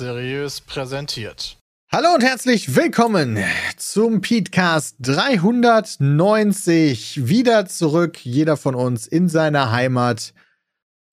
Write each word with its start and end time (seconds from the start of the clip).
Seriös 0.00 0.62
präsentiert. 0.62 1.58
Hallo 1.92 2.14
und 2.14 2.22
herzlich 2.22 2.74
willkommen 2.74 3.36
zum 3.76 4.22
Petecast 4.22 4.96
390. 5.00 7.28
Wieder 7.28 7.66
zurück, 7.66 8.24
jeder 8.24 8.56
von 8.56 8.74
uns 8.74 9.06
in 9.06 9.28
seiner 9.28 9.72
Heimat. 9.72 10.32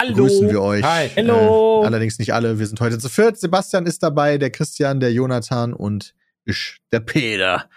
Hallo. 0.01 0.15
Grüßen 0.15 0.49
wir 0.49 0.61
euch. 0.61 0.85
Hi. 0.85 1.09
Hello. 1.09 1.83
Äh, 1.83 1.87
allerdings 1.87 2.17
nicht 2.17 2.33
alle. 2.33 2.59
Wir 2.59 2.65
sind 2.65 2.79
heute 2.79 2.97
zu 2.97 3.09
viert. 3.09 3.37
Sebastian 3.37 3.85
ist 3.85 4.03
dabei, 4.03 4.37
der 4.37 4.51
Christian, 4.51 5.01
der 5.01 5.11
Jonathan 5.11 5.73
und 5.73 6.15
ich, 6.45 6.77
der 6.93 7.01
Peter. 7.01 7.69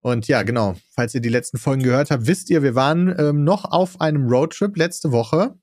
Und 0.00 0.26
ja, 0.26 0.42
genau. 0.42 0.74
Falls 0.90 1.14
ihr 1.14 1.20
die 1.20 1.28
letzten 1.28 1.58
Folgen 1.58 1.84
gehört 1.84 2.10
habt, 2.10 2.26
wisst 2.26 2.50
ihr, 2.50 2.64
wir 2.64 2.74
waren 2.74 3.14
ähm, 3.16 3.44
noch 3.44 3.64
auf 3.64 4.00
einem 4.00 4.26
Roadtrip 4.26 4.76
letzte 4.76 5.12
Woche. 5.12 5.54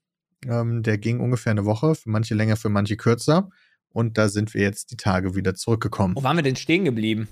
Ähm, 0.48 0.84
der 0.84 0.98
ging 1.00 1.20
ungefähr 1.20 1.52
eine 1.52 1.66
Woche, 1.66 1.96
für 1.96 2.10
manche 2.10 2.34
länger, 2.34 2.56
für 2.56 2.70
manche 2.70 2.96
kürzer. 2.96 3.50
Und 3.94 4.18
da 4.18 4.28
sind 4.28 4.54
wir 4.54 4.62
jetzt 4.62 4.92
die 4.92 4.98
Tage 4.98 5.36
wieder 5.36 5.56
zurückgekommen. 5.56 6.16
Wo 6.16 6.24
waren 6.24 6.36
wir 6.36 6.44
denn 6.44 6.56
stehen 6.56 6.84
geblieben? 6.84 7.30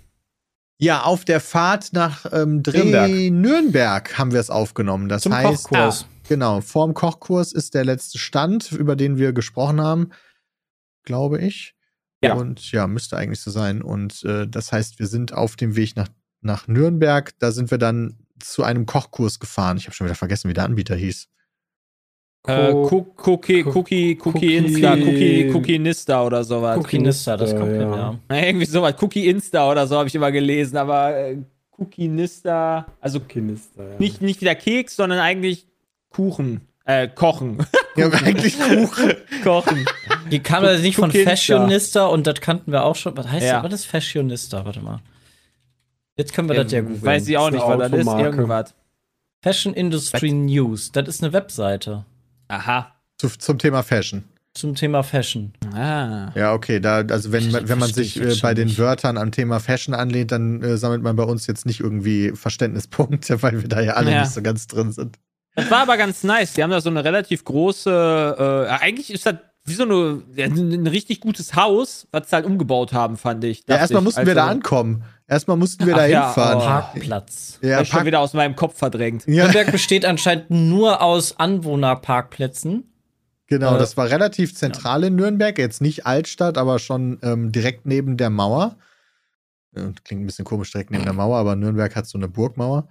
Ja, 0.77 1.03
auf 1.03 1.25
der 1.25 1.41
Fahrt 1.41 1.93
nach 1.93 2.25
ähm, 2.31 2.63
Dreh 2.63 2.79
Nürnberg. 2.83 3.31
Nürnberg. 3.31 4.17
haben 4.17 4.31
wir 4.31 4.39
es 4.39 4.49
aufgenommen. 4.49 5.09
Das 5.09 5.23
Zum 5.23 5.33
heißt, 5.33 5.65
Kochkurs. 5.65 6.07
genau, 6.27 6.61
vorm 6.61 6.93
Kochkurs 6.93 7.51
ist 7.51 7.75
der 7.75 7.85
letzte 7.85 8.17
Stand, 8.17 8.71
über 8.71 8.95
den 8.95 9.17
wir 9.17 9.33
gesprochen 9.33 9.81
haben, 9.81 10.09
glaube 11.03 11.39
ich. 11.39 11.75
Ja. 12.23 12.33
Und 12.33 12.71
ja, 12.71 12.87
müsste 12.87 13.17
eigentlich 13.17 13.41
so 13.41 13.51
sein. 13.51 13.81
Und 13.81 14.23
äh, 14.23 14.47
das 14.47 14.71
heißt, 14.71 14.99
wir 14.99 15.07
sind 15.07 15.33
auf 15.33 15.55
dem 15.55 15.75
Weg 15.75 15.95
nach, 15.95 16.09
nach 16.41 16.67
Nürnberg. 16.67 17.31
Da 17.39 17.51
sind 17.51 17.69
wir 17.71 17.77
dann 17.77 18.17
zu 18.39 18.63
einem 18.63 18.85
Kochkurs 18.85 19.39
gefahren. 19.39 19.77
Ich 19.77 19.85
habe 19.85 19.95
schon 19.95 20.05
wieder 20.05 20.15
vergessen, 20.15 20.49
wie 20.49 20.53
der 20.53 20.65
Anbieter 20.65 20.95
hieß. 20.95 21.27
Äh, 22.47 22.71
Co- 22.71 22.87
Cook- 22.87 23.27
Cookie, 23.27 23.63
Co- 23.63 23.69
Cookie, 23.69 24.17
Cookie, 24.17 24.17
Cookie- 24.19 24.57
Insta, 24.57 24.93
Cookie, 24.93 25.51
Cookie 25.53 25.79
Nista 25.79 26.23
oder 26.25 26.43
sowas. 26.43 26.77
Cookinista, 26.77 27.37
das 27.37 27.55
kommt 27.55 27.71
hin, 27.71 27.81
ja. 27.81 28.17
ja. 28.31 28.35
Irgendwie 28.47 28.65
sowas. 28.65 28.95
Cookie 29.01 29.27
Insta 29.27 29.69
oder 29.69 29.85
so 29.85 29.97
habe 29.97 30.07
ich 30.07 30.15
immer 30.15 30.31
gelesen, 30.31 30.77
aber 30.77 31.15
äh, 31.15 31.37
Cookie 31.77 32.07
Nista, 32.07 32.87
also 32.99 33.19
Cookinista, 33.19 33.83
ja. 33.83 33.89
nicht, 33.99 34.21
nicht 34.21 34.41
wieder 34.41 34.55
Keks, 34.55 34.95
sondern 34.95 35.19
eigentlich 35.19 35.67
Kuchen. 36.09 36.61
Äh, 36.85 37.07
kochen. 37.07 37.59
Ja, 37.97 38.07
eigentlich 38.09 38.57
Kuchen. 38.57 39.11
kochen. 39.43 39.85
Die 40.31 40.39
kam 40.39 40.63
also 40.63 40.81
nicht 40.81 40.95
von. 40.95 41.11
Fashionista 41.11 42.05
und 42.05 42.25
das 42.25 42.39
kannten 42.39 42.71
wir 42.71 42.85
auch 42.85 42.95
schon. 42.95 43.17
Was 43.17 43.27
heißt 43.29 43.45
Ja. 43.45 43.61
das? 43.61 43.71
Was 43.71 43.79
ist 43.81 43.85
Fashionista? 43.87 44.63
Warte 44.63 44.79
mal. 44.79 44.99
Jetzt 46.15 46.33
können 46.33 46.47
wir 46.47 46.55
das 46.55 46.71
ja 46.71 46.79
googeln. 46.79 47.03
Weiß 47.03 47.27
ich 47.27 47.37
auch 47.37 47.51
nicht, 47.51 47.61
was 47.61 47.91
das 47.91 47.99
ist. 47.99 48.07
Irgendwas. 48.07 48.73
Fashion 49.43 49.73
Industry 49.73 50.31
News. 50.31 50.93
Das 50.93 51.05
ist 51.09 51.21
eine 51.21 51.33
Webseite 51.33 52.05
Aha. 52.51 52.91
Zu, 53.17 53.29
zum 53.29 53.57
Thema 53.57 53.81
Fashion. 53.83 54.23
zum 54.53 54.75
Thema 54.75 55.03
Fashion. 55.03 55.53
Ah. 55.73 56.31
Ja, 56.35 56.53
okay, 56.53 56.79
da, 56.81 56.97
also 56.97 57.31
wenn, 57.31 57.51
wenn 57.53 57.79
man 57.79 57.93
sich 57.93 58.19
ich 58.19 58.37
äh, 58.37 58.41
bei 58.41 58.53
den. 58.53 58.77
Wörtern 58.77 59.17
am 59.17 59.31
Thema 59.31 59.59
Fashion 59.59 59.93
anlehnt, 59.95 60.31
dann 60.31 60.61
äh, 60.61 60.75
sammelt 60.77 61.01
man 61.03 61.15
bei 61.15 61.23
uns 61.23 61.47
jetzt 61.47 61.65
nicht 61.65 61.79
irgendwie 61.79 62.31
Verständnispunkte, 62.35 63.41
weil 63.43 63.61
wir 63.61 63.69
da 63.69 63.79
ja 63.79 63.93
alle 63.93 64.11
Ja. 64.11 64.21
nicht 64.21 64.33
so 64.33 64.41
ganz 64.41 64.67
drin 64.67 64.91
sind. 64.91 65.17
Das 65.55 65.69
war 65.71 65.79
aber 65.81 65.97
ganz 65.97 66.23
nice. 66.23 66.53
Die 66.53 66.63
haben 66.63 66.69
da 66.71 66.81
so 66.81 66.89
eine 66.89 67.03
relativ 67.03 67.43
große, 67.45 68.67
äh, 68.69 68.71
eigentlich 68.83 69.11
ist 69.13 69.25
das 69.25 69.35
wie 69.65 69.73
so 69.73 69.83
eine, 69.83 70.23
ein 70.37 70.87
richtig 70.87 71.19
gutes 71.19 71.55
Haus, 71.55 72.07
was 72.11 72.29
sie 72.29 72.35
halt 72.35 72.45
umgebaut 72.47 72.93
haben, 72.93 73.15
fand 73.15 73.43
ich. 73.43 73.63
Ja, 73.69 73.75
erstmal 73.77 74.01
ich. 74.01 74.05
mussten 74.05 74.25
wir 74.25 74.33
da 74.33 74.43
Also, 74.47 74.51
ankommen. 74.55 75.03
Erstmal 75.31 75.55
mussten 75.55 75.85
wir 75.87 75.95
da 75.95 76.05
ja, 76.05 76.25
hinfahren. 76.27 76.57
oh. 76.57 76.65
Parkplatz. 76.65 77.57
Ja, 77.61 77.75
hab 77.77 77.83
ich 77.83 77.87
schon 77.87 77.97
Park- 77.99 78.05
wieder 78.05 78.19
aus 78.19 78.33
meinem 78.33 78.55
Kopf 78.57 78.77
verdrängt. 78.77 79.25
ja, 79.27 79.43
Nürnberg 79.45 79.71
besteht 79.71 80.03
anscheinend 80.05 80.49
nur 80.51 81.01
aus 81.01 81.39
Anwohnerparkplätzen. 81.39 82.83
genau, 83.47 83.75
äh, 83.75 83.79
das 83.79 83.95
war 83.95 84.09
relativ 84.09 84.53
zentral 84.55 85.05
in 85.05 85.15
Nürnberg. 85.15 85.57
Jetzt 85.57 85.81
nicht 85.81 86.05
Altstadt, 86.05 86.57
aber 86.57 86.79
schon 86.79 87.17
ähm, 87.23 87.51
direkt 87.53 87.85
neben 87.85 88.17
der 88.17 88.29
Mauer. 88.29 88.75
Ja, 89.73 89.83
Klingt 90.03 90.23
ein 90.23 90.25
bisschen 90.25 90.43
komisch, 90.43 90.71
direkt 90.73 90.91
neben 90.91 91.05
der 91.05 91.13
Mauer, 91.13 91.37
aber 91.37 91.55
Nürnberg 91.55 91.95
hat 91.95 92.07
so 92.07 92.17
eine 92.17 92.27
Burgmauer. 92.27 92.89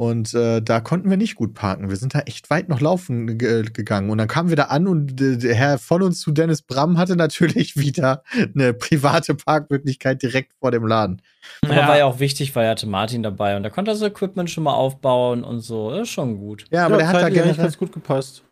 Und 0.00 0.32
äh, 0.32 0.62
da 0.62 0.80
konnten 0.80 1.10
wir 1.10 1.18
nicht 1.18 1.34
gut 1.34 1.52
parken. 1.52 1.90
Wir 1.90 1.96
sind 1.96 2.14
da 2.14 2.20
echt 2.20 2.48
weit 2.48 2.70
noch 2.70 2.80
laufen 2.80 3.36
ge 3.36 3.64
gegangen. 3.70 4.08
Und 4.08 4.16
dann 4.16 4.28
kamen 4.28 4.48
wir 4.48 4.56
da 4.56 4.62
an 4.64 4.86
und 4.88 5.20
äh, 5.20 5.36
der 5.36 5.54
Herr 5.54 5.76
von 5.78 6.00
uns 6.00 6.20
zu 6.20 6.30
Dennis 6.30 6.62
Bram 6.62 6.96
hatte 6.96 7.16
natürlich 7.16 7.76
wieder 7.76 8.22
eine 8.54 8.72
private 8.72 9.34
Parkmöglichkeit 9.34 10.22
direkt 10.22 10.54
vor 10.58 10.70
dem 10.70 10.86
Laden. 10.86 11.20
Aber 11.62 11.74
Ja. 11.76 11.86
war 11.86 11.98
ja 11.98 12.06
auch 12.06 12.18
wichtig, 12.18 12.56
weil 12.56 12.64
er 12.64 12.70
hatte 12.70 12.86
Martin 12.86 13.22
dabei 13.22 13.58
und 13.58 13.62
da 13.62 13.68
konnte 13.68 13.90
er 13.90 13.94
so 13.94 14.06
Equipment 14.06 14.48
schon 14.48 14.64
mal 14.64 14.72
aufbauen 14.72 15.44
und 15.44 15.60
so. 15.60 15.90
Das 15.90 16.04
ist 16.04 16.08
schon 16.14 16.38
gut. 16.38 16.64
Ja, 16.70 16.86
aber 16.86 16.96
der 16.96 17.08
hat 17.08 17.16
da 17.16 17.28
generell, 17.28 17.54
ganz 17.56 17.76
gut 17.76 17.92
gepasst. 17.92 18.42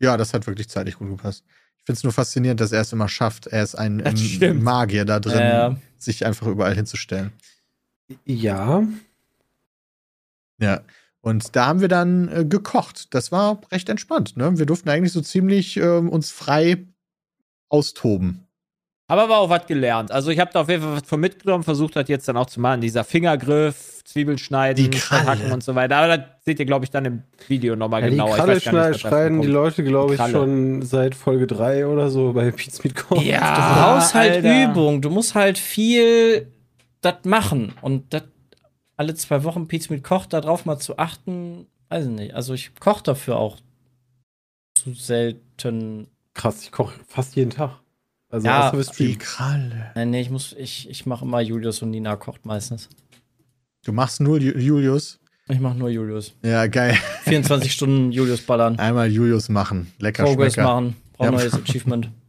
Ja, 0.00 0.16
das 0.16 0.34
hat 0.34 0.48
wirklich 0.48 0.68
zeitlich 0.68 0.96
gut 0.98 1.08
gepasst. 1.08 1.44
Ich 1.78 1.84
finde 1.84 1.98
es 1.98 2.02
nur 2.02 2.12
faszinierend, 2.14 2.60
dass 2.60 2.72
er 2.72 2.80
es 2.80 2.92
immer 2.92 3.06
schafft. 3.08 3.46
Er 3.46 3.62
ist 3.62 3.76
ein. 3.76 4.02
Magier 4.60 5.04
da 5.04 5.20
drin, 5.20 5.38
Ja. 5.38 5.76
sich 5.98 6.26
einfach 6.26 6.48
überall 6.48 6.74
hinzustellen. 6.74 7.32
Ja. 8.24 8.82
Ja. 10.60 10.80
Und 11.20 11.56
da 11.56 11.66
haben 11.66 11.80
wir 11.80 11.88
dann 11.88 12.28
äh, 12.28 12.44
gekocht. 12.44 13.12
Das 13.14 13.32
war 13.32 13.60
recht 13.72 13.88
entspannt. 13.88 14.36
Ne? 14.36 14.58
Wir 14.58 14.66
durften 14.66 14.88
eigentlich 14.88 15.12
so 15.12 15.20
ziemlich 15.20 15.76
ähm, 15.76 16.08
uns 16.08 16.30
frei 16.30 16.86
austoben. 17.68 18.42
Aber 19.08 19.28
war 19.28 19.38
auch 19.38 19.50
was 19.50 19.66
gelernt. 19.66 20.10
Also 20.10 20.30
ich 20.30 20.40
habe 20.40 20.50
da 20.52 20.62
auf 20.62 20.68
jeden 20.68 20.82
Fall 20.82 20.96
was 20.96 21.08
von 21.08 21.20
mitgenommen, 21.20 21.62
versucht 21.62 21.94
das 21.94 22.08
jetzt 22.08 22.26
dann 22.28 22.36
auch 22.36 22.46
zu 22.46 22.60
machen. 22.60 22.80
Dieser 22.80 23.04
Fingergriff, 23.04 24.02
Zwiebeln 24.04 24.36
schneiden, 24.38 24.84
Die 24.84 24.90
Kralle. 24.98 25.26
hacken 25.26 25.52
und 25.52 25.62
so 25.62 25.76
weiter. 25.76 25.96
Aber 25.96 26.16
das 26.16 26.26
seht 26.44 26.58
ihr, 26.58 26.66
glaube 26.66 26.84
ich, 26.84 26.90
dann 26.90 27.04
im 27.04 27.22
Video 27.46 27.76
nochmal 27.76 28.02
ja 28.02 28.06
die 28.08 28.16
genauer. 28.16 28.34
Kralle 28.34 28.56
ich 28.56 28.66
weiß 28.66 28.72
gar 28.72 28.88
nicht, 28.88 29.00
schneiden, 29.00 29.42
die. 29.42 29.48
Leute, 29.48 29.84
glaube 29.84 30.14
ich, 30.14 30.18
Kralle. 30.18 30.32
schon 30.32 30.82
seit 30.82 31.14
Folge 31.14 31.46
3 31.46 31.86
oder 31.86 32.10
so 32.10 32.32
bei 32.32 32.50
Pizza 32.50 32.82
Meat 32.82 32.96
Corn. 32.96 33.20
Du 33.22 33.26
Ja, 33.30 33.94
brauchst 33.94 34.14
halt 34.14 34.44
Alter. 34.44 34.64
Übung. 34.70 35.00
Du 35.00 35.10
musst 35.10 35.36
halt 35.36 35.58
viel 35.58 36.52
das 37.00 37.16
machen. 37.24 37.74
Und 37.82 38.12
das 38.12 38.24
alle 38.96 39.14
zwei 39.14 39.44
Wochen 39.44 39.68
Pizza 39.68 39.92
mit 39.92 40.02
Koch, 40.04 40.26
darauf 40.26 40.64
mal 40.64 40.78
zu 40.78 40.98
achten, 40.98 41.66
weiß 41.88 42.06
ich 42.06 42.10
nicht. 42.12 42.34
Also 42.34 42.54
ich 42.54 42.74
koche 42.78 43.02
dafür 43.02 43.36
auch 43.36 43.58
zu 44.74 44.92
selten. 44.94 46.08
Krass, 46.34 46.62
ich 46.62 46.72
koche 46.72 46.98
fast 47.06 47.36
jeden 47.36 47.50
Tag. 47.50 47.78
Also 48.28 48.46
Ja, 48.46 48.72
Die. 48.98 49.16
Kralle. 49.16 49.92
Nein, 49.94 50.10
nee, 50.10 50.20
ich 50.20 50.30
muss, 50.30 50.52
ich, 50.54 50.90
ich 50.90 51.06
mache 51.06 51.24
immer 51.24 51.40
Julius 51.40 51.80
und 51.82 51.90
Nina 51.90 52.16
kocht 52.16 52.44
meistens. 52.44 52.88
Du 53.84 53.92
machst 53.92 54.20
nur 54.20 54.38
Ju- 54.38 54.58
Julius. 54.58 55.20
Ich 55.48 55.60
mache 55.60 55.76
nur 55.76 55.88
Julius. 55.90 56.34
Ja, 56.42 56.66
geil. 56.66 56.98
24 57.22 57.72
Stunden 57.72 58.10
Julius 58.10 58.42
ballern. 58.42 58.78
Einmal 58.80 59.10
Julius 59.12 59.48
machen. 59.48 59.92
Lecker 60.00 60.24
Progress 60.24 60.54
schmecker. 60.54 60.68
machen. 60.74 60.96
Brauch 61.12 61.26
Ja. 61.26 61.30
neues 61.30 61.54
Achievement. 61.54 62.10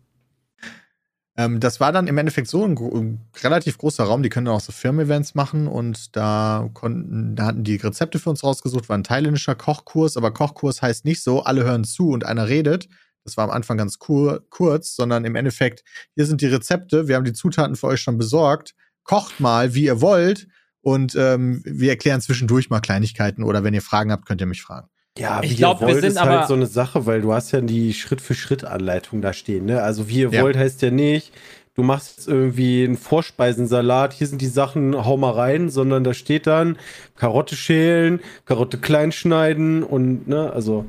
Ähm, 1.38 1.60
das 1.60 1.80
war 1.80 1.92
dann 1.92 2.08
im 2.08 2.18
Endeffekt 2.18 2.48
so 2.48 2.66
ein, 2.66 2.76
ein 2.76 3.22
relativ 3.44 3.78
großer 3.78 4.04
Raum. 4.04 4.24
Die 4.24 4.30
können 4.30 4.46
dann 4.46 4.56
auch 4.56 4.62
so 4.62 4.72
Firmen-Events 4.72 5.36
machen 5.36 5.68
und 5.68 6.16
da 6.16 6.70
konnten, 6.74 7.36
da 7.36 7.46
hatten 7.46 7.64
die 7.64 7.76
Rezepte 7.76 8.20
für 8.20 8.32
uns 8.32 8.44
rausgesucht. 8.44 8.90
War 8.90 8.98
ein 8.98 9.04
thailändischer 9.04 9.56
Kochkurs, 9.56 10.18
aber 10.18 10.34
Kochkurs 10.34 10.82
heißt 10.82 11.06
nicht 11.06 11.22
so, 11.22 11.44
alle 11.44 11.64
hören 11.64 11.84
zu 11.84 12.10
und 12.10 12.26
einer 12.26 12.48
redet. 12.50 12.90
Das 13.24 13.38
war 13.38 13.44
am 13.44 13.52
Anfang 13.52 13.78
ganz 13.78 14.00
kur 14.00 14.46
kurz, 14.50 14.96
sondern 14.96 15.26
im 15.26 15.36
Endeffekt, 15.36 15.84
hier 16.16 16.26
sind 16.26 16.42
die 16.42 16.48
Rezepte, 16.48 17.08
wir 17.08 17.16
haben 17.16 17.26
die 17.26 17.34
Zutaten 17.34 17.76
für 17.76 17.88
euch 17.88 18.02
schon 18.02 18.18
besorgt. 18.18 18.74
Kocht 19.04 19.40
mal, 19.40 19.74
wie 19.74 19.86
ihr 19.86 20.02
wollt. 20.02 20.48
Und 20.82 21.16
ähm, 21.16 21.62
wir 21.66 21.90
erklären 21.90 22.22
zwischendurch 22.22 22.70
mal 22.70 22.80
Kleinigkeiten 22.80 23.44
oder 23.44 23.64
wenn 23.64 23.74
ihr 23.74 23.82
Fragen 23.82 24.12
habt, 24.12 24.26
könnt 24.26 24.42
ihr 24.42 24.48
mich 24.48 24.62
fragen. 24.62 24.88
Ja, 25.18 25.42
Ich 25.44 25.52
wie 25.52 25.56
glaub, 25.56 25.78
ihr 25.82 25.88
wir 25.88 25.94
wollt, 25.94 26.02
sind 26.02 26.12
ist 26.12 26.18
aber- 26.18 26.40
halt 26.40 26.48
so 26.48 26.54
eine 26.54 26.68
Sache, 26.68 27.06
weil 27.06 27.22
du 27.22 27.34
hast 27.34 27.52
ja 27.52 27.62
die 27.62 27.94
Schritt-für-Schritt-Anleitung 27.94 29.22
da 29.22 29.34
stehen. 29.34 29.66
Ne? 29.66 29.82
Also 29.82 30.08
wie 30.10 30.20
ihr 30.22 30.30
Ja. 30.32 30.42
wollt 30.44 30.58
heißt 30.58 30.82
ja 30.82 30.92
nicht, 30.92 31.32
du 31.76 31.84
machst 31.84 32.18
jetzt 32.18 32.28
irgendwie 32.28 32.84
einen 32.84 32.98
Vorspeisensalat, 32.98 34.14
hier 34.14 34.26
sind 34.28 34.42
die 34.42 34.48
Sachen, 34.48 34.96
hau 35.06 35.16
mal 35.18 35.32
rein, 35.32 35.70
sondern 35.70 36.04
da 36.04 36.14
steht 36.16 36.48
dann 36.48 36.78
Karotte 37.16 37.56
schälen, 37.56 38.20
Karotte 38.46 38.78
klein 38.80 39.12
schneiden 39.12 39.84
und, 39.84 40.28
ne, 40.28 40.52
also. 40.54 40.86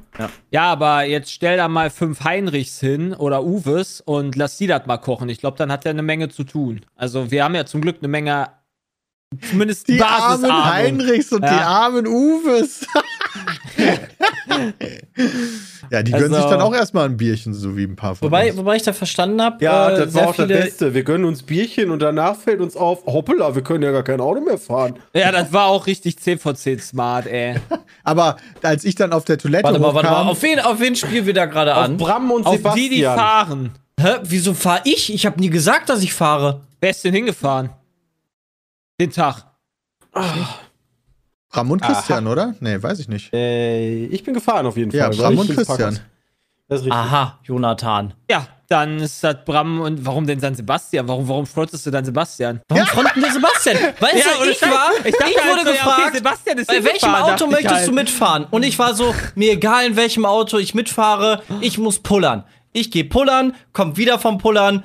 Ja, 0.50 0.62
aber 0.64 1.04
jetzt 1.04 1.30
stell 1.32 1.56
da 1.58 1.68
mal 1.68 1.90
fünf 1.90 2.24
Heinrichs 2.24 2.80
hin 2.80 3.12
oder 3.14 3.44
Uwes 3.44 4.00
und 4.00 4.34
lass 4.36 4.56
die 4.56 4.66
das 4.66 4.86
mal 4.86 4.96
kochen. 4.98 5.28
Ich 5.28 5.38
glaube, 5.40 5.58
dann 5.58 5.70
hat 5.70 5.84
er 5.84 5.90
eine 5.90 6.02
Menge 6.02 6.28
zu 6.30 6.44
tun. 6.44 6.80
Also 6.96 7.30
wir 7.30 7.44
haben 7.44 7.54
ja 7.54 7.66
zum 7.66 7.80
Glück 7.82 7.96
eine 8.00 8.08
Menge, 8.08 8.48
zumindest 9.50 9.88
Die 9.88 10.00
armen 10.02 10.40
Basisahnung. 10.42 10.64
Heinrichs 10.72 11.32
und 11.32 11.42
die 11.42 11.46
Ja. 11.48 11.66
armen 11.66 12.06
Uwes. 12.06 12.86
ja, 15.90 16.02
die 16.02 16.12
gönnen 16.12 16.34
Also- 16.34 16.36
sich 16.36 16.44
dann 16.50 16.60
auch 16.60 16.74
erstmal 16.74 17.06
ein 17.06 17.16
Bierchen, 17.16 17.54
so 17.54 17.76
wie 17.76 17.84
ein 17.84 17.96
paar 17.96 18.14
von 18.16 18.26
Wobei, 18.26 18.50
uns. 18.50 18.58
wobei 18.58 18.76
ich 18.76 18.82
da 18.82 18.92
verstanden 18.92 19.40
habe, 19.42 19.62
Ja, 19.64 19.90
äh, 19.90 19.96
das 19.98 20.14
war 20.14 20.28
auch 20.28 20.34
das 20.36 20.48
Beste. 20.48 20.94
Wir 20.94 21.02
gönnen 21.04 21.24
uns 21.24 21.42
Bierchen 21.42 21.90
und 21.90 22.00
danach 22.00 22.36
fällt 22.36 22.60
uns 22.60 22.76
auf, 22.76 23.04
hoppala, 23.06 23.54
wir 23.54 23.62
können 23.62 23.84
ja 23.84 23.92
gar 23.92 24.02
kein 24.02 24.20
Auto 24.20 24.40
mehr 24.40 24.58
fahren. 24.58 24.98
Ja, 25.14 25.32
das 25.32 25.52
war 25.52 25.66
auch 25.66 25.86
richtig 25.86 26.18
10 26.18 26.38
von 26.38 26.56
10 26.56 26.80
smart, 26.80 27.26
ey. 27.26 27.56
Aber 28.04 28.36
als 28.62 28.84
ich 28.84 28.94
dann 28.94 29.12
auf 29.12 29.24
der 29.24 29.38
Toilette 29.38 29.64
Warte 29.64 29.78
mal, 29.78 29.94
warte 29.94 30.08
mal. 30.10 30.28
Auf 30.28 30.42
wen, 30.42 30.60
auf 30.60 30.80
wen 30.80 30.96
spielen 30.96 31.26
wir 31.26 31.34
da 31.34 31.46
gerade 31.46 31.74
Auf 31.76 31.84
an? 31.84 31.96
Bram 31.96 32.30
und 32.30 32.46
Auf 32.46 32.56
Sebastian. 32.56 32.90
die, 32.90 32.96
die 32.96 33.02
fahren. 33.02 33.72
Hä? 34.00 34.16
Wieso 34.22 34.54
fahre 34.54 34.82
ich? 34.84 35.12
Ich 35.12 35.26
habe 35.26 35.40
nie 35.40 35.50
gesagt, 35.50 35.88
dass 35.88 36.02
ich 36.02 36.14
fahre. 36.14 36.62
Wer 36.80 36.90
ist 36.90 37.04
denn 37.04 37.14
hingefahren? 37.14 37.70
Den 39.00 39.10
Tag. 39.10 39.44
Bram 41.50 41.70
und 41.70 41.82
Aha. 41.82 41.92
Christian, 41.92 42.26
oder? 42.26 42.54
Nee, 42.60 42.82
weiß 42.82 42.98
ich 42.98 43.08
nicht. 43.08 43.32
Äh, 43.32 44.06
ich 44.06 44.22
bin 44.22 44.34
gefahren 44.34 44.66
auf 44.66 44.76
jeden 44.76 44.90
Ja, 44.90 45.10
Fall. 45.10 45.32
Ich 45.32 45.48
ins 45.48 45.56
Christian. 45.56 45.98
Das 46.68 46.80
ist 46.80 46.86
richtig. 46.86 46.92
Aha, 46.92 47.38
Jonathan. 47.44 48.12
Ja, 48.30 48.46
dann 48.68 48.98
ist 48.98 49.24
das 49.24 49.36
Bram 49.46 49.80
und 49.80 50.04
warum 50.04 50.26
denn 50.26 50.38
San 50.38 50.54
Sebastian? 50.54 51.08
Warum, 51.08 51.26
warum 51.26 51.46
frontest 51.46 51.86
du 51.86 51.90
dann 51.90 52.04
Sebastian? 52.04 52.60
Warum 52.68 52.86
fronten 52.86 53.22
wir 53.22 53.32
Sebastian? 53.32 53.78
Weißt 53.98 54.26
du, 54.26 54.42
ohne 54.42 54.50
ich 54.50 54.60
war, 54.60 54.90
ich, 55.02 55.14
dachte 55.16 55.24
halt 55.24 55.50
wurde 55.50 55.60
so, 55.60 55.66
ja, 55.68 55.72
gefragt, 55.72 56.00
okay, 56.08 56.16
Sebastian 56.18 56.58
ist 56.58 56.66
bei 56.66 56.84
welchem 56.84 57.14
Auto 57.14 57.44
ich 57.46 57.50
möchtest 57.50 57.74
halt. 57.74 57.88
du 57.88 57.92
mitfahren? 57.92 58.46
Und 58.50 58.62
ich 58.64 58.78
war 58.78 58.94
so, 58.94 59.14
mir 59.34 59.52
egal 59.52 59.86
in 59.86 59.96
welchem 59.96 60.26
Auto 60.26 60.58
ich 60.58 60.74
mitfahre, 60.74 61.42
ich 61.62 61.78
muss 61.78 62.00
pullern. 62.00 62.44
Ich 62.74 62.90
gehe 62.90 63.04
pullern, 63.04 63.54
komm 63.72 63.96
wieder 63.96 64.18
vom 64.18 64.36
Pullern, 64.36 64.84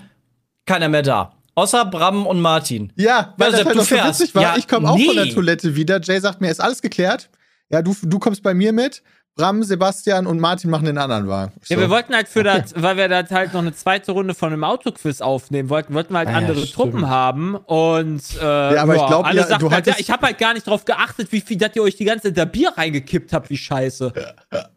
keiner 0.66 0.88
mehr 0.88 1.02
da. 1.02 1.34
Außer 1.56 1.86
Bram 1.86 2.26
und 2.26 2.42
Martin. 2.42 2.92
Ja, 2.96 3.34
weil 3.38 3.52
Ja, 3.52 3.58
das 3.58 3.66
halt 3.66 3.76
du 3.76 3.80
auch 3.82 3.86
so 3.86 3.96
fährst. 3.96 4.20
witzig 4.22 4.36
war. 4.36 4.42
Ja, 4.42 4.56
ich 4.58 4.68
komme 4.68 4.90
auch 4.90 4.98
von 5.00 5.16
der 5.16 5.26
nee. 5.26 5.34
Toilette 5.34 5.76
wieder. 5.76 6.02
Jay 6.02 6.20
sagt 6.20 6.42
mir, 6.42 6.50
ist 6.50 6.62
alles 6.62 6.82
geklärt. 6.82 7.30
Ja, 7.70 7.82
du, 7.82 7.96
du 8.02 8.20
kommst 8.20 8.42
bei 8.44 8.54
mir 8.54 8.74
mit. 8.74 9.04
Bram, 9.36 9.64
Sebastian 9.64 10.28
und 10.28 10.40
Martin 10.40 10.70
machen 10.70 10.86
den 10.86 11.00
anderen 11.00 11.28
Wagen. 11.28 11.54
Ich 11.64 11.70
Ja, 11.70 11.78
so, 11.78 11.82
wir 11.82 11.90
wollten 11.90 12.14
halt 12.14 12.28
für 12.28 12.44
das, 12.44 12.74
weil 12.76 12.98
wir 12.98 13.08
das 13.10 13.32
halt 13.32 13.54
noch 13.54 13.62
eine 13.62 13.74
zweite 13.74 14.12
Runde 14.12 14.36
von 14.36 14.54
einem 14.54 14.64
Autoquiz 14.64 15.22
aufnehmen 15.22 15.70
wollten, 15.70 15.96
wollten 15.96 16.14
wir 16.14 16.20
halt 16.20 16.28
Ah 16.28 16.32
ja, 16.34 16.38
andere 16.38 16.58
stimmt. 16.60 16.74
Truppen 16.74 17.10
haben 17.10 17.56
und 17.56 18.22
äh, 18.40 18.44
aber 18.46 18.96
ich 18.96 19.08
glaub, 19.08 19.26
alle 19.26 19.42
ja, 19.42 19.48
sagten 19.48 19.66
du 19.66 19.72
halt, 19.72 19.88
ja, 19.88 19.94
hattest- 19.94 20.08
ich 20.08 20.12
habe 20.14 20.28
halt 20.28 20.38
gar 20.38 20.54
nicht 20.54 20.68
drauf 20.68 20.86
geachtet, 20.86 21.32
wie 21.32 21.42
viel, 21.42 21.58
dass 21.58 21.76
ihr 21.76 21.82
euch 21.82 21.96
die 21.96 22.06
ganze 22.06 22.28
Zeit 22.28 22.38
da 22.38 22.46
Bier 22.46 22.74
reingekippt 22.78 23.34
habt, 23.34 23.50
wie 23.50 23.58
scheiße. 23.58 24.14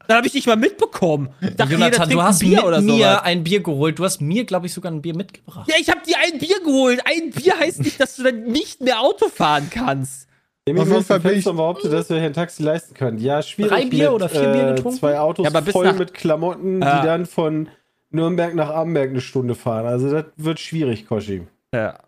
Dann 0.08 0.17
habe 0.17 0.26
ich 0.26 0.32
nicht 0.32 0.47
mal 0.47 0.56
mitbekommen. 0.56 1.29
Ich 1.43 1.55
dachte, 1.56 1.75
Jonathan, 1.75 2.08
du 2.08 2.23
hast 2.23 2.38
Bier 2.38 2.56
mit 2.56 2.64
oder 2.64 2.81
mir 2.81 2.93
sowas. 2.94 3.23
ein 3.25 3.44
Bier 3.44 3.62
geholt. 3.62 3.99
Du 3.99 4.05
hast 4.05 4.20
mir, 4.23 4.44
glaube 4.47 4.67
ich, 4.69 4.73
sogar 4.73 4.91
ein 4.91 5.03
Bier 5.03 5.14
mitgebracht. 5.14 5.69
Ja, 5.69 5.75
ich 5.79 5.91
habe 5.91 6.00
dir 6.06 6.17
ein 6.25 6.38
Bier 6.38 6.61
geholt. 6.64 7.03
Ein 7.05 7.31
Bier 7.31 7.58
heißt 7.58 7.81
nicht, 7.81 8.00
dass 8.00 8.17
du 8.17 8.23
dann 8.23 8.44
nicht 8.44 8.81
mehr 8.81 9.00
Auto 9.03 9.29
fahren 9.29 9.69
kannst. 9.70 10.29
Auf 10.69 10.89
jeden 10.89 11.05
Fall 11.05 11.21
bin 11.21 11.31
Fenster 11.33 11.51
ich- 11.51 11.57
behauptet, 11.57 11.93
dass 11.93 12.09
wir 12.11 12.17
hier 12.17 12.27
ein 12.27 12.33
Taxi 12.33 12.63
leisten 12.63 12.95
können. 12.95 13.19
Ja, 13.19 13.41
schwierig. 13.43 13.71
Drei 13.73 13.85
Bier 13.87 14.07
mit, 14.11 14.15
oder 14.17 14.29
vier 14.29 14.53
Bier 14.53 14.69
äh, 14.71 14.75
getrunken? 14.75 14.99
Zwei 14.99 15.19
Autos 15.21 15.47
Ja, 15.53 15.63
voll 15.63 15.87
nach- 15.87 15.99
mit 15.99 16.13
Klamotten, 16.13 16.83
Ja. 16.83 17.01
die 17.01 17.07
dann 17.07 17.27
von 17.27 17.69
Nürnberg 18.11 18.55
nach 18.55 18.71
Amberg 18.71 19.11
eine 19.11 19.21
Stunde 19.21 19.55
fahren. 19.55 19.87
Also 19.87 20.11
das 20.11 20.25
wird 20.37 20.59
schwierig, 20.59 21.07
Koschi. 21.07 21.47
Ja. 21.73 21.99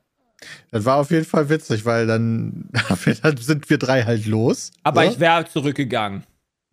Das 0.71 0.85
war 0.85 0.97
auf 0.97 1.11
jeden 1.11 1.25
Fall 1.25 1.49
witzig, 1.49 1.85
weil 1.85 2.07
dann, 2.07 2.69
dann 3.23 3.37
sind 3.37 3.71
wir 3.71 3.79
drei 3.79 4.03
halt 4.05 4.27
los. 4.27 4.73
Aber 4.83 5.05
so. 5.05 5.11
ich 5.13 5.21
wäre 5.21 5.45
zurückgegangen. 5.47 6.25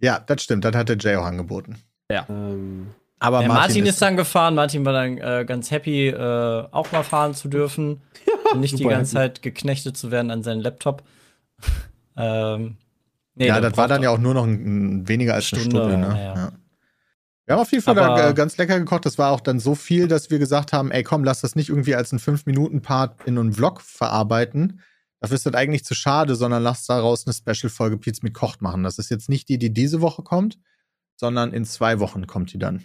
Ja, 0.01 0.19
das 0.25 0.41
stimmt. 0.43 0.65
Das 0.65 0.75
hat 0.75 0.89
der 0.89 0.97
Jay 0.97 1.15
auch 1.15 1.25
angeboten. 1.25 1.75
Ähm, 2.09 2.87
Aber 3.19 3.39
Der 3.39 3.47
Martin, 3.47 3.61
Martin, 3.61 3.85
ist, 3.85 4.01
dann 4.01 4.17
gefahren. 4.17 4.55
Martin 4.55 4.85
war 4.85 4.93
dann 4.93 5.17
äh, 5.17 5.45
ganz 5.47 5.71
happy, 5.71 6.09
äh, 6.09 6.63
auch 6.71 6.91
mal 6.91 7.03
fahren 7.03 7.33
zu 7.33 7.47
dürfen. 7.47 8.01
und 8.53 8.59
nicht 8.59 8.77
die 8.77 8.83
ganze 8.83 9.19
happy. 9.19 9.33
Zeit 9.33 9.41
geknechtet 9.41 9.97
zu 9.97 10.11
werden 10.11 10.31
an 10.31 10.43
seinen 10.43 10.61
Laptop. 10.61 11.03
ähm, 12.17 12.77
nee, 13.35 13.47
ja, 13.47 13.59
das 13.61 13.77
war 13.77 13.87
dann 13.87 14.03
ja 14.03 14.09
auch- 14.09 14.17
nur 14.17 14.33
noch 14.33 14.45
ein, 14.45 14.99
ein, 15.01 15.07
weniger 15.07 15.33
als 15.33 15.51
eine 15.53 15.61
Stunde, 15.61 15.77
Stunde. 15.89 15.97
ne? 15.97 16.07
ja, 16.07 16.17
ja. 16.17 16.35
Ja. 16.35 16.51
Wir 17.45 17.53
haben 17.55 17.61
auf 17.61 17.71
jeden 17.71 17.83
Fall 17.83 17.97
Aber- 17.99 18.15
da, 18.15 18.29
äh, 18.29 18.33
ganz 18.33 18.57
lecker 18.57 18.79
gekocht. 18.79 19.05
Das 19.05 19.17
war 19.17 19.31
auch 19.31 19.39
dann 19.39 19.59
so 19.59 19.75
viel, 19.75 20.07
dass 20.07 20.31
wir 20.31 20.39
gesagt 20.39 20.73
haben, 20.73 20.89
ey 20.91 21.03
komm, 21.03 21.23
lass 21.23 21.41
das 21.41 21.55
nicht 21.55 21.69
irgendwie 21.69 21.95
als 21.95 22.11
einen 22.11 22.19
5-Minuten-Part 22.19 23.27
in 23.27 23.37
einen 23.37 23.53
Vlog 23.53 23.81
verarbeiten. 23.81 24.81
Dafür 25.19 25.35
ist 25.35 25.45
das 25.45 25.53
eigentlich 25.53 25.85
zu 25.85 25.93
schade, 25.93 26.35
sondern 26.35 26.63
lass 26.63 26.85
daraus 26.87 27.25
eine 27.27 27.33
Special-Folge 27.33 27.97
Pizza 27.97 28.21
mit 28.23 28.33
Kocht 28.33 28.61
machen. 28.61 28.83
Das 28.83 28.97
ist 28.97 29.09
jetzt 29.09 29.29
nicht 29.29 29.47
die, 29.49 29.57
die 29.59 29.71
diese 29.71 30.01
Woche 30.01 30.23
kommt, 30.23 30.57
sondern 31.17 31.53
in 31.53 31.65
zwei 31.65 31.99
Wochen 31.99 32.25
kommt 32.27 32.51
die 32.53 32.59
dann. 32.59 32.83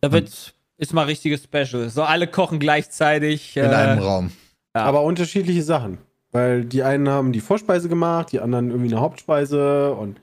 Da 0.00 0.12
wird, 0.12 0.54
ist 0.76 0.92
mal 0.92 1.04
richtiges 1.04 1.42
Special. 1.44 1.88
So 1.88 2.02
alle 2.02 2.26
kochen 2.26 2.58
gleichzeitig. 2.58 3.56
In 3.56 3.64
äh, 3.64 3.68
einem 3.68 4.02
Raum. 4.02 4.32
Ja. 4.74 4.84
Aber 4.84 5.02
unterschiedliche 5.02 5.62
Sachen. 5.62 5.98
Weil 6.36 6.64
die 6.64 6.82
einen 6.82 7.08
haben 7.08 7.32
die 7.32 7.40
Vorspeise 7.40 7.88
gemacht, 7.88 8.32
die 8.32 8.40
anderen 8.40 8.70
irgendwie 8.70 8.92
eine 8.92 9.00
Hauptspeise 9.00 9.94
und 9.94 10.20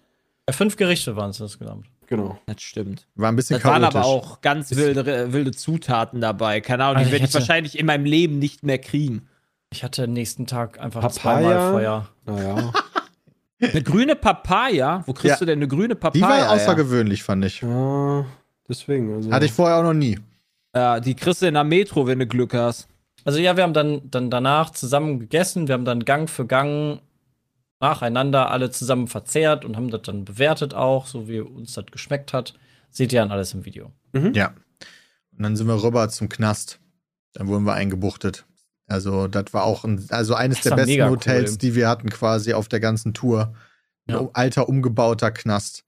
Ja, 0.47 0.53
fünf 0.53 0.75
Gerichte 0.75 1.15
waren 1.15 1.31
es 1.31 1.39
insgesamt. 1.39 1.87
genau. 2.07 2.37
Das 2.45 2.61
stimmt. 2.61 3.07
War 3.15 3.31
ein 3.31 3.35
bisschen 3.35 3.55
Das 3.57 3.65
waren 3.65 3.81
chaotisch. 3.81 3.95
aber 3.99 4.05
auch 4.07 4.41
ganz 4.41 4.75
wilde, 4.75 5.33
wilde 5.33 5.51
Zutaten 5.51 6.21
dabei. 6.21 6.61
Keine 6.61 6.83
Ahnung, 6.85 6.97
Also 6.97 7.09
die 7.09 7.15
ich 7.15 7.21
werde 7.21 7.25
ich 7.29 7.33
hätte- 7.33 7.39
wahrscheinlich 7.41 7.79
in 7.79 7.85
meinem 7.85 8.05
Leben 8.05 8.37
nicht 8.39 8.63
mehr 8.63 8.77
kriegen. 8.77 9.27
Ich 9.71 9.83
hatte 9.83 10.03
am 10.03 10.13
nächsten 10.13 10.45
Tag 10.45 10.79
einfach 10.79 11.01
Papaya. 11.01 11.11
zweimal 11.19 11.71
Feuer. 11.71 12.09
Naja. 12.25 12.73
Eine 13.61 13.81
grüne 13.81 14.15
Papaya? 14.15 15.03
Wo 15.07 15.13
kriegst 15.13 15.35
Ja. 15.35 15.39
du 15.39 15.45
denn 15.45 15.59
eine 15.59 15.67
grüne 15.69 15.95
Papaya? 15.95 16.11
Die 16.11 16.21
war 16.21 16.35
her? 16.37 16.51
außergewöhnlich, 16.51 17.23
fand 17.23 17.45
ich. 17.45 17.61
ja, 17.61 18.25
deswegen. 18.67 19.13
Also. 19.15 19.31
Hatte 19.31 19.45
ich 19.45 19.53
vorher 19.53 19.77
auch 19.77 19.83
noch 19.83 19.93
nie. 19.93 20.19
Ja, 20.75 20.99
die 20.99 21.15
kriegst 21.15 21.41
du 21.41 21.45
in 21.47 21.53
der 21.53 21.63
Metro, 21.63 22.05
wenn 22.05 22.19
du 22.19 22.27
Glück 22.27 22.53
hast. 22.53 22.87
Also 23.25 23.39
ja, 23.39 23.55
wir 23.55 23.63
haben 23.63 23.73
dann, 23.73 24.09
dann 24.09 24.29
danach 24.29 24.71
zusammen 24.71 25.19
gegessen. 25.19 25.67
Wir 25.67 25.73
haben 25.73 25.85
dann 25.85 26.05
Gang 26.05 26.29
für 26.29 26.45
Gang 26.45 27.01
nacheinander 27.79 28.49
alle 28.49 28.71
zusammen 28.71 29.07
verzehrt 29.07 29.65
und 29.65 29.75
haben 29.75 29.89
das 29.89 30.03
dann 30.03 30.25
bewertet 30.25 30.73
auch, 30.73 31.05
so 31.05 31.27
wie 31.27 31.41
uns 31.41 31.73
das 31.73 31.85
geschmeckt 31.91 32.33
hat. 32.33 32.53
Seht 32.89 33.11
ihr 33.11 33.21
dann 33.21 33.31
alles 33.31 33.53
im 33.53 33.65
Video. 33.65 33.91
Ja. 34.33 34.53
Und 35.35 35.43
dann 35.43 35.55
sind 35.55 35.67
wir 35.67 35.81
rüber 35.83 36.07
zum 36.09 36.29
Knast. 36.29 36.79
Dann 37.33 37.47
wurden 37.47 37.65
wir 37.65 37.73
eingebuchtet. 37.73 38.45
Also, 38.87 39.27
das 39.27 39.53
war 39.53 39.63
auch 39.63 39.83
ein, 39.83 40.05
also 40.09 40.35
eines 40.35 40.61
Das 40.61 40.69
der 40.69 40.75
besten 40.75 41.09
Hotels, 41.09 41.51
cool. 41.53 41.57
die 41.57 41.75
wir 41.75 41.89
hatten, 41.89 42.09
quasi 42.09 42.53
auf 42.53 42.67
der 42.67 42.79
ganzen 42.79 43.13
Tour. 43.13 43.55
Ja. 44.07 44.19
Ein 44.19 44.29
alter, 44.33 44.69
umgebauter 44.69 45.31
Knast 45.31 45.83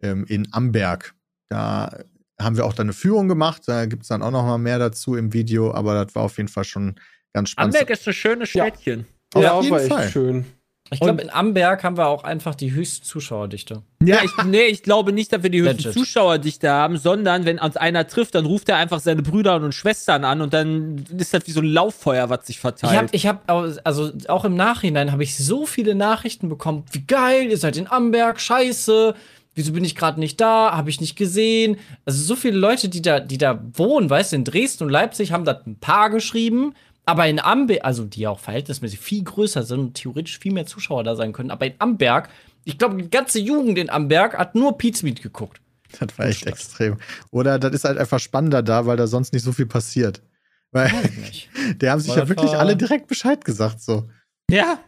ähm, 0.00 0.24
in 0.24 0.52
Amberg. 0.52 1.14
Da 1.48 1.98
haben 2.40 2.56
wir 2.56 2.64
auch 2.64 2.72
dann 2.74 2.86
eine 2.86 2.92
Führung 2.92 3.28
gemacht. 3.28 3.62
Da 3.66 3.86
gibt 3.86 4.02
es 4.02 4.08
dann 4.08 4.22
auch 4.22 4.30
noch 4.30 4.44
mal 4.44 4.58
mehr 4.58 4.78
dazu 4.78 5.14
im 5.14 5.32
Video, 5.32 5.72
aber 5.72 6.04
das 6.04 6.14
war 6.14 6.22
auf 6.24 6.36
jeden 6.36 6.48
Fall 6.48 6.64
schon 6.64 6.96
ganz 7.32 7.50
spannend. 7.50 7.74
Amberg 7.74 7.90
ist 7.90 8.06
ein 8.06 8.14
schönes 8.14 8.48
Städtchen. 8.48 9.06
Auf 9.34 9.42
ja, 9.42 9.60
jeden 9.60 9.72
war 9.72 9.80
echt 9.80 9.88
Fall. 9.92 10.08
schön. 10.08 10.44
Ich 10.92 10.98
glaube, 10.98 11.22
in 11.22 11.30
Amberg 11.30 11.84
haben 11.84 11.96
wir 11.96 12.08
auch 12.08 12.24
einfach 12.24 12.56
die 12.56 12.72
höchste 12.72 13.06
Zuschauerdichte. 13.06 13.82
Ja, 14.02 14.18
ich, 14.24 14.44
nee, 14.44 14.64
ich 14.64 14.82
glaube 14.82 15.12
nicht, 15.12 15.32
dass 15.32 15.44
wir 15.44 15.50
die 15.50 15.62
höchste. 15.62 15.92
Zuschauerdichte 15.92 16.68
haben, 16.68 16.96
sondern 16.96 17.44
wenn 17.44 17.60
uns 17.60 17.76
einer 17.76 18.08
trifft, 18.08 18.34
dann 18.34 18.44
ruft 18.44 18.68
er 18.68 18.76
einfach 18.76 18.98
seine 18.98 19.22
Brüder 19.22 19.54
und 19.54 19.72
Schwestern 19.72 20.24
an 20.24 20.40
und 20.40 20.52
dann 20.52 21.04
ist 21.16 21.32
das 21.32 21.46
wie 21.46 21.52
so 21.52 21.60
ein 21.60 21.66
Lauffeuer, 21.66 22.28
was 22.28 22.46
sich 22.46 22.56
Ich 22.56 22.60
verteilt. 22.60 22.96
habe, 22.96 23.08
ich 23.12 23.28
hab, 23.28 23.48
also 23.48 24.10
auch 24.26 24.44
im 24.44 24.56
Nachhinein 24.56 25.12
habe 25.12 25.22
ich 25.22 25.36
so 25.36 25.64
viele 25.64 25.94
Nachrichten 25.94 26.48
bekommen. 26.48 26.84
Wie 26.90 27.06
geil, 27.06 27.44
ihr 27.48 27.58
seid 27.58 27.76
in 27.76 27.86
Amberg, 27.86 28.40
scheiße. 28.40 29.14
Wieso 29.54 29.72
bin 29.72 29.84
ich 29.84 29.96
gerade 29.96 30.20
nicht 30.20 30.40
da? 30.40 30.72
Habe 30.72 30.90
ich 30.90 31.00
nicht 31.00 31.16
gesehen. 31.16 31.76
Also 32.04 32.22
so 32.22 32.36
viele 32.36 32.56
Leute, 32.56 32.88
die 32.88 33.02
da, 33.02 33.20
die 33.20 33.38
da 33.38 33.60
wohnen, 33.74 34.08
weißt 34.08 34.32
du, 34.32 34.36
in 34.36 34.44
Dresden 34.44 34.84
und 34.84 34.90
Leipzig 34.90 35.32
haben 35.32 35.44
das 35.44 35.66
ein 35.66 35.78
paar 35.78 36.10
geschrieben. 36.10 36.74
Aber 37.04 37.26
in 37.26 37.40
Amberg, 37.40 37.84
also 37.84 38.04
die 38.04 38.26
auch 38.26 38.38
verhältnismäßig 38.38 39.00
viel 39.00 39.24
größer 39.24 39.64
sind 39.64 39.80
und 39.80 39.94
theoretisch 39.94 40.38
viel 40.38 40.52
mehr 40.52 40.66
Zuschauer 40.66 41.02
da 41.02 41.16
sein 41.16 41.32
können. 41.32 41.50
Aber 41.50 41.66
in 41.66 41.74
Amberg, 41.78 42.28
ich 42.64 42.78
glaube, 42.78 43.02
die 43.02 43.10
ganze 43.10 43.40
Jugend 43.40 43.78
in 43.78 43.90
Amberg 43.90 44.38
hat 44.38 44.54
nur 44.54 44.78
Pizmeet 44.78 45.22
geguckt. 45.22 45.60
Das 45.98 46.16
war 46.18 46.26
echt 46.26 46.46
extrem. 46.46 46.98
Oder 47.32 47.58
das 47.58 47.72
ist 47.72 47.84
halt 47.84 47.98
einfach 47.98 48.20
spannender 48.20 48.62
da, 48.62 48.86
weil 48.86 48.96
da 48.96 49.08
sonst 49.08 49.32
nicht 49.32 49.42
so 49.42 49.52
viel 49.52 49.66
passiert. 49.66 50.22
Weil 50.70 50.90
die 51.80 51.90
haben 51.90 52.00
sich 52.00 52.14
ja 52.14 52.28
wirklich 52.28 52.52
alle 52.52 52.76
direkt 52.76 53.08
Bescheid 53.08 53.44
gesagt. 53.44 53.80
So. 53.80 54.08
ja. 54.50 54.78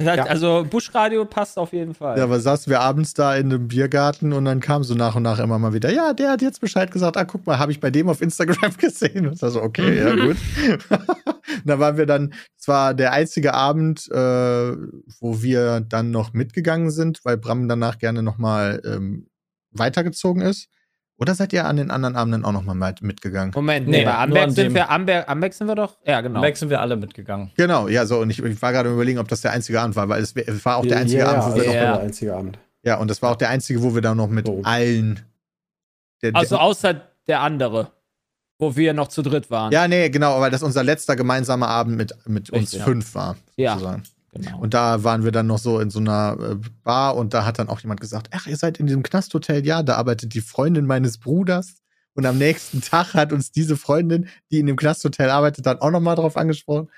Das 0.00 0.08
hat, 0.08 0.16
Ja. 0.16 0.24
Also 0.24 0.66
Buschradio 0.68 1.24
passt 1.24 1.58
auf 1.58 1.72
jeden 1.72 1.94
Fall. 1.94 2.16
Ja, 2.16 2.24
aber 2.24 2.40
saßen 2.40 2.70
wir 2.70 2.80
abends 2.80 3.14
da 3.14 3.36
in 3.36 3.52
einem 3.52 3.68
Biergarten 3.68 4.32
und 4.32 4.46
dann 4.46 4.60
kam 4.60 4.82
so 4.82 4.94
nach 4.94 5.14
und 5.14 5.22
nach 5.22 5.38
immer 5.38 5.58
mal 5.58 5.74
wieder, 5.74 5.92
ja, 5.92 6.14
der 6.14 6.30
hat 6.30 6.42
jetzt 6.42 6.60
Bescheid 6.60 6.90
gesagt, 6.90 7.16
ah, 7.16 7.24
guck 7.24 7.46
mal, 7.46 7.58
habe 7.58 7.70
ich 7.70 7.80
bei 7.80 7.90
dem 7.90 8.08
auf 8.08 8.22
Instagram 8.22 8.72
gesehen. 8.78 9.26
Und 9.26 9.42
da 9.42 9.50
so, 9.50 9.62
okay, 9.62 9.98
ja, 9.98 10.14
gut. 10.26 10.36
da 11.64 11.78
waren 11.78 11.96
wir 11.96 12.06
dann, 12.06 12.32
es 12.58 12.66
war 12.66 12.94
der 12.94 13.12
einzige 13.12 13.54
Abend, 13.54 14.08
äh, 14.10 14.76
wo 15.20 15.42
wir 15.42 15.80
dann 15.80 16.10
noch 16.10 16.32
mitgegangen 16.32 16.90
sind, 16.90 17.20
weil 17.24 17.36
Bram 17.36 17.68
danach 17.68 17.98
gerne 17.98 18.22
nochmal 18.22 18.80
ähm, 18.84 19.28
weitergezogen 19.72 20.42
ist. 20.42 20.68
Oder 21.20 21.34
seid 21.34 21.52
ihr 21.52 21.66
an 21.66 21.76
den 21.76 21.90
anderen 21.90 22.16
Abenden 22.16 22.44
auch 22.46 22.52
nochmal 22.52 22.94
mitgegangen? 23.02 23.52
Moment, 23.54 23.86
Nee, 23.86 23.98
nee, 23.98 24.04
bei 24.06 24.14
Amberg 24.16 24.44
an 24.44 24.50
sind 24.52 24.74
wir, 24.74 24.90
Amberg, 24.90 25.28
Amberg 25.28 25.52
sind 25.52 25.66
wir 25.66 25.74
doch? 25.74 25.98
Ja, 26.06 26.20
genau. 26.22 26.36
Amberg 26.36 26.56
sind 26.56 26.70
wir 26.70 26.80
alle 26.80 26.96
mitgegangen. 26.96 27.50
Genau, 27.56 27.88
ja, 27.88 28.06
so, 28.06 28.20
und 28.20 28.30
ich, 28.30 28.42
ich 28.42 28.62
war 28.62 28.72
gerade 28.72 28.90
überlegen, 28.90 29.18
ob 29.18 29.28
das 29.28 29.42
der 29.42 29.52
einzige 29.52 29.80
Abend 29.80 29.96
war, 29.96 30.08
weil 30.08 30.22
es, 30.22 30.34
war 30.64 30.76
auch 30.78 30.86
der 30.86 30.98
einzige 30.98 31.20
ja, 31.20 31.28
Abend, 31.30 31.52
wo 31.52 31.56
wir 31.56 31.64
das 31.64 31.66
noch, 31.66 31.74
war 31.74 31.82
Ja. 31.82 31.92
der 31.96 32.00
einzige 32.04 32.34
Abend. 32.34 32.58
ja, 32.82 32.96
und 32.98 33.08
das 33.10 33.20
war 33.20 33.32
auch 33.32 33.36
der 33.36 33.50
einzige, 33.50 33.82
wo 33.82 33.94
wir 33.94 34.00
dann 34.02 34.16
noch 34.16 34.28
mit 34.28 34.48
Oh. 34.48 34.62
allen. 34.64 35.20
Der, 36.22 36.34
Also 36.34 36.56
der, 36.56 36.64
außer 36.64 37.00
der 37.28 37.40
andere, 37.42 37.92
wo 38.58 38.74
wir 38.76 38.94
noch 38.94 39.08
zu 39.08 39.20
dritt 39.22 39.50
waren. 39.50 39.72
ja, 39.72 39.86
nee, 39.88 40.08
genau, 40.08 40.40
weil 40.40 40.50
das 40.50 40.62
unser 40.62 40.82
letzter 40.84 41.16
gemeinsamer 41.16 41.68
Abend 41.68 41.96
mit, 41.98 42.14
mit 42.26 42.48
uns 42.50 42.62
Richtig, 42.62 42.78
ja. 42.78 42.84
fünf 42.86 43.14
war. 43.14 43.36
Ja. 43.56 43.78
Genau. 44.32 44.58
Und 44.60 44.74
da 44.74 45.02
waren 45.02 45.24
wir 45.24 45.32
dann 45.32 45.46
noch 45.48 45.58
so 45.58 45.80
in 45.80 45.90
so 45.90 45.98
einer 45.98 46.36
äh, 46.40 46.56
Bar 46.84 47.16
und 47.16 47.34
da 47.34 47.44
hat 47.44 47.58
dann 47.58 47.68
auch 47.68 47.80
jemand 47.80 48.00
gesagt, 48.00 48.28
ach, 48.32 48.46
ihr 48.46 48.56
seid 48.56 48.78
in 48.78 48.86
diesem 48.86 49.02
Knasthotel, 49.02 49.66
ja, 49.66 49.82
da 49.82 49.96
arbeitet 49.96 50.34
die 50.34 50.40
Freundin 50.40 50.86
meines 50.86 51.18
Bruders. 51.18 51.76
Und 52.14 52.26
am 52.26 52.38
nächsten 52.38 52.80
Tag 52.82 53.14
hat 53.14 53.32
uns 53.32 53.50
diese 53.50 53.76
Freundin, 53.76 54.28
die 54.50 54.60
in 54.60 54.66
dem 54.66 54.76
Knasthotel 54.76 55.30
arbeitet, 55.30 55.66
dann 55.66 55.78
auch 55.80 55.90
nochmal 55.90 56.16
drauf 56.16 56.36
angesprochen. 56.36 56.88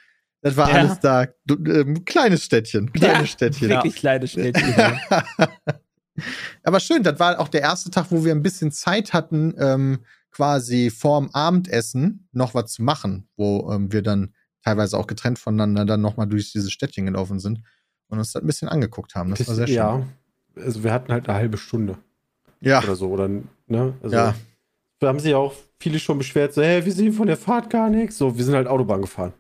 Das 0.43 0.57
war 0.57 0.69
Ja. 0.71 0.75
alles 0.77 1.01
da. 1.01 1.27
Du, 1.47 1.55
ähm, 1.71 2.05
kleines 2.05 2.45
Städtchen, 2.45 2.93
kleines 2.93 3.21
Ja, 3.21 3.27
Städtchen. 3.27 3.69
Wirklich 3.69 3.95
kleine 3.97 4.27
Städtchen. 4.29 4.75
Aber 6.63 6.81
schön, 6.81 7.03
das 7.03 7.19
war 7.19 7.39
auch 7.41 7.49
der 7.49 7.63
erste 7.63 7.91
Tag, 7.91 8.07
wo 8.11 8.25
wir 8.25 8.33
ein 8.33 8.43
bisschen 8.43 8.71
Zeit 8.71 9.13
hatten, 9.13 9.55
ähm, 9.59 10.01
quasi 10.31 10.91
vorm 10.91 11.31
Abendessen 11.33 12.29
noch 12.33 12.55
was 12.55 12.73
zu 12.73 12.83
machen, 12.83 13.29
wo 13.37 13.71
ähm, 13.73 13.93
wir 13.93 14.03
dann 14.03 14.35
teilweise 14.65 14.97
auch 14.97 15.07
getrennt 15.07 15.39
voneinander 15.39 15.85
dann 15.85 16.01
nochmal 16.01 16.27
durch 16.27 16.53
dieses 16.53 16.73
Städtchen 16.73 17.07
gelaufen 17.07 17.39
sind 17.39 17.61
und 18.09 18.19
uns 18.19 18.33
das 18.33 18.43
ein 18.43 18.47
bisschen 18.47 18.69
angeguckt 18.69 19.15
haben. 19.15 19.31
Das 19.31 19.47
war 19.47 19.55
sehr 19.55 19.67
schön. 19.67 19.77
Ja, 19.77 20.07
also 20.57 20.85
wir 20.85 20.93
hatten 20.93 21.13
halt 21.13 21.29
eine 21.29 21.39
halbe 21.39 21.57
Stunde 21.57 21.99
Ja, 22.61 22.83
oder 22.83 22.97
so. 22.97 23.09
Oder, 23.09 23.29
ne? 23.29 23.95
Also 24.03 24.17
ja. 24.17 24.35
da 24.99 25.09
haben 25.09 25.21
sich 25.21 25.35
auch 25.35 25.55
viele 25.81 25.99
schon 25.99 26.19
beschwert, 26.19 26.55
so, 26.55 26.63
hey, 26.63 26.85
wir 26.85 26.93
sehen 26.93 27.13
von 27.13 27.27
der 27.27 27.37
Fahrt 27.37 27.71
gar 27.71 27.91
nichts. 27.91 28.19
So, 28.19 28.37
wir 28.37 28.45
sind 28.45 28.55
halt 28.55 28.69
Autobahn 28.69 29.01
gefahren. 29.01 29.33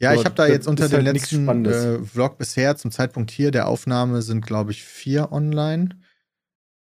Ja, 0.00 0.12
So, 0.12 0.20
ich 0.20 0.24
habe 0.24 0.34
da 0.34 0.46
jetzt 0.46 0.66
unter 0.66 0.88
den 0.88 1.04
halt 1.04 1.16
letzten 1.16 1.64
äh, 1.66 1.98
Vlog 2.00 2.38
bisher 2.38 2.76
zum 2.76 2.90
Zeitpunkt 2.90 3.30
hier 3.30 3.50
der 3.50 3.68
Aufnahme 3.68 4.22
sind, 4.22 4.44
glaube 4.44 4.72
ich, 4.72 4.82
vier 4.82 5.32
online. 5.32 5.90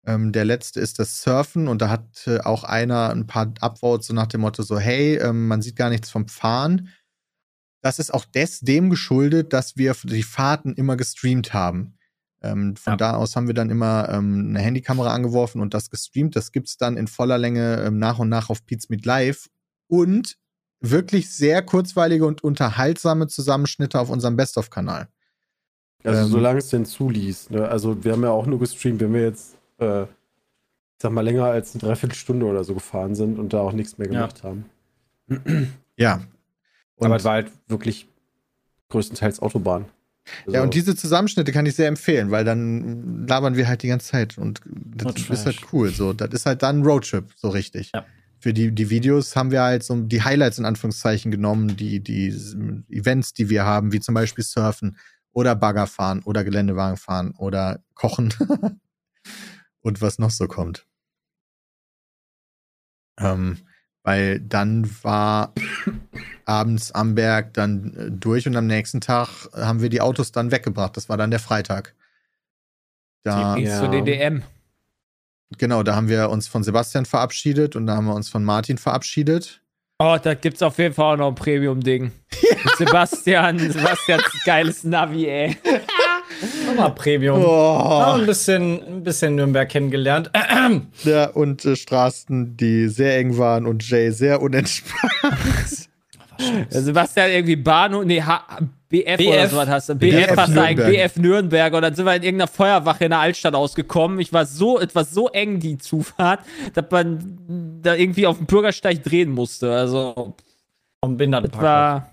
Ähm, 0.05 0.33
der 0.33 0.43
letzte 0.43 0.81
ist 0.81 0.99
das 0.99 1.21
Surfen 1.21 1.67
und 1.67 1.81
da 1.81 1.89
hat 1.89 2.27
äh, 2.27 2.39
auch 2.39 2.63
einer 2.65 3.11
ein 3.11 3.25
paar 3.25 3.53
Upvotes 3.61 4.07
so 4.07 4.13
nach 4.13 4.27
dem 4.27 4.41
Motto 4.41 4.63
so, 4.63 4.77
hey, 4.77 5.15
ähm, 5.15 5.47
man 5.47 5.61
sieht 5.61 5.77
gar 5.77 5.89
nichts 5.89 6.09
vom 6.09 6.27
Fahren. 6.27 6.89
Das 7.83 7.99
ist 7.99 8.13
auch 8.13 8.25
des 8.25 8.61
dem 8.61 8.89
geschuldet, 8.89 9.53
dass 9.53 9.75
wir 9.77 9.93
die 10.03 10.23
Fahrten 10.23 10.73
immer 10.73 10.95
gestreamt 10.97 11.53
haben. 11.53 11.97
Ähm, 12.41 12.75
von 12.75 12.93
Ja. 12.93 12.97
da 12.97 13.15
aus 13.15 13.35
haben 13.35 13.47
wir 13.47 13.53
dann 13.53 13.69
immer 13.69 14.07
ähm, 14.09 14.47
eine 14.49 14.59
Handykamera 14.59 15.13
angeworfen 15.13 15.61
und 15.61 15.73
das 15.73 15.89
gestreamt. 15.89 16.35
Das 16.35 16.51
gibt's 16.51 16.77
dann 16.77 16.97
in 16.97 17.07
voller 17.07 17.37
Länge 17.37 17.81
ähm, 17.83 17.99
nach 17.99 18.19
und 18.19 18.29
nach 18.29 18.49
auf 18.49 18.65
Pizza 18.65 18.87
Meet 18.89 19.05
Live 19.05 19.49
und 19.87 20.37
wirklich 20.79 21.29
sehr 21.29 21.61
kurzweilige 21.61 22.25
und 22.25 22.43
unterhaltsame 22.43 23.27
Zusammenschnitte 23.27 23.99
auf 23.99 24.09
unserem 24.09 24.35
Best-of-Kanal. 24.37 25.07
Also 26.05 26.21
Ähm. 26.23 26.27
solange 26.31 26.59
es 26.59 26.67
denn 26.69 26.85
zuließ. 26.85 27.49
Ne? 27.51 27.67
Also 27.67 28.03
wir 28.03 28.13
haben 28.13 28.23
ja 28.23 28.29
auch 28.31 28.45
nur 28.45 28.59
gestreamt, 28.59 28.99
wenn 29.01 29.13
wir 29.13 29.21
jetzt, 29.23 29.55
äh, 29.79 30.03
ich 30.03 30.09
sag 31.01 31.11
mal, 31.11 31.21
länger 31.21 31.45
als 31.45 31.73
eine 31.75 31.81
Dreiviertelstunde 31.81 32.45
oder 32.45 32.63
so 32.63 32.73
gefahren 32.73 33.15
sind 33.15 33.39
und 33.39 33.53
da 33.53 33.59
auch 33.59 33.73
nichts 33.73 33.97
mehr 33.97 34.07
Ja. 34.07 34.13
gemacht 34.27 34.43
haben. 34.43 34.65
Ja. 35.97 36.21
Und, 36.95 37.07
Aber 37.07 37.15
es 37.15 37.23
war 37.23 37.33
halt 37.33 37.51
wirklich 37.67 38.07
größtenteils 38.89 39.39
Autobahn. 39.41 39.85
Also, 40.45 40.55
ja, 40.55 40.63
und 40.63 40.73
diese 40.73 40.95
Zusammenschnitte 40.95 41.51
kann 41.51 41.65
ich 41.65 41.75
sehr 41.75 41.87
empfehlen, 41.87 42.31
weil 42.31 42.45
dann 42.45 43.27
labern 43.27 43.57
wir 43.57 43.67
halt 43.67 43.83
die 43.83 43.87
ganze 43.87 44.07
Zeit 44.07 44.37
und 44.37 44.61
das 44.65 45.15
ist 45.29 45.45
halt 45.45 45.57
Trash. 45.57 45.73
cool. 45.73 45.89
So, 45.89 46.13
das 46.13 46.29
ist 46.31 46.45
halt 46.45 46.63
dann 46.63 46.79
ein 46.79 46.85
Roadtrip, 46.85 47.33
so 47.35 47.49
richtig. 47.49 47.91
Ja. 47.93 48.05
Für 48.39 48.53
die, 48.53 48.71
die 48.71 48.89
Videos 48.89 49.35
haben 49.35 49.51
wir 49.51 49.61
halt 49.61 49.83
so 49.83 49.95
die 49.95 50.23
Highlights 50.23 50.59
in 50.59 50.65
Anführungszeichen 50.65 51.31
genommen, 51.31 51.75
die, 51.75 51.99
die 52.01 52.27
Events, 52.89 53.33
die 53.33 53.49
wir 53.49 53.65
haben, 53.65 53.91
wie 53.91 53.99
zum 53.99 54.15
Beispiel 54.15 54.43
Surfen 54.43 54.97
oder 55.33 55.55
Bagger 55.55 55.87
fahren 55.87 56.21
oder 56.23 56.43
Geländewagen 56.43 56.97
fahren 56.97 57.33
oder 57.37 57.83
Kochen 57.93 58.33
und 59.81 60.01
was 60.01 60.19
noch 60.19 60.31
so 60.31 60.47
kommt. 60.47 60.85
Ähm, 63.19 63.57
weil 64.03 64.39
dann 64.39 64.89
war 65.03 65.53
abends 66.45 66.91
am 66.91 67.15
Berg 67.15 67.53
dann 67.53 67.93
äh, 67.95 68.11
durch 68.11 68.47
und 68.47 68.55
am 68.55 68.67
nächsten 68.67 69.01
Tag 69.01 69.29
haben 69.55 69.81
wir 69.81 69.89
die 69.89 70.01
Autos 70.01 70.31
dann 70.31 70.51
weggebracht. 70.51 70.95
Das 70.97 71.07
war 71.09 71.17
dann 71.17 71.31
der 71.31 71.39
Freitag. 71.39 71.95
Da, 73.23 73.55
Ja. 73.57 73.79
zur 73.79 73.89
DDM. 73.89 74.43
genau, 75.57 75.83
da 75.83 75.95
haben 75.95 76.09
wir 76.09 76.29
uns 76.29 76.47
von 76.47 76.63
Sebastian 76.63 77.05
verabschiedet 77.05 77.75
und 77.77 77.87
da 77.87 77.95
haben 77.95 78.05
wir 78.05 78.15
uns 78.15 78.29
von 78.29 78.43
Martin 78.43 78.77
verabschiedet. 78.77 79.61
Oh, 79.99 80.17
da 80.21 80.33
gibt's 80.33 80.61
auf 80.61 80.77
jeden 80.79 80.93
Fall 80.93 81.13
auch 81.13 81.17
noch 81.17 81.27
ein 81.29 81.35
Premium-Ding. 81.35 82.03
Mit 82.03 82.75
Sebastian, 82.77 83.59
Sebastians 83.59 84.23
geiles 84.43 84.83
Navi, 84.83 85.27
ey. 85.27 85.57
Nochmal 86.67 86.95
Premium. 86.95 87.41
Oh. 87.43 88.13
Ein 88.15 88.25
bisschen, 88.25 88.81
ein 88.83 89.03
bisschen 89.03 89.35
Nürnberg 89.35 89.69
kennengelernt. 89.69 90.31
Ja, 91.03 91.29
und 91.29 91.65
äh, 91.65 91.75
Straßen, 91.75 92.55
die 92.57 92.87
sehr 92.87 93.17
eng 93.17 93.37
waren 93.37 93.67
und 93.67 93.87
Jay 93.87 94.11
sehr 94.11 94.41
unentspannt. 94.41 95.13
Ja, 96.71 96.81
Sebastian 96.81 97.29
irgendwie 97.29 97.55
Bahnhof, 97.55 98.05
nee, 98.05 98.21
H 98.21 98.43
BF, 98.89 99.19
oder 99.19 99.41
BF. 99.41 99.51
sowas 99.51 99.69
hast 99.69 99.89
du. 99.89 99.95
BF 99.95 100.27
BF 100.27 100.37
hast 100.37 100.55
du 100.55 100.61
eigentlich, 100.61 100.77
Nürnberg. 100.77 101.13
BF 101.13 101.17
Nürnberg. 101.17 101.73
Und 101.73 101.81
dann 101.81 101.95
sind 101.95 102.05
wir 102.05 102.15
in 102.15 102.23
irgendeiner 102.23 102.47
Feuerwache 102.47 103.05
in 103.05 103.09
der 103.09 103.19
Altstadt 103.19 103.55
ausgekommen. 103.55 104.19
Ich 104.19 104.31
war 104.33 104.45
so, 104.45 104.79
etwas 104.79 105.11
so 105.11 105.29
eng, 105.29 105.59
die 105.59 105.77
Zufahrt, 105.77 106.41
dass 106.73 106.85
man 106.91 107.79
da 107.81 107.95
irgendwie 107.95 108.27
auf 108.27 108.37
dem 108.37 108.45
Bürgersteig 108.45 109.03
drehen 109.03 109.31
musste. 109.31 109.73
Also, 109.73 110.35
Vom 111.03 111.17
das 111.17 111.53
war, 111.53 112.09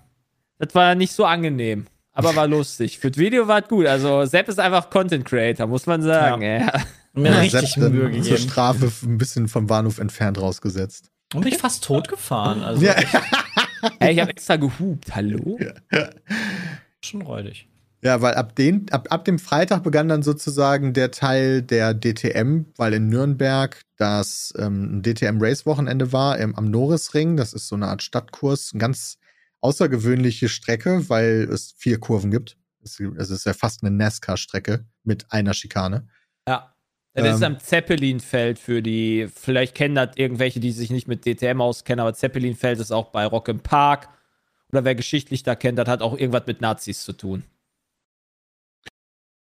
das 0.57 0.73
war 0.73 0.95
nicht 0.95 1.11
so 1.13 1.25
angenehm. 1.25 1.85
Aber 2.13 2.35
war 2.35 2.47
lustig. 2.47 2.99
Für 2.99 3.09
das 3.11 3.17
Video 3.17 3.47
war 3.47 3.61
es 3.63 3.67
gut. 3.69 3.85
Also, 3.85 4.25
Sepp 4.25 4.49
ist 4.49 4.59
einfach 4.59 4.89
Content 4.89 5.23
Creator, 5.25 5.67
muss 5.67 5.85
man 5.85 6.01
sagen. 6.01 6.41
ey. 6.41 6.65
Mir 7.13 7.31
Ja, 7.31 7.39
richtig 7.39 7.71
Sepp 7.73 7.83
dann 7.83 7.91
Mühe 7.93 8.11
Zur 8.11 8.21
gegeben. 8.21 8.37
Strafe 8.37 8.85
f- 8.87 9.03
ein 9.03 9.17
bisschen 9.17 9.47
vom 9.47 9.67
Bahnhof 9.67 9.97
entfernt 9.99 10.39
rausgesetzt. 10.39 11.09
Und 11.33 11.45
mich 11.45 11.57
fast 11.57 11.83
tot 11.83 12.07
gefahren. 12.09 12.63
Also 12.63 12.83
Ja, 12.85 12.95
Ey, 13.99 14.13
ich 14.13 14.19
habe 14.19 14.31
extra 14.31 14.57
gehupt. 14.57 15.15
Hallo? 15.15 15.57
schon 17.03 17.21
räudig. 17.21 17.67
Ja, 18.03 18.21
weil 18.21 18.33
ab, 18.33 18.55
den, 18.55 18.87
ab, 18.91 19.07
ab 19.11 19.25
dem 19.25 19.37
Freitag 19.37 19.83
begann 19.83 20.07
dann 20.09 20.23
sozusagen 20.23 20.93
der 20.93 21.11
Teil 21.11 21.61
der 21.61 21.93
DTM, 21.93 22.65
weil 22.75 22.93
in 22.95 23.07
Nürnberg 23.09 23.79
das 23.97 24.53
ähm, 24.57 24.97
ein 24.97 25.01
DTM-Race-Wochenende 25.03 26.11
war 26.11 26.37
im, 26.39 26.55
am 26.55 26.71
Norrisring. 26.71 27.37
Das 27.37 27.53
ist 27.53 27.67
so 27.67 27.75
eine 27.75 27.87
Art 27.87 28.01
Stadtkurs, 28.01 28.71
eine 28.73 28.79
ganz 28.81 29.17
außergewöhnliche 29.61 30.49
Strecke, 30.49 31.07
weil 31.09 31.47
es 31.51 31.73
vier 31.77 31.99
Kurven 31.99 32.31
gibt. 32.31 32.57
Es, 32.83 32.99
es 32.99 33.29
ist 33.29 33.45
ja 33.45 33.53
fast 33.53 33.83
eine 33.83 33.95
NASCAR-Strecke 33.95 34.85
mit 35.03 35.31
einer 35.31 35.53
Schikane. 35.53 36.07
Ja. 36.47 36.67
Das 37.13 37.35
ist 37.35 37.41
Ähm. 37.41 37.55
am 37.55 37.59
Zeppelinfeld 37.59 38.57
für 38.57 38.81
die, 38.81 39.27
vielleicht 39.33 39.75
kennen 39.75 39.95
das 39.95 40.11
irgendwelche, 40.15 40.61
die 40.61 40.71
sich 40.71 40.89
nicht 40.91 41.07
mit 41.09 41.25
DTM 41.25 41.59
auskennen, 41.59 41.99
aber 41.99 42.13
Zeppelinfeld 42.13 42.79
ist 42.79 42.91
auch 42.91 43.09
bei 43.11 43.25
Rock 43.25 43.49
im 43.49 43.59
Park. 43.59 44.07
Oder 44.71 44.85
wer 44.85 44.95
geschichtlich 44.95 45.43
da 45.43 45.55
kennt, 45.55 45.77
das 45.77 45.89
hat 45.89 46.01
auch 46.01 46.17
irgendwas 46.17 46.47
mit 46.47 46.61
Nazis 46.61 47.03
zu 47.03 47.11
tun. 47.11 47.43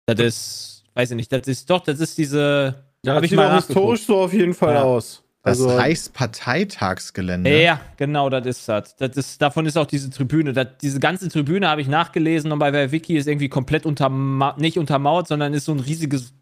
Das 0.06 0.20
ist, 0.20 0.84
weiß 0.94 1.12
ich 1.12 1.16
nicht, 1.18 1.32
das 1.32 1.48
ist 1.48 1.70
doch, 1.70 1.82
das 1.84 2.00
ist 2.00 2.18
diese. 2.18 2.86
ja, 3.04 3.14
hab 3.14 3.22
das 3.22 3.24
ich 3.26 3.30
sieht 3.32 3.38
mal 3.38 3.52
auch 3.52 3.56
historisch 3.66 4.06
so 4.06 4.18
auf 4.22 4.34
jeden 4.34 4.54
Fall 4.54 4.76
Ja. 4.76 4.84
aus. 4.84 5.24
Das 5.48 5.60
Also, 5.62 5.76
Reichsparteitagsgelände. 5.76 7.62
Ja, 7.62 7.80
genau, 7.98 8.30
das 8.30 8.46
ist 8.46 8.68
das. 8.68 8.96
das 8.96 9.16
ist, 9.18 9.42
davon 9.42 9.66
ist 9.66 9.78
auch 9.78 9.86
diese 9.86 10.10
Tribüne. 10.10 10.54
Das, 10.54 10.68
diese 10.82 11.00
ganze 11.00 11.30
Tribüne 11.30 11.68
habe 11.70 11.82
ich 11.82 11.88
nachgelesen 11.88 12.52
und 12.52 12.60
bei 12.60 12.92
Wiki 12.92 13.18
ist 13.18 13.28
irgendwie 13.28 13.50
komplett 13.50 13.86
unterma 13.86 14.56
nicht 14.58 14.78
untermauert, 14.78 15.28
sondern 15.28 15.54
ist 15.54 15.66
so 15.66 15.72
ein 15.74 15.80
riesiges, 15.80 16.34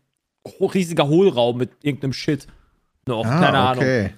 riesiger 0.60 1.08
Hohlraum 1.08 1.58
mit 1.58 1.72
irgendeinem 1.84 2.14
Shit. 2.14 2.48
Noch, 3.08 3.26
Ah, 3.26 3.40
keine 3.40 3.58
Ahnung. 3.60 3.84
okay. 3.84 4.14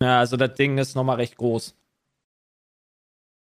Ja, 0.00 0.18
also 0.18 0.36
das 0.36 0.54
Ding 0.54 0.76
ist 0.78 0.94
nochmal 0.94 1.16
recht 1.16 1.36
groß. 1.36 1.74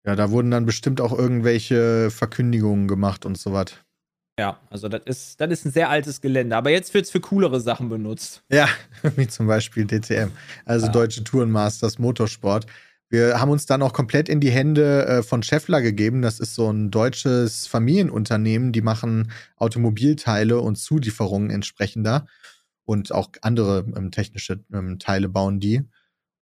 Ja, 0.05 0.15
da 0.15 0.32
wurden 0.32 0.51
dann 0.51 0.65
bestimmt 0.65 1.00
auch 1.01 1.17
irgendwelche 1.17 2.10
Verkündigungen 2.12 2.88
gemacht 2.88 3.25
und 3.25 3.38
so 3.38 3.53
was. 3.53 3.74
Ja, 4.40 4.60
also 4.70 4.90
das 4.90 5.02
ist, 5.06 5.42
das 5.42 5.52
ist 5.52 5.66
ein 5.66 5.72
sehr 5.72 5.90
altes 5.90 6.20
Gelände. 6.20 6.56
Aber 6.56 6.72
jetzt 6.72 6.94
wird 6.94 7.06
es 7.06 7.12
für 7.12 7.20
coolere 7.20 7.60
Sachen 7.60 7.90
benutzt. 7.90 8.44
Ja, 8.50 8.68
wie 9.16 9.28
zum 9.28 9.48
Beispiel 9.48 9.86
DTM, 9.86 10.32
also 10.66 10.88
Ja. 10.88 10.92
Deutsche 10.92 11.24
Tourenmasters 11.24 12.00
Motorsport. 12.00 12.66
Wir 13.10 13.40
haben 13.40 13.52
uns 13.52 13.68
dann 13.68 13.84
auch 13.84 13.94
komplett 13.94 14.28
in 14.28 14.40
die 14.40 14.50
Hände 14.50 15.06
äh, 15.06 15.24
von 15.24 15.44
Scheffler 15.44 15.84
gegeben. 15.84 16.24
Das 16.24 16.40
ist 16.40 16.56
so 16.56 16.72
ein 16.72 16.90
deutsches 16.90 17.68
Familienunternehmen, 17.68 18.72
die 18.72 18.82
machen 18.82 19.32
Automobilteile 19.58 20.60
und 20.60 20.78
Zulieferungen 20.78 21.52
entsprechender 21.52 22.25
und 22.86 23.12
auch 23.12 23.30
andere 23.42 23.86
ähm, 23.96 24.10
technische 24.10 24.63
ähm, 24.74 24.98
Teile 24.98 25.30
bauen 25.30 25.60
die. 25.60 25.84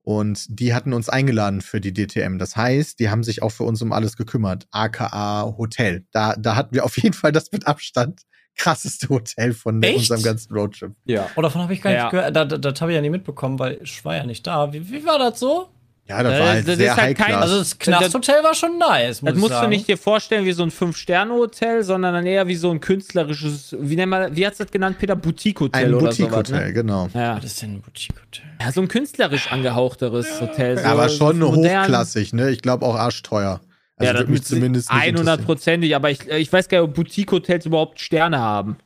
Und 0.03 0.45
die 0.49 0.73
hatten 0.73 0.93
uns 0.93 1.09
eingeladen 1.09 1.61
für 1.61 1.79
die 1.79 1.93
DTM. 1.93 2.37
Das 2.39 2.55
heißt, 2.55 2.99
die 2.99 3.09
haben 3.09 3.23
sich 3.23 3.43
auch 3.43 3.51
für 3.51 3.63
uns 3.63 3.81
um 3.81 3.91
alles 3.91 4.17
gekümmert. 4.17 4.67
AKA 4.71 5.55
Hotel. 5.57 6.05
Da, 6.11 6.35
da 6.35 6.55
hatten 6.55 6.73
wir 6.73 6.85
auf 6.85 6.97
jeden 6.97 7.13
Fall 7.13 7.31
das 7.31 7.51
mit 7.51 7.67
Abstand 7.67 8.21
krasseste 8.57 9.07
Hotel 9.09 9.53
von 9.53 9.81
Echt? 9.81 9.97
unserem 9.99 10.23
ganzen 10.23 10.53
Roadtrip. 10.53 10.93
ja. 11.05 11.29
Oh, 11.35 11.41
davon 11.41 11.61
habe 11.61 11.73
ich 11.73 11.81
gar 11.81 11.93
Ja. 11.93 12.03
nicht 12.05 12.11
gehört. 12.11 12.35
Da- 12.35 12.45
da- 12.45 12.57
Das 12.57 12.81
habe 12.81 12.91
ich 12.91 12.95
ja 12.95 13.01
nicht 13.01 13.11
mitbekommen, 13.11 13.59
weil 13.59 13.79
ich 13.81 14.03
war 14.03 14.15
ja 14.15 14.25
nicht 14.25 14.45
da. 14.45 14.73
Wie, 14.73 14.89
wie 14.91 15.05
war 15.05 15.17
das 15.19 15.39
so? 15.39 15.69
Ja, 16.11 16.23
das 16.23 16.39
war 16.39 16.47
halt 16.49 16.67
das 16.67 16.77
sehr 16.77 16.91
ist 16.91 16.97
halt 17.01 17.17
kein-. 17.17 17.35
Also 17.35 17.57
das 17.59 17.79
Knasthotel 17.79 18.43
war 18.43 18.53
schon 18.53 18.77
nice, 18.77 19.21
muss 19.21 19.29
Das 19.29 19.35
ich 19.37 19.39
musst 19.41 19.53
sagen. 19.53 19.63
du 19.71 19.77
nicht 19.77 19.87
dir 19.87 19.97
vorstellen 19.97 20.45
wie 20.45 20.51
so 20.51 20.63
ein 20.63 20.71
Fünf-Sterne-Hotel, 20.71 21.83
sondern 21.83 22.13
dann 22.13 22.25
eher 22.25 22.47
wie 22.47 22.55
so 22.55 22.69
ein 22.71 22.79
künstlerisches, 22.79 23.75
wie 23.79 23.95
nennt 23.95 24.09
man, 24.09 24.35
wie 24.35 24.45
hat's 24.45 24.57
das 24.57 24.69
genannt, 24.71 24.97
Peter? 24.99 25.15
Boutique-Hotel 25.15 25.85
Ein 25.85 25.93
oder 25.93 26.11
sowas. 26.11 26.17
Boutique-Hotel, 26.17 26.67
Ne? 26.67 26.73
genau. 26.73 27.09
Ja. 27.13 27.37
Was 27.37 27.45
ist 27.45 27.61
denn 27.61 27.75
ein 27.75 27.81
Boutique-Hotel? 27.81 28.45
ja, 28.61 28.71
so 28.71 28.81
ein 28.81 28.87
künstlerisch 28.87 29.51
angehauchteres 29.51 30.41
Hotel. 30.41 30.77
So, 30.77 30.83
aber 30.85 31.09
schon 31.09 31.39
so 31.39 31.55
hochklassig, 31.55 32.33
ne? 32.33 32.49
Ich 32.51 32.61
glaube 32.61 32.85
auch 32.85 32.95
arschteuer. 32.95 33.61
Also 33.97 34.07
ja, 34.07 34.13
das 34.13 34.21
würde 34.21 34.31
mich 34.33 34.43
zumindest 34.43 34.89
nicht 34.91 34.99
100 35.01 35.19
interessieren. 35.19 35.45
Prozentig, 35.45 35.95
aber 35.95 36.09
ich, 36.11 36.27
ich 36.27 36.51
weiß 36.51 36.67
gar 36.69 36.81
nicht, 36.81 36.89
ob 36.89 36.95
Boutique-Hotels 36.95 37.65
überhaupt 37.65 37.99
Sterne 37.99 38.39
haben. 38.39 38.77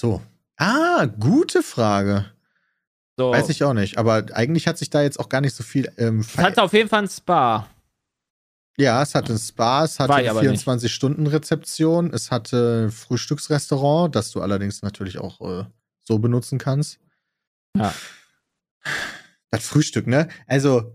So. 0.00 0.20
Ah, 0.56 1.06
gute 1.18 1.62
Frage. 1.62 2.26
So. 3.16 3.30
Weiß 3.30 3.48
ich 3.48 3.62
auch 3.62 3.74
nicht. 3.74 3.96
Aber 3.98 4.26
eigentlich 4.32 4.66
hat 4.66 4.76
sich 4.78 4.90
da 4.90 5.02
jetzt 5.02 5.20
auch 5.20 5.28
gar 5.28 5.40
nicht 5.40 5.54
so 5.54 5.62
viel. 5.62 5.90
Ähm, 5.98 6.20
Es 6.20 6.36
hatte 6.36 6.62
auf 6.62 6.72
jeden 6.72 6.88
Fall 6.88 7.02
ein 7.04 7.08
Spa. 7.08 7.68
ja, 8.76 9.00
es 9.02 9.14
hatte 9.14 9.32
ein 9.34 9.38
Spa, 9.38 9.84
es 9.84 10.00
hatte 10.00 10.14
eine 10.14 10.30
aber 10.30 10.42
nicht. 10.42 10.66
24-Stunden-Rezeption, 10.66 12.12
es 12.12 12.30
hatte 12.32 12.86
ein 12.86 12.90
Frühstücksrestaurant, 12.90 14.14
das 14.16 14.30
du 14.32 14.40
allerdings 14.42 14.82
natürlich 14.82 15.18
auch 15.18 15.40
äh, 15.40 15.64
so 16.02 16.18
benutzen 16.18 16.58
kannst. 16.58 16.98
Ja. 17.76 17.94
Das 19.50 19.66
Frühstück, 19.66 20.06
ne? 20.08 20.28
Also 20.48 20.92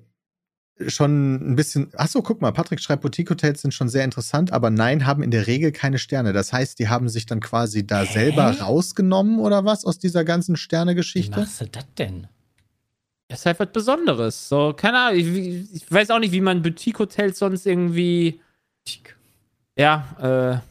schon 0.88 1.36
ein 1.52 1.56
bisschen. 1.56 1.90
Achso, 1.96 2.22
guck 2.22 2.42
mal, 2.42 2.52
Patrick 2.52 2.80
schreibt, 2.80 3.02
Boutique-Hotels 3.02 3.62
sind 3.62 3.74
schon 3.74 3.90
sehr 3.90 4.04
interessant, 4.04 4.54
aber 4.54 4.70
nein, 4.70 5.06
haben 5.06 5.24
in 5.24 5.32
der 5.32 5.48
Regel 5.48 5.72
keine 5.72 5.98
Sterne. 6.00 6.34
Das 6.34 6.54
heißt, 6.54 6.80
die 6.80 6.88
haben 6.88 7.10
sich 7.10 7.26
dann 7.26 7.40
quasi 7.42 7.86
da 7.86 8.02
Hä? 8.04 8.14
selber 8.14 8.60
rausgenommen 8.60 9.40
oder 9.40 9.66
was 9.66 9.86
aus 9.86 10.00
dieser 10.00 10.24
ganzen 10.24 10.56
Wie 10.56 10.60
Sterne-Geschichte? 10.60 11.40
machst 11.40 11.62
du 11.62 11.68
das 11.68 11.86
denn? 11.98 12.28
ist 13.32 13.46
halt 13.46 13.60
was 13.60 13.72
Besonderes. 13.72 14.50
So, 14.50 14.74
keine 14.76 15.00
Ahnung, 15.00 15.20
ich, 15.20 15.76
ich 15.76 15.92
weiß 15.92 16.10
auch 16.12 16.20
nicht, 16.20 16.32
wie 16.32 16.42
man 16.42 16.62
Boutique-Hotels 16.62 17.38
sonst 17.40 17.66
irgendwie, 17.68 18.42
ja, 19.78 20.62
äh, 20.62 20.70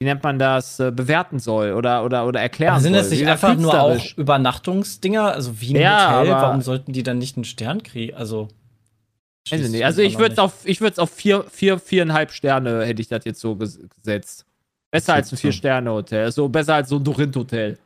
wie 0.00 0.04
nennt 0.04 0.22
man 0.22 0.38
das, 0.38 0.78
äh, 0.78 0.92
bewerten 0.92 1.40
soll 1.40 1.72
oder, 1.72 2.04
oder, 2.04 2.26
oder 2.26 2.40
erklären 2.40 2.74
Aber 2.74 2.80
sind 2.80 2.92
soll. 2.92 3.02
das 3.02 3.10
nicht 3.10 3.26
einfach 3.26 3.56
nur 3.56 3.80
auch. 3.80 4.16
Übernachtungsdinger? 4.16 5.32
Also 5.32 5.60
wie 5.60 5.74
ein 5.74 5.80
Ja, 5.80 6.20
Hotel? 6.20 6.32
Warum 6.32 6.62
sollten 6.62 6.92
die 6.92 7.02
dann 7.02 7.18
nicht 7.18 7.36
einen 7.36 7.44
Stern 7.44 7.82
kriegen? 7.82 8.14
Also. 8.16 8.48
Weiß 9.50 9.60
ich 9.60 9.70
nicht. 9.70 9.84
Also 9.84 10.02
ich 10.02 10.18
würde 10.18 10.34
es 10.34 10.38
auf, 10.38 10.64
ich 10.64 10.80
würde 10.80 10.92
es 10.92 10.98
auf 10.98 11.10
vier, 11.10 11.44
vier, 11.50 11.78
viereinhalb 11.78 12.30
Sterne 12.32 12.84
hätte 12.84 13.00
ich 13.00 13.08
das 13.08 13.24
jetzt 13.24 13.40
so 13.40 13.56
ges 13.56 13.80
gesetzt. 13.96 14.44
Besser 14.90 15.14
als 15.14 15.32
ein 15.32 15.36
Vier-Sterne-Hotel. 15.36 16.32
So 16.32 16.48
besser 16.48 16.76
als 16.76 16.88
so 16.88 16.96
ein 16.96 17.04
Dorint-Hotel. 17.04 17.78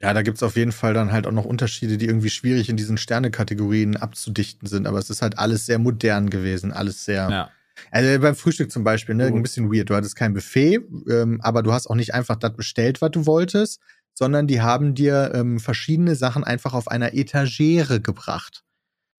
Ja, 0.00 0.12
da 0.12 0.22
gibt 0.22 0.36
es 0.36 0.42
auf 0.42 0.56
jeden 0.56 0.72
Fall 0.72 0.94
dann 0.94 1.12
halt 1.12 1.28
auch 1.28 1.32
noch 1.32 1.44
Unterschiede, 1.44 1.96
die 1.96 2.06
irgendwie 2.06 2.30
schwierig 2.30 2.68
in 2.68 2.76
diesen 2.76 2.98
Sternekategorien 2.98 3.96
abzudichten 3.96 4.66
sind. 4.66 4.88
Aber 4.88 4.98
es 4.98 5.10
ist 5.10 5.22
halt 5.22 5.38
alles 5.38 5.66
sehr 5.66 5.78
modern 5.78 6.28
gewesen, 6.28 6.72
alles 6.72 7.04
sehr. 7.04 7.30
Ja. 7.30 7.50
Also 7.90 8.20
beim 8.20 8.34
Frühstück 8.34 8.70
zum 8.70 8.84
Beispiel, 8.84 9.14
ne, 9.14 9.28
Gut. 9.30 9.40
ein 9.40 9.42
bisschen 9.42 9.72
weird. 9.72 9.90
Du 9.90 9.94
hattest 9.94 10.16
kein 10.16 10.34
Buffet, 10.34 10.80
ähm, 11.10 11.40
aber 11.42 11.62
du 11.62 11.72
hast 11.72 11.88
auch 11.88 11.94
nicht 11.94 12.14
einfach 12.14 12.36
das 12.36 12.54
bestellt, 12.54 13.00
was 13.02 13.10
du 13.10 13.26
wolltest, 13.26 13.80
sondern 14.14 14.46
die 14.46 14.60
haben 14.60 14.94
dir 14.94 15.32
ähm, 15.34 15.58
verschiedene 15.60 16.14
Sachen 16.14 16.44
einfach 16.44 16.74
auf 16.74 16.88
einer 16.88 17.14
Etagere 17.14 18.00
gebracht. 18.00 18.64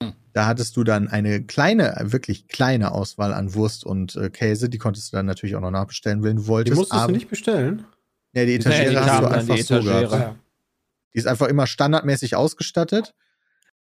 Hm. 0.01 0.13
Da 0.33 0.45
hattest 0.45 0.77
du 0.77 0.83
dann 0.83 1.07
eine 1.07 1.43
kleine, 1.43 1.95
wirklich 2.05 2.47
kleine 2.47 2.91
Auswahl 2.91 3.33
an 3.33 3.53
Wurst 3.53 3.85
und 3.85 4.15
äh, 4.15 4.29
Käse. 4.29 4.69
Die 4.69 4.77
konntest 4.77 5.11
du 5.11 5.17
dann 5.17 5.25
natürlich 5.25 5.55
auch 5.55 5.61
noch 5.61 5.71
nachbestellen, 5.71 6.23
wenn 6.23 6.37
du 6.37 6.41
Die 6.43 6.47
wolltest. 6.47 6.77
musstest 6.77 7.01
aber, 7.01 7.11
du 7.11 7.17
nicht 7.17 7.29
bestellen. 7.29 7.85
Ja, 8.35 8.45
die 8.45 8.51
Nee, 8.51 8.55
Etagere 8.55 8.89
die 8.89 8.97
hast 8.97 9.21
du 9.21 9.27
einfach 9.27 9.55
die 9.55 9.61
so 9.61 9.79
gehabt. 9.81 10.35
Die 11.13 11.19
ist 11.19 11.27
einfach 11.27 11.47
immer 11.47 11.67
standardmäßig 11.67 12.35
ausgestattet. 12.35 13.13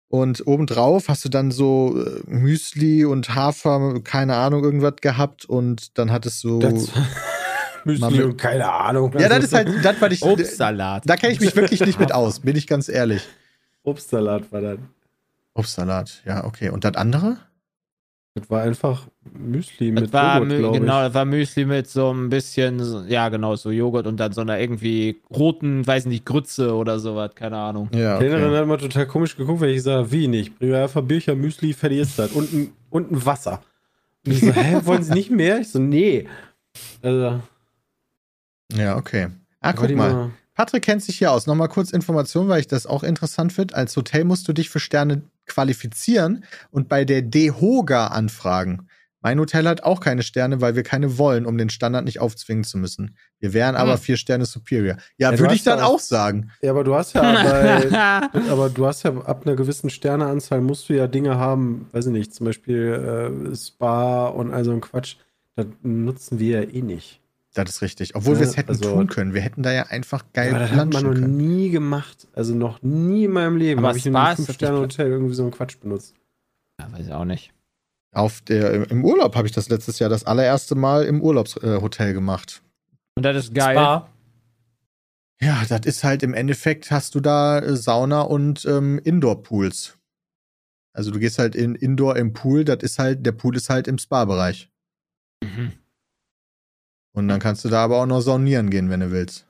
Und 0.09 0.47
obendrauf 0.47 1.09
hast 1.09 1.25
du 1.25 1.29
dann 1.29 1.51
so 1.51 2.01
äh, 2.01 2.21
Müsli 2.27 3.03
und 3.03 3.35
Hafer, 3.35 3.99
keine 4.03 4.37
Ahnung, 4.37 4.63
irgendwas 4.63 4.95
gehabt. 5.01 5.45
Und 5.45 5.97
dann 5.97 6.11
hattest 6.11 6.43
du. 6.43 6.59
Das 6.59 6.91
Müsli 7.83 8.23
und 8.23 8.37
keine 8.37 8.71
Ahnung. 8.71 9.13
ja, 9.17 9.27
das 9.27 9.45
ist 9.45 9.53
halt, 9.53 9.69
das, 9.83 9.95
was 9.99 10.11
ich. 10.13 10.23
Obstsalat. 10.23 11.03
Da 11.05 11.15
kenne 11.17 11.33
ich 11.33 11.39
mich 11.39 11.55
wirklich 11.55 11.81
nicht 11.81 11.99
mit 11.99 12.13
aus, 12.13 12.39
bin 12.39 12.55
ich 12.55 12.67
ganz 12.67 12.87
ehrlich. 12.89 13.27
Obstsalat 13.83 14.51
war 14.51 14.61
dann. 14.61 14.89
Obstsalat, 15.53 16.21
ja, 16.25 16.43
okay. 16.45 16.69
Und 16.69 16.83
das 16.83 16.95
andere? 16.95 17.37
Das 18.39 18.49
war 18.49 18.61
einfach 18.61 19.07
Müsli 19.33 19.91
Das 19.93 20.03
mit 20.03 20.13
war, 20.13 20.43
Joghurt, 20.43 20.73
genau, 20.73 20.99
ich. 20.99 21.05
das 21.07 21.13
war 21.13 21.25
Müsli 21.25 21.65
mit 21.65 21.89
so 21.89 22.13
ein 22.13 22.29
bisschen, 22.29 23.07
ja 23.09 23.29
genau, 23.29 23.55
so 23.55 23.71
Joghurt 23.71 24.05
und 24.05 24.17
dann 24.17 24.31
so 24.31 24.41
einer 24.41 24.59
irgendwie 24.59 25.21
roten, 25.31 25.85
weiß 25.85 26.05
nicht, 26.05 26.25
Grütze 26.25 26.75
oder 26.75 26.99
sowas, 26.99 27.31
keine 27.35 27.57
Ahnung. 27.57 27.89
Ja, 27.93 28.17
Die 28.19 28.25
Kellnerin 28.25 28.45
okay. 28.45 28.55
hat 28.57 28.63
immer 28.63 28.77
total 28.77 29.07
komisch 29.07 29.35
geguckt, 29.35 29.61
weil 29.61 29.71
ich 29.71 29.83
sage, 29.83 30.11
wie 30.11 30.27
nicht? 30.27 30.57
Bring 30.59 30.69
mir 30.69 30.83
einfach 30.83 31.01
Bircher, 31.01 31.35
Müsli, 31.35 31.73
fertig 31.73 31.99
ist 31.99 32.19
das. 32.19 32.31
Und 32.31 32.53
ein, 32.53 32.71
und 32.89 33.11
ein 33.11 33.25
Wasser. 33.25 33.61
Und 34.25 34.33
ich 34.33 34.41
so, 34.41 34.51
hä, 34.51 34.81
wollen 34.85 35.03
Sie 35.03 35.13
nicht 35.13 35.31
mehr? 35.31 35.59
Ich 35.59 35.69
so, 35.71 35.79
nee. 35.79 36.27
Also, 37.01 37.41
ja, 38.75 38.97
okay. 38.97 39.27
Ah, 39.61 39.73
guck 39.73 39.87
die 39.87 39.95
mal. 39.95 40.29
Patrick 40.53 40.83
kennt 40.83 41.03
sich 41.03 41.17
hier 41.17 41.31
aus. 41.31 41.47
Nochmal 41.47 41.69
kurz 41.69 41.91
Information, 41.91 42.47
weil 42.47 42.59
ich 42.59 42.67
das 42.67 42.85
auch 42.85 43.03
interessant 43.03 43.53
finde. 43.53 43.75
Als 43.75 43.95
Hotel 43.95 44.23
musst 44.23 44.47
du 44.47 44.53
dich 44.53 44.69
für 44.69 44.79
Sterne 44.79 45.21
qualifizieren 45.47 46.43
und 46.71 46.87
bei 46.89 47.03
der 47.05 47.21
DEHOGA 47.21 48.07
anfragen. 48.07 48.87
Mein 49.21 49.39
Hotel 49.39 49.67
hat 49.67 49.83
auch 49.83 49.99
keine 49.99 50.21
Sterne, 50.21 50.61
weil 50.61 50.75
wir 50.75 50.83
keine 50.83 51.17
wollen, 51.17 51.45
um 51.47 51.57
den 51.57 51.69
Standard 51.71 52.05
nicht 52.05 52.19
aufzwingen 52.21 52.63
zu 52.63 52.77
müssen. 52.77 53.17
Wir 53.39 53.51
wären 53.51 53.75
aber 53.75 53.93
Hm. 53.93 53.99
vier 53.99 54.15
Sterne 54.17 54.45
superior. 54.45 54.97
Ja, 55.17 55.31
Ja, 55.31 55.39
würde 55.39 55.55
ich 55.55 55.63
dann 55.63 55.79
ja- 55.79 55.85
auch 55.85 55.99
sagen. 55.99 56.51
Ja, 56.61 56.69
aber 56.71 56.83
du 56.83 56.93
hast 56.95 57.13
ja 57.13 57.21
bei, 57.21 57.89
aber 58.51 58.69
du 58.69 58.85
hast 58.85 59.03
ja 59.03 59.17
ab 59.17 59.41
einer 59.45 59.55
gewissen 59.55 59.89
Sterneanzahl 59.89 60.61
musst 60.61 60.87
du 60.87 60.93
ja 60.93 61.07
Dinge 61.07 61.35
haben, 61.37 61.89
weiß 61.93 62.05
ich 62.05 62.11
nicht, 62.13 62.33
zum 62.35 62.45
Beispiel 62.45 63.49
äh, 63.51 63.55
Spa 63.55 64.27
und 64.27 64.53
all 64.53 64.63
so 64.63 64.71
ein 64.71 64.81
Quatsch. 64.81 65.15
Das 65.55 65.65
nutzen 65.81 66.37
wir 66.39 66.61
ja 66.61 66.69
eh 66.69 66.83
nicht. 66.83 67.19
Das 67.65 67.75
ist 67.75 67.81
richtig. 67.81 68.15
Obwohl 68.15 68.35
Ja, 68.35 68.41
wir 68.41 68.47
es 68.47 68.57
hätten 68.57 68.69
also- 68.69 68.93
tun 68.93 69.07
können. 69.07 69.33
Wir 69.33 69.41
hätten 69.41 69.63
da 69.63 69.71
ja 69.73 69.83
einfach 69.87 70.25
geil 70.33 70.49
aber 70.51 70.59
das 70.59 70.71
hat 70.71 70.93
man 70.93 71.03
noch 71.03 71.13
können. 71.13 71.37
nie 71.37 71.69
gemacht. 71.69 72.27
Also 72.33 72.53
noch 72.53 72.81
nie 72.83 73.25
in 73.25 73.31
meinem 73.31 73.57
Leben 73.57 73.85
habe 73.85 73.97
ich 73.97 74.05
in 74.05 74.15
einem 74.15 74.31
ist 74.33 74.39
doch 74.39 74.45
Fünf-Sterne-Hotel 74.45 75.07
irgendwie 75.07 75.33
so 75.33 75.43
einen 75.43 75.51
Quatsch 75.51 75.79
benutzt. 75.79 76.13
Ja, 76.79 76.91
weiß 76.91 77.07
ich 77.07 77.13
auch 77.13 77.25
nicht. 77.25 77.51
Auf 78.13 78.41
der, 78.41 78.89
Im 78.91 79.03
Urlaub 79.03 79.35
habe 79.35 79.47
ich 79.47 79.53
das 79.53 79.69
letztes 79.69 79.99
Jahr 79.99 80.09
das 80.09 80.23
allererste 80.23 80.75
Mal 80.75 81.05
im 81.05 81.21
Urlaubshotel 81.21 82.13
gemacht. 82.13 82.61
Und 83.15 83.23
das 83.23 83.35
ist 83.37 83.53
geil. 83.53 83.75
Spa. 83.75 84.09
Ja, 85.41 85.63
das 85.67 85.81
ist 85.85 86.03
halt 86.03 86.23
im 86.23 86.33
Endeffekt 86.33 86.89
hast 86.91 87.13
du 87.15 87.19
da 87.19 87.59
äh, 87.59 87.75
Sauna 87.75 88.21
und 88.21 88.65
ähm, 88.65 88.99
Indoor-Pools. 89.03 89.97
Also 90.93 91.11
du 91.11 91.19
gehst 91.19 91.37
halt 91.37 91.55
in 91.55 91.75
Indoor 91.75 92.15
im 92.15 92.33
Pool, 92.33 92.65
das 92.65 92.81
ist 92.81 92.97
halt, 92.97 93.23
der 93.25 93.31
Pool 93.33 93.55
ist 93.55 93.69
halt 93.69 93.87
im 93.87 93.97
Spa-Bereich. 93.99 94.69
Mhm. 95.43 95.73
Und 97.17 97.27
dann 97.29 97.39
kannst 97.39 97.65
du 97.65 97.69
da 97.69 97.83
aber 97.83 97.97
auch 97.99 98.05
noch 98.05 98.21
saunieren 98.21 98.69
gehen, 98.69 98.91
wenn 98.91 98.99
du 98.99 99.09
willst. 99.09 99.47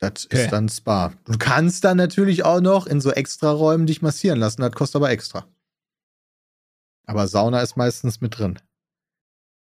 Das 0.00 0.26
Okay. 0.26 0.44
ist 0.44 0.52
dann 0.52 0.68
Spa. 0.68 1.14
Du 1.24 1.38
kannst 1.38 1.82
dann 1.82 1.96
natürlich 1.96 2.44
auch 2.44 2.60
noch 2.60 2.86
in 2.86 3.00
so 3.00 3.10
Extraräumen 3.10 3.86
dich 3.86 4.02
massieren 4.02 4.38
lassen, 4.38 4.60
das 4.60 4.72
kostet 4.72 4.96
aber 4.96 5.08
extra. 5.08 5.46
Aber 7.06 7.26
Sauna 7.26 7.62
ist 7.62 7.78
meistens 7.78 8.20
mit 8.20 8.38
drin. 8.38 8.58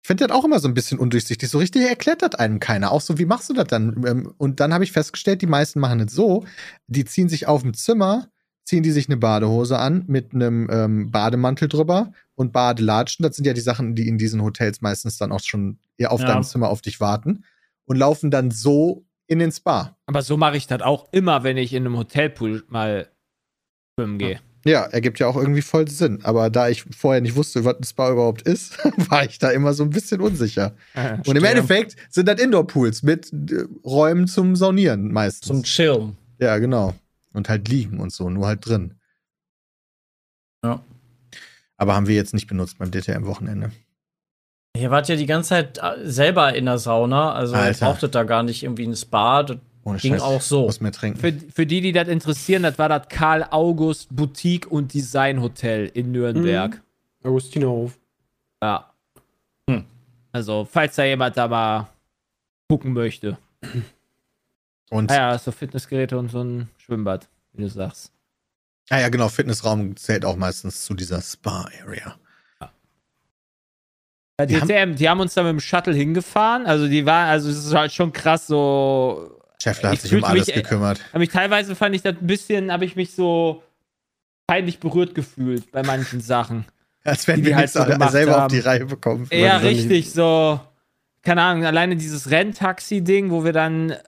Ich 0.03 0.07
finde 0.07 0.27
das 0.27 0.35
auch 0.35 0.43
immer 0.43 0.59
so 0.59 0.67
ein 0.67 0.73
bisschen 0.73 0.99
undurchsichtig. 0.99 1.47
So 1.49 1.57
richtig 1.57 1.83
erklärt 1.87 2.21
das 2.21 2.35
einem 2.35 2.59
keiner. 2.59 2.91
Auch 2.91 2.99
so, 3.01 3.17
wie 3.17 3.25
machst 3.25 3.49
du 3.49 3.53
das 3.53 3.67
dann? 3.67 4.03
Ähm, 4.05 4.33
Und 4.37 4.59
dann 4.59 4.73
habe 4.73 4.83
ich 4.83 4.91
festgestellt, 4.91 5.41
die 5.41 5.47
meisten 5.47 5.79
machen 5.79 6.01
es 6.01 6.11
so, 6.11 6.45
die 6.87 7.05
ziehen 7.05 7.29
sich 7.29 7.47
auf 7.47 7.61
dem 7.61 7.73
Zimmer, 7.73 8.29
ziehen 8.69 8.83
die 8.83 8.91
sich 8.91 9.07
eine 9.09 9.17
Badehose 9.17 9.77
an 9.79 10.03
mit 10.07 10.33
einem 10.33 10.69
ähm, 10.71 11.11
Bademantel 11.11 11.67
drüber 11.67 12.13
und 12.35 12.53
Badelatschen. 12.53 13.23
Das 13.23 13.35
sind 13.35 13.45
ja 13.45 13.53
die 13.53 13.61
Sachen, 13.61 13.95
die 13.95 14.07
in 14.07 14.17
diesen 14.17 14.41
Hotels 14.43 14.81
meistens 14.81 15.17
dann 15.17 15.31
auch 15.31 15.41
schon 15.41 15.79
eher 15.97 16.11
auf 16.11 16.21
Ja. 16.21 16.27
deinem 16.27 16.43
Zimmer 16.43 16.69
auf 16.69 16.81
dich 16.81 16.99
warten 16.99 17.43
und 17.85 17.97
laufen 17.97 18.31
dann 18.31 18.51
so 18.51 19.05
in 19.27 19.39
den 19.39 19.51
Spa. 19.51 19.97
Aber 20.05 20.21
so 20.21 20.37
mache 20.37 20.55
ich 20.57 20.67
das 20.67 20.81
auch 20.81 21.07
immer, 21.11 21.43
wenn 21.43 21.57
ich 21.57 21.73
in 21.73 21.85
einem 21.85 21.97
Hotelpool 21.97 22.63
mal 22.69 23.09
schwimmen 23.99 24.17
gehe. 24.19 24.39
Ja, 24.65 24.83
ergibt 24.83 25.19
ja 25.19 25.27
auch 25.27 25.35
irgendwie 25.37 25.61
voll 25.61 25.87
Sinn. 25.87 26.19
Aber 26.23 26.49
da 26.49 26.67
ich 26.69 26.83
vorher 26.95 27.21
nicht 27.21 27.35
wusste, 27.35 27.63
was 27.65 27.77
ein 27.77 27.83
Spa 27.83 28.11
überhaupt 28.11 28.41
ist, 28.43 28.77
war 29.09 29.23
ich 29.25 29.39
da 29.39 29.49
immer 29.51 29.73
so 29.73 29.83
ein 29.83 29.89
bisschen 29.89 30.21
unsicher. 30.21 30.75
Und 31.25 31.35
im 31.35 31.43
Endeffekt 31.43 31.95
sind 32.09 32.27
das 32.27 32.39
Indoor-Pools 32.41 33.01
mit 33.03 33.31
äh, 33.33 33.65
Räumen 33.85 34.27
zum 34.27 34.55
Saunieren 34.55 35.11
meistens. 35.11 35.47
Zum 35.47 35.63
Chillen. 35.63 36.17
ja, 36.39 36.57
genau. 36.57 36.93
Und 37.33 37.49
halt 37.49 37.67
liegen 37.67 37.99
und 37.99 38.11
so, 38.11 38.29
nur 38.29 38.47
halt 38.47 38.65
drin. 38.65 38.95
Ja. 40.63 40.81
Aber 41.77 41.95
haben 41.95 42.07
wir 42.07 42.15
jetzt 42.15 42.33
nicht 42.33 42.47
benutzt 42.47 42.77
beim 42.79 42.91
DTM-Wochenende. 42.91 43.71
Ihr 44.77 44.91
wart 44.91 45.07
ja 45.09 45.15
die 45.15 45.25
ganze 45.25 45.49
Zeit 45.49 45.77
äh, 45.77 46.07
selber 46.07 46.53
in 46.53 46.65
der 46.65 46.77
Sauna, 46.77 47.33
also 47.33 47.55
ihr 47.55 47.73
brauchtet 47.73 48.15
da 48.15 48.23
gar 48.23 48.43
nicht 48.43 48.63
irgendwie 48.63 48.85
ein 48.85 48.95
Spa. 48.95 49.43
Das 49.43 49.57
Ohne 49.83 49.97
ging 49.97 50.13
Scheiß. 50.13 50.21
auch 50.21 50.41
so. 50.41 50.65
Muss 50.65 50.81
mehr 50.81 50.91
trinken. 50.91 51.19
Für, 51.19 51.31
für 51.31 51.65
die, 51.65 51.81
die 51.81 51.91
das 51.91 52.07
interessieren, 52.07 52.63
das 52.63 52.77
war 52.77 52.89
das 52.89 53.07
Karl 53.09 53.47
August 53.49 54.15
Boutique 54.15 54.67
und 54.71 54.93
Design 54.93 55.41
Hotel 55.41 55.89
in 55.93 56.11
Nürnberg. 56.11 56.81
Augustinerhof. 57.23 57.97
Ja. 58.61 58.93
Hm. 59.69 59.85
Also, 60.31 60.67
falls 60.69 60.95
da 60.95 61.03
jemand 61.03 61.35
da 61.35 61.47
mal 61.47 61.89
gucken 62.69 62.93
möchte. 62.93 63.37
Und, 64.89 65.11
Ah 65.11 65.15
ja, 65.15 65.39
so 65.39 65.51
Fitnessgeräte 65.51 66.17
und 66.17 66.29
so 66.29 66.41
ein 66.43 66.69
Schwimmbad, 66.77 67.27
wie 67.53 67.61
du 67.63 67.69
sagst. 67.69 68.11
ah 68.89 68.99
ja, 68.99 69.09
genau, 69.09 69.29
Fitnessraum 69.29 69.95
zählt 69.97 70.25
auch 70.25 70.35
meistens 70.35 70.83
zu 70.85 70.93
dieser 70.95 71.21
Spa-Area. 71.21 72.15
Bei 74.37 74.45
Die 74.45 74.55
haben- 74.59 74.67
DTM, 74.67 74.95
die 74.95 75.09
haben 75.09 75.19
uns 75.19 75.33
da 75.33 75.43
mit 75.43 75.51
dem 75.51 75.59
Shuttle 75.59 75.93
hingefahren. 75.93 76.65
Also, 76.65 76.87
die 76.87 77.05
war, 77.05 77.27
also, 77.27 77.49
es 77.49 77.57
ist 77.65 77.73
halt 77.73 77.91
schon 77.91 78.13
krass 78.13 78.47
so. 78.47 79.37
Scheffler 79.61 79.89
hat 79.89 79.95
Ich 79.95 80.01
sich 80.03 80.13
um 80.15 80.23
alles 80.23 80.47
mich, 80.47 80.55
äh, 80.55 80.61
gekümmert. 80.61 81.01
Aber 81.11 81.21
ich, 81.23 81.29
teilweise 81.29 81.75
fand 81.75 81.93
ich 81.93 82.01
das 82.01 82.15
ein 82.15 82.25
bisschen, 82.27 82.71
habe 82.71 82.85
ich 82.85 82.95
mich 82.95 83.13
so 83.13 83.61
peinlich 84.47 84.79
berührt 84.79 85.13
gefühlt 85.13 85.69
bei 85.71 85.83
manchen 85.83 86.21
Sachen. 86.21 86.65
Als 87.03 87.27
wenn 87.27 87.37
die 87.37 87.43
wir 87.47 87.49
die 87.51 87.55
halt 87.57 87.69
so 87.69 87.83
selber 88.09 88.35
auf 88.37 88.41
haben. 88.43 88.53
die 88.53 88.59
Reihe 88.59 88.85
bekommen. 88.85 89.27
Ja, 89.31 89.57
richtig, 89.57 90.11
so. 90.11 90.59
Keine 91.21 91.41
Ahnung, 91.41 91.65
alleine 91.65 91.97
dieses 91.97 92.31
Renntaxi-Ding, 92.31 93.29
wo 93.31 93.43
wir 93.43 93.51
dann 93.51 93.89
äh, 93.89 93.99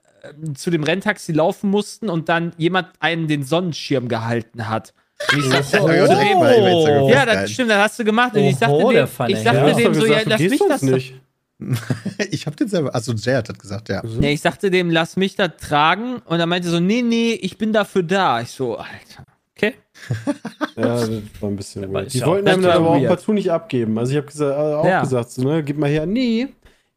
zu 0.54 0.70
dem 0.70 0.82
Renntaxi 0.84 1.32
laufen 1.32 1.70
mussten 1.70 2.08
und 2.08 2.28
dann 2.28 2.52
jemand 2.56 2.88
einen 3.00 3.28
den 3.28 3.42
Sonnenschirm 3.44 4.08
gehalten 4.08 4.68
hat. 4.68 4.94
Und 5.32 5.38
ich 5.38 5.44
sagte, 5.46 5.78
Oh. 5.80 5.86
zu 5.86 5.92
dem, 6.16 6.42
Instagram 6.42 7.08
ja, 7.08 7.26
das 7.26 7.50
stimmt, 7.50 7.70
das 7.70 7.78
hast 7.78 7.98
du 7.98 8.04
gemacht. 8.04 8.34
Und 8.34 8.40
ich 8.42 8.56
sagte 8.56 8.74
Oho, 8.74 8.92
der 8.92 9.06
dem, 9.06 9.26
ich 9.28 9.38
sagte 9.42 9.68
ja. 9.68 9.74
Dem 9.74 9.94
so, 9.94 10.06
ja, 10.06 10.22
gesagt, 10.22 10.26
lass 10.26 10.40
mich 10.40 10.62
das 10.68 10.82
nicht. 10.82 11.14
ich 12.30 12.46
habe 12.46 12.56
den 12.56 12.66
selber, 12.68 12.92
also 12.94 13.12
Jay 13.12 13.34
hat 13.34 13.48
das 13.48 13.58
gesagt, 13.58 13.88
ja. 13.88 14.02
Ja, 14.04 14.28
ich 14.28 14.40
sagte 14.40 14.70
dem, 14.70 14.90
lass 14.90 15.16
mich 15.16 15.36
da 15.36 15.46
tragen. 15.48 16.16
Und 16.24 16.40
er 16.40 16.46
meinte 16.46 16.68
so, 16.68 16.80
nee, 16.80 17.02
nee, 17.02 17.32
ich 17.40 17.56
bin 17.56 17.72
dafür 17.72 18.02
da. 18.02 18.40
Ich 18.40 18.50
so, 18.50 18.76
Alter, 18.78 19.24
okay. 19.56 19.74
Ja, 20.76 21.06
das 21.06 21.10
war 21.40 21.50
ein 21.50 21.56
bisschen 21.56 21.92
weird. 21.92 22.12
Die 22.14 22.24
wollten 22.24 22.48
einem 22.48 22.62
das 22.62 22.74
aber 22.76 22.90
auch 22.90 22.94
weird. 22.96 23.08
partout 23.08 23.32
nicht 23.34 23.50
abgeben. 23.52 23.96
Also 23.98 24.10
ich 24.12 24.16
habe 24.16 24.26
gesagt, 24.26 24.58
äh, 24.58 24.74
auch 24.74 24.84
Ja. 24.86 25.00
gesagt, 25.02 25.30
so, 25.30 25.42
ne, 25.42 25.62
gib 25.62 25.78
mal 25.78 25.88
her. 25.90 26.06
Nee. 26.06 26.48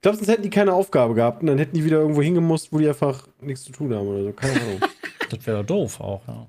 Ich 0.05 0.07
glaube, 0.07 0.17
sonst 0.17 0.29
hätten 0.29 0.43
die 0.43 0.51
keine 0.51 0.71
Aufgabe 0.71 1.15
gehabt 1.15 1.41
und 1.41 1.47
dann 1.47 1.57
hätten 1.57 1.75
die 1.75 1.83
wieder 1.83 1.97
irgendwo 1.97 2.21
hingemusst, 2.21 2.71
wo 2.71 2.77
die 2.77 2.87
einfach 2.87 3.27
nichts 3.41 3.63
zu 3.63 3.71
tun 3.71 3.91
haben 3.91 4.05
oder 4.05 4.21
so. 4.21 4.31
Keine 4.33 4.61
Ahnung. 4.61 4.79
Das 5.31 5.47
wäre 5.47 5.65
doof 5.65 5.99
auch, 5.99 6.27
ja. 6.27 6.45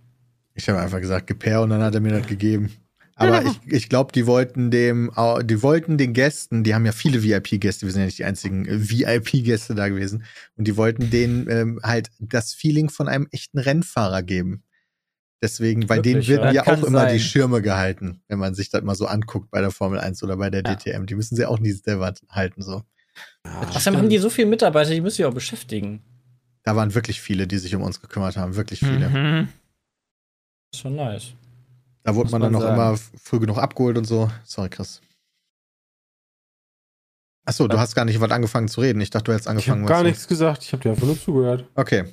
Ich 0.53 0.69
habe 0.69 0.79
einfach 0.79 1.01
gesagt, 1.01 1.27
gib 1.27 1.47
her 1.47 1.63
und 1.63 1.71
dann 1.71 1.81
hat 1.81 1.95
er 1.95 2.03
mir 2.03 2.13
das 2.13 2.27
gegeben. 2.27 2.71
Aber 3.15 3.43
ich, 3.43 3.59
ich 3.73 3.89
glaube, 3.89 4.13
die 4.13 4.27
wollten 4.27 4.71
dem, 4.71 5.11
die 5.45 5.63
wollten 5.63 5.97
den 5.97 6.13
Gästen, 6.13 6.65
die 6.65 6.75
haben 6.75 6.85
ja 6.85 6.93
viele 6.93 7.23
VIP-Gäste, 7.23 7.87
wir 7.87 7.93
sind 7.95 8.01
ja 8.03 8.07
nicht 8.07 8.19
die 8.19 8.27
einzigen 8.27 8.67
äh, 8.67 8.91
VIP-Gäste 8.91 9.75
da 9.75 9.89
gewesen, 9.89 10.25
und 10.57 10.69
die 10.69 10.77
wollten 10.77 11.09
denen 11.09 11.49
ähm, 11.49 11.81
halt 11.83 12.11
das 12.19 12.53
Feeling 12.53 12.91
von 12.91 13.09
einem 13.09 13.27
echten 13.31 13.59
Rennfahrer 13.59 14.23
geben. 14.23 14.65
Deswegen, 15.41 15.87
bei 15.87 16.01
denen 16.01 16.17
Wirklich, 16.17 16.29
werden 16.29 16.55
ja? 16.55 16.67
auch 16.67 16.83
immer 16.83 17.01
sein. 17.01 17.15
die 17.15 17.21
Schirme 17.21 17.63
gehalten, 17.63 18.21
wenn 18.29 18.39
man 18.39 18.55
sich 18.55 18.69
das 18.69 18.83
mal 18.83 18.95
so 18.95 19.07
anguckt 19.07 19.51
bei 19.51 19.63
der 19.63 19.71
Formel 19.71 19.99
1 19.99 20.23
oder 20.23 20.37
bei 20.37 20.51
der 20.51 20.63
Ja. 20.67 20.75
DTM. 20.75 21.07
Die 21.07 21.15
müssen 21.15 21.35
sie 21.35 21.47
auch 21.47 21.61
nie 21.61 21.73
selber 21.73 22.13
halten, 22.29 22.61
so. 22.61 22.83
Außerdem 23.45 23.99
haben 23.99 24.09
die 24.09 24.19
so 24.19 24.31
viele 24.31 24.49
Mitarbeiter, 24.49 24.91
die 24.91 25.01
müssen 25.01 25.17
sich 25.17 25.25
auch 25.25 25.35
beschäftigen. 25.35 26.03
Da 26.63 26.75
waren 26.75 26.95
wirklich 26.95 27.21
viele, 27.21 27.47
die 27.47 27.59
sich 27.59 27.75
um 27.75 27.83
uns 27.83 28.01
gekümmert 28.01 28.37
haben, 28.37 28.57
wirklich 28.57 28.81
viele. 28.81 29.09
Mhm. 29.09 29.49
Das 30.73 30.79
ist 30.79 30.81
schon 30.81 30.97
nice. 30.97 31.33
Da 32.03 32.15
wurde 32.15 32.25
Muss 32.27 32.33
man 32.33 32.43
dann 32.43 32.53
man 32.53 32.63
noch 32.63 32.69
immer 32.73 32.97
früh 33.23 33.39
genug 33.41 33.59
abgeholt 33.59 33.97
und 33.99 34.05
so. 34.05 34.31
Sorry, 34.45 34.69
Chris. 34.69 35.01
Achso, 37.45 37.69
du 37.69 37.79
hast 37.79 37.95
gar 37.95 38.05
nicht 38.05 38.21
was 38.21 38.31
angefangen 38.33 38.67
zu 38.69 38.81
reden. 38.81 39.01
Ich 39.01 39.11
dachte, 39.11 39.25
du 39.27 39.33
hättest 39.33 39.47
Ich 39.47 39.51
angefangen. 39.51 39.83
habe 39.83 39.89
gar 39.93 40.03
nichts 40.03 40.27
gesagt, 40.27 40.65
ich 40.65 40.73
habe 40.73 40.83
dir 40.83 40.91
einfach 40.91 41.07
nur 41.07 41.19
zugehört. 41.21 41.69
Okay. 41.77 42.05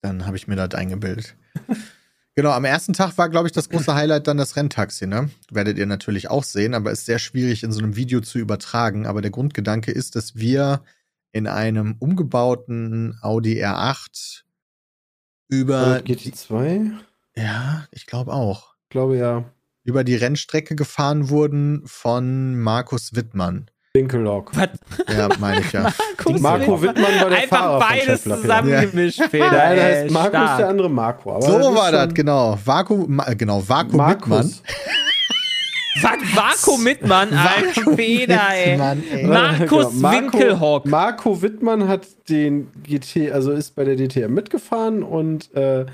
Dann 0.00 0.26
habe 0.26 0.36
ich 0.36 0.46
mir 0.46 0.54
das 0.56 0.74
eingebildet. 0.78 1.34
genau, 2.38 2.52
am 2.52 2.64
ersten 2.64 2.92
Tag 2.92 3.18
war, 3.18 3.28
glaube 3.28 3.48
ich, 3.48 3.52
das 3.52 3.68
große 3.68 3.92
Highlight 3.96 4.28
dann 4.28 4.36
das 4.36 4.54
Renntaxi, 4.54 5.08
ne? 5.08 5.28
Werdet 5.50 5.76
ihr 5.76 5.86
natürlich 5.86 6.30
auch 6.30 6.44
sehen, 6.44 6.72
aber 6.72 6.92
ist 6.92 7.04
sehr 7.04 7.18
schwierig 7.18 7.64
in 7.64 7.72
so 7.72 7.80
einem 7.80 7.96
Video 7.96 8.20
zu 8.20 8.38
übertragen. 8.38 9.06
Aber 9.06 9.22
der 9.22 9.32
Grundgedanke 9.32 9.90
ist, 9.90 10.14
dass 10.14 10.36
wir 10.36 10.82
in 11.32 11.48
einem 11.48 11.96
umgebauten 11.98 13.18
Audi 13.22 13.60
R8 13.60 14.44
über. 15.48 16.00
die- 16.00 16.14
GT2? 16.14 16.92
ja, 17.36 17.88
ich 17.90 18.06
glaube 18.06 18.32
auch. 18.32 18.76
Ich 18.84 18.90
glaube 18.90 19.16
ja. 19.18 19.44
Über 19.82 20.04
die 20.04 20.14
Rennstrecke 20.14 20.76
gefahren 20.76 21.30
wurden 21.30 21.82
von 21.86 22.56
Markus 22.56 23.16
Wittmann. 23.16 23.68
Winkellock. 23.94 24.52
Was? 24.54 24.68
Ja, 25.16 25.28
meine 25.38 25.60
ich 25.60 25.72
ja. 25.72 25.82
Markus 26.18 26.40
Marco 26.40 26.82
Wittmann 26.82 27.20
war 27.20 27.30
der 27.30 27.38
Einfach 27.38 27.58
Fahrer 27.58 27.78
beides 27.80 28.22
zusammengemischt, 28.22 29.22
Peter. 29.30 29.50
Der 29.50 29.62
eine 29.64 29.80
ey, 29.80 30.02
heißt 30.02 30.10
Markus, 30.12 30.30
stark. 30.30 30.58
der 30.58 30.68
andere 30.68 30.90
Marco. 30.90 31.32
Aber 31.32 31.42
So 31.42 31.58
ist 31.58 31.74
war 31.74 31.92
das, 31.92 32.14
genau. 32.14 32.58
Vaku, 32.64 33.06
Ma, 33.08 33.24
genau, 33.34 33.62
Vaku 33.66 33.98
Wittmann. 33.98 34.52
Marco 36.34 36.76
Mittmann, 36.76 37.34
Alter, 37.34 37.90
Peter, 37.96 38.40
ey. 38.52 38.72
Wittmann, 38.72 39.02
ey. 39.10 39.26
Markus 39.26 39.90
Genau, 39.92 40.10
Winkelhock. 40.12 40.86
Marco 40.86 41.42
Wittmann 41.42 41.88
hat 41.88 42.06
den 42.28 42.68
GT, 42.84 43.32
also 43.32 43.50
ist 43.52 43.74
bei 43.74 43.84
der 43.84 43.96
DTM 43.96 44.32
mitgefahren 44.32 45.02
und 45.02 45.52
äh, 45.56 45.86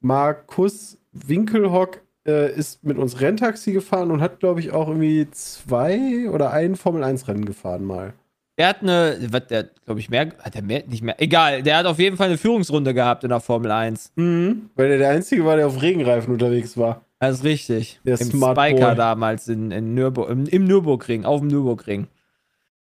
Markus 0.00 0.98
Winkelhock 1.12 2.00
äh, 2.26 2.52
ist 2.54 2.84
mit 2.84 2.98
uns 2.98 3.20
Renntaxi 3.20 3.72
gefahren 3.72 4.10
und 4.10 4.20
hat, 4.20 4.40
glaube 4.40 4.60
ich, 4.60 4.72
auch 4.72 4.88
irgendwie 4.88 5.28
zwei 5.30 6.28
oder 6.30 6.50
ein 6.52 6.76
Formel-1-Rennen 6.76 7.44
gefahren 7.44 7.84
mal. 7.84 8.12
Der 8.58 8.68
hat 8.68 8.82
eine, 8.82 9.16
was, 9.30 9.46
der, 9.46 9.70
glaube 9.84 10.00
ich, 10.00 10.10
mehr, 10.10 10.28
hat 10.40 10.54
er 10.54 10.62
mehr, 10.62 10.84
nicht 10.86 11.02
mehr, 11.02 11.20
egal, 11.20 11.62
der 11.62 11.78
hat 11.78 11.86
auf 11.86 11.98
jeden 11.98 12.16
Fall 12.16 12.28
eine 12.28 12.38
Führungsrunde 12.38 12.92
gehabt 12.94 13.24
in 13.24 13.30
der 13.30 13.40
Formel 13.40 13.70
1. 13.70 14.12
Mhm. 14.16 14.70
Weil 14.76 14.88
der 14.90 14.98
der 14.98 15.10
Einzige 15.10 15.44
war, 15.44 15.56
der 15.56 15.66
auf 15.66 15.80
Regenreifen 15.80 16.32
unterwegs 16.32 16.76
war. 16.76 17.00
Das 17.18 17.38
ist 17.38 17.44
richtig. 17.44 18.00
Der 18.04 18.20
Im 18.20 18.30
Smart 18.30 18.58
Spiker 18.58 18.88
Boy. 18.88 18.96
damals 18.96 19.48
in, 19.48 19.70
in 19.70 19.94
Nürburg, 19.94 20.28
im, 20.28 20.46
im 20.46 20.64
Nürburgring, 20.64 21.24
auf 21.24 21.40
dem 21.40 21.48
Nürburgring. 21.48 22.08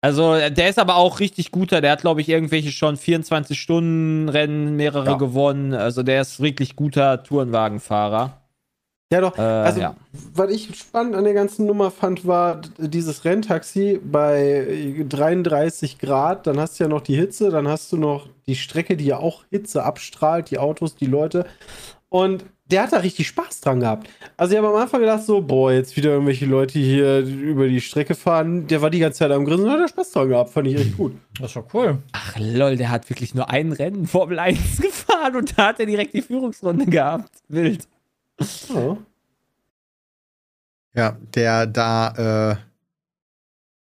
Also, 0.02 0.32
der 0.48 0.68
ist 0.70 0.78
aber 0.78 0.96
auch 0.96 1.20
richtig 1.20 1.50
guter. 1.50 1.82
Der 1.82 1.90
hat, 1.92 2.00
glaube 2.00 2.22
ich, 2.22 2.28
irgendwelche 2.30 2.70
schon 2.72 2.96
24-Stunden-Rennen, 2.96 4.76
mehrere 4.76 5.10
Ja. 5.10 5.16
gewonnen. 5.16 5.74
Also, 5.74 6.02
der 6.02 6.22
ist 6.22 6.40
wirklich 6.40 6.74
guter 6.76 7.22
Tourenwagenfahrer. 7.22 8.39
Ja, 9.12 9.20
doch. 9.20 9.36
Äh, 9.36 9.40
also, 9.40 9.80
ja. 9.80 9.96
was 10.34 10.50
ich 10.50 10.76
spannend 10.76 11.16
an 11.16 11.24
der 11.24 11.34
ganzen 11.34 11.66
Nummer 11.66 11.90
fand, 11.90 12.26
war 12.26 12.60
dieses 12.78 13.24
Renntaxi 13.24 14.00
bei 14.02 15.04
33 15.08 15.98
Grad. 15.98 16.46
Dann 16.46 16.60
hast 16.60 16.78
du 16.78 16.84
ja 16.84 16.88
noch 16.88 17.00
die 17.00 17.16
Hitze, 17.16 17.50
dann 17.50 17.66
hast 17.66 17.90
du 17.90 17.96
noch 17.96 18.28
die 18.46 18.54
Strecke, 18.54 18.96
die 18.96 19.06
ja 19.06 19.18
auch 19.18 19.44
Hitze 19.50 19.82
abstrahlt, 19.82 20.50
die 20.50 20.58
Autos, 20.58 20.94
die 20.94 21.06
Leute. 21.06 21.44
Und 22.08 22.44
der 22.66 22.84
hat 22.84 22.92
da 22.92 22.98
richtig 22.98 23.26
Spaß 23.26 23.62
dran 23.62 23.80
gehabt. 23.80 24.08
Also, 24.36 24.52
ich 24.52 24.58
habe 24.58 24.68
am 24.68 24.80
Anfang 24.80 25.00
gedacht, 25.00 25.24
so, 25.24 25.40
boah, 25.40 25.72
jetzt 25.72 25.96
wieder 25.96 26.10
irgendwelche 26.10 26.46
Leute 26.46 26.78
hier 26.78 27.18
über 27.18 27.66
die 27.66 27.80
Strecke 27.80 28.14
fahren. 28.14 28.68
Der 28.68 28.80
war 28.80 28.90
die 28.90 29.00
ganze 29.00 29.18
Zeit 29.18 29.32
am 29.32 29.44
Grinsen 29.44 29.66
und 29.66 29.72
hat 29.72 29.80
da 29.80 29.88
Spaß 29.88 30.12
dran 30.12 30.28
gehabt. 30.28 30.50
Fand 30.50 30.68
ich 30.68 30.76
echt 30.76 30.96
gut. 30.96 31.14
Das 31.36 31.48
ist 31.48 31.56
doch 31.56 31.66
cool. 31.74 31.98
Ach, 32.12 32.36
lol, 32.38 32.76
der 32.76 32.90
hat 32.90 33.10
wirklich 33.10 33.34
nur 33.34 33.50
ein 33.50 33.72
Rennen 33.72 34.06
Formel 34.06 34.38
1 34.38 34.80
gefahren 34.80 35.34
und 35.34 35.58
da 35.58 35.68
hat 35.68 35.80
er 35.80 35.86
direkt 35.86 36.14
die 36.14 36.22
Führungsrunde 36.22 36.86
gehabt. 36.86 37.30
Wild. 37.48 37.88
Ja. 38.68 38.96
Ja, 40.92 41.16
der 41.34 41.66
da 41.66 42.56
äh, 42.56 42.56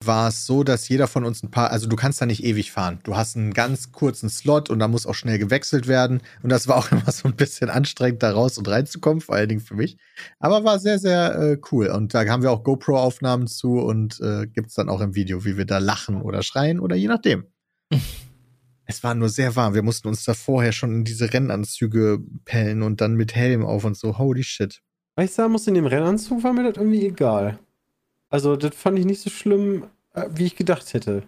war 0.07 0.29
es 0.29 0.47
so, 0.47 0.65
dass 0.65 0.89
jeder 0.89 1.07
von 1.07 1.25
uns 1.25 1.43
ein 1.43 1.51
paar, 1.51 1.71
also 1.71 1.89
du 1.89 1.97
kannst 1.97 2.21
da 2.21 2.27
nicht 2.27 2.45
ewig 2.45 2.73
fahren. 2.73 3.01
Du 3.03 3.17
hast 3.17 3.37
einen 3.37 3.53
ganz 3.53 3.93
kurzen 3.93 4.29
Slot 4.29 4.71
und 4.71 4.79
da 4.79 4.89
muss 4.89 5.07
auch 5.07 5.15
schnell 5.15 5.39
gewechselt 5.39 5.87
werden. 5.89 6.21
Und 6.43 6.51
das 6.51 6.69
war 6.69 6.77
auch 6.77 6.93
immer 6.93 7.11
so 7.11 7.29
ein 7.29 7.37
bisschen 7.37 7.71
anstrengend, 7.71 8.23
da 8.23 8.33
raus 8.33 8.59
und 8.59 8.69
reinzukommen, 8.69 9.21
vor 9.21 9.35
allen 9.35 9.49
Dingen 9.49 9.61
für 9.61 9.75
mich. 9.75 9.97
Aber 10.39 10.65
war 10.65 10.79
sehr, 10.79 10.99
sehr 10.99 11.35
äh, 11.35 11.59
cool. 11.71 11.89
Und 11.89 12.15
da 12.15 12.27
haben 12.27 12.43
wir 12.43 12.51
auch 12.51 12.65
GoPro-Aufnahmen 12.65 13.47
zu 13.47 13.79
und 13.79 14.21
äh, 14.21 14.47
gibt's 14.47 14.75
dann 14.75 14.89
auch 14.89 15.01
im 15.01 15.15
Video, 15.15 15.45
wie 15.45 15.57
wir 15.57 15.67
da 15.67 15.79
lachen 15.79 16.23
oder 16.23 16.43
schreien 16.43 16.81
oder 16.81 16.97
je 16.97 17.09
nachdem. 17.09 17.47
Es 18.87 19.03
war 19.03 19.15
nur 19.15 19.29
sehr 19.29 19.55
warm. 19.57 19.75
Wir 19.75 19.83
mussten 19.83 20.09
uns 20.09 20.25
da 20.25 20.35
vorher 20.35 20.73
schon 20.73 20.93
in 20.93 21.05
diese 21.05 21.33
Rennanzüge 21.33 22.21
pellen 22.45 22.83
und 22.83 23.01
dann 23.01 23.15
mit 23.15 23.35
Helm 23.35 23.65
auf 23.65 23.85
und 23.85 23.97
so. 23.97 24.19
Holy 24.19 24.43
shit. 24.43 24.81
Weil 25.15 25.27
ich 25.27 25.33
sagen 25.33 25.53
muss, 25.53 25.67
in 25.67 25.75
dem 25.75 25.87
Rennanzug 25.87 26.43
war 26.43 26.53
mir 26.53 26.65
das 26.65 26.77
irgendwie 26.77 27.07
egal. 27.07 27.59
Also, 28.29 28.57
das 28.57 28.75
fand 28.75 28.99
ich 28.99 29.05
nicht 29.05 29.21
so 29.21 29.31
schlimm, 29.31 29.85
äh, 30.15 30.25
wie 30.35 30.47
ich 30.47 30.57
gedacht 30.57 30.95
hätte. 30.95 31.23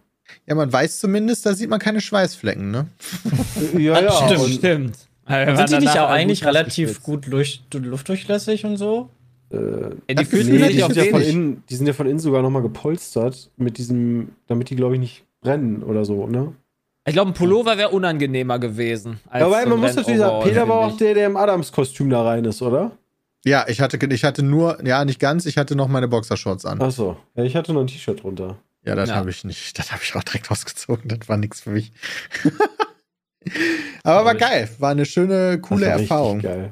Ja, 0.47 0.55
man 0.55 0.73
weiß 0.73 1.01
zumindest, 1.01 1.45
da 1.45 1.55
sieht 1.55 1.69
man 1.69 1.79
keine 1.79 2.01
Schweißflecken, 2.01 2.71
ne? 2.71 2.87
ja, 3.79 4.01
ja. 4.01 4.11
stimmt, 4.11 4.41
und, 4.41 4.53
Stimmt. 4.53 4.97
Und 5.27 5.57
sind 5.57 5.71
die 5.71 5.87
nicht 5.87 5.99
auch 5.99 6.09
eigentlich 6.09 6.41
gut 6.41 6.49
relativ 6.49 7.03
gut 7.03 7.27
durch, 7.31 7.63
luftdurchlässig 7.73 8.65
und 8.65 8.77
so? 8.77 9.11
äh, 9.51 9.57
Ja, 9.57 9.91
die 10.09 10.15
Das 10.15 10.29
fühlten 10.29 10.57
Nee, 10.57 10.69
die, 10.71 10.83
auf 10.83 10.93
sind 10.93 11.05
ja 11.05 11.11
von 11.11 11.23
innen, 11.23 11.63
die 11.69 11.77
sind 11.77 11.87
ja 11.87 11.93
von 11.93 12.07
innen 12.07 12.19
sogar 12.19 12.43
nochmal 12.43 12.63
gepolstert, 12.63 13.51
mit 13.57 13.79
diesem, 13.79 14.31
damit 14.47 14.71
die, 14.71 14.77
glaube 14.77 14.95
ich, 14.95 15.01
nicht 15.01 15.25
brennen 15.41 15.83
oder 15.83 16.05
so, 16.05 16.27
ne? 16.27 16.53
Ich 17.07 17.13
glaube, 17.13 17.31
ein 17.31 17.35
Pullover 17.35 17.77
wäre 17.77 17.91
unangenehmer 17.91 18.59
gewesen. 18.59 19.21
als 19.29 19.41
Ja, 19.41 19.47
aber 19.47 19.63
so 19.63 19.69
man 19.69 19.81
muss 19.81 19.95
natürlich 19.95 20.19
sagen, 20.21 20.43
Peter 20.43 20.67
war 20.69 20.77
auch 20.77 20.97
der, 20.97 21.15
der 21.15 21.27
im 21.27 21.37
Adams-Kostüm 21.37 22.09
da 22.11 22.23
rein 22.23 22.45
ist, 22.45 22.63
oder? 22.63 22.93
Ja, 23.45 23.67
ich 23.69 23.81
hatte, 23.83 23.99
ich 24.07 24.25
hatte 24.25 24.43
nur, 24.43 24.83
ja, 24.87 25.05
nicht 25.05 25.21
ganz, 25.21 25.45
ich 25.45 25.59
hatte 25.59 25.77
noch 25.77 25.89
meine 25.89 26.09
Boxershorts 26.09 26.65
an. 26.65 26.81
Achso. 26.81 27.19
Ja, 27.35 27.45
ich 27.45 27.57
hatte 27.57 27.75
noch 27.75 27.83
ein 27.83 27.89
T-Shirt 27.89 28.23
drunter. 28.23 28.57
Ja, 28.87 28.95
das 28.95 29.11
Ja. 29.11 29.17
habe 29.17 29.29
ich 29.31 29.45
nicht. 29.45 29.79
Das 29.79 29.93
habe 29.93 30.01
ich 30.03 30.15
auch 30.17 30.23
direkt 30.25 30.51
ausgezogen. 30.51 31.09
Das 31.09 31.29
war 31.29 31.37
nichts 31.37 31.61
für 31.61 31.71
mich. 31.71 31.93
Aber 34.03 34.25
war 34.25 34.35
geil. 34.35 34.69
War 34.79 34.91
eine 34.91 35.05
schöne, 35.05 35.59
coole 35.61 35.87
war 35.87 35.93
Erfahrung. 36.01 36.41
Geil. 36.41 36.71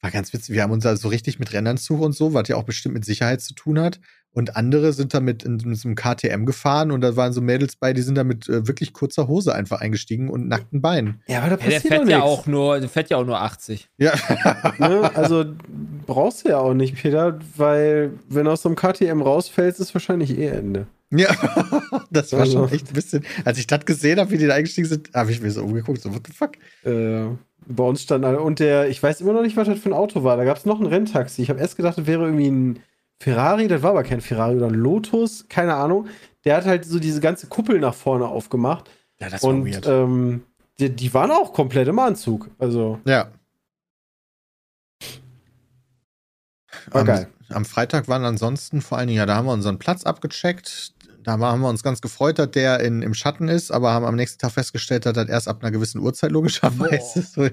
War 0.00 0.10
ganz 0.10 0.32
witzig. 0.32 0.54
Wir 0.54 0.62
haben 0.62 0.70
uns 0.72 0.84
da 0.84 0.96
so 0.96 1.08
richtig 1.08 1.38
mit 1.38 1.52
Rennanzug 1.52 2.00
und 2.00 2.12
so, 2.12 2.32
was 2.34 2.48
ja 2.48 2.56
auch 2.56 2.62
bestimmt 2.64 2.94
mit 2.94 3.04
Sicherheit 3.04 3.40
zu 3.40 3.54
tun 3.54 3.80
hat. 3.80 3.98
Und 4.36 4.54
andere 4.54 4.92
sind 4.92 5.14
da 5.14 5.20
mit, 5.20 5.44
in, 5.44 5.54
mit 5.64 5.78
so 5.78 5.88
einem 5.88 5.94
KTM 5.96 6.44
gefahren 6.44 6.90
und 6.90 7.00
da 7.00 7.16
waren 7.16 7.32
so 7.32 7.40
Mädels 7.40 7.76
bei, 7.76 7.94
die 7.94 8.02
sind 8.02 8.16
da 8.16 8.22
mit 8.22 8.48
äh, 8.50 8.68
wirklich 8.68 8.92
kurzer 8.92 9.28
Hose 9.28 9.54
einfach 9.54 9.80
eingestiegen 9.80 10.28
und 10.28 10.46
nackten 10.46 10.82
Beinen. 10.82 11.22
Ja, 11.26 11.38
aber 11.42 11.56
da 11.56 11.56
Ja, 11.56 11.56
der 11.56 11.64
passiert 11.76 11.84
doch 11.84 11.88
fährt 11.88 12.08
ja 12.10 12.16
nichts. 12.18 12.30
auch 12.30 12.46
nur, 12.46 12.78
der 12.78 12.88
fährt 12.90 13.08
ja 13.08 13.16
auch 13.16 13.24
nur 13.24 13.40
80. 13.40 13.88
Ja. 13.96 14.12
Ne? 14.78 15.10
Also 15.16 15.44
brauchst 16.06 16.44
du 16.44 16.50
ja 16.50 16.58
auch 16.58 16.74
nicht, 16.74 16.96
Peter, 16.96 17.38
weil 17.56 18.10
wenn 18.28 18.44
du 18.44 18.50
aus 18.50 18.60
so 18.60 18.68
einem 18.68 18.76
KTM 18.76 19.22
rausfällst, 19.22 19.80
ist 19.80 19.94
wahrscheinlich 19.94 20.36
eh 20.38 20.48
Ende. 20.48 20.86
ja. 21.10 21.28
Das 22.10 22.32
war 22.32 22.40
Also. 22.40 22.52
schon 22.66 22.72
echt 22.72 22.88
ein 22.88 22.92
bisschen. 22.94 23.24
Als 23.44 23.56
ich 23.58 23.66
das 23.66 23.84
gesehen 23.86 24.20
habe, 24.20 24.30
wie 24.30 24.38
die 24.38 24.46
da 24.46 24.54
eingestiegen 24.54 24.86
sind, 24.86 25.10
habe 25.14 25.30
ich 25.30 25.40
mir 25.40 25.50
so 25.50 25.62
umgeguckt, 25.64 26.02
so, 26.02 26.12
what 26.14 26.22
the 26.26 26.32
fuck? 26.32 26.52
Äh, 26.84 27.34
bei 27.66 27.84
uns 27.84 28.02
stand 28.02 28.24
alle, 28.24 28.40
und 28.40 28.58
der, 28.60 28.88
ich 28.90 29.02
weiß 29.02 29.22
immer 29.22 29.32
noch 29.32 29.42
nicht, 29.42 29.56
was 29.56 29.66
das 29.66 29.78
für 29.78 29.88
ein 29.88 29.92
Auto 29.94 30.22
war. 30.24 30.36
Da 30.36 30.44
gab 30.44 30.56
es 30.58 30.66
noch 30.66 30.78
ein 30.78 30.86
Renntaxi. 30.86 31.40
Ich 31.42 31.48
habe 31.50 31.58
erst 31.60 31.76
gedacht, 31.76 31.96
das 31.98 32.06
wäre 32.06 32.24
irgendwie 32.24 32.48
ein 32.50 32.78
Ferrari, 33.20 33.68
das 33.68 33.82
war 33.82 33.90
aber 33.90 34.02
kein 34.02 34.20
Ferrari 34.20 34.56
oder 34.56 34.66
ein 34.66 34.74
Lotus, 34.74 35.46
keine 35.48 35.74
Ahnung. 35.74 36.08
Der 36.44 36.56
hat 36.56 36.66
halt 36.66 36.84
so 36.84 36.98
diese 36.98 37.20
ganze 37.20 37.46
Kuppel 37.46 37.80
nach 37.80 37.94
vorne 37.94 38.26
aufgemacht. 38.26 38.90
Ja, 39.18 39.30
das 39.30 39.42
und 39.42 39.86
ähm, 39.86 40.44
die, 40.78 40.90
die 40.90 41.14
waren 41.14 41.30
auch 41.30 41.52
komplett 41.52 41.88
im 41.88 41.98
Anzug. 41.98 42.50
Also, 42.58 43.00
Ja. 43.04 43.30
War 46.90 47.00
am, 47.00 47.06
geil. 47.06 47.28
am 47.48 47.64
Freitag 47.64 48.06
waren 48.08 48.24
ansonsten 48.24 48.80
vor 48.80 48.98
allen 48.98 49.08
Dingen, 49.08 49.18
ja, 49.18 49.26
da 49.26 49.36
haben 49.36 49.46
wir 49.46 49.52
unseren 49.52 49.78
Platz 49.78 50.04
abgecheckt. 50.04 50.92
Da 51.24 51.38
haben 51.38 51.60
wir 51.60 51.68
uns 51.68 51.82
ganz 51.82 52.00
gefreut, 52.00 52.38
dass 52.38 52.52
der 52.52 52.80
in, 52.80 53.02
im 53.02 53.12
Schatten 53.12 53.48
ist, 53.48 53.72
aber 53.72 53.92
haben 53.92 54.04
am 54.04 54.14
nächsten 54.14 54.38
Tag 54.38 54.52
festgestellt, 54.52 55.06
dass 55.06 55.14
das 55.14 55.28
erst 55.28 55.48
ab 55.48 55.62
einer 55.62 55.72
gewissen 55.72 56.00
Uhrzeit 56.00 56.30
logischerweise 56.30 57.22
so 57.34 57.48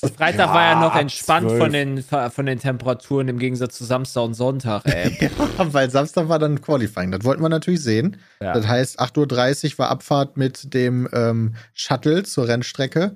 Freitag 0.00 0.48
Ja, 0.48 0.54
war 0.54 0.62
ja 0.62 0.80
noch 0.80 0.94
entspannt 0.96 1.48
12. 1.48 1.58
von 1.62 1.72
den, 1.72 2.04
von 2.30 2.46
den 2.46 2.58
Temperaturen 2.58 3.28
im 3.28 3.38
Gegensatz 3.38 3.76
zu 3.76 3.84
Samstag 3.84 4.22
und 4.22 4.34
Sonntag, 4.34 4.82
ey. 4.86 5.16
Ja, 5.20 5.72
weil 5.72 5.90
Samstag 5.90 6.28
war 6.28 6.38
dann 6.38 6.60
Qualifying. 6.60 7.10
Das 7.10 7.24
wollten 7.24 7.42
wir 7.42 7.48
natürlich 7.48 7.82
sehen. 7.82 8.18
Ja. 8.40 8.52
Das 8.52 8.66
heißt, 8.66 9.00
8.30 9.00 9.72
Uhr 9.72 9.78
war 9.78 9.90
Abfahrt 9.90 10.36
mit 10.36 10.74
dem 10.74 11.08
ähm, 11.12 11.54
Shuttle 11.74 12.22
zur 12.24 12.48
Rennstrecke. 12.48 13.14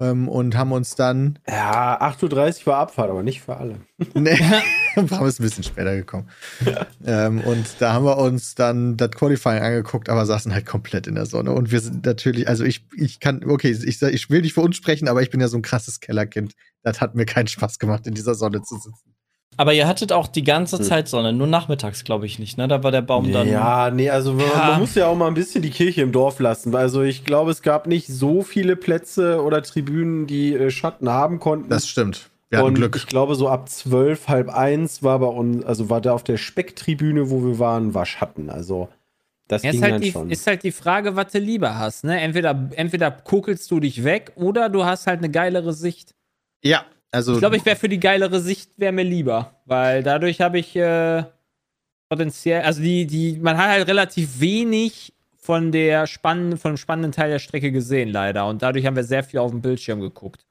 Ähm, 0.00 0.28
und 0.28 0.56
haben 0.56 0.72
uns 0.72 0.94
dann 0.94 1.38
Ja, 1.48 2.00
8.30 2.00 2.60
Uhr 2.60 2.66
war 2.66 2.78
Abfahrt, 2.78 3.10
aber 3.10 3.22
nicht 3.22 3.42
für 3.42 3.56
alle. 3.56 3.80
Nee, 4.14 4.38
wir 4.94 5.18
haben 5.18 5.26
es 5.26 5.40
ein 5.40 5.42
bisschen 5.42 5.64
später 5.64 5.94
gekommen. 5.96 6.28
ähm, 7.04 7.40
und 7.40 7.66
da 7.80 7.92
haben 7.92 8.04
wir 8.04 8.18
uns 8.18 8.54
dann 8.54 8.96
das 8.96 9.10
Qualifying 9.10 9.62
angeguckt, 9.62 10.08
aber 10.08 10.26
saßen 10.26 10.54
halt 10.54 10.66
komplett 10.66 11.06
in 11.06 11.14
der 11.14 11.26
Sonne. 11.26 11.52
Und 11.52 11.70
wir 11.70 11.80
sind 11.80 12.06
natürlich, 12.06 12.48
also 12.48 12.64
ich, 12.64 12.86
ich 12.96 13.20
kann, 13.20 13.44
okay, 13.44 13.70
ich, 13.70 14.02
ich 14.02 14.30
will 14.30 14.42
nicht 14.42 14.54
für 14.54 14.60
uns 14.60 14.76
sprechen, 14.76 15.08
aber 15.08 15.22
ich 15.22 15.30
bin 15.30 15.40
ja 15.40 15.48
so 15.48 15.56
ein 15.56 15.62
krasses 15.62 16.00
Kellerkind. 16.00 16.54
Das 16.82 17.00
hat 17.00 17.14
mir 17.14 17.26
keinen 17.26 17.48
Spaß 17.48 17.78
gemacht, 17.78 18.06
in 18.06 18.14
dieser 18.14 18.34
Sonne 18.34 18.62
zu 18.62 18.76
sitzen. 18.76 19.14
Aber 19.58 19.74
ihr 19.74 19.88
hattet 19.88 20.12
auch 20.12 20.28
die 20.28 20.44
ganze 20.44 20.78
Hm. 20.78 20.84
Zeit 20.84 21.08
Sonne, 21.08 21.32
nur 21.32 21.48
nachmittags, 21.48 22.04
glaube 22.04 22.26
ich 22.26 22.38
nicht, 22.38 22.56
ne? 22.56 22.68
Da 22.68 22.82
war 22.84 22.92
der 22.92 23.02
Baum 23.02 23.32
dann. 23.32 23.48
Ja, 23.48 23.90
nee, 23.90 24.08
also 24.08 24.32
man, 24.32 24.46
Ja. 24.46 24.66
man 24.70 24.80
muss 24.80 24.94
ja 24.94 25.08
auch 25.08 25.16
mal 25.16 25.26
ein 25.26 25.34
bisschen 25.34 25.62
die 25.62 25.70
Kirche 25.70 26.00
im 26.00 26.12
Dorf 26.12 26.38
lassen. 26.38 26.74
Also 26.76 27.02
ich 27.02 27.24
glaube, 27.24 27.50
es 27.50 27.60
gab 27.60 27.88
nicht 27.88 28.06
so 28.06 28.42
viele 28.42 28.76
Plätze 28.76 29.42
oder 29.42 29.60
Tribünen, 29.62 30.26
die 30.28 30.54
äh, 30.54 30.70
Schatten 30.70 31.08
haben 31.08 31.40
konnten. 31.40 31.68
Das 31.68 31.88
stimmt. 31.88 32.30
Wir 32.50 32.58
hatten 32.60 32.68
und 32.68 32.74
Glück. 32.76 32.94
ich 32.96 33.06
glaube, 33.06 33.34
so 33.34 33.48
ab 33.48 33.68
zwölf, 33.68 34.28
halb 34.28 34.48
eins 34.48 35.02
war 35.02 35.18
bei 35.18 35.26
uns, 35.26 35.64
also 35.66 35.90
war 35.90 36.00
da 36.00 36.12
auf 36.14 36.22
der 36.24 36.36
Specktribüne, 36.38 37.28
wo 37.28 37.44
wir 37.44 37.58
waren, 37.58 37.92
war 37.94 38.06
Schatten. 38.06 38.48
Also 38.50 38.88
das 39.48 39.64
ist, 39.64 39.82
halt 39.82 39.94
dann 39.94 40.00
die, 40.28 40.32
ist 40.32 40.46
halt 40.46 40.62
die 40.62 40.72
Frage, 40.72 41.16
was 41.16 41.32
du 41.32 41.38
lieber 41.40 41.76
hast. 41.78 42.04
Ne? 42.04 42.20
Entweder, 42.20 42.68
entweder 42.76 43.10
kuckelst 43.10 43.70
du 43.70 43.80
dich 43.80 44.04
weg 44.04 44.32
oder 44.36 44.68
du 44.68 44.84
hast 44.84 45.06
halt 45.08 45.18
eine 45.18 45.30
geilere 45.30 45.72
Sicht. 45.72 46.14
Ja, 46.62 46.84
also 47.10 47.34
Ich 47.34 47.38
glaube, 47.38 47.56
ich 47.56 47.64
wäre 47.64 47.76
für 47.76 47.88
die 47.88 48.00
geilere 48.00 48.40
Sicht, 48.40 48.70
wäre 48.76 48.92
mir 48.92 49.02
lieber. 49.04 49.54
Weil 49.64 50.02
dadurch 50.02 50.40
habe 50.40 50.58
ich 50.58 50.74
äh, 50.76 51.24
potenziell, 52.08 52.62
also 52.62 52.80
die, 52.82 53.06
die, 53.06 53.38
man 53.40 53.56
hat 53.58 53.68
halt 53.68 53.88
relativ 53.88 54.40
wenig 54.40 55.12
von 55.36 55.72
der 55.72 56.06
spannenden, 56.06 56.58
von 56.58 56.72
dem 56.72 56.76
spannenden 56.76 57.12
Teil 57.12 57.30
der 57.30 57.38
Strecke 57.38 57.72
gesehen, 57.72 58.10
leider. 58.10 58.46
Und 58.46 58.62
dadurch 58.62 58.84
haben 58.86 58.96
wir 58.96 59.04
sehr 59.04 59.22
viel 59.24 59.40
auf 59.40 59.50
dem 59.50 59.62
Bildschirm 59.62 60.00
geguckt. 60.00 60.44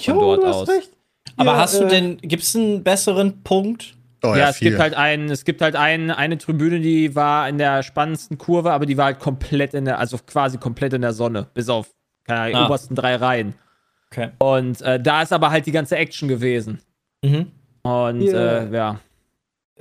von 0.00 0.14
Jo, 0.14 0.20
dort 0.20 0.42
du 0.42 0.46
hast 0.46 0.56
aus. 0.56 0.68
recht. 0.68 0.90
Aber 1.36 1.52
Ja, 1.52 1.58
hast 1.58 1.78
du 1.80 1.84
äh, 1.84 1.88
denn, 1.88 2.18
gibt 2.18 2.42
es 2.42 2.54
einen 2.56 2.82
besseren 2.84 3.42
Punkt? 3.42 3.94
oh, 4.22 4.28
ja, 4.28 4.36
ja, 4.38 4.48
es 4.50 4.58
gibt 4.60 4.78
halt 4.78 4.94
einen, 4.94 5.28
es 5.30 5.44
gibt 5.44 5.60
halt 5.60 5.76
einen, 5.76 6.10
eine 6.10 6.38
Tribüne, 6.38 6.80
die 6.80 7.14
war 7.14 7.48
in 7.48 7.58
der 7.58 7.82
spannendsten 7.82 8.38
Kurve, 8.38 8.72
aber 8.72 8.86
die 8.86 8.96
war 8.96 9.06
halt 9.06 9.18
komplett 9.20 9.74
in 9.74 9.84
der, 9.84 9.98
also 9.98 10.18
quasi 10.18 10.58
komplett 10.58 10.92
in 10.92 11.02
der 11.02 11.12
Sonne, 11.12 11.46
bis 11.54 11.68
auf 11.68 11.88
keine 12.24 12.40
Ahnung, 12.40 12.54
Ah. 12.56 12.66
obersten 12.66 12.94
drei 12.94 13.16
Reihen. 13.16 13.54
Okay. 14.10 14.30
Und 14.38 14.80
äh, 14.82 14.98
da 15.00 15.22
ist 15.22 15.32
aber 15.32 15.50
halt 15.50 15.66
die 15.66 15.72
ganze 15.72 15.96
Action 15.96 16.28
gewesen. 16.28 16.80
Mhm. 17.22 17.46
Und 17.82 18.22
Ja. 18.22 18.58
äh, 18.58 18.74
ja. 18.74 19.00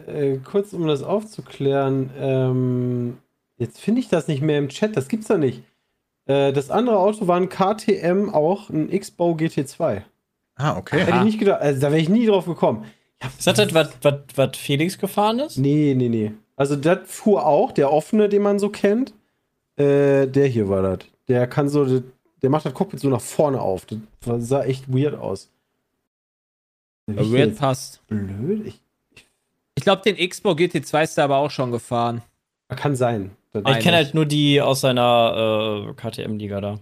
Äh, 0.06 0.38
kurz 0.38 0.74
um 0.74 0.86
das 0.88 1.02
aufzuklären, 1.04 2.10
ähm, 2.20 3.18
jetzt 3.58 3.80
finde 3.80 4.02
ich 4.02 4.10
das 4.10 4.28
nicht 4.28 4.42
mehr 4.42 4.60
im 4.60 4.70
Chat, 4.70 4.96
das 4.96 5.08
gibt's 5.08 5.28
da 5.28 5.38
nicht. 5.38 5.64
Äh, 6.28 6.54
das 6.54 6.70
andere 6.70 7.00
Auto 7.00 7.28
war 7.28 7.38
ein 7.38 7.50
KTM, 7.50 8.30
auch 8.30 8.70
ein 8.70 8.92
X-Bau 8.92 9.32
GT2. 9.34 10.04
ah, 10.58 10.78
okay. 10.78 11.00
Hätte 11.00 11.18
ich 11.18 11.24
nicht 11.24 11.40
gedacht, 11.40 11.62
also 11.62 11.82
da 11.82 11.88
wäre 11.92 12.02
ich 12.02 12.10
nie 12.10 12.26
drauf 12.28 12.46
gekommen. 12.46 12.86
Ist 13.38 13.48
das 13.48 13.56
das, 13.56 13.74
was, 13.74 13.90
was, 14.04 14.16
was 14.36 14.58
Felix 14.58 14.98
gefahren 15.00 15.40
ist? 15.40 15.58
Nee, 15.58 15.96
nee, 15.98 16.10
nee. 16.10 16.34
Also 16.56 16.76
das 16.76 17.00
fuhr 17.06 17.46
auch, 17.46 17.72
der 17.72 17.92
offene, 17.92 18.30
den 18.30 18.44
man 18.44 18.60
so 18.60 18.70
kennt. 18.70 19.14
Äh, 19.78 20.28
der 20.28 20.48
hier 20.48 20.70
war 20.70 20.82
das. 20.84 21.00
Der 21.28 21.48
kann 21.48 21.70
so, 21.70 22.04
der, 22.42 22.50
macht 22.50 22.66
das 22.66 22.74
Cockpit 22.74 23.00
so 23.00 23.10
nach 23.10 23.22
vorne 23.22 23.60
auf. 23.62 23.86
Das 23.86 24.48
sah 24.48 24.64
echt 24.64 24.88
weird 24.94 25.16
aus. 25.16 25.50
Ich 27.10 27.16
Weird 27.18 27.50
jetzt 27.52 27.60
passt. 27.60 28.06
blöd? 28.08 28.68
Ich, 28.68 28.82
Ich 29.76 29.84
glaube, 29.84 30.02
den 30.02 30.18
X-Bau 30.18 30.52
GT2 30.54 31.04
ist 31.04 31.18
da 31.18 31.24
aber 31.24 31.38
auch 31.38 31.52
schon 31.52 31.72
gefahren. 31.72 32.22
kann 32.70 32.96
sein. 32.96 33.32
Das- 33.54 33.64
Ich 33.78 33.84
kenne 33.84 33.98
halt 33.98 34.14
nur 34.14 34.26
die 34.26 34.62
aus 34.62 34.82
seiner 34.82 35.88
äh, 35.90 35.94
KTM-Liga 35.94 36.62
da. 36.62 36.80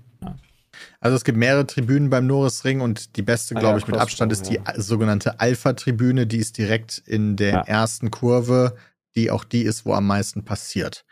Also 0.99 1.15
es 1.15 1.23
gibt 1.23 1.37
mehrere 1.37 1.65
Tribünen 1.65 2.09
beim 2.09 2.27
Norrisring 2.27 2.81
und 2.81 3.15
die 3.15 3.21
beste, 3.21 3.55
Ah 3.55 3.59
glaube 3.59 3.75
ja, 3.79 3.85
ich, 3.85 3.87
mit 3.87 3.97
Abstand 3.97 4.31
ist 4.33 4.49
die 4.49 4.55
ja. 4.55 4.81
sogenannte 4.81 5.39
Alpha-Tribüne. 5.39 6.27
Die 6.27 6.37
ist 6.37 6.57
direkt 6.57 6.97
in 7.05 7.37
der 7.37 7.51
Ja. 7.53 7.61
ersten 7.61 8.11
Kurve, 8.11 8.75
die 9.15 9.31
auch 9.31 9.45
die 9.45 9.61
ist, 9.61 9.85
wo 9.85 9.93
am 9.93 10.05
meisten 10.07 10.43
passiert. 10.43 11.05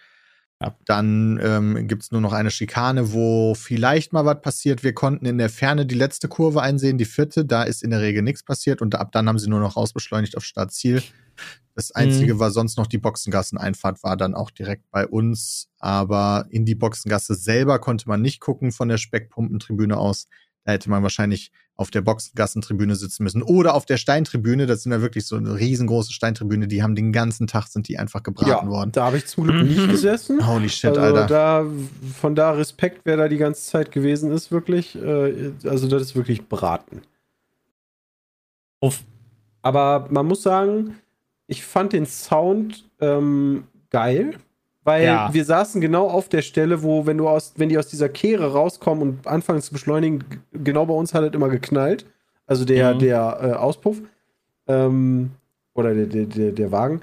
Ja. 0.63 0.77
Dann 0.85 1.39
ähm, 1.43 1.87
gibt 1.87 2.03
es 2.03 2.11
nur 2.11 2.21
noch 2.21 2.33
eine 2.33 2.51
Schikane, 2.51 3.11
wo 3.13 3.53
vielleicht 3.53 4.13
mal 4.13 4.25
was 4.25 4.41
passiert. 4.41 4.83
Wir 4.83 4.93
konnten 4.93 5.25
in 5.25 5.37
der 5.37 5.49
Ferne 5.49 5.85
die 5.85 5.95
letzte 5.95 6.27
Kurve 6.27 6.61
einsehen, 6.61 6.97
die 6.97 7.05
vierte. 7.05 7.45
Da 7.45 7.63
ist 7.63 7.83
in 7.83 7.89
der 7.89 8.01
Regel 8.01 8.21
nichts 8.21 8.43
passiert 8.43 8.81
und 8.81 8.95
ab 8.95 9.11
dann 9.11 9.27
haben 9.27 9.39
sie 9.39 9.49
nur 9.49 9.59
noch 9.59 9.75
rausbeschleunigt 9.75 10.37
auf 10.37 10.43
Startziel. 10.43 11.03
Das 11.75 11.91
Einzige 11.91 12.39
war 12.39 12.51
sonst 12.51 12.77
noch 12.77 12.85
die 12.85 12.99
Boxengasseneinfahrt, 12.99 14.03
war 14.03 14.15
dann 14.15 14.35
auch 14.35 14.51
direkt 14.51 14.89
bei 14.91 15.07
uns. 15.07 15.69
Aber 15.79 16.45
in 16.49 16.65
die 16.65 16.75
Boxengasse 16.75 17.33
selber 17.33 17.79
konnte 17.79 18.07
man 18.07 18.21
nicht 18.21 18.39
gucken 18.39 18.71
von 18.71 18.89
der 18.89 18.97
Speckpumpentribüne 18.97 19.97
aus. 19.97 20.27
Da 20.65 20.73
hätte 20.73 20.89
man 20.89 21.03
wahrscheinlich 21.03 21.51
auf 21.75 21.89
der 21.89 22.01
Boxengassentribüne 22.01 22.95
sitzen 22.95 23.23
müssen. 23.23 23.41
Oder 23.41 23.73
auf 23.73 23.85
der 23.85 23.97
Steintribüne. 23.97 24.67
Das 24.67 24.83
sind 24.83 24.91
ja 24.91 25.01
wirklich 25.01 25.25
so 25.25 25.35
eine 25.35 25.57
riesengroße 25.57 26.13
Steintribüne. 26.13 26.67
Die 26.67 26.83
haben 26.83 26.95
den 26.95 27.11
ganzen 27.11 27.47
Tag 27.47 27.67
sind 27.67 27.87
die 27.87 27.97
einfach 27.97 28.21
gebraten 28.21 28.67
ja, 28.67 28.67
worden. 28.67 28.91
da 28.91 29.05
habe 29.05 29.17
ich 29.17 29.25
zum 29.25 29.45
Glück 29.45 29.65
nicht 29.65 29.87
gesessen. 29.89 30.45
Holy 30.47 30.69
shit, 30.69 30.91
also 30.91 31.01
Alter. 31.01 31.27
Da, 31.27 31.65
von 32.19 32.35
da 32.35 32.51
Respekt, 32.51 33.01
wer 33.05 33.17
da 33.17 33.27
die 33.27 33.37
ganze 33.37 33.63
Zeit 33.63 33.91
gewesen 33.91 34.31
ist, 34.31 34.51
wirklich. 34.51 34.95
Äh, 34.95 35.51
also, 35.65 35.87
das 35.87 36.03
ist 36.03 36.15
wirklich 36.15 36.47
Braten. 36.47 37.01
Uff. 38.79 39.03
Aber 39.61 40.07
man 40.11 40.27
muss 40.27 40.43
sagen, 40.43 40.97
ich 41.47 41.63
fand 41.63 41.93
den 41.93 42.05
Sound 42.05 42.89
ähm, 42.99 43.63
geil, 43.89 44.37
weil 44.83 45.03
Ja. 45.05 45.29
wir 45.33 45.45
saßen 45.45 45.79
genau 45.81 46.09
auf 46.09 46.29
der 46.29 46.41
Stelle, 46.41 46.83
wo, 46.83 47.05
wenn 47.05 47.17
du 47.17 47.27
aus, 47.29 47.53
wenn 47.57 47.69
die 47.69 47.77
aus 47.77 47.87
dieser 47.87 48.09
Kehre 48.09 48.51
rauskommen 48.53 49.01
und 49.01 49.27
anfangen 49.27 49.61
zu 49.61 49.71
beschleunigen, 49.73 50.23
genau 50.51 50.85
bei 50.85 50.93
uns 50.93 51.13
hat 51.13 51.23
es 51.23 51.33
immer 51.33 51.49
geknallt. 51.49 52.05
Also 52.45 52.65
der, 52.65 52.95
Mhm. 52.95 52.99
der 52.99 53.39
äh, 53.41 53.51
Auspuff. 53.53 54.01
Ähm, 54.67 55.31
oder 55.73 55.93
der, 55.93 56.05
der, 56.05 56.25
der, 56.25 56.51
der 56.51 56.71
Wagen. 56.71 57.01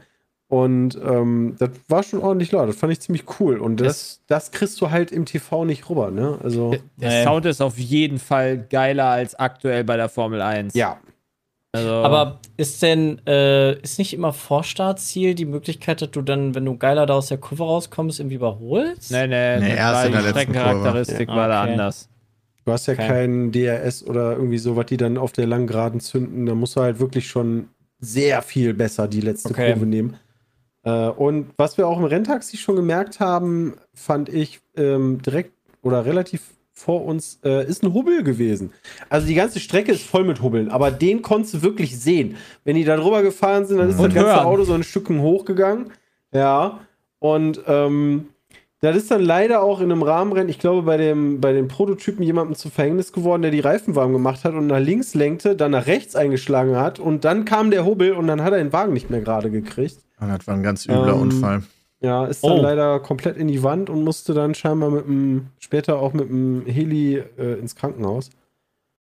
Und 0.49 0.99
ähm, 1.05 1.55
das 1.59 1.71
war 1.89 2.03
schon 2.03 2.21
ordentlich 2.21 2.51
laut. 2.51 2.69
Das 2.69 2.77
fand 2.77 2.93
ich 2.93 3.01
ziemlich 3.01 3.25
cool. 3.39 3.59
Und 3.59 3.81
das, 3.81 4.21
das 4.27 4.51
kriegst 4.51 4.81
du 4.81 4.91
halt 4.91 5.13
im 5.13 5.25
TV 5.25 5.65
nicht 5.65 5.89
rüber, 5.89 6.11
ne? 6.11 6.39
Also, 6.43 6.75
Der 7.01 7.11
Nee. 7.11 7.23
Sound 7.25 7.47
ist 7.47 7.61
auf 7.61 7.79
jeden 7.79 8.19
Fall 8.19 8.59
geiler 8.69 9.07
als 9.07 9.35
aktuell 9.37 9.85
bei 9.85 9.97
der 9.97 10.09
Formel 10.09 10.43
1. 10.43 10.75
ja. 10.75 10.99
Also, 11.73 11.89
Aber 11.89 12.41
ist 12.57 12.83
denn, 12.83 13.21
äh, 13.27 13.79
ist 13.81 13.99
nicht 13.99 14.13
immer 14.13 14.33
Vorstartziel 14.33 15.35
die 15.35 15.45
Möglichkeit, 15.45 16.03
dass 16.03 16.11
du 16.11 16.23
dann, 16.23 16.55
wenn 16.55 16.65
du 16.65 16.77
geiler 16.77 17.07
da 17.07 17.15
aus 17.15 17.29
der 17.29 17.39
Kurve 17.39 17.63
rauskommst, 17.63 18.19
irgendwie 18.19 18.37
überholst? 18.37 19.11
nee, 19.13 19.27
nee, 19.29 19.59
Nee, 19.61 19.69
das 19.69 19.77
erst 19.79 19.95
war 19.95 20.07
in 20.07 20.13
der 20.13 20.21
die 20.21 20.27
letzten 20.27 20.41
Streckencharakteristik 20.41 21.27
Kurve. 21.29 21.41
war 21.41 21.49
da 21.49 21.63
Okay. 21.63 21.73
anders. 21.73 22.09
Du 22.65 22.73
hast 22.73 22.87
ja 22.87 22.95
Okay. 22.95 23.07
keinen 23.07 23.53
DRS 23.53 24.05
oder 24.05 24.33
irgendwie 24.33 24.59
so, 24.59 24.77
was 24.77 24.87
die 24.87 24.97
dann 24.97 25.17
auf 25.17 25.33
der 25.33 25.47
langen 25.47 25.67
Geraden 25.69 26.01
zünden. 26.01 26.47
Da 26.47 26.55
musst 26.55 26.77
du 26.77 26.81
halt 26.81 26.99
wirklich 26.99 27.29
schon 27.29 27.69
sehr 28.01 28.43
viel 28.43 28.75
besser 28.75 29.07
die 29.09 29.21
letzte 29.21 29.51
Okay. 29.51 29.73
Kurve 29.73 29.87
nehmen. 29.87 30.17
Äh, 30.83 31.09
und 31.09 31.53
was 31.57 31.79
wir 31.79 31.87
auch 31.87 31.99
im 31.99 32.05
Renntaxi 32.05 32.57
schon 32.57 32.77
gemerkt 32.77 33.21
haben, 33.21 33.75
fand 33.95 34.29
ich 34.29 34.61
ähm, 34.77 35.23
direkt 35.23 35.53
oder 35.83 36.05
relativ 36.05 36.43
vor 36.81 37.05
uns, 37.05 37.39
äh, 37.45 37.67
ist 37.67 37.83
ein 37.83 37.93
Hubbel 37.95 38.23
gewesen. 38.25 38.73
Also 39.09 39.27
die 39.27 39.35
ganze 39.35 39.61
Strecke 39.61 39.93
ist 39.93 40.03
voll 40.03 40.25
mit 40.25 40.43
Hubbeln, 40.43 40.71
aber 40.71 40.91
den 40.91 41.23
konntest 41.23 41.55
du 41.55 41.63
wirklich 41.63 41.99
sehen. 41.99 42.37
Wenn 42.65 42.77
die 42.77 42.85
da 42.85 42.97
drüber 42.97 43.23
gefahren 43.23 43.67
sind, 43.67 43.79
dann 43.79 43.91
ist 43.91 43.99
Und 43.99 44.07
das 44.09 44.15
ganze 44.15 44.31
hören. 44.31 44.47
Auto 44.47 44.65
so 44.65 44.75
ein 44.75 44.83
Stückchen 44.83 45.21
hochgegangen. 45.21 45.93
Ja. 46.33 46.81
Und 47.19 47.61
ähm, 47.67 48.29
das 48.81 48.97
ist 48.97 49.11
dann 49.11 49.21
leider 49.21 49.63
auch 49.63 49.81
in 49.81 49.93
einem 49.93 50.03
Rahmenrennen, 50.03 50.49
ich 50.49 50.59
glaube, 50.59 50.83
bei 50.83 50.97
dem, 50.97 51.39
bei 51.41 51.53
den 51.53 51.69
Prototypen 51.69 52.23
jemandem 52.25 52.57
zu 52.57 52.71
Verhängnis 52.71 53.13
geworden, 53.13 53.43
der 53.43 53.51
die 53.51 53.61
Reifen 53.61 53.95
warm 53.95 54.13
gemacht 54.15 54.43
hat 54.45 54.55
und 54.55 54.69
nach 54.69 54.81
links 54.81 55.15
lenkte, 55.15 55.55
dann 55.55 55.73
nach 55.73 55.87
rechts 55.87 56.17
eingeschlagen 56.17 56.77
hat 56.77 56.99
und 56.99 57.27
dann 57.27 57.45
kam 57.45 57.71
der 57.71 57.85
Hubbel 57.85 58.13
und 58.13 58.27
dann 58.27 58.43
hat 58.43 58.53
er 58.55 58.59
den 58.59 58.73
Wagen 58.73 58.95
nicht 58.95 59.11
mehr 59.11 59.21
gerade 59.21 59.51
gekriegt. 59.51 59.99
Und 60.19 60.29
das 60.29 60.47
war 60.47 60.55
ein 60.55 60.63
ganz 60.63 60.87
übler 60.87 61.13
Ähm, 61.13 61.21
Unfall. 61.21 61.63
Ja, 62.03 62.25
ist 62.27 62.43
dann 62.43 62.53
Oh. 62.53 62.63
leider 62.63 62.99
komplett 63.01 63.37
in 63.37 63.49
die 63.49 63.63
Wand 63.63 63.91
und 63.91 64.03
musste 64.05 64.33
dann 64.33 64.55
scheinbar 64.55 64.91
mit 64.91 65.07
dem, 65.07 65.49
später 65.59 65.99
auch 65.99 66.13
mit 66.15 66.29
dem 66.31 66.65
Heli 66.67 67.17
äh, 67.39 67.59
ins 67.59 67.77
Krankenhaus. 67.77 68.31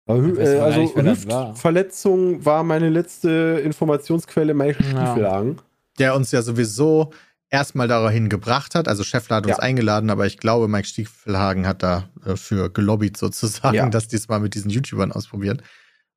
Aber, 0.06 0.18
äh, 0.38 0.58
also 0.58 0.80
war. 1.28 1.50
Hüftverletzung 1.50 2.44
war 2.44 2.62
meine 2.62 2.90
letzte 2.90 3.60
Informationsquelle, 3.64 4.54
Mike 4.54 4.78
Ja. 4.82 5.06
Stiefelhagen. 5.06 5.56
Der 5.98 6.14
uns 6.14 6.30
ja 6.30 6.42
sowieso 6.42 7.10
erstmal 7.50 7.88
dahin 7.88 8.28
gebracht 8.28 8.74
hat. 8.74 8.86
Also 8.88 9.02
Scheffler 9.04 9.36
hat 9.36 9.46
uns 9.46 9.56
Ja. 9.56 9.62
eingeladen, 9.62 10.10
aber 10.10 10.26
ich 10.26 10.38
glaube, 10.38 10.68
Mike 10.68 10.86
Stiefelhagen 10.86 11.66
hat 11.66 11.82
dafür 11.82 12.68
gelobbyt 12.70 13.16
sozusagen, 13.16 13.74
Ja. 13.76 13.88
dass 13.88 14.08
die 14.08 14.16
es 14.16 14.28
mal 14.28 14.40
mit 14.40 14.54
diesen 14.54 14.70
YouTubern 14.70 15.10
ausprobieren. 15.12 15.62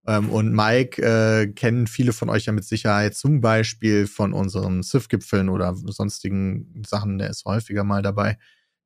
Ähm, 0.07 0.29
und 0.29 0.53
Mike 0.53 1.01
äh, 1.01 1.47
kennen 1.47 1.85
viele 1.87 2.13
von 2.13 2.29
euch 2.29 2.45
ja 2.45 2.53
mit 2.53 2.63
Sicherheit 2.63 3.15
zum 3.15 3.41
Beispiel 3.41 4.07
von 4.07 4.33
unseren 4.33 4.81
SIF-Gipfeln 4.81 5.49
oder 5.49 5.75
sonstigen 5.75 6.81
Sachen. 6.87 7.17
Der 7.17 7.29
ist 7.29 7.43
häufiger 7.45 7.83
mal 7.83 8.01
dabei. 8.01 8.37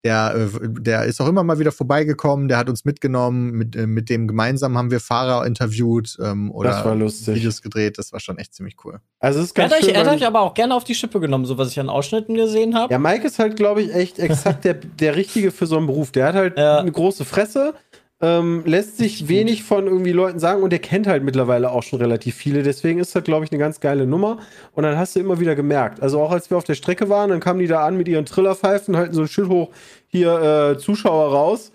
Der, 0.03 0.33
äh, 0.35 0.67
der 0.67 1.03
ist 1.05 1.21
auch 1.21 1.27
immer 1.27 1.43
mal 1.43 1.59
wieder 1.59 1.71
vorbeigekommen, 1.71 2.47
der 2.47 2.57
hat 2.57 2.69
uns 2.69 2.85
mitgenommen, 2.85 3.51
mit, 3.51 3.75
äh, 3.75 3.85
mit 3.85 4.09
dem 4.09 4.27
gemeinsam 4.27 4.75
haben 4.75 4.89
wir 4.89 4.99
Fahrer 4.99 5.45
interviewt 5.45 6.17
ähm, 6.19 6.49
oder 6.49 6.71
Das 6.71 6.83
war 6.85 6.95
lustig. 6.95 7.35
Videos 7.35 7.61
gedreht, 7.61 7.99
das 7.99 8.11
war 8.11 8.19
schon 8.19 8.39
echt 8.39 8.55
ziemlich 8.55 8.77
cool. 8.83 8.99
Also 9.19 9.37
es 9.41 9.45
ist 9.45 9.57
Er 9.59 9.61
ganz 9.65 9.73
hat, 9.73 9.79
euch, 9.81 9.85
schön, 9.85 9.93
er 9.93 10.05
hat 10.07 10.15
euch 10.15 10.25
aber 10.25 10.41
auch 10.41 10.55
gerne 10.55 10.73
auf 10.73 10.83
die 10.85 10.95
Schippe 10.95 11.19
genommen, 11.19 11.45
so 11.45 11.59
was 11.59 11.69
ich 11.69 11.79
an 11.79 11.87
Ausschnitten 11.87 12.33
gesehen 12.33 12.73
habe. 12.73 12.91
Ja, 12.91 12.97
Mike 12.97 13.27
ist 13.27 13.37
halt, 13.37 13.55
glaube 13.57 13.83
ich, 13.83 13.93
echt 13.93 14.17
exakt 14.17 14.65
der, 14.65 14.73
der 14.73 15.15
Richtige 15.15 15.51
für 15.51 15.67
so 15.67 15.77
einen 15.77 15.85
Beruf. 15.85 16.11
Der 16.11 16.25
hat 16.29 16.33
halt 16.35 16.57
Ja. 16.57 16.79
eine 16.79 16.91
große 16.91 17.23
Fresse, 17.23 17.75
Ähm, 18.21 18.61
lässt 18.65 18.97
sich 18.97 19.27
wenig 19.27 19.63
von 19.63 19.87
irgendwie 19.87 20.11
Leuten 20.11 20.37
sagen 20.39 20.61
und 20.61 20.71
er 20.71 20.79
kennt 20.79 21.07
halt 21.07 21.23
mittlerweile 21.23 21.71
auch 21.71 21.81
schon 21.81 21.99
relativ 21.99 22.35
viele. 22.35 22.61
Deswegen 22.61 22.99
ist 22.99 23.15
das, 23.15 23.23
glaube 23.23 23.45
ich, 23.45 23.51
eine 23.51 23.59
ganz 23.59 23.79
geile 23.79 24.05
Nummer. 24.05 24.37
Und 24.73 24.83
dann 24.83 24.97
hast 24.97 25.15
du 25.15 25.19
immer 25.19 25.39
wieder 25.39 25.55
gemerkt. 25.55 26.01
Also 26.01 26.21
auch 26.21 26.31
als 26.31 26.49
wir 26.49 26.57
auf 26.57 26.63
der 26.63 26.75
Strecke 26.75 27.09
waren, 27.09 27.31
dann 27.31 27.39
kamen 27.39 27.59
die 27.59 27.67
da 27.67 27.85
an 27.85 27.97
mit 27.97 28.07
ihren 28.07 28.25
Trillerpfeifen, 28.25 28.95
halten 28.95 29.13
so 29.13 29.21
ein 29.21 29.27
Schild 29.27 29.49
hoch, 29.49 29.69
hier 30.07 30.73
äh, 30.73 30.77
Zuschauer 30.77 31.31
raus. 31.31 31.71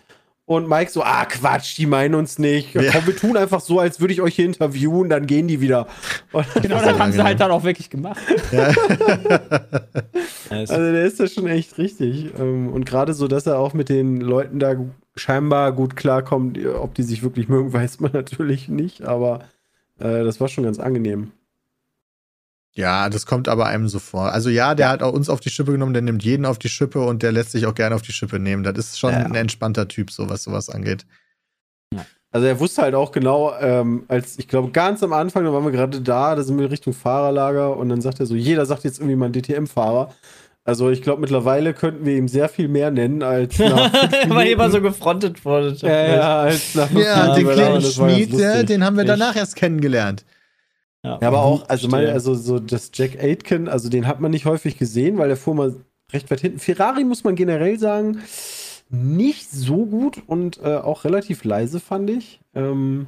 Und 0.48 0.68
Mike 0.68 0.92
so, 0.92 1.02
ah 1.02 1.24
Quatsch, 1.24 1.76
die 1.76 1.86
meinen 1.86 2.14
uns 2.14 2.38
nicht. 2.38 2.72
Ja. 2.72 2.92
Komm, 2.92 3.06
wir 3.08 3.16
tun 3.16 3.36
einfach 3.36 3.60
so, 3.60 3.80
als 3.80 3.98
würde 3.98 4.14
ich 4.14 4.22
euch 4.22 4.36
hier 4.36 4.44
interviewen, 4.44 5.08
dann 5.08 5.26
gehen 5.26 5.48
die 5.48 5.60
wieder. 5.60 5.88
Und 6.30 6.46
Genau, 6.62 6.80
Das 6.80 6.96
haben 6.96 7.10
sie 7.10 7.24
halt 7.24 7.40
dann 7.40 7.50
auch 7.50 7.64
wirklich 7.64 7.90
gemacht. 7.90 8.20
Ja. 8.52 8.72
Also, 10.48 10.76
der 10.76 11.04
ist 11.04 11.18
da 11.18 11.26
schon 11.26 11.48
echt 11.48 11.76
richtig. 11.76 12.30
Ähm, 12.38 12.68
Und 12.72 12.86
gerade 12.86 13.14
so, 13.14 13.26
dass 13.26 13.46
er 13.48 13.58
auch 13.58 13.74
mit 13.74 13.88
den 13.88 14.20
Leuten 14.20 14.60
da 14.60 14.76
scheinbar 15.16 15.72
gut 15.72 15.96
klarkommt, 15.96 16.58
ob 16.66 16.94
die 16.94 17.02
sich 17.02 17.22
wirklich 17.22 17.48
mögen, 17.48 17.72
weiß 17.72 18.00
man 18.00 18.12
natürlich 18.12 18.68
nicht, 18.68 19.02
aber 19.02 19.40
äh, 19.98 20.24
das 20.24 20.40
war 20.40 20.48
schon 20.48 20.64
ganz 20.64 20.78
angenehm. 20.78 21.32
Ja, 22.74 23.08
das 23.08 23.24
kommt 23.24 23.48
aber 23.48 23.66
einem 23.66 23.88
so 23.88 23.98
vor. 23.98 24.32
Also 24.32 24.50
ja, 24.50 24.74
der 24.74 24.90
hat 24.90 25.02
auch 25.02 25.14
uns 25.14 25.30
auf 25.30 25.40
die 25.40 25.48
Schippe 25.48 25.72
genommen, 25.72 25.94
der 25.94 26.02
nimmt 26.02 26.22
jeden 26.22 26.44
auf 26.44 26.58
die 26.58 26.68
Schippe 26.68 27.00
und 27.00 27.22
der 27.22 27.32
lässt 27.32 27.52
sich 27.52 27.64
auch 27.64 27.74
gerne 27.74 27.94
auf 27.94 28.02
die 28.02 28.12
Schippe 28.12 28.38
nehmen. 28.38 28.64
Das 28.64 28.76
ist 28.78 28.98
schon 28.98 29.12
Ja. 29.12 29.20
ein 29.20 29.34
entspannter 29.34 29.88
Typ, 29.88 30.10
so 30.10 30.28
was 30.28 30.42
sowas 30.42 30.68
angeht. 30.68 31.06
Also 32.32 32.46
er 32.46 32.60
wusste 32.60 32.82
halt 32.82 32.94
auch 32.94 33.12
genau, 33.12 33.54
ähm, 33.60 34.04
als 34.08 34.38
ich 34.38 34.46
glaube 34.46 34.70
ganz 34.72 35.02
am 35.02 35.14
Anfang, 35.14 35.44
da 35.44 35.54
waren 35.54 35.64
wir 35.64 35.72
gerade 35.72 36.02
da, 36.02 36.34
da 36.34 36.42
sind 36.42 36.58
wir 36.58 36.70
Richtung 36.70 36.92
Fahrerlager 36.92 37.74
und 37.78 37.88
dann 37.88 38.02
sagt 38.02 38.20
er 38.20 38.26
so, 38.26 38.34
jeder 38.34 38.66
sagt 38.66 38.84
jetzt 38.84 38.98
irgendwie 38.98 39.16
mal 39.16 39.32
DTM-Fahrer. 39.32 40.12
Also 40.66 40.90
ich 40.90 41.00
glaube 41.00 41.20
mittlerweile 41.20 41.72
könnten 41.74 42.04
wir 42.04 42.16
ihm 42.16 42.26
sehr 42.28 42.48
viel 42.48 42.66
mehr 42.68 42.90
nennen 42.90 43.22
als 43.22 43.58
nach 43.60 43.92
weil 44.28 44.48
immer 44.48 44.68
so 44.70 44.80
gefrontet 44.82 45.44
wurde. 45.44 45.76
ja, 45.80 46.16
ja, 46.16 46.40
als 46.42 46.74
nach 46.74 46.90
Ja, 46.90 47.34
den 47.34 47.48
kleinen 47.48 47.80
Schmied, 47.82 48.32
ja, 48.32 48.62
den 48.64 48.84
haben 48.84 48.96
wir 48.96 49.02
Echt. 49.04 49.10
danach 49.10 49.36
erst 49.36 49.54
kennengelernt. 49.56 50.24
Ja, 51.04 51.20
aber 51.22 51.42
auch, 51.42 51.68
also, 51.68 51.88
Verstehe. 51.88 52.12
also 52.12 52.34
so 52.34 52.58
das 52.58 52.90
Jack 52.92 53.22
Aitken, 53.22 53.68
also 53.68 53.88
den 53.88 54.08
hat 54.08 54.18
man 54.20 54.32
nicht 54.32 54.44
häufig 54.44 54.76
gesehen, 54.76 55.18
weil 55.18 55.28
der 55.28 55.36
fuhr 55.36 55.54
mal 55.54 55.76
recht 56.12 56.28
weit 56.32 56.40
hinten. 56.40 56.58
Ferrari 56.58 57.04
muss 57.04 57.22
man 57.22 57.36
generell 57.36 57.78
sagen, 57.78 58.22
nicht 58.90 59.48
so 59.50 59.86
gut 59.86 60.20
und 60.26 60.58
äh, 60.64 60.76
auch 60.76 61.04
relativ 61.04 61.44
leise, 61.44 61.78
fand 61.78 62.10
ich. 62.10 62.40
Ähm, 62.56 63.06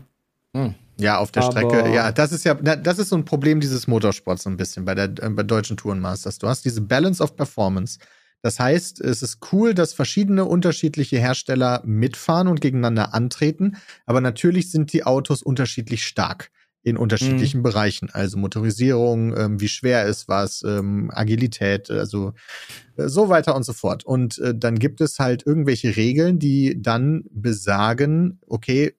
Ja, 1.00 1.18
auf 1.18 1.30
der 1.30 1.44
Aber- 1.44 1.52
Strecke. 1.52 1.94
Ja, 1.94 2.12
das 2.12 2.32
ist 2.32 2.44
ja, 2.44 2.54
das 2.54 2.98
ist 2.98 3.10
so 3.10 3.16
ein 3.16 3.24
Problem 3.24 3.60
dieses 3.60 3.86
Motorsports 3.86 4.42
so 4.42 4.50
ein 4.50 4.56
bisschen 4.56 4.84
bei 4.84 4.94
der 4.94 5.04
äh, 5.20 5.30
bei 5.30 5.42
deutschen 5.42 5.76
Tourenmasters. 5.76 6.38
Du 6.38 6.48
hast 6.48 6.64
diese 6.64 6.80
Balance 6.80 7.22
of 7.22 7.36
Performance. 7.36 7.98
Das 8.42 8.60
heißt, 8.60 9.00
es 9.00 9.22
ist 9.22 9.38
cool, 9.52 9.74
dass 9.74 9.92
verschiedene 9.94 10.44
unterschiedliche 10.44 11.18
Hersteller 11.18 11.82
mitfahren 11.84 12.46
und 12.46 12.60
gegeneinander 12.60 13.12
antreten, 13.12 13.76
aber 14.06 14.20
natürlich 14.20 14.70
sind 14.70 14.92
die 14.92 15.04
Autos 15.04 15.42
unterschiedlich 15.42 16.04
stark 16.04 16.50
in 16.84 16.96
unterschiedlichen 16.96 17.62
Bereichen. 17.62 18.08
Also 18.12 18.38
Motorisierung, 18.38 19.36
ähm, 19.36 19.60
wie 19.60 19.68
schwer 19.68 20.06
ist 20.06 20.28
was, 20.28 20.62
ähm, 20.62 21.10
Agilität, 21.12 21.90
also 21.90 22.32
äh, 22.96 23.08
so 23.08 23.28
weiter 23.28 23.56
und 23.56 23.64
so 23.64 23.72
fort. 23.72 24.04
Und 24.04 24.38
äh, 24.38 24.54
dann 24.56 24.78
gibt 24.78 25.00
es 25.00 25.18
halt 25.18 25.44
irgendwelche 25.44 25.96
Regeln, 25.96 26.38
die 26.38 26.80
dann 26.80 27.24
besagen, 27.30 28.40
okay, 28.46 28.94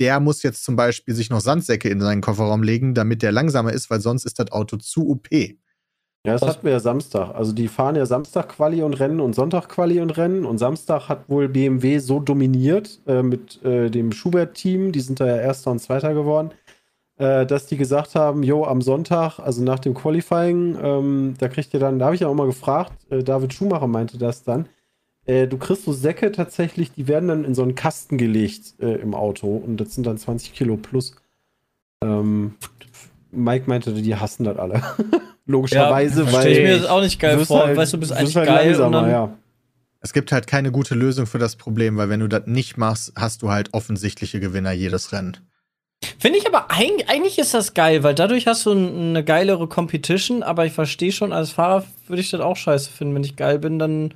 der 0.00 0.20
muss 0.20 0.42
jetzt 0.42 0.64
zum 0.64 0.76
Beispiel 0.76 1.14
sich 1.14 1.30
noch 1.30 1.40
Sandsäcke 1.40 1.88
in 1.88 2.00
seinen 2.00 2.20
Kofferraum 2.20 2.62
legen, 2.62 2.94
damit 2.94 3.22
der 3.22 3.32
langsamer 3.32 3.72
ist, 3.72 3.90
weil 3.90 4.00
sonst 4.00 4.24
ist 4.24 4.38
das 4.38 4.50
Auto 4.52 4.76
zu 4.76 5.08
OP. 5.08 5.30
ja, 5.32 5.58
das 6.24 6.42
hatten 6.42 6.64
wir 6.64 6.72
ja 6.72 6.80
Samstag. 6.80 7.34
Also 7.34 7.52
die 7.52 7.68
fahren 7.68 7.96
ja 7.96 8.06
Samstag 8.06 8.48
Quali 8.48 8.82
und 8.82 8.94
Rennen 8.94 9.20
und 9.20 9.34
Sonntag 9.34 9.68
Quali 9.68 10.00
und 10.00 10.16
Rennen. 10.16 10.44
Und 10.44 10.58
Samstag 10.58 11.08
hat 11.08 11.28
wohl 11.28 11.48
BMW 11.48 11.98
so 11.98 12.20
dominiert 12.20 13.00
äh, 13.06 13.22
mit 13.22 13.62
äh, 13.64 13.90
dem 13.90 14.12
Schubert-Team, 14.12 14.92
die 14.92 15.00
sind 15.00 15.20
da 15.20 15.26
ja 15.26 15.36
Erster 15.36 15.70
und 15.70 15.80
Zweiter 15.80 16.14
geworden, 16.14 16.50
äh, 17.16 17.46
dass 17.46 17.66
die 17.66 17.76
gesagt 17.76 18.14
haben, 18.16 18.42
jo, 18.42 18.64
am 18.64 18.82
Sonntag, 18.82 19.38
also 19.38 19.62
nach 19.62 19.78
dem 19.78 19.94
Qualifying, 19.94 20.76
ähm, 20.82 21.34
da 21.38 21.48
kriegt 21.48 21.72
ihr 21.72 21.80
dann, 21.80 21.98
da 21.98 22.06
habe 22.06 22.14
ich 22.16 22.22
ja 22.22 22.28
auch 22.28 22.34
mal 22.34 22.46
gefragt, 22.46 22.92
äh, 23.10 23.22
David 23.22 23.54
Schumacher 23.54 23.86
meinte 23.86 24.18
das 24.18 24.42
dann, 24.42 24.68
äh, 25.26 25.46
du 25.46 25.56
kriegst 25.58 25.84
so 25.84 25.92
Säcke 25.92 26.32
tatsächlich, 26.32 26.92
die 26.92 27.08
werden 27.08 27.28
dann 27.28 27.44
in 27.44 27.54
so 27.54 27.62
einen 27.62 27.74
Kasten 27.74 28.18
gelegt 28.18 28.74
äh, 28.80 28.94
im 28.96 29.14
Auto 29.14 29.56
und 29.56 29.78
das 29.78 29.94
sind 29.94 30.06
dann 30.06 30.18
20 30.18 30.52
Kilo 30.54 30.76
plus. 30.76 31.16
Ähm, 32.02 32.54
Mike 33.30 33.64
meinte, 33.68 33.92
die 33.92 34.14
hassen 34.16 34.44
das 34.44 34.56
alle. 34.58 34.82
Logischerweise, 35.46 36.24
weil 36.32 36.40
Stell 36.40 36.52
ich 36.52 36.58
mir 36.62 36.76
das 36.78 36.86
auch 36.86 37.00
nicht 37.02 37.18
geil 37.20 37.38
vor. 37.44 37.66
halt- 37.66 37.76
weißt 37.76 37.92
du, 37.92 37.98
bist 37.98 38.12
eigentlich 38.12 38.36
halt 38.36 38.46
geil 38.46 38.66
und 38.74 38.78
langsamer, 38.92 39.00
dann, 39.02 39.10
ja. 39.10 39.36
Es 40.00 40.12
gibt 40.12 40.32
halt 40.32 40.46
keine 40.46 40.70
gute 40.70 40.94
Lösung 40.94 41.26
für 41.26 41.38
das 41.38 41.56
Problem, 41.56 41.96
weil 41.96 42.08
wenn 42.10 42.20
du 42.20 42.28
das 42.28 42.46
nicht 42.46 42.76
machst, 42.76 43.12
hast 43.16 43.42
du 43.42 43.50
halt 43.50 43.72
offensichtliche 43.72 44.38
Gewinner 44.40 44.72
jedes 44.72 45.12
Rennen. 45.12 45.38
Finde 46.18 46.38
ich 46.38 46.46
aber 46.46 46.70
eigentlich, 46.70 47.38
ist 47.38 47.54
das 47.54 47.72
geil, 47.72 48.02
weil 48.02 48.14
dadurch 48.14 48.46
hast 48.46 48.66
du 48.66 48.72
n- 48.72 49.08
eine 49.10 49.24
geilere 49.24 49.66
Competition, 49.66 50.42
aber 50.42 50.66
ich 50.66 50.74
verstehe 50.74 51.12
schon, 51.12 51.32
als 51.32 51.50
Fahrer 51.50 51.84
würde 52.06 52.20
ich 52.20 52.30
das 52.30 52.42
auch 52.42 52.56
scheiße 52.56 52.90
finden. 52.90 53.14
Wenn 53.14 53.24
ich 53.24 53.36
geil 53.36 53.58
bin, 53.58 53.78
dann. 53.78 54.12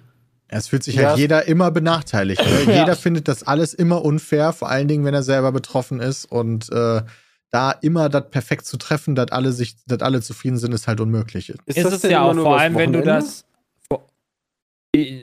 Es 0.49 0.69
fühlt 0.69 0.83
sich 0.83 0.97
Ja, 0.97 1.11
halt 1.11 1.19
jeder 1.19 1.47
immer 1.47 1.71
benachteiligt. 1.71 2.43
Ne? 2.43 2.49
Ja. 2.73 2.81
Jeder 2.81 2.97
findet 2.97 3.29
das 3.29 3.43
alles 3.43 3.75
immer 3.75 4.05
unfair, 4.05 4.53
vor 4.53 4.69
allen 4.71 4.89
Dingen, 4.89 5.05
wenn 5.05 5.15
er 5.15 5.23
selber 5.23 5.53
betroffen 5.53 6.01
ist. 6.01 6.25
Und 6.25 6.71
äh, 6.73 7.03
da 7.51 7.71
immer 7.71 8.09
das 8.09 8.31
perfekt 8.31 8.67
zu 8.67 8.77
treffen, 8.77 9.15
dass 9.15 9.31
alle 9.31 9.53
sich, 9.53 9.77
dass 9.87 10.01
alle 10.01 10.21
zufrieden 10.23 10.59
sind, 10.59 10.73
ist 10.73 10.89
halt 10.89 11.01
unmöglich. 11.01 11.51
ist 11.67 11.85
das 11.85 11.93
es 11.93 12.01
denn 12.01 12.11
ja 12.11 12.19
immer 12.19 12.29
auch, 12.31 12.35
nur 12.35 12.45
vor 12.45 12.59
allem, 12.59 12.75
wenn 12.77 12.93
du 12.93 13.01
Wochenende? 13.01 13.27
das. 13.27 13.45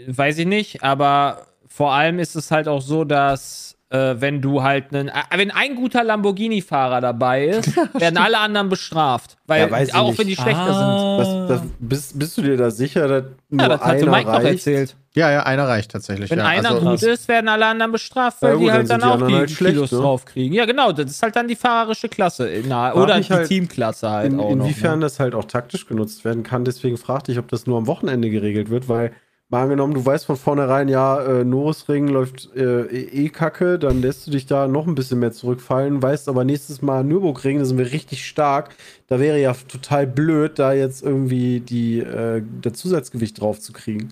Weiß 0.08 0.38
ich 0.38 0.46
nicht, 0.46 0.84
aber 0.84 1.48
vor 1.68 1.92
allem 1.94 2.20
ist 2.20 2.36
es 2.36 2.52
halt 2.52 2.68
auch 2.68 2.82
so, 2.82 3.04
dass. 3.04 3.75
Äh, 3.90 4.16
wenn 4.20 4.42
du 4.42 4.64
halt 4.64 4.94
einen, 4.94 5.10
äh, 5.10 5.14
wenn 5.36 5.52
ein 5.52 5.76
guter 5.76 6.04
Lamborghini-Fahrer 6.04 7.02
dabei 7.02 7.46
ist, 7.46 7.76
werden 7.94 8.18
alle 8.18 8.40
anderen 8.40 8.68
bestraft. 8.68 9.38
Weil, 9.46 9.70
Ja, 9.70 9.96
auch 10.02 10.10
nicht. 10.10 10.20
wenn 10.20 10.28
die 10.28 10.36
schlechter 10.36 10.56
Ah. 10.60 11.18
Das, 11.20 11.48
das, 11.62 11.70
bist, 11.80 12.18
bist 12.20 12.38
du 12.38 12.42
dir 12.42 12.58
da 12.58 12.72
sicher, 12.72 13.08
dass 13.08 13.24
nur 13.24 13.32
sind. 13.50 13.62
Ja, 13.62 13.68
das 13.70 13.82
hat 13.82 13.96
einer 14.02 14.12
Mike 14.12 14.26
noch 14.32 14.38
reicht? 14.38 14.48
erzählt. 14.68 14.96
Ja, 15.14 15.32
ja, 15.32 15.44
einer 15.44 15.68
reicht 15.68 15.92
tatsächlich. 15.92 16.30
Wenn 16.30 16.40
ja. 16.40 16.46
einer 16.46 16.72
also, 16.72 16.90
gut 16.90 17.04
ist, 17.04 17.28
werden 17.28 17.48
alle 17.48 17.68
anderen 17.68 17.92
bestraft, 17.92 18.42
weil 18.42 18.50
Ja, 18.50 18.56
gut, 18.56 18.66
die 18.66 18.72
halt 18.72 18.90
dann 18.90 19.00
dann, 19.00 19.12
sind 19.12 19.20
die 19.20 19.24
auch 19.24 19.28
die 19.30 19.36
halt 19.36 19.52
schlecht, 19.52 19.74
Kilos 19.76 19.92
ne? 19.92 19.98
draufkriegen. 20.00 20.54
Ja, 20.54 20.66
genau, 20.66 20.92
das 20.92 21.12
ist 21.12 21.22
halt 21.24 21.36
dann 21.36 21.48
die 21.48 21.56
fahrerische 21.56 22.10
Klasse. 22.10 22.50
Na, 22.68 22.94
oder 22.94 23.20
die 23.20 23.30
halt, 23.30 23.48
Teamklasse 23.48 24.10
halt 24.10 24.34
In, 24.34 24.40
auch 24.40 24.50
inwiefern 24.50 24.92
noch. 24.92 24.96
Ne? 24.98 25.02
das 25.04 25.20
halt 25.20 25.36
auch 25.36 25.46
taktisch 25.46 25.88
genutzt 25.88 26.26
werden 26.26 26.44
kann. 26.44 26.66
Deswegen 26.66 26.98
fragte 26.98 27.32
ich, 27.32 27.38
ob 27.38 27.48
das 27.48 27.66
nur 27.68 27.78
am 27.78 27.88
Wochenende 27.88 28.30
geregelt 28.30 28.70
wird, 28.70 28.90
weil 28.90 29.12
mal 29.50 29.64
angenommen, 29.64 29.94
du 29.94 30.06
weißt 30.06 30.26
von 30.26 30.36
vornherein, 30.38 30.88
ja, 30.88 31.22
äh, 31.22 31.44
Norrisring 31.44 32.08
läuft 32.08 32.50
äh, 32.56 32.86
eh 32.86 33.30
kacke, 33.30 33.78
dann 33.80 34.02
lässt 34.02 34.26
du 34.26 34.32
dich 34.32 34.46
da 34.46 34.68
noch 34.68 34.88
ein 34.88 34.96
bisschen 34.96 35.20
mehr 35.20 35.32
zurückfallen, 35.32 36.02
weißt 36.02 36.28
aber 36.30 36.44
nächstes 36.44 36.82
Mal 36.82 37.04
Nürburgring, 37.04 37.60
da 37.60 37.66
sind 37.66 37.78
wir 37.78 37.92
richtig 37.92 38.26
stark. 38.26 38.76
Da 39.08 39.20
wäre 39.20 39.40
ja 39.40 39.54
total 39.54 40.08
blöd, 40.08 40.58
da 40.60 40.74
jetzt 40.74 41.04
irgendwie 41.04 41.60
die, 41.60 42.00
äh, 42.00 42.42
das 42.62 42.74
Zusatzgewicht 42.74 43.40
drauf 43.40 43.60
zu 43.60 43.72
kriegen. 43.72 44.10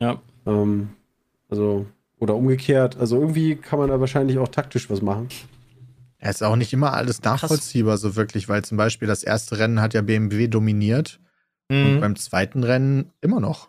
Ja. 0.00 0.20
Ähm, 0.46 0.90
also, 1.48 1.86
oder 2.18 2.34
umgekehrt. 2.34 2.96
Also 2.98 3.18
irgendwie 3.20 3.56
kann 3.56 3.78
man 3.78 3.88
da 3.88 4.00
wahrscheinlich 4.00 4.38
auch 4.38 4.48
taktisch 4.48 4.90
was 4.90 5.00
machen. 5.02 5.28
Ja, 6.20 6.30
ist 6.30 6.42
auch 6.42 6.56
nicht 6.56 6.72
immer 6.72 6.92
alles 6.94 7.22
nachvollziehbar, 7.22 7.98
so 7.98 8.16
wirklich, 8.16 8.48
weil 8.48 8.64
zum 8.64 8.78
Beispiel 8.78 9.06
das 9.08 9.22
erste 9.22 9.58
Rennen 9.58 9.80
hat 9.80 9.94
ja 9.94 10.02
BMW 10.02 10.48
dominiert 10.48 11.20
und 11.68 11.96
Mhm. 11.96 12.00
beim 12.00 12.16
zweiten 12.16 12.62
Rennen 12.64 13.10
immer 13.20 13.40
noch. 13.40 13.68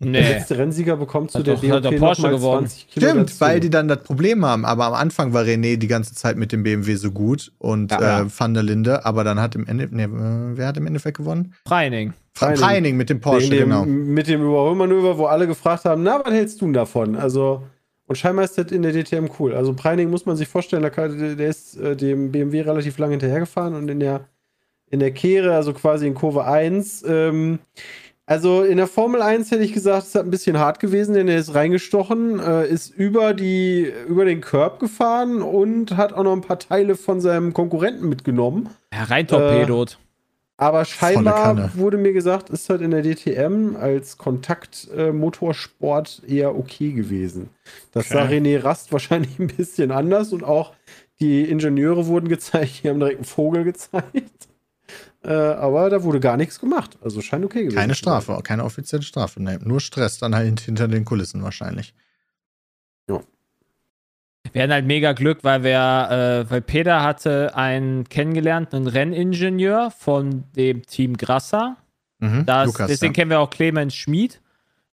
Der 0.00 0.10
Nee. 0.10 0.20
letzte 0.20 0.58
Rennsieger 0.58 0.96
bekommt 0.96 1.30
zu 1.30 1.42
der 1.42 1.54
doch- 1.54 1.62
hat 1.70 1.84
DOP 1.84 1.92
doch 1.92 1.98
Porsche 2.00 2.28
gewonnen. 2.30 2.66
20 2.66 2.88
Kilo 2.88 3.08
Stimmt, 3.08 3.30
dazu. 3.30 3.40
weil 3.40 3.60
die 3.60 3.70
dann 3.70 3.88
das 3.88 4.02
Problem 4.02 4.44
haben. 4.44 4.64
Aber 4.64 4.86
am 4.86 4.94
Anfang 4.94 5.32
war 5.32 5.42
René 5.44 5.76
die 5.76 5.86
ganze 5.86 6.14
Zeit 6.14 6.36
mit 6.36 6.52
dem 6.52 6.62
BMW 6.62 6.94
so 6.96 7.10
gut 7.12 7.52
und 7.58 7.90
Ja. 7.92 8.20
äh, 8.22 8.24
Van 8.36 8.52
der 8.54 8.62
Linde, 8.62 9.04
aber 9.06 9.24
dann 9.24 9.40
hat 9.40 9.54
im 9.54 9.66
Ende, 9.66 9.88
nee, 9.90 10.04
äh, 10.04 10.08
wer 10.56 10.66
hat 10.66 10.76
im 10.76 10.86
Endeffekt 10.86 11.18
gewonnen? 11.18 11.54
Preining, 11.64 12.12
Preining. 12.34 12.96
Mit 12.96 13.10
dem 13.10 13.20
Porsche, 13.20 13.50
dem, 13.50 13.68
genau. 13.68 13.84
Mit 13.84 14.26
dem 14.28 14.42
Überholmanöver, 14.42 15.18
wo 15.18 15.26
alle 15.26 15.46
gefragt 15.46 15.84
haben, 15.84 16.02
na, 16.02 16.20
was 16.24 16.32
hältst 16.32 16.60
du 16.60 16.66
denn 16.66 16.74
davon? 16.74 17.14
Also, 17.16 17.62
und 18.06 18.16
scheinbar 18.16 18.44
ist 18.44 18.58
das 18.58 18.72
in 18.72 18.82
der 18.82 18.92
DTM 18.92 19.28
cool. 19.38 19.54
Also 19.54 19.72
Preining 19.74 20.10
muss 20.10 20.26
man 20.26 20.36
sich 20.36 20.48
vorstellen, 20.48 20.82
der, 20.82 20.90
der 21.36 21.48
ist 21.48 21.76
äh, 21.78 21.96
dem 21.96 22.32
BMW 22.32 22.60
relativ 22.62 22.98
lange 22.98 23.12
hinterhergefahren 23.12 23.74
und 23.74 23.88
in 23.88 24.00
der, 24.00 24.22
in 24.90 24.98
der 25.00 25.12
Kehre, 25.12 25.54
also 25.54 25.72
quasi 25.72 26.06
in 26.06 26.14
Kurve 26.14 26.44
1, 26.44 27.04
ähm, 27.08 27.60
also 28.32 28.62
in 28.62 28.78
der 28.78 28.86
Formel 28.86 29.20
1 29.20 29.50
hätte 29.50 29.62
ich 29.62 29.74
gesagt, 29.74 30.06
es 30.06 30.14
hat 30.14 30.24
ein 30.24 30.30
bisschen 30.30 30.58
hart 30.58 30.80
gewesen, 30.80 31.12
denn 31.12 31.28
er 31.28 31.36
ist 31.36 31.54
reingestochen, 31.54 32.40
äh, 32.40 32.66
ist 32.66 32.88
über, 32.88 33.34
die, 33.34 33.92
über 34.08 34.24
den 34.24 34.40
Curb 34.40 34.80
gefahren 34.80 35.42
und 35.42 35.98
hat 35.98 36.14
auch 36.14 36.22
noch 36.22 36.32
ein 36.32 36.40
paar 36.40 36.58
Teile 36.58 36.96
von 36.96 37.20
seinem 37.20 37.52
Konkurrenten 37.52 38.08
mitgenommen. 38.08 38.70
Ja, 38.90 39.04
rein 39.04 39.26
torpedot. 39.26 39.98
Aber 40.56 40.86
scheinbar 40.86 41.72
wurde 41.74 41.98
mir 41.98 42.14
gesagt, 42.14 42.48
ist 42.48 42.70
halt 42.70 42.80
in 42.80 42.92
der 42.92 43.02
DTM 43.02 43.76
als 43.76 44.16
Kontaktmotorsport 44.16 46.22
eher 46.26 46.56
okay 46.56 46.92
gewesen. 46.92 47.50
Das 47.92 48.08
sah 48.08 48.24
Okay. 48.24 48.38
René 48.38 48.64
Rast 48.64 48.92
wahrscheinlich 48.92 49.38
ein 49.38 49.48
bisschen 49.48 49.90
anders 49.90 50.32
und 50.32 50.42
auch 50.42 50.72
die 51.20 51.42
Ingenieure 51.42 52.06
wurden 52.06 52.28
gezeigt, 52.28 52.82
die 52.82 52.88
haben 52.88 52.98
direkt 52.98 53.18
einen 53.18 53.26
Vogel 53.26 53.64
gezeigt. 53.64 54.41
Äh, 55.24 55.32
aber 55.32 55.88
da 55.88 56.02
wurde 56.02 56.20
gar 56.20 56.36
nichts 56.36 56.58
gemacht. 56.58 56.98
Also 57.02 57.20
scheint 57.20 57.44
okay 57.44 57.62
gewesen. 57.62 57.76
Keine 57.76 57.94
zu 57.94 58.04
sein. 58.04 58.20
Strafe, 58.20 58.42
keine 58.42 58.64
offizielle 58.64 59.02
Strafe. 59.02 59.42
Nee, 59.42 59.58
nur 59.62 59.80
Stress 59.80 60.18
dann 60.18 60.34
halt 60.34 60.60
hinter 60.60 60.88
den 60.88 61.04
Kulissen 61.04 61.42
wahrscheinlich. 61.42 61.94
Wir 64.52 64.62
hatten 64.62 64.72
halt 64.72 64.86
mega 64.86 65.12
Glück, 65.12 65.38
weil 65.42 65.64
wir, 65.64 66.08
äh, 66.10 66.50
weil 66.50 66.60
Peter 66.60 67.02
hatte 67.02 67.56
einen 67.56 68.08
kennengelernt, 68.08 68.74
einen 68.74 68.86
Renningenieur 68.86 69.90
von 69.90 70.44
dem 70.54 70.84
Team 70.84 71.16
Grasser. 71.16 71.76
Mhm. 72.18 72.44
Das, 72.44 72.66
Lukas, 72.66 72.88
deswegen 72.88 73.14
ja. 73.14 73.16
kennen 73.16 73.30
wir 73.30 73.40
auch 73.40 73.50
Clemens 73.50 73.94
Schmid. 73.94 74.41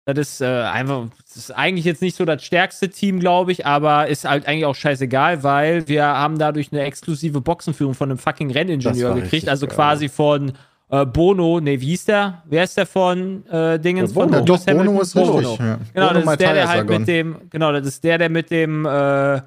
Das 0.09 0.17
ist 0.19 0.41
äh, 0.41 0.47
einfach, 0.47 1.09
das 1.25 1.37
ist 1.37 1.51
eigentlich 1.51 1.85
jetzt 1.85 2.01
nicht 2.01 2.17
so 2.17 2.25
das 2.25 2.45
stärkste 2.45 2.89
Team, 2.89 3.19
glaube 3.19 3.51
ich, 3.51 3.67
aber 3.67 4.07
ist 4.07 4.25
halt 4.25 4.47
eigentlich 4.47 4.65
auch 4.65 4.77
scheißegal, 4.77 5.43
weil 5.43 5.89
wir 5.89 6.05
haben 6.05 6.39
dadurch 6.39 6.71
eine 6.71 6.83
exklusive 6.83 7.41
Boxenführung 7.41 7.95
von 7.95 8.11
einem 8.11 8.19
fucking 8.19 8.53
Renningenieur 8.53 9.15
gekriegt. 9.17 9.49
Also 9.49 9.67
geil. 9.67 9.75
quasi 9.75 10.09
von 10.09 10.53
äh, 10.91 11.05
Bono, 11.05 11.59
ne, 11.59 11.81
wie 11.81 11.87
hieß 11.87 12.05
der? 12.05 12.45
Wer 12.45 12.63
ist 12.63 12.77
der 12.77 12.87
von 12.87 13.45
äh, 13.47 13.81
Dingens? 13.81 14.11
Ja, 14.11 14.15
von 14.15 14.31
Bono. 14.31 14.39
Ja, 14.39 14.45
doch? 14.45 14.65
Bono 14.65 15.01
ist 15.01 15.15
Bono. 15.15 15.33
richtig. 15.39 15.59
Ja. 15.59 15.79
Genau, 15.93 16.09
Bono 16.09 16.21
das 16.21 16.33
ist 16.33 16.41
der, 16.41 16.55
der 16.55 16.69
halt 16.69 16.89
mit 16.89 17.09
dem, 17.09 17.37
genau, 17.51 17.73
das 17.73 17.87
ist 17.87 18.05
der, 18.05 18.19
der 18.19 18.31
mit 18.31 18.51
dem 18.53 18.87
äh, 18.87 19.41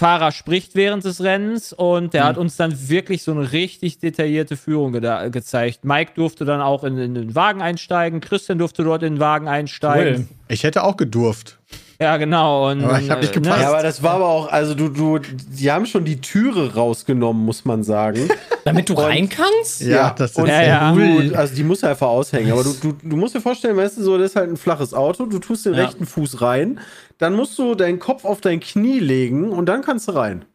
Fahrer 0.00 0.32
spricht 0.32 0.74
während 0.76 1.04
des 1.04 1.22
Rennens 1.22 1.74
und 1.74 2.14
der 2.14 2.24
hat 2.24 2.38
uns 2.38 2.56
dann 2.56 2.88
wirklich 2.88 3.22
so 3.22 3.32
eine 3.32 3.52
richtig 3.52 3.98
detaillierte 3.98 4.56
Führung 4.56 4.94
geda- 4.94 5.28
gezeigt. 5.28 5.84
Mike 5.84 6.12
durfte 6.14 6.46
dann 6.46 6.62
auch 6.62 6.84
in, 6.84 6.96
in 6.96 7.12
den 7.14 7.34
Wagen 7.34 7.60
einsteigen, 7.60 8.20
Christian 8.22 8.58
durfte 8.58 8.82
dort 8.82 9.02
in 9.02 9.16
den 9.16 9.20
Wagen 9.20 9.46
einsteigen. 9.46 10.26
Cool. 10.28 10.36
Ich 10.48 10.64
hätte 10.64 10.84
auch 10.84 10.96
gedurft. 10.96 11.58
Ja, 12.00 12.16
genau. 12.16 12.70
Und, 12.70 12.82
Aber 12.82 12.98
ich 12.98 13.10
hab 13.10 13.20
nicht 13.20 13.36
äh, 13.36 13.40
gepasst. 13.40 13.60
Ja, 13.60 13.68
aber 13.68 13.82
das 13.82 14.02
war 14.02 14.12
aber 14.14 14.26
auch, 14.26 14.48
also 14.50 14.74
du, 14.74 14.88
du, 14.88 15.18
die 15.18 15.70
haben 15.70 15.84
schon 15.84 16.06
die 16.06 16.18
Türe 16.20 16.74
rausgenommen, 16.74 17.44
muss 17.44 17.66
man 17.66 17.82
sagen. 17.84 18.30
Damit 18.64 18.88
du 18.88 18.94
rein 18.94 19.28
kannst? 19.28 19.82
Ja, 19.82 20.10
das 20.16 20.30
ist 20.30 20.38
und 20.38 20.46
Ja, 20.46 20.62
ja. 20.62 20.92
Du, 20.94 21.34
also 21.36 21.54
die 21.54 21.62
muss 21.62 21.82
ja 21.82 21.90
einfach 21.90 22.08
aushängen. 22.08 22.52
Aber 22.52 22.64
du, 22.64 22.72
du, 22.72 22.92
du 22.92 23.16
musst 23.16 23.34
dir 23.34 23.42
vorstellen, 23.42 23.76
weißt 23.76 23.98
du, 23.98 24.02
so, 24.02 24.16
das 24.16 24.30
ist 24.30 24.36
halt 24.36 24.48
ein 24.48 24.56
flaches 24.56 24.94
Auto, 24.94 25.26
du 25.26 25.38
tust 25.38 25.66
den 25.66 25.74
Ja. 25.74 25.84
rechten 25.84 26.06
Fuß 26.06 26.40
rein, 26.40 26.80
dann 27.18 27.34
musst 27.34 27.58
du 27.58 27.74
deinen 27.74 27.98
Kopf 27.98 28.24
auf 28.24 28.40
dein 28.40 28.60
Knie 28.60 28.98
legen 28.98 29.50
und 29.50 29.66
dann 29.66 29.82
kannst 29.82 30.08
du 30.08 30.12
rein. 30.12 30.46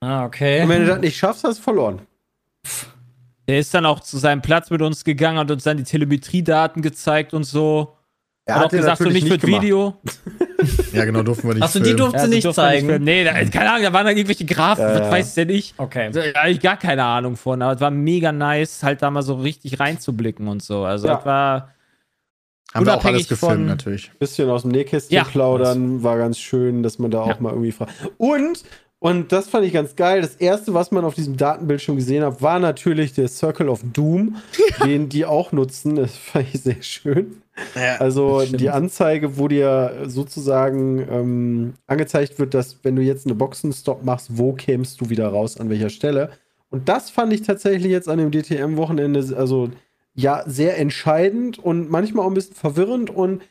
Ah, 0.00 0.24
okay. 0.24 0.62
Und 0.62 0.68
wenn 0.68 0.82
du 0.82 0.88
das 0.88 1.00
nicht 1.00 1.16
schaffst, 1.16 1.44
hast 1.44 1.58
du 1.58 1.62
verloren. 1.62 2.00
Der 3.46 3.58
ist 3.60 3.72
dann 3.72 3.86
auch 3.86 4.00
zu 4.00 4.18
seinem 4.18 4.42
Platz 4.42 4.70
mit 4.70 4.82
uns 4.82 5.04
gegangen 5.04 5.38
und 5.38 5.50
uns 5.50 5.62
dann 5.64 5.76
die 5.76 5.84
Telemetriedaten 5.84 6.82
gezeigt 6.82 7.34
und 7.34 7.44
so. 7.44 7.94
Er 8.48 8.54
hat 8.56 8.64
auch 8.66 8.68
den 8.70 8.78
gesagt, 8.80 8.98
so 8.98 9.08
nicht 9.08 9.28
für. 9.28 9.42
Video. 9.46 9.94
Ja, 10.92 11.04
genau, 11.04 11.22
durften 11.22 11.46
wir 11.46 11.54
nicht 11.54 11.62
Achso, 11.62 11.78
die 11.78 11.84
filmen. 11.84 11.98
durfte 11.98 12.18
Ja, 12.18 12.26
nicht 12.26 12.52
zeigen. 12.52 12.88
filmen. 12.88 13.04
Nee, 13.04 13.22
da, 13.22 13.32
keine 13.44 13.70
Ahnung, 13.70 13.82
da 13.84 13.92
waren 13.92 14.06
dann 14.06 14.16
irgendwelche 14.16 14.44
Grafen, 14.44 14.82
Ja, 14.82 14.94
was 14.94 15.00
ja. 15.00 15.10
weiß 15.10 15.34
denn 15.34 15.50
ich. 15.50 15.74
Okay. 15.76 16.10
Da 16.10 16.22
hab 16.42 16.48
ich 16.48 16.60
gar 16.60 16.76
keine 16.76 17.04
Ahnung 17.04 17.36
von, 17.36 17.62
aber 17.62 17.74
es 17.74 17.80
war 17.80 17.90
mega 17.92 18.32
nice, 18.32 18.82
halt 18.82 19.02
da 19.02 19.10
mal 19.10 19.22
so 19.22 19.34
richtig 19.34 19.78
reinzublicken 19.78 20.48
und 20.48 20.62
so. 20.62 20.84
Also, 20.84 21.06
Ja. 21.06 21.14
das 21.16 21.24
war. 21.26 21.74
Haben 22.74 22.86
wir 22.86 22.92
auch 22.92 22.96
alles 22.96 23.04
unabhängig 23.04 23.28
gefilmt, 23.28 23.52
von- 23.54 23.66
natürlich. 23.66 24.10
bisschen 24.18 24.50
aus 24.50 24.62
dem 24.62 24.72
Nähkästchen 24.72 25.14
Ja. 25.16 25.24
plaudern, 25.24 26.02
war 26.02 26.18
ganz 26.18 26.38
schön, 26.38 26.82
dass 26.82 26.98
man 26.98 27.10
da 27.12 27.20
auch 27.20 27.28
Ja. 27.28 27.36
mal 27.38 27.50
irgendwie 27.52 27.72
fragt. 27.72 27.92
Und, 28.18 28.64
und 29.00 29.30
das 29.30 29.48
fand 29.48 29.64
ich 29.64 29.72
ganz 29.72 29.94
geil, 29.94 30.22
das 30.22 30.34
erste, 30.36 30.74
was 30.74 30.90
man 30.90 31.04
auf 31.04 31.14
diesem 31.14 31.36
Datenbildschirm 31.36 31.96
gesehen 31.96 32.24
hat, 32.24 32.42
war 32.42 32.58
natürlich 32.58 33.12
der 33.12 33.28
Circle 33.28 33.68
of 33.68 33.80
Doom, 33.92 34.36
den 34.84 35.08
die 35.08 35.24
auch 35.24 35.52
nutzen. 35.52 35.94
Das 35.94 36.16
fand 36.16 36.52
ich 36.52 36.62
sehr 36.62 36.82
schön. 36.82 37.42
also 38.00 38.40
das 38.40 38.48
stimmt. 38.48 38.60
die 38.60 38.70
Anzeige, 38.70 39.38
wo 39.38 39.46
dir 39.46 40.04
sozusagen 40.06 41.06
ähm, 41.10 41.74
angezeigt 41.86 42.40
wird, 42.40 42.54
dass 42.54 42.78
wenn 42.82 42.96
du 42.96 43.02
jetzt 43.02 43.26
eine 43.26 43.36
Boxenstopp 43.36 44.02
machst, 44.04 44.36
wo 44.36 44.52
kämst 44.52 45.00
du 45.00 45.10
wieder 45.10 45.28
raus, 45.28 45.58
an 45.58 45.70
welcher 45.70 45.90
Stelle. 45.90 46.30
Und 46.70 46.88
das 46.88 47.08
fand 47.08 47.32
ich 47.32 47.42
tatsächlich 47.42 47.92
jetzt 47.92 48.08
an 48.08 48.18
dem 48.18 48.32
DTM-Wochenende, 48.32 49.36
also 49.36 49.70
ja, 50.14 50.42
sehr 50.46 50.76
entscheidend 50.76 51.58
und 51.58 51.88
manchmal 51.88 52.24
auch 52.24 52.30
ein 52.30 52.34
bisschen 52.34 52.56
verwirrend. 52.56 53.10
Und 53.10 53.42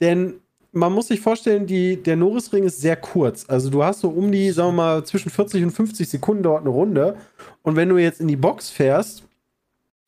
denn 0.00 0.34
man 0.76 0.92
muss 0.92 1.08
sich 1.08 1.20
vorstellen, 1.20 1.66
die, 1.66 2.02
der 2.02 2.16
Norrisring 2.16 2.64
ist 2.64 2.80
sehr 2.80 2.96
kurz. 2.96 3.46
Also 3.48 3.70
du 3.70 3.82
hast 3.82 4.00
so 4.00 4.10
um 4.10 4.30
die, 4.30 4.50
sagen 4.50 4.68
wir 4.68 4.82
mal, 4.82 5.04
zwischen 5.04 5.30
40 5.30 5.64
und 5.64 5.70
50 5.70 6.08
Sekunden 6.08 6.42
dauert 6.42 6.60
eine 6.60 6.70
Runde. 6.70 7.16
Und 7.62 7.76
wenn 7.76 7.88
du 7.88 7.96
jetzt 7.96 8.20
in 8.20 8.28
die 8.28 8.36
Box 8.36 8.68
fährst, 8.68 9.22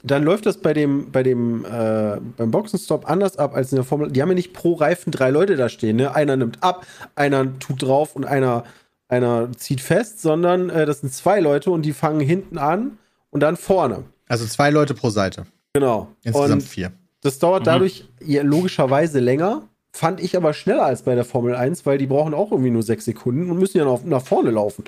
dann 0.05 0.23
läuft 0.23 0.45
das 0.47 0.59
bei 0.59 0.75
dem, 0.75 1.11
bei 1.11 1.23
dem, 1.23 1.65
äh, 1.65 2.21
beim 2.37 2.51
Boxenstopp 2.51 3.09
anders 3.11 3.39
ab 3.39 3.55
als 3.55 3.73
in 3.73 3.77
der 3.77 3.85
Formel. 3.85 4.11
Die 4.11 4.21
haben 4.21 4.29
ja 4.29 4.35
nicht 4.35 4.53
pro 4.53 4.75
Reifen 4.75 5.11
drei 5.11 5.31
Leute 5.31 5.57
da 5.57 5.71
stehen. 5.71 5.97
Ne? 5.97 6.15
Einer 6.15 6.37
nimmt 6.37 6.63
ab, 6.63 6.87
einer 7.15 7.59
tut 7.59 7.83
drauf 7.83 8.15
und 8.15 8.27
einer, 8.27 8.65
einer 9.09 9.51
zieht 9.57 9.81
fest, 9.81 10.21
sondern 10.21 10.69
äh, 10.69 10.85
das 10.85 11.01
sind 11.01 11.15
zwei 11.15 11.41
Leute 11.41 11.71
und 11.71 11.83
die 11.83 11.95
fangen 11.95 12.21
hinten 12.21 12.59
an 12.59 12.99
und 13.31 13.43
dann 13.43 13.57
vorne. 13.57 14.05
Also 14.29 14.45
zwei 14.45 14.71
Leute 14.71 14.93
pro 14.93 15.09
Seite. 15.09 15.47
Genau. 15.73 16.09
Insgesamt 16.23 16.53
und 16.53 16.63
vier. 16.63 16.93
das 17.23 17.39
dauert 17.39 17.67
dadurch 17.67 18.05
ja, 18.23 18.43
logischerweise 18.43 19.19
länger. 19.19 19.63
Fand 19.99 20.21
ich 20.21 20.37
aber 20.37 20.55
schneller 20.55 20.85
als 20.85 21.03
bei 21.03 21.17
der 21.17 21.25
Formel 21.25 21.57
1, 21.57 21.85
weil 21.85 21.99
die 21.99 22.07
brauchen 22.07 22.33
auch 22.33 22.53
irgendwie 22.53 22.71
nur 22.71 22.85
sechs 22.85 23.05
Sekunden 23.05 23.51
und 23.51 23.59
müssen 23.59 23.79
ja 23.79 23.85
noch 23.85 24.05
nach 24.05 24.25
vorne 24.25 24.53
laufen. 24.53 24.85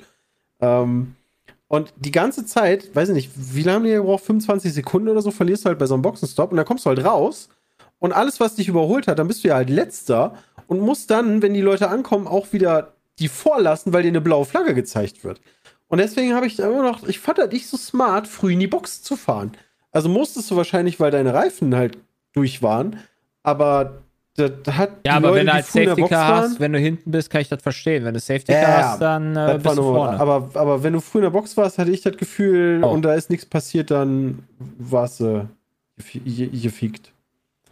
Ähm, 0.61 1.17
und 1.67 1.93
die 1.97 2.11
ganze 2.11 2.45
Zeit, 2.45 2.95
weiß 2.95 3.09
ich 3.09 3.15
nicht, 3.15 3.31
wie 3.35 3.63
lange 3.63 3.89
die 3.89 3.95
gebraucht? 3.95 4.23
25 4.23 4.73
Sekunden 4.73 5.09
oder 5.09 5.21
so, 5.21 5.29
verlierst 5.29 5.65
du 5.65 5.67
halt 5.67 5.79
bei 5.79 5.85
so 5.85 5.95
einem 5.95 6.01
Boxenstopp 6.01 6.51
und 6.51 6.55
dann 6.55 6.65
kommst 6.65 6.85
du 6.85 6.91
halt 6.91 7.03
raus. 7.03 7.49
Und 7.99 8.13
alles, 8.13 8.39
was 8.39 8.55
dich 8.55 8.69
überholt 8.69 9.09
hat, 9.09 9.19
dann 9.19 9.27
bist 9.27 9.43
du 9.43 9.49
ja 9.49 9.55
halt 9.55 9.69
letzter 9.69 10.33
und 10.67 10.79
musst 10.79 11.11
dann, 11.11 11.41
wenn 11.41 11.53
die 11.53 11.59
Leute 11.59 11.89
ankommen, 11.89 12.25
auch 12.25 12.53
wieder 12.53 12.93
die 13.19 13.27
vorlassen, 13.27 13.91
weil 13.91 14.03
dir 14.03 14.07
eine 14.07 14.21
blaue 14.21 14.45
Flagge 14.45 14.73
gezeigt 14.73 15.25
wird. 15.25 15.41
Und 15.89 15.97
deswegen 15.97 16.35
habe 16.35 16.47
ich 16.47 16.55
da 16.55 16.69
immer 16.69 16.83
noch, 16.83 17.05
ich 17.05 17.19
fand 17.19 17.37
das 17.37 17.51
nicht 17.51 17.67
so 17.67 17.75
smart, 17.75 18.29
früh 18.29 18.53
in 18.53 18.61
die 18.61 18.67
Box 18.67 19.01
zu 19.01 19.17
fahren. 19.17 19.51
Also 19.91 20.07
musstest 20.07 20.49
du 20.51 20.55
wahrscheinlich, 20.55 21.01
weil 21.01 21.11
deine 21.11 21.33
Reifen 21.33 21.75
halt 21.75 21.97
durch 22.31 22.63
waren, 22.63 22.97
aber 23.43 24.03
das 24.35 24.51
hat 24.77 24.91
Ja, 25.05 25.17
aber 25.17 25.29
Leute, 25.29 25.39
wenn 25.39 25.45
du 25.47 25.51
der 25.53 25.63
Safety 25.63 26.01
Box 26.01 26.09
Car 26.09 26.31
waren- 26.31 26.43
hast, 26.51 26.59
wenn 26.59 26.73
du 26.73 26.79
hinten 26.79 27.11
bist, 27.11 27.29
kann 27.29 27.41
ich 27.41 27.49
das 27.49 27.61
verstehen. 27.61 28.05
Wenn 28.05 28.13
du 28.13 28.19
Safety 28.19 28.53
Car 28.53 28.61
ja, 28.61 28.89
hast, 28.91 29.01
dann 29.01 29.35
äh, 29.35 29.59
bist 29.61 29.77
du 29.77 29.81
vorne. 29.81 30.19
aber, 30.19 30.49
aber 30.53 30.83
wenn 30.83 30.93
du 30.93 31.01
früh 31.01 31.19
in 31.19 31.23
der 31.23 31.29
Box 31.31 31.55
warst, 31.57 31.77
hatte 31.77 31.91
ich 31.91 32.01
das 32.01 32.15
Gefühl, 32.17 32.81
Oh. 32.83 32.89
und 32.91 33.01
da 33.03 33.13
ist 33.13 33.29
nichts 33.29 33.45
passiert, 33.45 33.91
dann 33.91 34.39
warst 34.77 35.19
du 35.19 35.47
ge- 36.13 36.47
gefiegt. 36.47 37.11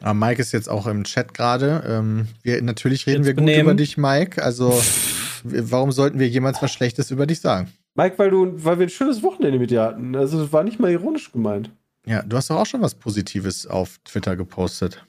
Aber 0.02 0.14
Mike 0.14 0.42
ist 0.42 0.52
jetzt 0.54 0.70
auch 0.70 0.88
im 0.88 1.04
Chat 1.04 1.34
gerade. 1.34 1.84
Ähm, 1.88 2.28
wir, 2.44 2.62
natürlich 2.62 3.06
reden 3.08 3.18
Jetzt 3.24 3.28
wir 3.28 3.34
gut 3.34 3.46
benehmen. 3.46 3.62
über 3.64 3.74
dich, 3.74 3.98
Mike. 3.98 4.42
Also, 4.44 4.82
warum 5.44 5.92
sollten 5.92 6.20
wir 6.20 6.28
jemals 6.28 6.62
was 6.62 6.72
Schlechtes 6.72 7.12
über 7.12 7.26
dich 7.26 7.42
sagen? 7.42 7.70
Mike, 7.96 8.18
weil, 8.18 8.30
du, 8.30 8.54
weil 8.64 8.80
wir 8.80 8.86
ein 8.86 8.90
schönes 8.90 9.24
Wochenende 9.24 9.60
mit 9.60 9.72
dir 9.72 9.82
hatten. 9.82 10.16
Also, 10.16 10.42
das 10.42 10.54
war 10.54 10.64
nicht 10.64 10.80
mal 10.80 10.90
ironisch 10.92 11.32
gemeint. 11.32 11.70
Ja, 12.06 12.22
du 12.22 12.38
hast 12.38 12.50
doch 12.50 12.58
auch 12.58 12.66
schon 12.66 12.82
was 12.82 12.96
Positives 12.96 13.68
auf 13.68 13.98
Twitter 14.06 14.38
gepostet. 14.38 15.06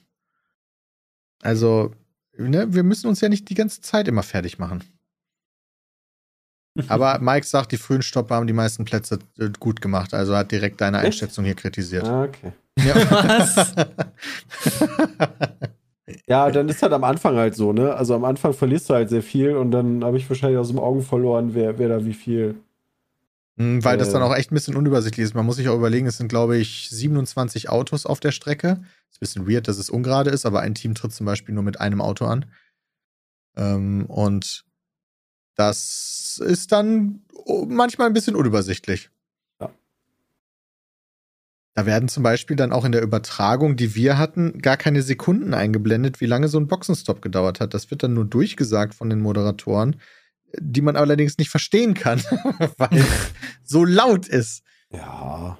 Also, 1.41 1.91
ne, 2.37 2.73
wir 2.73 2.83
müssen 2.83 3.07
uns 3.07 3.21
ja 3.21 3.29
nicht 3.29 3.49
die 3.49 3.55
ganze 3.55 3.81
Zeit 3.81 4.07
immer 4.07 4.23
fertig 4.23 4.59
machen. 4.59 4.83
Aber 6.87 7.19
Mike 7.19 7.45
sagt, 7.45 7.71
die 7.71 7.77
frühen 7.77 8.01
Stopper 8.01 8.35
haben 8.35 8.47
die 8.47 8.53
meisten 8.53 8.85
Plätze 8.85 9.19
äh, 9.39 9.49
gut 9.59 9.81
gemacht. 9.81 10.13
Also 10.13 10.35
hat 10.35 10.51
direkt 10.51 10.79
deine 10.79 10.97
Echt? 10.97 11.07
Einschätzung 11.07 11.43
hier 11.43 11.55
kritisiert. 11.55 12.05
Ah, 12.05 12.23
okay. 12.23 12.53
Ja. 12.79 12.95
Was? 13.11 13.75
Ja, 16.27 16.49
dann 16.51 16.67
ist 16.67 16.81
halt 16.81 16.93
am 16.93 17.03
Anfang 17.03 17.37
halt 17.37 17.55
so, 17.55 17.73
ne? 17.73 17.93
Also 17.93 18.15
am 18.15 18.25
Anfang 18.25 18.53
verlierst 18.53 18.89
du 18.89 18.93
halt 18.93 19.09
sehr 19.09 19.23
viel 19.23 19.55
und 19.55 19.71
dann 19.71 20.03
habe 20.03 20.17
ich 20.17 20.29
wahrscheinlich 20.29 20.59
aus 20.59 20.69
dem 20.69 20.79
Augen 20.79 21.01
verloren, 21.01 21.53
wer, 21.53 21.77
wer 21.79 21.89
da 21.89 22.05
wie 22.05 22.13
viel. 22.13 22.55
Hm, 23.61 23.83
Weil 23.83 23.97
das 23.97 24.11
dann 24.11 24.23
auch 24.23 24.35
echt 24.35 24.51
ein 24.51 24.55
bisschen 24.55 24.75
unübersichtlich 24.75 25.23
ist. 25.23 25.35
Man 25.35 25.45
muss 25.45 25.57
sich 25.57 25.69
auch 25.69 25.75
überlegen, 25.75 26.07
es 26.07 26.17
sind, 26.17 26.29
glaube 26.29 26.57
ich, 26.57 26.89
27 26.89 27.69
Autos 27.69 28.07
auf 28.07 28.19
der 28.19 28.31
Strecke. 28.31 28.81
Ist 29.11 29.17
ein 29.17 29.19
bisschen 29.19 29.47
weird, 29.47 29.67
dass 29.67 29.77
es 29.77 29.91
ungerade 29.91 30.31
ist, 30.31 30.47
aber 30.47 30.61
ein 30.61 30.73
Team 30.73 30.95
tritt 30.95 31.13
zum 31.13 31.27
Beispiel 31.27 31.53
nur 31.53 31.63
mit 31.63 31.79
einem 31.79 32.01
Auto 32.01 32.25
an. 32.25 32.45
Ähm, 33.55 34.05
und 34.07 34.65
das 35.55 36.41
ist 36.43 36.71
dann 36.71 37.21
oh, 37.33 37.67
manchmal 37.69 38.07
ein 38.07 38.13
bisschen 38.13 38.35
unübersichtlich. 38.35 39.11
Ja. 39.59 39.69
Da 41.75 41.85
werden 41.85 42.09
zum 42.09 42.23
Beispiel 42.23 42.55
dann 42.55 42.71
auch 42.71 42.83
in 42.83 42.93
der 42.93 43.03
Übertragung, 43.03 43.75
die 43.75 43.93
wir 43.93 44.17
hatten, 44.17 44.59
gar 44.59 44.77
keine 44.77 45.03
Sekunden 45.03 45.53
eingeblendet, 45.53 46.19
wie 46.19 46.25
lange 46.25 46.47
so 46.47 46.59
ein 46.59 46.67
Boxenstopp 46.67 47.21
gedauert 47.21 47.59
hat. 47.59 47.75
Das 47.75 47.91
wird 47.91 48.01
dann 48.01 48.15
nur 48.15 48.25
durchgesagt 48.25 48.95
von 48.95 49.09
den 49.09 49.19
Moderatoren, 49.19 49.97
die 50.59 50.81
man 50.81 50.95
allerdings 50.95 51.37
nicht 51.37 51.49
verstehen 51.49 51.93
kann, 51.93 52.21
weil 52.77 52.89
es 52.97 53.31
so 53.63 53.85
laut 53.85 54.27
ist. 54.27 54.63
Ja. 54.91 55.57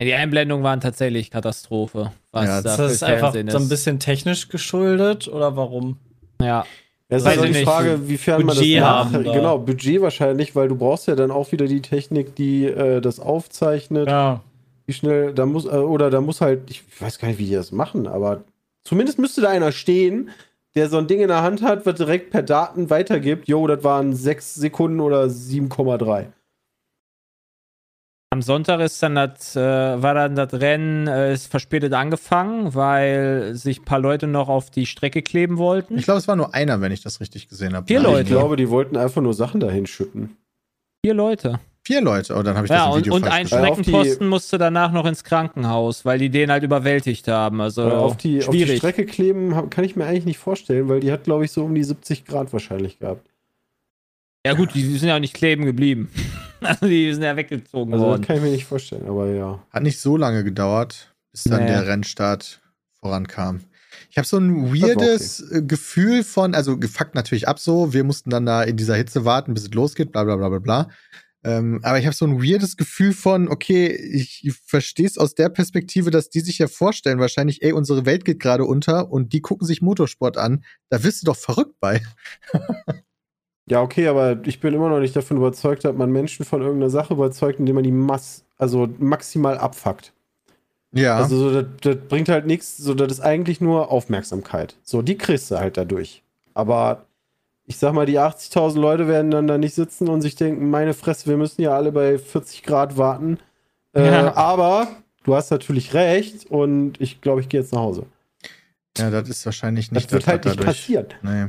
Die 0.00 0.14
Einblendungen 0.14 0.62
waren 0.64 0.80
tatsächlich 0.80 1.30
Katastrophe. 1.30 2.12
Was 2.30 2.46
Ja, 2.46 2.62
da 2.62 2.70
Ist 2.70 2.78
das 2.78 3.02
einfach 3.02 3.32
Fernsehen 3.32 3.50
so 3.50 3.56
ein 3.56 3.62
ist. 3.64 3.68
bisschen 3.68 3.98
technisch 3.98 4.48
geschuldet 4.48 5.26
oder 5.28 5.56
warum? 5.56 5.96
Ja. 6.40 6.64
Es 7.08 7.22
ist 7.22 7.24
Weiß 7.26 7.36
ich 7.38 7.42
die 7.42 7.48
nicht. 7.50 7.64
Frage, 7.64 8.08
wiefern 8.08 8.38
man 8.44 8.48
das 8.48 8.58
Budget 8.58 8.80
nach, 8.80 9.12
haben 9.12 9.24
da. 9.24 9.32
Genau, 9.32 9.58
Budget 9.58 10.00
wahrscheinlich, 10.02 10.54
weil 10.54 10.68
du 10.68 10.76
brauchst 10.76 11.08
ja 11.08 11.16
dann 11.16 11.30
auch 11.30 11.50
wieder 11.52 11.66
die 11.66 11.80
Technik, 11.80 12.36
die 12.36 12.66
äh, 12.66 13.00
das 13.00 13.18
aufzeichnet. 13.18 14.08
Ja. 14.08 14.42
Wie 14.86 14.92
schnell, 14.92 15.32
da 15.32 15.46
muss, 15.46 15.64
äh, 15.64 15.68
oder 15.70 16.10
da 16.10 16.20
muss 16.20 16.40
halt, 16.42 16.70
ich 16.70 16.82
weiß 17.00 17.18
gar 17.18 17.28
nicht, 17.28 17.38
wie 17.38 17.46
die 17.46 17.54
das 17.54 17.72
machen, 17.72 18.06
aber 18.06 18.44
zumindest 18.84 19.18
müsste 19.18 19.40
da 19.40 19.48
einer 19.48 19.72
stehen, 19.72 20.28
der 20.74 20.88
so 20.88 20.98
ein 20.98 21.06
Ding 21.06 21.20
in 21.20 21.28
der 21.28 21.42
Hand 21.42 21.62
hat, 21.62 21.86
was 21.86 21.94
direkt 21.96 22.30
per 22.30 22.42
Daten 22.42 22.90
weitergibt. 22.90 23.48
Jo, 23.48 23.66
das 23.66 23.82
waren 23.84 24.14
6 24.14 24.54
Sekunden 24.54 25.00
oder 25.00 25.24
7,3. 25.24 26.32
Am 28.30 28.42
Sonntag 28.42 28.80
ist 28.80 29.02
dann 29.02 29.14
das, 29.14 29.56
äh, 29.56 29.60
war 29.60 30.12
dann 30.14 30.36
das 30.36 30.52
Rennen 30.52 31.06
äh, 31.06 31.32
ist 31.32 31.46
verspätet 31.46 31.94
angefangen, 31.94 32.74
weil 32.74 33.54
sich 33.54 33.80
ein 33.80 33.84
paar 33.86 33.98
Leute 34.00 34.26
noch 34.26 34.48
auf 34.50 34.68
die 34.70 34.84
Strecke 34.84 35.22
kleben 35.22 35.56
wollten. 35.56 35.96
Ich 35.96 36.04
glaube, 36.04 36.18
es 36.18 36.28
war 36.28 36.36
nur 36.36 36.54
einer, 36.54 36.80
wenn 36.82 36.92
ich 36.92 37.00
das 37.02 37.20
richtig 37.20 37.48
gesehen 37.48 37.74
habe. 37.74 37.86
Vier 37.86 38.00
Ich 38.00 38.04
Leute. 38.04 38.24
glaube, 38.30 38.56
die 38.56 38.68
wollten 38.68 38.98
einfach 38.98 39.22
nur 39.22 39.32
Sachen 39.32 39.60
dahin 39.60 39.86
schütten. 39.86 40.36
Vier 41.04 41.14
Leute. 41.14 41.58
Vier 41.88 42.02
Leute. 42.02 42.36
Oh, 42.36 42.42
dann 42.42 42.54
habe 42.54 42.66
ich 42.66 42.70
Ja, 42.70 42.80
das 42.80 42.86
im 42.88 42.92
und, 42.92 43.00
Video 43.00 43.14
und 43.14 43.22
falsch 43.22 43.34
ein 43.34 43.46
Streckenposten 43.46 44.28
musste 44.28 44.58
danach 44.58 44.92
noch 44.92 45.06
ins 45.06 45.24
Krankenhaus, 45.24 46.04
weil 46.04 46.18
die 46.18 46.28
den 46.28 46.50
halt 46.50 46.62
überwältigt 46.62 47.28
haben. 47.28 47.62
Also 47.62 47.88
Äh, 47.88 47.92
auf, 47.92 48.18
die, 48.18 48.44
auf 48.44 48.50
die 48.50 48.58
schwierig. 48.58 48.76
Strecke 48.76 49.06
kleben 49.06 49.70
kann 49.70 49.84
ich 49.84 49.96
mir 49.96 50.04
eigentlich 50.04 50.26
nicht 50.26 50.36
vorstellen, 50.36 50.86
weil 50.90 51.00
die 51.00 51.10
hat, 51.10 51.24
glaube 51.24 51.46
ich, 51.46 51.50
so 51.50 51.64
um 51.64 51.74
die 51.74 51.82
70 51.82 52.26
Grad 52.26 52.52
wahrscheinlich 52.52 52.98
gehabt. 52.98 53.30
ja 54.44 54.52
gut, 54.52 54.74
die 54.74 54.82
sind 54.98 55.08
ja 55.08 55.16
auch 55.16 55.20
nicht 55.20 55.32
kleben 55.32 55.64
geblieben. 55.64 56.10
also 56.60 56.86
die 56.86 57.10
sind 57.14 57.22
ja 57.22 57.34
weggezogen 57.36 57.90
Also 57.94 58.04
das 58.04 58.10
worden. 58.10 58.22
kann 58.26 58.36
ich 58.36 58.42
mir 58.42 58.50
nicht 58.50 58.66
vorstellen, 58.66 59.08
aber 59.08 59.28
ja. 59.30 59.58
Hat 59.70 59.82
nicht 59.82 59.98
so 59.98 60.18
lange 60.18 60.44
gedauert, 60.44 61.14
bis 61.32 61.44
dann 61.44 61.60
Nee. 61.62 61.68
der 61.68 61.86
Rennstart 61.86 62.60
vorankam. 63.00 63.60
Ich 64.10 64.18
habe 64.18 64.28
so 64.28 64.36
ein 64.36 64.74
weirdes 64.74 65.40
äh, 65.52 65.62
Gefühl 65.62 66.22
von, 66.22 66.54
also 66.54 66.76
gefuckt 66.76 67.14
natürlich 67.14 67.48
ab 67.48 67.58
so, 67.58 67.94
wir 67.94 68.04
mussten 68.04 68.28
dann 68.28 68.44
da 68.44 68.62
in 68.62 68.76
dieser 68.76 68.94
Hitze 68.94 69.24
warten, 69.24 69.54
bis 69.54 69.62
es 69.62 69.72
losgeht, 69.72 70.12
bla 70.12 70.24
bla 70.24 70.36
bla 70.36 70.50
bla 70.50 70.58
bla. 70.58 70.88
Ähm, 71.44 71.80
aber 71.82 71.98
ich 71.98 72.06
habe 72.06 72.16
so 72.16 72.26
ein 72.26 72.42
weirdes 72.42 72.76
Gefühl 72.76 73.12
von, 73.12 73.48
okay, 73.48 73.88
ich 73.94 74.52
verstehe 74.64 75.06
es 75.06 75.18
aus 75.18 75.34
der 75.34 75.48
Perspektive, 75.48 76.10
dass 76.10 76.30
die 76.30 76.40
sich 76.40 76.58
ja 76.58 76.66
vorstellen, 76.66 77.20
wahrscheinlich, 77.20 77.62
ey, 77.62 77.72
unsere 77.72 78.06
Welt 78.06 78.24
geht 78.24 78.40
gerade 78.40 78.64
unter 78.64 79.10
und 79.10 79.32
die 79.32 79.40
gucken 79.40 79.66
sich 79.66 79.80
Motorsport 79.80 80.36
an. 80.36 80.64
Da 80.88 81.04
wirst 81.04 81.22
du 81.22 81.26
doch 81.26 81.36
verrückt 81.36 81.76
bei. 81.80 82.02
Ja, 83.70 83.82
okay, 83.82 84.08
aber 84.08 84.38
ich 84.46 84.60
bin 84.60 84.72
immer 84.72 84.88
noch 84.88 85.00
nicht 85.00 85.14
davon 85.14 85.36
überzeugt, 85.36 85.84
dass 85.84 85.94
man 85.94 86.10
Menschen 86.10 86.44
von 86.44 86.62
irgendeiner 86.62 86.90
Sache 86.90 87.12
überzeugt, 87.12 87.58
indem 87.58 87.74
man 87.74 87.84
die 87.84 87.92
Mass, 87.92 88.44
also 88.56 88.88
maximal 88.98 89.58
abfuckt. 89.58 90.12
Ja. 90.92 91.16
Also 91.16 91.36
so, 91.36 91.62
das, 91.62 91.66
das 91.82 91.96
bringt 92.08 92.30
halt 92.30 92.46
nichts, 92.46 92.78
so 92.78 92.94
das 92.94 93.12
ist 93.12 93.20
eigentlich 93.20 93.60
nur 93.60 93.90
Aufmerksamkeit. 93.90 94.76
So, 94.82 95.02
die 95.02 95.18
kriegst 95.18 95.50
du 95.50 95.58
halt 95.58 95.76
dadurch. 95.76 96.22
Aber 96.54 97.04
ich 97.70 97.76
sag 97.76 97.92
mal, 97.92 98.06
die 98.06 98.18
80.000 98.18 98.78
Leute 98.80 99.06
werden 99.08 99.30
dann 99.30 99.46
da 99.46 99.58
nicht 99.58 99.74
sitzen 99.74 100.08
und 100.08 100.22
sich 100.22 100.34
denken, 100.36 100.70
meine 100.70 100.94
Fresse, 100.94 101.28
wir 101.28 101.36
müssen 101.36 101.60
ja 101.62 101.76
alle 101.76 101.92
bei 101.92 102.18
40 102.18 102.62
Grad 102.62 102.96
warten. 102.96 103.38
Äh, 103.92 104.06
Ja. 104.06 104.34
Aber 104.36 104.88
du 105.24 105.34
hast 105.34 105.50
natürlich 105.50 105.92
recht 105.94 106.46
und 106.50 107.00
ich 107.00 107.20
glaube, 107.20 107.42
ich 107.42 107.48
gehe 107.48 107.60
jetzt 107.60 107.72
nach 107.72 107.80
Hause. 107.82 108.06
ja, 108.96 109.10
das 109.10 109.28
ist 109.28 109.44
wahrscheinlich 109.44 109.90
Das 109.90 110.04
nicht 110.04 110.12
wird 110.12 110.26
halt 110.26 110.44
nicht 110.44 110.56
dadurch- 110.58 110.66
passieren. 110.66 111.06
Nee. 111.22 111.46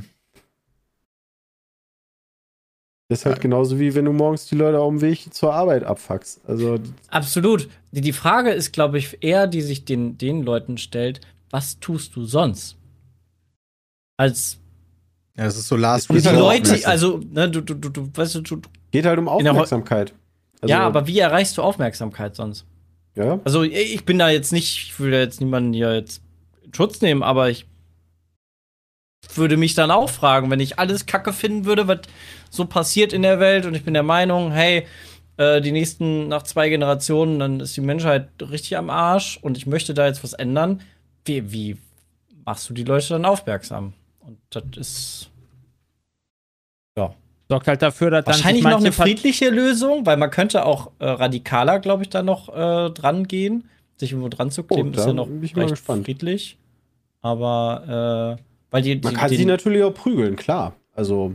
Das 3.07 3.20
ist 3.22 3.26
halt 3.26 3.41
genauso 3.41 3.80
wie 3.80 3.95
wenn 3.95 4.05
du 4.05 4.13
morgens 4.13 4.45
die 4.45 4.55
Leute 4.55 4.80
auf 4.80 4.89
dem 4.91 5.01
Weg 5.01 5.34
zur 5.34 5.51
Arbeit 5.53 5.84
abfuckst. 5.84 6.41
Also, 6.47 6.78
Absolut. 7.09 7.67
Die, 7.91 8.01
die 8.01 8.13
Frage 8.13 8.51
ist, 8.51 8.72
glaube 8.72 8.99
ich, 8.99 9.17
eher, 9.24 9.47
die 9.47 9.61
sich 9.61 9.84
den, 9.84 10.17
den 10.20 10.43
Leuten 10.43 10.78
stellt, 10.78 11.22
was 11.49 11.80
tust 11.80 12.15
du 12.15 12.24
sonst? 12.26 12.78
Als 14.17 14.59
Ja, 15.40 15.46
das 15.46 15.56
ist 15.56 15.70
so 15.70 15.78
Last 15.78 16.10
Die 16.10 16.22
die 16.22 16.28
Leute, 16.28 16.86
also, 16.86 17.22
ne, 17.32 17.50
du, 17.50 17.62
du, 17.62 17.74
du, 17.74 17.88
du, 17.88 18.10
weißt 18.14 18.36
du, 18.36 18.42
du, 18.42 18.62
geht 18.92 19.06
halt 19.06 19.18
um 19.18 19.30
Aufmerksamkeit. 19.30 20.14
Also, 20.60 20.70
ja, 20.70 20.82
aber 20.82 21.08
wie 21.08 21.18
erreichst 21.18 21.58
du 21.58 21.62
Aufmerksamkeit 21.62 22.36
sonst? 22.36 22.66
Ja, 23.16 23.40
Also, 23.46 23.64
ich 23.64 24.04
bin 24.04 24.20
da 24.20 24.30
jetzt 24.30 24.52
nicht, 24.52 24.88
ich 24.88 25.00
will 25.00 25.12
da 25.12 25.20
jetzt 25.20 25.40
niemanden 25.40 25.72
hier 25.72 25.96
jetzt 25.96 26.22
in 26.62 26.74
Schutz 26.74 27.00
nehmen, 27.00 27.24
aber 27.24 27.50
ich 27.50 27.66
würde 29.34 29.56
mich 29.56 29.76
dann 29.76 29.92
auch 29.92 30.10
fragen, 30.10 30.52
wenn 30.52 30.60
ich 30.60 30.78
alles 30.78 31.06
Kacke 31.06 31.32
finden 31.32 31.64
würde, 31.64 31.88
was 31.88 32.00
so 32.50 32.66
passiert 32.66 33.14
in 33.14 33.22
der 33.22 33.40
Welt 33.40 33.66
und 33.66 33.76
ich 33.76 33.86
bin 33.86 33.94
der 33.94 34.04
Meinung, 34.04 34.52
hey, 34.52 34.88
äh, 35.38 35.62
die 35.62 35.72
nächsten, 35.72 36.28
nach 36.28 36.44
zwei 36.44 36.68
Generationen, 36.68 37.40
dann 37.40 37.62
ist 37.62 37.78
die 37.78 37.82
Menschheit 37.82 38.28
richtig 38.42 38.76
am 38.76 38.90
Arsch 38.90 39.40
und 39.42 39.56
ich 39.56 39.68
möchte 39.68 39.94
da 39.94 40.06
jetzt 40.06 40.22
was 40.22 40.34
ändern. 40.34 40.82
Wie, 41.24 41.54
wie 41.54 41.78
machst 42.44 42.70
du 42.70 42.74
die 42.74 42.84
Leute 42.84 43.08
dann 43.08 43.24
aufmerksam? 43.24 43.94
Und 44.30 44.38
das 44.51 44.63
ist 44.77 45.32
Sorgt 47.51 47.67
halt 47.67 47.82
dafür, 47.82 48.11
dass 48.11 48.25
dann 48.25 48.36
wahrscheinlich 48.36 48.63
noch 48.63 48.71
manche 48.73 48.86
eine 48.88 48.95
Part- 48.95 49.07
friedliche 49.09 49.49
Lösung, 49.49 50.05
weil 50.05 50.17
man 50.17 50.30
könnte 50.30 50.65
auch 50.65 50.91
äh, 50.99 51.05
radikaler, 51.07 51.80
glaube 51.80 52.03
ich, 52.03 52.09
da 52.09 52.21
noch 52.21 52.49
äh, 52.49 52.91
dran 52.91 53.27
gehen. 53.27 53.67
Sich 53.97 54.11
irgendwo 54.11 54.30
dran 54.30 54.51
zu 54.51 54.61
kleben, 54.63 54.89
Oh, 54.95 54.99
ist 54.99 55.07
ja 55.07 55.13
noch 55.13 55.27
recht 55.27 55.77
friedlich. 55.80 56.57
Aber 57.21 58.38
äh, 58.38 58.43
weil 58.69 58.84
die, 58.84 58.95
man 58.97 59.13
die 59.13 59.19
kann 59.19 59.30
den, 59.30 59.38
sie 59.39 59.45
natürlich 59.45 59.82
auch 59.82 59.93
prügeln, 59.95 60.36
klar. 60.36 60.75
Also, 60.93 61.34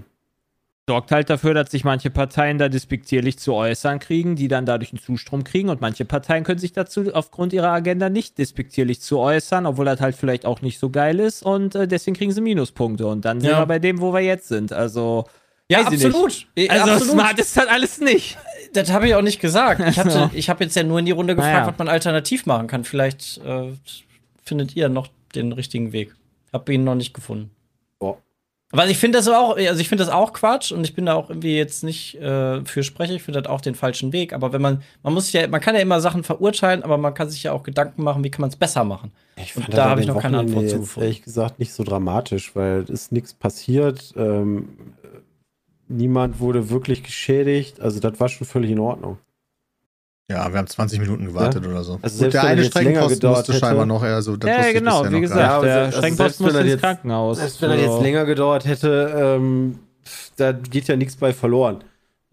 sorgt 0.87 1.13
halt 1.13 1.31
dafür, 1.31 1.55
dass 1.55 1.71
sich 1.71 1.83
manche 1.85 2.11
Parteien 2.11 2.59
da 2.59 2.69
despektierlich 2.69 3.39
zu 3.39 3.55
äußern 3.55 3.99
kriegen, 4.01 4.37
die 4.37 4.49
dann 4.49 4.67
dadurch 4.67 4.93
einen 4.93 5.01
Zustrom 5.01 5.43
kriegen 5.43 5.71
und 5.71 5.81
manche 5.81 6.05
Parteien 6.05 6.45
können 6.45 6.59
sich 6.59 6.73
dazu 6.73 7.13
aufgrund 7.15 7.53
ihrer 7.55 7.71
Agenda 7.71 8.11
nicht 8.11 8.37
despektierlich 8.37 9.01
zu 9.01 9.19
äußern, 9.19 9.65
obwohl 9.65 9.87
das 9.87 10.01
halt 10.01 10.15
vielleicht 10.15 10.45
auch 10.45 10.61
nicht 10.61 10.79
so 10.79 10.91
geil 10.91 11.21
ist 11.21 11.43
und 11.43 11.75
äh, 11.75 11.89
deswegen 11.89 12.17
kriegen 12.17 12.33
sie 12.33 12.43
Minuspunkte 12.43 13.07
und 13.07 13.25
dann 13.25 13.41
sind 13.41 13.51
Ja. 13.51 13.61
wir 13.61 13.67
bei 13.67 13.79
dem, 13.79 14.01
wo 14.01 14.13
wir 14.13 14.21
jetzt 14.21 14.49
sind. 14.49 14.73
Also, 14.73 15.25
ja, 15.71 15.81
absolut. 15.87 16.47
Äh, 16.55 16.69
also 16.69 16.91
absolut. 16.93 17.13
smart 17.15 17.39
ist 17.39 17.57
das 17.57 17.67
alles 17.67 17.99
nicht. 18.01 18.37
Das 18.75 18.93
habe 18.93 19.07
ich 19.09 19.15
auch 19.15 19.23
nicht 19.23 19.41
gesagt. 19.41 19.81
Ich 19.89 19.99
habe 19.99 20.11
So. 20.11 20.31
ich 20.35 20.51
hab 20.51 20.61
jetzt 20.61 20.77
ja 20.77 20.83
nur 20.83 20.99
in 20.99 21.07
die 21.07 21.13
Runde 21.13 21.35
gefragt, 21.35 21.55
Naja. 21.61 21.67
was 21.69 21.79
man 21.79 21.89
alternativ 21.89 22.45
machen 22.45 22.67
kann. 22.67 22.85
Vielleicht 22.85 23.39
äh, 23.39 23.73
findet 24.45 24.77
ihr 24.77 24.91
noch 24.91 25.09
den 25.35 25.53
richtigen 25.53 25.93
Weg. 25.93 26.15
Hab 26.53 26.69
ihn 26.69 26.85
noch 26.85 26.95
nicht 26.95 27.15
gefunden. 27.15 27.51
Boah. 27.99 28.19
Aber 28.75 28.91
ich 28.91 28.99
finde 28.99 29.19
das 29.19 29.29
auch, 29.29 29.57
also 29.57 29.81
ich 29.81 29.89
finde 29.89 30.05
das 30.05 30.13
auch 30.13 30.33
Quatsch 30.33 30.73
und 30.73 30.83
ich 30.83 30.95
bin 30.95 31.07
da 31.07 31.15
auch 31.15 31.31
irgendwie 31.31 31.57
jetzt 31.57 31.85
nicht 31.85 32.17
äh, 32.17 32.65
für 32.65 32.83
spreche. 32.83 33.15
Ich 33.15 33.23
finde 33.23 33.41
das 33.41 33.49
auch 33.49 33.61
den 33.61 33.77
falschen 33.77 34.13
Weg. 34.13 34.33
Aber 34.33 34.53
wenn 34.53 34.61
man, 34.61 34.83
man 35.05 35.15
muss 35.15 35.31
ja, 35.31 35.47
man 35.47 35.61
kann 35.61 35.77
ja 35.77 35.81
immer 35.81 36.01
Sachen 36.01 36.25
verurteilen, 36.25 36.83
aber 36.83 36.99
man 36.99 37.15
kann 37.15 37.31
sich 37.31 37.45
ja 37.45 37.53
auch 37.53 37.63
Gedanken 37.63 38.03
machen, 38.03 38.25
wie 38.25 38.31
kann 38.33 38.41
man 38.41 38.51
es 38.51 38.57
besser 38.57 38.83
machen. 38.83 39.13
ich 39.37 39.55
Und 39.55 39.63
fand 39.63 39.75
da 39.75 39.77
das 39.77 39.85
hab 39.87 39.93
an 39.93 39.99
ich 40.01 40.09
noch 40.09 40.21
keine 40.21 40.39
Wochenende 40.39 40.59
Antwort 40.59 40.71
zu 40.71 40.77
jetzt. 40.79 40.97
Ehrlich 40.97 41.23
gesagt 41.23 41.61
nicht 41.61 41.73
so 41.73 41.85
dramatisch, 41.85 42.57
weil 42.57 42.81
es 42.81 42.91
ist 42.91 43.13
nichts 43.13 43.33
passiert. 43.33 44.13
Ähm, 44.17 44.71
niemand 45.87 46.41
wurde 46.41 46.69
wirklich 46.69 47.05
geschädigt. 47.05 47.81
Also, 47.81 48.01
das 48.01 48.19
war 48.19 48.29
schon 48.29 48.45
völlig 48.45 48.73
in 48.73 48.81
Ordnung. 48.81 49.19
Ja, 50.31 50.51
wir 50.51 50.59
haben 50.59 50.67
20 50.67 51.01
Minuten 51.01 51.27
gewartet 51.27 51.67
oder 51.67 51.85
so. 51.85 51.99
Also 52.01 52.25
Gut, 52.25 52.33
der 52.33 52.45
eine 52.45 52.65
Streckenposten 52.65 53.15
gedauert 53.17 53.37
musste 53.39 53.53
hätte- 53.53 53.61
scheinbar 53.67 53.85
noch, 53.87 54.03
also 54.03 54.37
das 54.37 54.49
Ja, 54.51 54.73
genau, 54.73 55.05
wie 55.05 55.11
noch 55.11 55.21
gesagt, 55.21 55.41
Ja, 55.41 55.61
der 55.61 55.77
also 55.85 55.99
Schreckposten 56.01 56.17
selbst 56.17 56.41
wenn 56.41 56.47
muss 56.47 56.55
er 56.55 56.61
ins 56.63 56.71
jetzt- 56.71 56.81
Krankenhaus. 56.81 57.39
Selbst 57.39 57.63
wenn 57.63 57.71
er 57.71 57.77
jetzt 57.77 57.87
So. 57.89 58.03
länger 58.03 58.25
gedauert 58.25 58.65
hätte, 58.65 59.13
ähm, 59.39 59.79
da 60.37 60.53
geht 60.53 60.89
ja 60.89 60.97
nichts 60.97 61.17
bei 61.17 61.33
verloren. 61.35 61.85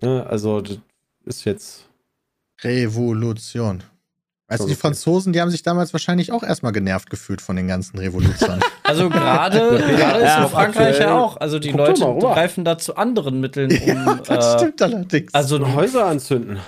Ne? 0.01 0.25
Also, 0.27 0.61
das 0.61 0.77
ist 1.25 1.43
jetzt. 1.45 1.89
Revolution. 2.63 3.83
Schon 4.55 4.67
die. 4.67 4.75
Franzosen, 4.75 5.31
die 5.31 5.39
haben 5.39 5.49
sich 5.49 5.63
damals 5.63 5.93
wahrscheinlich 5.93 6.31
auch 6.33 6.43
erstmal 6.43 6.73
genervt 6.73 7.09
gefühlt 7.09 7.41
von 7.41 7.55
den 7.55 7.67
ganzen 7.67 7.97
Revolutionen. 7.99 8.61
Also 8.83 9.09
gerade 9.09 9.57
gerade 9.57 10.19
ist 10.19 10.25
Ja, 10.25 10.43
in 10.43 10.49
Frankreich 10.49 10.99
ja 10.99 11.17
auch. 11.17 11.37
Also 11.37 11.59
die 11.59 11.71
Guck 11.71 11.97
Leute 11.97 12.17
greifen 12.19 12.65
da 12.65 12.77
zu 12.77 12.97
anderen 12.97 13.39
Mitteln, 13.39 13.71
um 13.71 13.87
ja, 13.87 14.15
das 14.27 14.55
äh, 14.55 14.57
stimmt 14.59 14.81
allerdings. 14.81 15.33
also 15.33 15.75
Häuser 15.75 16.07
anzünden. 16.07 16.59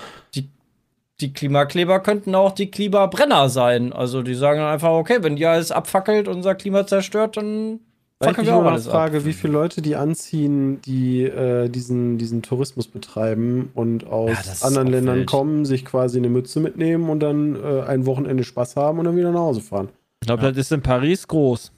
Die 1.22 1.32
Klimakleber 1.34 2.00
könnten 2.00 2.34
auch 2.36 2.52
die 2.52 2.70
Klimabrenner 2.72 3.50
sein. 3.50 3.94
Also 3.94 4.22
die 4.24 4.34
sagen 4.36 4.60
dann 4.60 4.74
einfach, 4.74 4.90
okay, 4.92 5.18
wenn 5.22 5.36
die 5.36 5.46
alles 5.46 5.72
abfackelt, 5.72 6.28
unser 6.28 6.56
Klima 6.56 6.86
zerstört, 6.88 7.38
dann 7.38 7.80
fackeln 8.22 8.48
wir 8.48 8.56
auch 8.56 8.64
alles 8.66 8.88
frage, 8.88 9.18
ab. 9.20 9.26
wie 9.26 9.34
viele 9.34 9.54
Leute 9.54 9.82
die 9.82 9.96
anziehen, 9.96 10.82
die 10.82 11.24
äh, 11.24 11.70
diesen, 11.70 12.18
diesen 12.18 12.42
Tourismus 12.42 12.88
betreiben 12.88 13.70
und 13.76 14.08
aus 14.08 14.62
Ja, 14.62 14.68
anderen 14.68 14.88
Ländern 14.88 15.18
wild. 15.18 15.30
kommen, 15.30 15.66
sich 15.66 15.86
quasi 15.86 16.18
eine 16.18 16.30
Mütze 16.30 16.60
mitnehmen 16.60 17.10
und 17.10 17.20
dann 17.20 17.56
äh, 17.62 17.82
ein 17.84 18.06
Wochenende 18.06 18.44
Spaß 18.44 18.76
haben 18.76 19.00
und 19.00 19.06
dann 19.06 19.16
wieder 19.18 19.32
nach 19.32 19.40
Hause 19.42 19.62
fahren. 19.62 19.90
Ich 20.22 20.28
glaube, 20.28 20.42
das 20.44 20.58
ist 20.58 20.72
in 20.72 20.82
Paris 20.82 21.28
groß. 21.28 21.72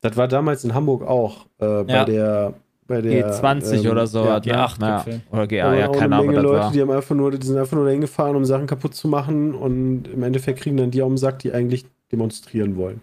Das 0.00 0.16
war 0.16 0.28
damals 0.28 0.62
in 0.64 0.74
Hamburg 0.74 1.02
auch 1.02 1.46
äh, 1.58 1.82
bei 1.82 1.92
Ja. 1.92 2.04
der 2.04 2.54
bei 2.88 3.00
der 3.00 3.30
G20 3.40 3.84
ähm, 3.84 3.90
oder 3.90 4.06
so. 4.08 4.24
Ja, 4.24 4.40
ne? 4.40 4.40
G8-Gipfel. 4.40 5.12
Ja. 5.12 5.20
Oder 5.30 5.42
G8, 5.42 5.48
da 5.62 5.74
ja, 5.76 5.88
auch 5.88 5.92
keine 5.92 6.04
eine 6.04 6.14
Ahnung, 6.16 6.26
Menge 6.26 6.40
Leute, 6.40 6.58
war. 6.58 6.72
die 6.72 6.80
haben 6.80 6.90
einfach 6.90 7.14
nur, 7.14 7.30
die 7.30 7.46
sind 7.46 7.56
einfach 7.56 7.76
nur 7.76 7.84
dahin 7.84 8.00
gefahren, 8.00 8.34
um 8.34 8.44
Sachen 8.44 8.66
kaputt 8.66 8.94
zu 8.94 9.06
machen 9.06 9.54
und 9.54 10.08
im 10.08 10.22
Endeffekt 10.24 10.60
kriegen 10.60 10.76
dann 10.76 10.90
die 10.90 11.02
am 11.02 11.16
Sack, 11.16 11.38
die 11.38 11.52
eigentlich 11.52 11.86
demonstrieren 12.10 12.76
wollen. 12.76 13.02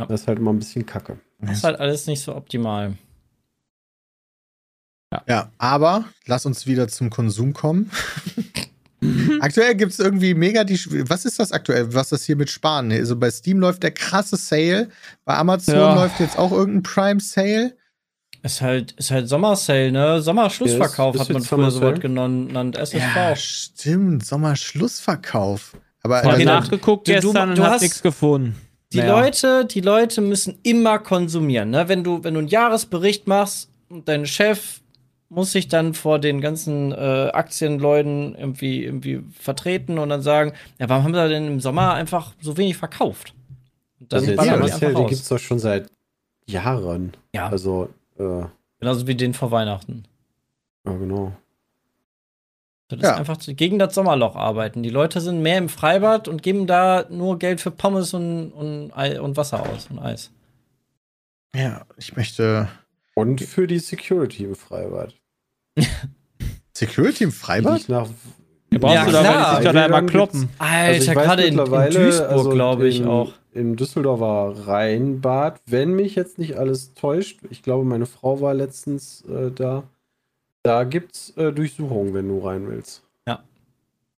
Ja. 0.00 0.06
Das 0.06 0.22
ist 0.22 0.28
halt 0.28 0.38
immer 0.38 0.52
ein 0.52 0.58
bisschen 0.58 0.84
kacke. 0.84 1.18
Das 1.40 1.58
ist 1.58 1.64
halt 1.64 1.78
alles 1.78 2.06
nicht 2.06 2.22
so 2.22 2.34
optimal. 2.34 2.94
Ja, 5.28 5.50
aber 5.58 6.04
lass 6.26 6.46
uns 6.46 6.66
wieder 6.66 6.88
zum 6.88 7.10
Konsum 7.10 7.52
kommen. 7.52 7.90
aktuell 9.40 9.74
gibt 9.74 9.92
es 9.92 9.98
irgendwie 9.98 10.34
mega 10.34 10.64
die. 10.64 10.78
Was 11.08 11.24
ist 11.24 11.38
das 11.38 11.52
aktuell? 11.52 11.94
Was 11.94 12.10
das 12.10 12.24
hier 12.24 12.36
mit 12.36 12.50
Sparen? 12.50 12.90
Also 12.92 13.16
bei 13.16 13.30
Steam 13.30 13.60
läuft 13.60 13.82
der 13.82 13.92
krasse 13.92 14.36
Sale. 14.36 14.88
Bei 15.24 15.36
Amazon 15.36 15.76
Ja. 15.76 15.94
läuft 15.94 16.20
jetzt 16.20 16.38
auch 16.38 16.52
irgendein 16.52 16.82
Prime 16.82 17.20
Sale. 17.20 17.76
Ist 18.46 18.60
halt, 18.62 18.92
ist 18.92 19.10
halt 19.10 19.28
Sommersale, 19.28 19.90
ne? 19.92 20.22
Sommerschlussverkauf 20.22 21.14
Ja, 21.16 21.20
ist- 21.22 21.28
ist 21.28 21.28
hat 21.28 21.28
man 21.34 21.42
jetzt 21.42 21.48
früher 21.48 21.70
so 21.70 21.80
was 21.80 22.00
genannt. 22.00 22.76
SSV. 22.76 23.16
Ja, 23.16 23.36
stimmt. 23.36 24.24
Sommerschlussverkauf. 24.24 25.76
Aber 26.02 26.18
Ich 26.18 26.24
habe 26.24 26.34
also, 26.34 26.44
nachgeguckt 26.44 27.08
du- 27.08 27.12
du- 27.12 27.20
gestern 27.20 27.48
du 27.54 27.60
und 27.60 27.66
hab 27.66 27.72
hast- 27.74 27.82
nichts 27.82 28.02
gefunden. 28.02 28.56
Die 28.92 28.98
Naja. 28.98 29.20
Leute, 29.20 29.64
die 29.64 29.80
Leute 29.80 30.20
müssen 30.20 30.58
immer 30.62 31.00
konsumieren. 31.00 31.70
Ne? 31.70 31.88
Wenn, 31.88 32.04
du, 32.04 32.22
wenn 32.22 32.34
du 32.34 32.38
einen 32.38 32.48
Jahresbericht 32.48 33.26
machst 33.26 33.68
und 33.88 34.08
dein 34.08 34.24
Chef 34.26 34.80
muss 35.28 35.50
sich 35.50 35.66
dann 35.66 35.92
vor 35.94 36.20
den 36.20 36.40
ganzen 36.40 36.92
äh, 36.92 37.30
Aktienleuten 37.32 38.36
irgendwie, 38.36 38.84
irgendwie 38.84 39.22
vertreten 39.36 39.98
und 39.98 40.08
dann 40.08 40.22
sagen, 40.22 40.52
ja, 40.78 40.88
warum 40.88 41.02
haben 41.02 41.14
sie 41.14 41.28
denn 41.28 41.48
im 41.48 41.60
Sommer 41.60 41.94
einfach 41.94 42.32
so 42.40 42.56
wenig 42.56 42.76
verkauft? 42.76 43.34
Und 43.98 44.12
dann 44.12 44.18
Also 44.20 44.30
der 44.30 44.36
ballern 44.36 44.66
die 44.66 44.72
aus. 44.72 45.08
gibt 45.08 45.20
es 45.20 45.28
doch 45.28 45.38
schon 45.40 45.58
seit 45.58 45.88
Jahren. 46.48 47.12
Ja, 47.34 47.48
Also, 47.48 47.88
äh, 48.18 48.22
ja, 48.22 48.50
genauso 48.80 49.06
wie 49.06 49.14
den 49.14 49.34
vor 49.34 49.50
Weihnachten. 49.50 50.04
genau. 50.84 51.32
Das 52.88 53.00
Ja. 53.00 53.12
ist 53.12 53.18
einfach 53.18 53.38
gegen 53.56 53.78
das 53.80 53.94
Sommerloch 53.94 54.36
arbeiten. 54.36 54.82
Die 54.84 54.90
Leute 54.90 55.20
sind 55.20 55.42
mehr 55.42 55.58
im 55.58 55.68
Freibad 55.68 56.28
und 56.28 56.42
geben 56.42 56.66
da 56.68 57.04
nur 57.10 57.38
Geld 57.38 57.60
für 57.60 57.72
Pommes 57.72 58.14
und, 58.14 58.52
und, 58.52 58.92
und 58.92 59.36
Wasser 59.36 59.68
aus 59.68 59.88
und 59.90 59.98
Eis. 59.98 60.30
Ja, 61.54 61.84
ich 61.96 62.14
möchte. 62.16 62.68
Und 63.14 63.40
für 63.40 63.66
die 63.66 63.78
Security 63.80 64.44
im 64.44 64.54
Freibad. 64.54 65.14
Security 66.76 67.24
im 67.24 67.30
Die 67.30 67.36
Freibad? 67.36 67.88
nach 67.88 68.08
Ja, 68.78 68.88
brauchst 68.88 68.94
Ja, 68.96 69.04
du 69.06 69.12
da, 69.12 69.20
klar. 69.22 69.60
da 69.62 69.68
einmal 69.84 69.90
Dann 70.02 70.06
kloppen. 70.06 70.48
Alter, 70.58 70.92
Also 70.94 71.12
gerade 71.12 71.42
in, 71.42 71.48
in 71.48 71.56
mittlerweile, 71.56 72.04
Duisburg, 72.04 72.30
also 72.30 72.50
glaube 72.50 72.88
ich 72.88 73.00
in, 73.00 73.06
auch. 73.08 73.32
Im 73.54 73.76
Düsseldorfer 73.76 74.66
Rheinbad, 74.66 75.60
wenn 75.66 75.94
mich 75.94 76.14
jetzt 76.14 76.38
nicht 76.38 76.56
alles 76.58 76.92
täuscht, 76.94 77.40
ich 77.50 77.62
glaube, 77.62 77.84
meine 77.84 78.06
Frau 78.06 78.40
war 78.40 78.52
letztens 78.54 79.24
äh, 79.28 79.50
da. 79.50 79.84
Da 80.62 80.84
gibt's 80.84 81.32
äh, 81.36 81.52
Durchsuchungen, 81.52 82.12
wenn 82.12 82.28
du 82.28 82.38
rein 82.46 82.68
willst. 82.68 83.02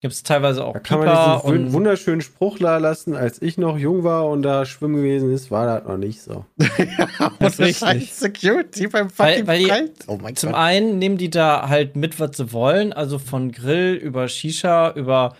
Gibt 0.06 0.14
es 0.14 0.22
teilweise 0.22 0.64
auch 0.64 0.74
Da 0.74 0.78
kann 0.78 0.98
man 1.00 1.08
Pieper 1.08 1.40
diesen 1.42 1.48
wun- 1.48 1.66
und 1.66 1.72
wunderschönen 1.72 2.20
Spruch 2.20 2.58
da 2.58 2.78
lassen, 2.78 3.16
als 3.16 3.42
ich 3.42 3.58
noch 3.58 3.76
jung 3.76 4.04
war 4.04 4.28
und 4.28 4.42
da 4.42 4.64
schwimmen 4.64 4.96
gewesen 4.96 5.32
ist, 5.32 5.50
war 5.50 5.66
das 5.66 5.88
noch 5.88 5.96
nicht 5.96 6.22
so. 6.22 6.44
ja, 6.58 7.32
Das 7.40 7.58
ist 7.58 7.82
richtig. 7.82 8.12
Security 8.14 8.86
beim 8.86 9.08
Weil- 9.16 9.32
fucking 9.32 9.46
weil 9.48 9.58
die- 9.58 9.64
Freibad? 9.66 9.90
Oh 10.06 10.18
mein 10.22 10.36
Zum 10.36 10.50
Gott. 10.52 10.60
einen 10.60 10.98
nehmen 10.98 11.16
die 11.18 11.28
da 11.30 11.68
halt 11.68 11.96
mit, 11.96 12.20
was 12.20 12.36
sie 12.36 12.52
wollen, 12.52 12.92
also 12.92 13.18
von 13.18 13.50
Grill 13.50 13.94
über 13.94 14.28
Shisha, 14.28 14.92
über 14.92 15.34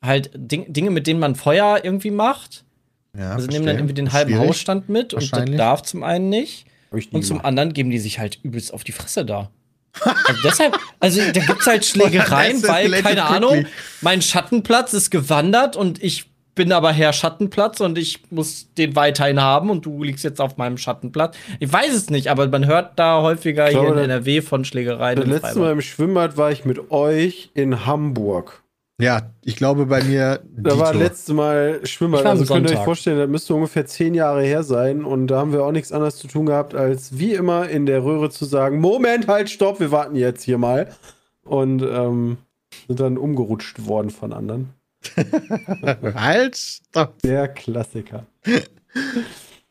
halt 0.00 0.30
Ding, 0.36 0.72
Dinge, 0.72 0.90
mit 0.90 1.06
denen 1.06 1.18
man 1.18 1.34
Feuer 1.34 1.80
irgendwie 1.82 2.10
macht. 2.12 2.64
Ja, 3.16 3.30
Also 3.32 3.44
verstehe. 3.44 3.52
nehmen 3.54 3.66
dann 3.66 3.76
irgendwie 3.76 3.94
den 3.94 4.12
halben 4.12 4.30
Schwierig. 4.32 4.48
Hausstand 4.48 4.88
mit 4.88 5.12
und 5.14 5.32
das 5.32 5.44
darf 5.56 5.82
zum 5.82 6.02
einen 6.02 6.28
nicht. 6.28 6.66
Und 7.10 7.24
zum 7.24 7.44
anderen 7.44 7.72
geben 7.72 7.90
die 7.90 7.98
sich 7.98 8.20
halt 8.20 8.38
übelst 8.44 8.72
auf 8.72 8.84
die 8.84 8.92
Fresse 8.92 9.24
da. 9.24 9.50
Also 10.02 10.40
deshalb, 10.44 10.78
also 11.00 11.20
da 11.32 11.40
gibt's 11.40 11.66
halt 11.66 11.84
Schlägereien, 11.84 12.62
weil, 12.66 12.90
keine 13.02 13.24
Ahnung, 13.24 13.66
mein 14.00 14.22
Schattenplatz 14.22 14.92
ist 14.92 15.10
gewandert 15.10 15.76
und 15.76 16.02
ich 16.02 16.26
bin 16.54 16.72
aber 16.72 16.92
Herr 16.92 17.12
Schattenplatz 17.12 17.80
und 17.80 17.98
ich 17.98 18.22
muss 18.30 18.72
den 18.74 18.96
weiterhin 18.96 19.40
haben 19.40 19.70
und 19.70 19.86
du 19.86 20.02
liegst 20.02 20.24
jetzt 20.24 20.40
auf 20.40 20.56
meinem 20.56 20.78
Schattenplatz. 20.78 21.36
Ich 21.58 21.72
weiß 21.72 21.92
es 21.92 22.10
nicht, 22.10 22.28
aber 22.28 22.46
man 22.48 22.66
hört 22.66 22.98
da 22.98 23.22
häufiger 23.22 23.68
glaube, 23.68 23.86
hier 23.88 23.96
in 23.96 24.10
NRW 24.10 24.40
von 24.42 24.64
Schlägereien. 24.64 25.18
Das 25.18 25.28
letzte. 25.28 25.58
Mal 25.58 25.72
im 25.72 25.80
Schwimmbad 25.80 26.36
war 26.36 26.52
ich 26.52 26.64
mit 26.64 26.90
euch 26.90 27.50
in 27.54 27.86
Hamburg. 27.86 28.63
Ja, 29.00 29.32
ich 29.42 29.56
glaube 29.56 29.86
bei 29.86 30.04
mir. 30.04 30.40
Da 30.56 30.78
war 30.78 30.92
Dito. 30.92 31.02
letzte 31.04 31.34
Mal 31.34 31.80
war 31.82 32.20
am 32.20 32.26
Also 32.26 32.44
könnt 32.46 32.70
ihr 32.70 32.78
euch 32.78 32.84
vorstellen, 32.84 33.18
das 33.18 33.28
müsste 33.28 33.54
ungefähr 33.54 33.86
zehn 33.86 34.14
Jahre 34.14 34.42
her 34.44 34.62
sein. 34.62 35.04
Und 35.04 35.26
da 35.26 35.38
haben 35.38 35.52
wir 35.52 35.64
auch 35.64 35.72
nichts 35.72 35.90
anderes 35.90 36.16
zu 36.16 36.28
tun 36.28 36.46
gehabt, 36.46 36.74
als 36.76 37.18
wie 37.18 37.34
immer 37.34 37.68
in 37.68 37.86
der 37.86 38.04
Röhre 38.04 38.30
zu 38.30 38.44
sagen: 38.44 38.78
Moment, 38.80 39.26
halt, 39.26 39.50
stopp, 39.50 39.80
wir 39.80 39.90
warten 39.90 40.14
jetzt 40.14 40.44
hier 40.44 40.58
mal. 40.58 40.90
Und 41.42 41.82
ähm, 41.82 42.38
sind 42.86 43.00
dann 43.00 43.18
umgerutscht 43.18 43.84
worden 43.86 44.10
von 44.10 44.32
anderen. 44.32 44.70
halt, 46.14 46.56
stopp. 46.56 47.20
Der 47.22 47.48
Klassiker. 47.48 48.26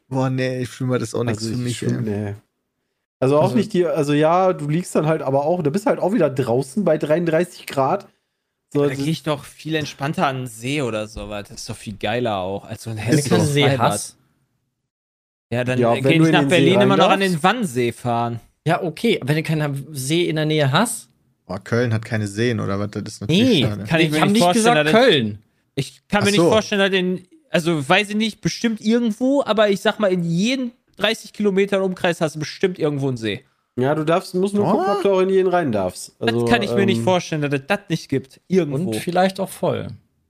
Boah, 0.10 0.30
nee, 0.30 0.62
ich 0.62 0.70
fühle 0.70 0.90
mal 0.92 1.00
das 1.00 1.16
auch 1.16 1.24
nichts 1.24 1.44
Also, 1.44 1.54
für 1.56 1.60
ich 1.60 1.64
mich. 1.66 1.78
schwimm- 1.78 2.02
nee. 2.02 2.34
also 3.20 3.38
auch 3.38 3.44
Also- 3.44 3.56
nicht 3.56 3.74
die, 3.74 3.86
also 3.86 4.14
ja, 4.14 4.54
du 4.54 4.68
liegst 4.68 4.94
dann 4.96 5.08
halt 5.08 5.22
aber 5.22 5.46
auch, 5.46 5.64
da 5.64 5.70
bist 5.70 5.86
halt 5.86 6.00
auch 6.00 6.14
wieder 6.14 6.30
draußen 6.30 6.84
bei 6.84 6.98
33 6.98 7.66
Grad. 7.66 8.08
So, 8.74 8.88
Da 8.88 8.94
gehe 8.96 9.06
ich 9.06 9.24
doch 9.24 9.44
viel 9.46 9.76
entspannter 9.76 10.26
an 10.28 10.38
den 10.42 10.48
See 10.48 10.82
oder 10.82 11.08
sowas. 11.08 11.48
Das 11.50 11.62
ist 11.62 11.70
doch 11.70 11.78
viel 11.78 11.96
geiler 11.96 12.38
auch 12.38 12.66
als 12.66 12.84
so 12.84 12.90
ein 12.90 12.98
Wenn 12.98 13.04
du 13.06 13.10
hässliches 13.12 13.30
keinen 13.38 13.48
See 13.48 13.64
Freibad. 13.64 13.92
hast. 13.92 14.18
Ja, 15.52 15.64
dann 15.64 15.80
Ja, 15.80 15.94
gehe 16.00 16.14
ich 16.24 16.32
nach 16.32 16.48
Berlin 16.48 16.82
immer 16.82 16.98
noch 16.98 17.10
an 17.10 17.20
den 17.20 17.42
Wannsee 17.44 17.92
fahren. 17.92 18.40
Ja, 18.66 18.82
okay. 18.82 19.20
Wenn 19.24 19.36
du 19.36 19.44
keinen 19.44 19.88
See 19.94 20.28
in 20.28 20.36
der 20.38 20.46
Nähe 20.46 20.72
hast. 20.72 21.10
Boah, 21.46 21.60
Köln 21.60 21.94
hat 21.94 22.06
keine 22.06 22.28
Seen 22.28 22.60
oder 22.60 22.80
was? 22.80 22.90
Das 22.92 23.04
ist 23.04 23.22
natürlich 23.22 23.44
Nee, 23.50 23.62
schade. 23.64 23.84
Kann 23.84 24.00
ich 24.00 24.06
ich 24.08 24.12
mir 24.14 24.22
habe 24.22 24.32
nicht 24.32 24.54
gesagt 24.54 24.86
dass- 24.88 24.92
Köln. 24.92 25.40
Ich 25.76 26.08
kann 26.08 26.22
Ach 26.22 26.26
mir 26.26 26.32
nicht 26.32 26.40
so. 26.40 26.50
vorstellen, 26.50 26.80
dass 26.92 26.98
in, 27.00 27.28
also 27.50 27.88
weiß 27.88 28.10
ich 28.10 28.16
nicht, 28.16 28.42
bestimmt 28.42 28.80
irgendwo, 28.82 29.44
aber 29.44 29.70
ich 29.70 29.82
sag 29.82 30.00
mal, 30.00 30.12
in 30.12 30.24
jeden 30.24 30.72
30 30.98 31.34
Kilometern 31.34 31.82
Umkreis 31.82 32.22
hast 32.22 32.36
du 32.36 32.40
bestimmt 32.40 32.80
irgendwo 32.80 33.08
einen 33.10 33.18
See. 33.18 33.44
Ja, 33.76 33.96
du 33.96 34.04
darfst, 34.04 34.36
musst 34.36 34.54
nur 34.54 34.68
Oh. 34.68 34.72
gucken, 34.72 34.92
ob 34.92 35.02
du 35.02 35.12
auch 35.12 35.20
in 35.22 35.30
jeden 35.30 35.50
rein 35.50 35.72
darfst. 35.72 36.14
Das 36.20 36.30
Also, 36.34 36.46
kann 36.46 36.62
ich 36.62 36.74
mir 36.74 36.86
nicht 36.86 37.00
ähm, 37.00 37.04
vorstellen, 37.04 37.42
dass 37.42 37.54
es 37.54 37.62
das 37.68 37.80
nicht 37.90 38.10
gibt. 38.10 38.40
Irgendwo. 38.48 38.90
Und 38.92 38.96
vielleicht 38.98 39.40
auch 39.40 39.50
voll. 39.50 39.88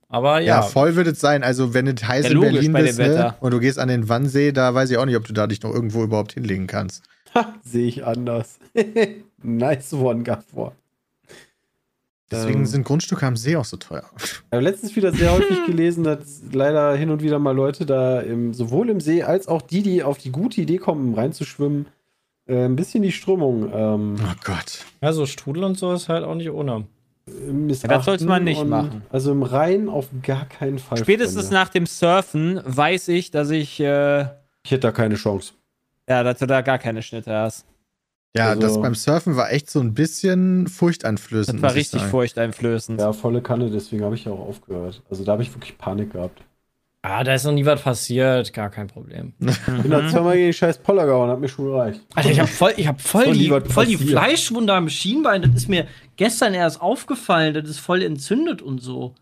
Aber 0.08 0.40
Ja, 0.40 0.56
ja. 0.56 0.62
voll 0.62 0.94
wird 0.96 1.08
es 1.08 1.20
sein. 1.20 1.42
Also, 1.42 1.74
wenn 1.74 1.86
es 1.86 2.06
heiß 2.06 2.26
Ja, 2.26 2.30
in 2.32 2.40
Berlin 2.40 2.72
bist 2.72 2.98
ne, 2.98 3.34
und 3.40 3.50
du 3.52 3.60
gehst 3.60 3.78
an 3.78 3.88
den 3.88 4.08
Wannsee, 4.08 4.52
da 4.52 4.72
weiß 4.74 4.90
ich 4.90 4.96
auch 4.96 5.06
nicht, 5.06 5.16
ob 5.16 5.24
du 5.26 5.32
da 5.32 5.46
dich 5.46 5.62
noch 5.62 5.72
irgendwo 5.74 6.04
überhaupt 6.04 6.32
hinlegen 6.34 6.66
kannst. 6.66 7.02
Sehe 7.64 7.86
ich 7.88 8.04
anders. 8.06 8.58
nice 9.42 9.92
one, 9.92 10.22
Gafford. 10.22 10.72
Deswegen 12.30 12.60
Ähm. 12.60 12.66
sind 12.66 12.84
Grundstücke 12.84 13.26
am 13.26 13.36
See 13.36 13.56
auch 13.56 13.64
so 13.64 13.76
teuer. 13.76 14.04
Ich 14.16 14.42
habe 14.50 14.62
letztens 14.62 14.96
wieder 14.96 15.12
sehr 15.12 15.32
häufig 15.32 15.58
gelesen, 15.66 16.04
dass 16.04 16.42
leider 16.52 16.96
hin 16.96 17.10
und 17.10 17.22
wieder 17.22 17.38
mal 17.38 17.54
Leute 17.54 17.84
da 17.86 18.20
im, 18.20 18.54
sowohl 18.54 18.88
im 18.88 19.00
See 19.00 19.22
als 19.22 19.46
auch 19.46 19.62
die, 19.62 19.82
die 19.82 20.02
auf 20.02 20.18
die 20.18 20.30
gute 20.30 20.60
Idee 20.60 20.78
kommen, 20.78 21.14
reinzuschwimmen, 21.14 21.86
äh, 22.46 22.64
ein 22.64 22.76
bisschen 22.76 23.02
die 23.02 23.12
Strömung 23.12 23.70
ähm, 23.72 24.16
Oh 24.22 24.34
Gott. 24.44 24.84
ja, 25.02 25.12
so 25.12 25.26
Strudel 25.26 25.64
und 25.64 25.76
so 25.78 25.92
ist 25.92 26.08
halt 26.08 26.24
auch 26.24 26.34
nicht 26.34 26.50
ohne. 26.50 26.84
Ja, 27.26 27.88
das 27.88 28.04
sollte 28.04 28.26
man 28.26 28.44
nicht 28.44 28.64
machen. 28.66 29.02
Also 29.10 29.32
im 29.32 29.42
Rhein 29.42 29.88
auf 29.88 30.08
gar 30.22 30.44
keinen 30.44 30.78
Fall. 30.78 30.98
Spätestens 30.98 31.44
Freunde. 31.46 31.54
nach 31.54 31.68
dem 31.70 31.86
Surfen 31.86 32.60
weiß 32.64 33.08
ich, 33.08 33.30
dass 33.30 33.48
ich, 33.50 33.80
äh, 33.80 34.22
Ich 34.62 34.70
hätte 34.70 34.80
da 34.80 34.92
keine 34.92 35.14
Chance. 35.14 35.54
ja, 36.08 36.22
dass 36.22 36.38
du 36.38 36.46
da 36.46 36.60
gar 36.60 36.78
keine 36.78 37.00
Schnitte 37.00 37.34
hast. 37.34 37.64
Ja, 38.36 38.48
Also- 38.48 38.60
das 38.60 38.80
beim 38.82 38.94
Surfen 38.94 39.36
war 39.36 39.50
echt 39.52 39.70
so 39.70 39.80
ein 39.80 39.94
bisschen 39.94 40.66
furchteinflößend. 40.66 41.56
Das 41.58 41.62
war 41.62 41.74
richtig 41.74 42.02
furchteinflößend. 42.02 43.00
Ja, 43.00 43.12
volle 43.14 43.40
Kanne, 43.40 43.70
deswegen 43.70 44.04
habe 44.04 44.16
ich 44.16 44.26
ja 44.26 44.32
auch 44.32 44.40
aufgehört. 44.46 45.02
Also 45.08 45.24
da 45.24 45.32
habe 45.32 45.42
ich 45.42 45.54
wirklich 45.54 45.78
Panik 45.78 46.12
gehabt. 46.12 46.42
Ah, 47.06 47.22
da 47.22 47.34
ist 47.34 47.44
noch 47.44 47.52
nie 47.52 47.66
was 47.66 47.82
passiert. 47.82 48.52
Gar 48.54 48.70
kein 48.70 48.86
Problem. 48.86 49.34
Ich 49.40 49.60
bin 49.82 49.90
da 49.90 50.08
zweimal 50.08 50.34
gegen 50.36 50.46
den 50.46 50.52
scheiß 50.54 50.78
Poller 50.78 51.04
gehauen, 51.04 51.28
hat 51.28 51.38
mir 51.38 51.48
schon 51.48 51.66
gereicht. 51.66 52.00
Alter, 52.14 52.30
ich 52.30 52.40
habe 52.40 52.48
voll, 52.48 52.72
ich 52.78 52.86
hab 52.88 52.98
voll, 53.00 53.32
die, 53.34 53.48
voll 53.68 53.84
die. 53.86 53.96
Fleischwunde 53.98 54.72
am 54.72 54.88
Schienbein. 54.88 55.42
Das 55.42 55.50
ist 55.54 55.68
mir 55.68 55.86
gestern 56.16 56.54
erst 56.54 56.80
aufgefallen. 56.80 57.52
Das 57.52 57.68
ist 57.68 57.78
voll 57.78 58.02
entzündet 58.02 58.62
und 58.62 58.78
so. 58.80 59.14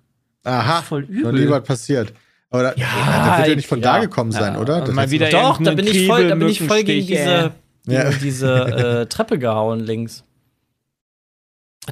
Aha, 0.44 0.82
voll 0.82 1.02
noch 1.02 1.08
übel. 1.08 1.32
nie 1.44 1.50
was 1.50 1.64
passiert. 1.64 2.12
Aber 2.50 2.62
da, 2.62 2.74
Ja, 2.76 2.86
das 3.26 3.38
wird 3.38 3.48
ja 3.48 3.54
nicht 3.56 3.68
von 3.68 3.80
ja. 3.80 3.94
da 3.94 4.00
gekommen 4.00 4.30
sein, 4.30 4.54
Ja, 4.54 4.60
oder? 4.60 4.80
Das 4.82 4.94
mal 4.94 5.10
wieder- 5.10 5.30
noch- 5.32 5.58
Doch, 5.58 5.64
da 5.64 5.74
bin 5.74 5.86
ich 5.88 6.06
voll, 6.06 6.28
da 6.28 6.34
bin 6.36 6.48
ich 6.48 6.62
voll 6.62 6.84
gegen 6.84 7.06
diese, 7.06 7.52
gegen 7.84 7.96
Ja. 7.96 8.10
diese 8.10 8.54
äh, 9.02 9.06
Treppe 9.06 9.38
gehauen 9.40 9.80
links. 9.80 10.22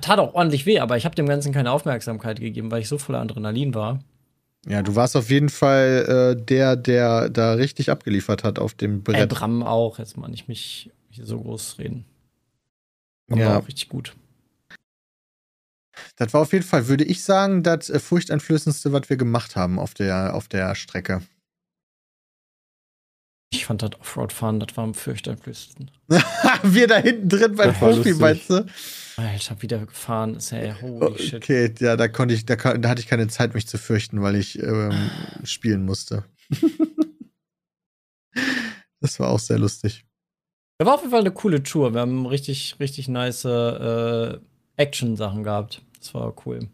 Tat 0.00 0.20
auch 0.20 0.34
ordentlich 0.34 0.66
weh, 0.66 0.78
aber 0.78 0.96
ich 0.96 1.04
habe 1.04 1.16
dem 1.16 1.26
Ganzen 1.26 1.52
keine 1.52 1.72
Aufmerksamkeit 1.72 2.38
gegeben, 2.38 2.70
weil 2.70 2.80
ich 2.82 2.88
so 2.88 2.96
voller 2.98 3.20
Adrenalin 3.20 3.74
war. 3.74 3.98
Ja, 4.66 4.82
du 4.82 4.94
warst 4.94 5.16
auf 5.16 5.30
jeden 5.30 5.48
Fall 5.48 6.36
äh, 6.36 6.44
der, 6.44 6.76
der 6.76 7.30
da 7.30 7.54
richtig 7.54 7.90
abgeliefert 7.90 8.44
hat 8.44 8.58
auf 8.58 8.74
dem 8.74 9.02
Brett. 9.02 9.28
Bram 9.30 9.62
auch, 9.62 9.98
jetzt 9.98 10.16
mal 10.16 10.28
nicht 10.28 10.48
mich 10.48 10.90
hier 11.08 11.24
so 11.24 11.40
groß 11.40 11.78
reden. 11.78 12.04
Aber 13.30 13.40
Ja. 13.40 13.58
auch 13.58 13.66
richtig 13.68 13.88
gut. 13.88 14.14
Das 16.16 16.32
war 16.34 16.42
auf 16.42 16.52
jeden 16.52 16.64
Fall, 16.64 16.88
würde 16.88 17.04
ich 17.04 17.22
sagen, 17.24 17.62
das 17.62 17.88
äh, 17.90 17.98
furchteinflößendste, 17.98 18.92
was 18.92 19.08
wir 19.08 19.16
gemacht 19.16 19.56
haben 19.56 19.78
auf 19.78 19.94
der, 19.94 20.34
auf 20.34 20.48
der 20.48 20.74
Strecke. 20.74 21.22
Ich 23.52 23.66
fand 23.66 23.82
das 23.82 23.98
Offroad-Fahren, 23.98 24.60
das 24.60 24.76
war 24.76 24.84
am 24.84 24.94
fürchterlichsten. 24.94 25.90
wir 26.62 26.86
da 26.86 26.98
hinten 26.98 27.28
drin 27.28 27.56
beim 27.56 27.74
Profi, 27.74 28.14
meinst 28.14 28.48
du? 28.48 28.64
Alter, 29.16 29.60
wieder 29.60 29.84
gefahren 29.84 30.36
ist, 30.36 30.52
ey, 30.52 30.72
holy 30.80 31.18
shit. 31.18 31.42
Okay, 31.42 31.74
ja, 31.80 31.96
da 31.96 32.06
konnte 32.06 32.34
ich, 32.34 32.46
da, 32.46 32.54
da 32.54 32.88
hatte 32.88 33.00
ich 33.00 33.08
keine 33.08 33.26
Zeit, 33.26 33.54
mich 33.54 33.66
zu 33.66 33.76
fürchten, 33.76 34.22
weil 34.22 34.36
ich 34.36 34.62
ähm, 34.62 35.10
spielen 35.44 35.84
musste. 35.84 36.24
das 39.00 39.18
war 39.18 39.30
auch 39.30 39.40
sehr 39.40 39.58
lustig. 39.58 40.04
Das 40.78 40.86
war 40.86 40.94
auf 40.94 41.00
jeden 41.00 41.10
Fall 41.10 41.20
eine 41.20 41.32
coole 41.32 41.62
Tour. 41.62 41.92
Wir 41.92 42.00
haben 42.00 42.26
richtig, 42.26 42.76
richtig 42.78 43.08
nice 43.08 43.44
äh, 43.44 44.38
Action-Sachen 44.76 45.42
gehabt. 45.42 45.82
Das 45.98 46.14
war 46.14 46.34
cool. 46.46 46.68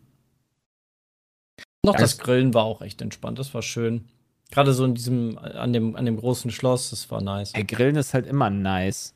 Noch 1.85 1.95
Ja, 1.95 2.01
das 2.01 2.19
Grillen 2.19 2.53
war 2.53 2.65
auch 2.65 2.83
echt 2.83 3.01
entspannt. 3.01 3.39
Das 3.39 3.55
war 3.55 3.63
schön. 3.63 4.09
Gerade 4.51 4.73
so 4.73 4.85
in 4.85 4.95
diesem, 4.95 5.39
an 5.39 5.73
dem, 5.73 5.97
an 5.97 6.05
dem 6.07 6.17
großen 6.17 6.51
Schloss, 6.51 6.91
das 6.91 7.11
war 7.11 7.21
nice. 7.21 7.53
Ey, 7.55 7.65
Grillen 7.65 7.97
ist 7.97 8.15
halt 8.15 8.27
immer 8.27 8.49
nice. 8.51 9.13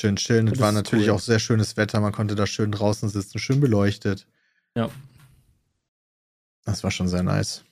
Schön 0.00 0.16
chillen. 0.16 0.46
Es 0.46 0.54
Das 0.54 0.60
war 0.60 0.72
natürlich 0.72 1.08
cool. 1.08 1.14
auch 1.14 1.20
sehr 1.20 1.38
schönes 1.38 1.76
Wetter. 1.76 2.00
Man 2.00 2.12
konnte 2.12 2.34
da 2.34 2.46
schön 2.46 2.72
draußen 2.72 3.08
sitzen, 3.08 3.38
schön 3.38 3.60
beleuchtet. 3.60 4.26
Ja. 4.74 4.90
Das 6.64 6.82
war 6.84 6.90
schon 6.90 7.08
sehr 7.08 7.22
nice. 7.22 7.64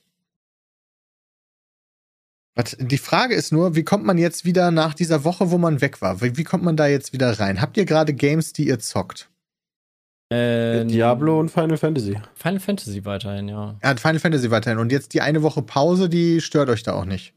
Die 2.79 2.97
Frage 2.97 3.35
ist 3.35 3.51
nur, 3.51 3.75
wie 3.75 3.83
kommt 3.83 4.05
man 4.05 4.17
jetzt 4.17 4.45
wieder 4.45 4.71
nach 4.71 4.93
dieser 4.93 5.25
Woche, 5.25 5.51
wo 5.51 5.57
man 5.57 5.81
weg 5.81 6.01
war? 6.01 6.21
Wie, 6.21 6.37
wie 6.37 6.45
kommt 6.45 6.63
man 6.63 6.77
da 6.77 6.87
jetzt 6.87 7.11
wieder 7.11 7.37
rein? 7.37 7.59
Habt 7.59 7.75
ihr 7.75 7.83
gerade 7.85 8.13
Games, 8.13 8.53
die 8.53 8.67
ihr 8.67 8.79
zockt? 8.79 9.29
Äh, 10.29 10.85
Diablo 10.85 11.39
und 11.39 11.49
Final 11.49 11.77
Fantasy. 11.77 12.17
Final 12.35 12.59
Fantasy 12.59 13.05
weiterhin, 13.05 13.47
ja. 13.47 13.75
Er 13.79 13.89
hat 13.91 13.99
Final 13.99 14.19
Fantasy 14.19 14.49
weiterhin. 14.49 14.79
Und 14.79 14.91
jetzt 14.91 15.13
die 15.13 15.21
eine 15.21 15.43
Woche 15.43 15.61
Pause, 15.61 16.09
die 16.09 16.41
stört 16.41 16.69
euch 16.69 16.83
da 16.83 16.93
auch 16.93 17.05
nicht. 17.05 17.33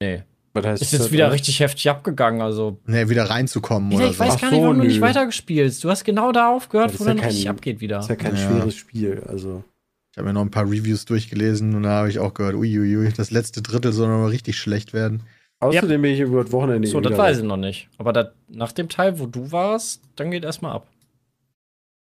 Nee. 0.00 0.22
Was 0.52 0.64
heißt 0.66 0.82
Ist 0.82 0.92
jetzt 0.92 1.12
wieder 1.12 1.30
richtig 1.32 1.60
heftig 1.60 1.88
abgegangen, 1.88 2.40
also. 2.42 2.78
Ne, 2.86 3.08
wieder 3.08 3.24
reinzukommen 3.30 3.90
Ja, 3.92 3.98
oder 3.98 4.06
ich 4.10 4.16
so. 4.16 4.24
weiß 4.24 4.34
Ach 4.36 4.40
gar 4.40 4.50
nicht, 4.50 4.56
so, 4.58 4.62
warum 4.64 4.78
du 4.78 4.84
nicht 4.86 4.96
nö. 4.96 5.00
weitergespielt 5.02 5.84
Du 5.84 5.90
hast 5.90 6.04
genau 6.04 6.32
da 6.32 6.50
aufgehört, 6.54 6.92
Ja, 6.92 7.00
wo 7.00 7.04
ja 7.04 7.14
dann 7.14 7.24
richtig 7.24 7.44
kein- 7.44 7.54
abgeht 7.54 7.80
wieder. 7.80 7.96
Das 7.96 8.06
ist 8.06 8.10
ja 8.10 8.16
kein 8.16 8.36
Ja. 8.36 8.46
schweres 8.48 8.74
Spiel. 8.74 9.22
Also. 9.26 9.64
Ich 10.12 10.18
habe 10.18 10.28
mir 10.28 10.32
noch 10.34 10.42
ein 10.42 10.50
paar 10.50 10.64
Reviews 10.64 11.04
durchgelesen 11.04 11.74
und 11.74 11.84
da 11.84 11.90
habe 11.90 12.10
ich 12.10 12.18
auch 12.18 12.34
gehört, 12.34 12.54
uiuiui, 12.56 13.12
das 13.16 13.30
letzte 13.30 13.62
Drittel 13.62 13.92
soll 13.92 14.08
noch 14.08 14.18
mal 14.18 14.28
richtig 14.30 14.58
schlecht 14.58 14.92
werden. 14.92 15.22
Außerdem 15.60 16.02
bin 16.02 16.12
ich 16.12 16.20
über 16.20 16.42
das 16.44 16.52
Wochenende 16.52 16.88
So, 16.88 16.98
wieder 16.98 17.10
das 17.10 17.18
weiß 17.18 17.38
ich 17.38 17.44
noch 17.44 17.56
nicht. 17.56 17.88
Aber 17.98 18.12
dat, 18.12 18.32
nach 18.48 18.72
dem 18.72 18.88
Teil, 18.88 19.18
wo 19.18 19.26
du 19.26 19.50
warst, 19.52 20.02
dann 20.16 20.30
geht 20.30 20.44
erstmal 20.44 20.72
ab. 20.72 20.86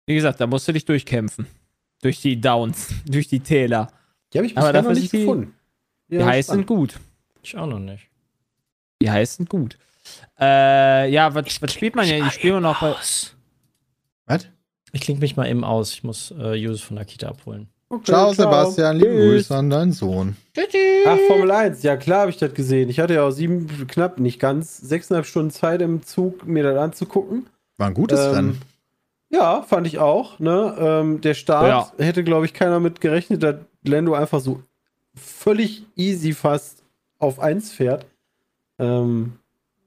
Wie 0.10 0.16
gesagt, 0.16 0.42
da 0.42 0.48
musst 0.48 0.68
du 0.68 0.72
dich 0.74 0.86
durchkämpfen. 0.86 1.46
Durch 2.02 2.20
die 2.20 2.42
Downs, 2.42 2.88
durch 3.06 3.28
die 3.28 3.42
Täler. 3.42 3.92
Die 4.34 4.40
habe 4.40 4.48
ich 4.48 4.58
Aber 4.58 4.68
bisher 4.70 4.74
dafür 4.74 4.90
noch 4.94 5.00
nicht 5.00 5.14
die- 5.14 5.20
gefunden. 5.20 5.54
Die 6.10 6.16
Ja, 6.16 6.26
heißen 6.26 6.52
spannend. 6.64 6.68
gut. 6.68 6.96
Ich 7.44 7.56
auch 7.56 7.68
noch 7.68 7.78
nicht. 7.78 8.08
Die 9.04 9.12
heißen 9.12 9.46
gut. 9.46 9.78
Äh, 10.40 11.12
ja, 11.12 11.36
was, 11.36 11.62
was 11.62 11.72
spielt 11.74 11.96
man 11.96 12.08
ja? 12.08 12.24
Die 12.26 12.32
spielen 12.32 12.56
wir 12.56 12.62
noch 12.62 12.82
bei. 12.82 12.96
Was? 14.26 14.48
Ich 14.94 15.02
klinge 15.02 15.20
mich 15.20 15.38
mal 15.38 15.48
eben 15.48 15.64
aus. 15.64 15.94
Ich 15.94 16.04
muss 16.04 16.34
äh, 16.40 16.56
Jus 16.56 16.82
von 16.82 16.96
der 16.96 17.06
Kita 17.06 17.28
abholen. 17.30 17.68
Okay, 17.90 18.06
Ciao, 18.06 18.34
Sebastian, 18.34 18.98
liebe. 18.98 19.10
Grüße 19.12 19.56
an 19.56 19.70
deinen 19.70 19.92
Sohn. 19.94 20.36
Ach, 21.06 21.18
Formel 21.28 21.52
1, 21.52 21.84
ja 21.84 21.98
klar 21.98 22.22
habe 22.22 22.32
ich 22.32 22.38
das 22.38 22.54
gesehen. 22.56 22.90
Ich 22.90 23.00
hatte 23.00 23.14
ja 23.14 23.24
auch 23.24 23.32
sieben, 23.32 23.68
knapp, 23.88 24.20
nicht 24.20 24.40
ganz, 24.40 24.78
sechseinhalb 24.78 25.28
Stunden 25.28 25.52
Zeit 25.52 25.82
im 25.84 26.04
Zug, 26.04 26.48
mir 26.48 26.64
das 26.64 26.78
anzugucken. 26.80 27.46
War 27.78 27.88
ein 27.88 27.94
gutes 27.94 28.20
Ähm, 28.20 28.32
Rennen. 28.34 28.62
Ja, 29.30 29.62
fand 29.62 29.88
ich 29.88 30.00
auch. 30.00 30.40
Ne? 30.40 30.76
Ähm, 30.80 31.22
der 31.22 31.34
Start 31.34 31.94
hätte, 31.98 32.24
glaube 32.24 32.46
ich, 32.46 32.54
keiner 32.54 32.80
mit 32.80 33.00
gerechnet, 33.00 33.44
dass 33.44 33.56
Lando 33.84 34.14
einfach 34.14 34.40
so 34.40 34.62
völlig 35.16 35.86
easy 35.96 36.34
fast 36.34 36.84
auf 37.20 37.40
1 37.40 37.72
fährt. 37.72 38.06
Ähm, 38.80 39.34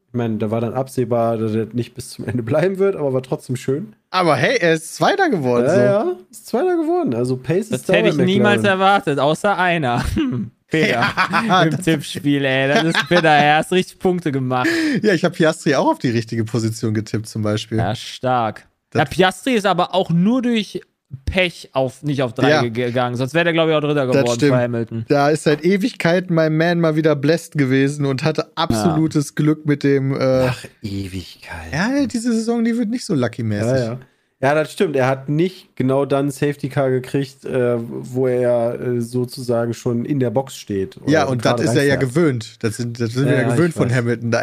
ich 0.09 0.15
meine, 0.15 0.37
da 0.37 0.51
war 0.51 0.61
dann 0.61 0.75
absehbar, 0.75 1.39
dass 1.39 1.55
er 1.55 1.67
nicht 1.73 1.95
bis 1.95 2.11
zum 2.11 2.27
Ende 2.27 2.43
bleiben 2.43 2.79
wird, 2.79 2.97
aber 2.97 3.13
war 3.15 3.23
trotzdem 3.23 3.57
schön. 3.57 3.97
Aber 4.11 4.37
hey, 4.37 4.59
er 4.61 4.75
ist 4.75 4.95
Zweiter 4.95 5.31
geworden. 5.31 5.65
ja, 5.65 5.75
so. 5.75 5.81
ja, 5.81 6.17
ist 6.31 6.47
Zweiter 6.47 6.77
geworden. 6.77 7.15
Also 7.15 7.37
Pace 7.37 7.71
Das 7.71 7.81
ist 7.81 7.89
da 7.89 7.95
hätte 7.95 8.11
ich 8.11 8.17
niemals 8.17 8.63
erwartet, 8.63 9.19
außer 9.19 9.57
einer. 9.57 10.05
Peter. 10.69 11.03
Ja, 11.47 11.63
Im 11.65 11.83
Tippspiel, 11.83 12.45
ey. 12.45 12.69
Das 12.69 12.85
ist 12.85 13.09
bitter. 13.09 13.29
Er 13.29 13.59
hat 13.59 13.71
richtig 13.73 13.99
Punkte 13.99 14.33
gemacht. 14.33 14.69
Ja, 15.03 15.13
ich 15.13 15.23
habe 15.23 15.35
Piastri 15.35 15.75
auch 15.75 15.87
auf 15.87 15.99
die 15.99 16.09
richtige 16.09 16.45
Position 16.45 16.95
getippt, 16.95 17.29
zum 17.29 17.43
Beispiel. 17.43 17.77
Ja, 17.79 17.95
stark. 17.95 18.67
Das- 18.93 19.01
Ja, 19.01 19.05
Piastri 19.07 19.55
ist 19.55 19.67
aber 19.67 19.95
auch 19.95 20.11
nur 20.11 20.41
durch 20.43 20.81
Pech 21.27 21.69
auf, 21.75 22.03
nicht 22.03 22.23
auf 22.23 22.33
drei 22.33 22.49
Ja. 22.49 22.63
ge- 22.63 22.71
gegangen. 22.87 23.17
Sonst 23.17 23.35
wäre 23.35 23.45
der, 23.45 23.53
glaube 23.53 23.71
ich, 23.71 23.77
auch 23.77 23.83
Dritter 23.83 24.07
geworden 24.07 24.51
bei 24.51 24.63
Hamilton. 24.63 25.05
Da 25.09 25.29
ist 25.29 25.43
seit 25.45 25.63
Ewigkeiten 25.63 26.35
mein 26.35 26.57
Man 26.57 26.81
mal 26.81 26.97
wieder 26.97 27.15
blessed 27.17 27.59
gewesen 27.59 28.07
und 28.07 28.25
hatte 28.25 28.51
absolutes 28.55 29.35
Glück 29.35 29.67
mit 29.67 29.83
dem. 29.83 30.15
Äh, 30.15 30.47
Ach, 30.49 30.65
Ewigkeit. 30.81 31.71
ja, 31.73 32.07
diese 32.07 32.33
Saison, 32.33 32.65
die 32.65 32.79
wird 32.79 32.89
nicht 32.89 33.05
so 33.05 33.15
lucky-mäßig. 33.15 33.67
Ja, 33.67 33.77
ja. 33.79 33.99
Ja, 34.41 34.55
das 34.55 34.73
stimmt. 34.73 34.97
Er 34.97 35.07
hat 35.07 35.29
nicht 35.29 35.77
genau 35.77 36.05
dann 36.05 36.31
Safety 36.33 36.69
Car 36.69 36.91
gekriegt, 36.91 37.45
äh, 37.45 37.77
wo 37.79 38.27
er 38.27 38.81
äh, 38.81 39.01
sozusagen 39.01 39.73
schon 39.75 40.05
in 40.05 40.19
der 40.19 40.31
Box 40.31 40.57
steht. 40.57 40.97
oder 41.01 41.11
Ja, 41.13 41.25
und 41.27 41.45
das 41.45 41.61
ist 41.61 41.77
er 41.77 41.85
ja 41.85 41.95
gewöhnt. 41.97 42.57
Das 42.65 42.79
sind, 42.79 42.99
das 42.99 43.13
sind 43.13 43.27
wir 43.27 43.33
Ja, 43.35 43.43
ja 43.43 43.49
ja, 43.49 43.55
gewöhnt 43.55 43.75
von 43.75 43.89
weiß. 43.91 43.97
Hamilton 43.99 44.31
da 44.33 44.41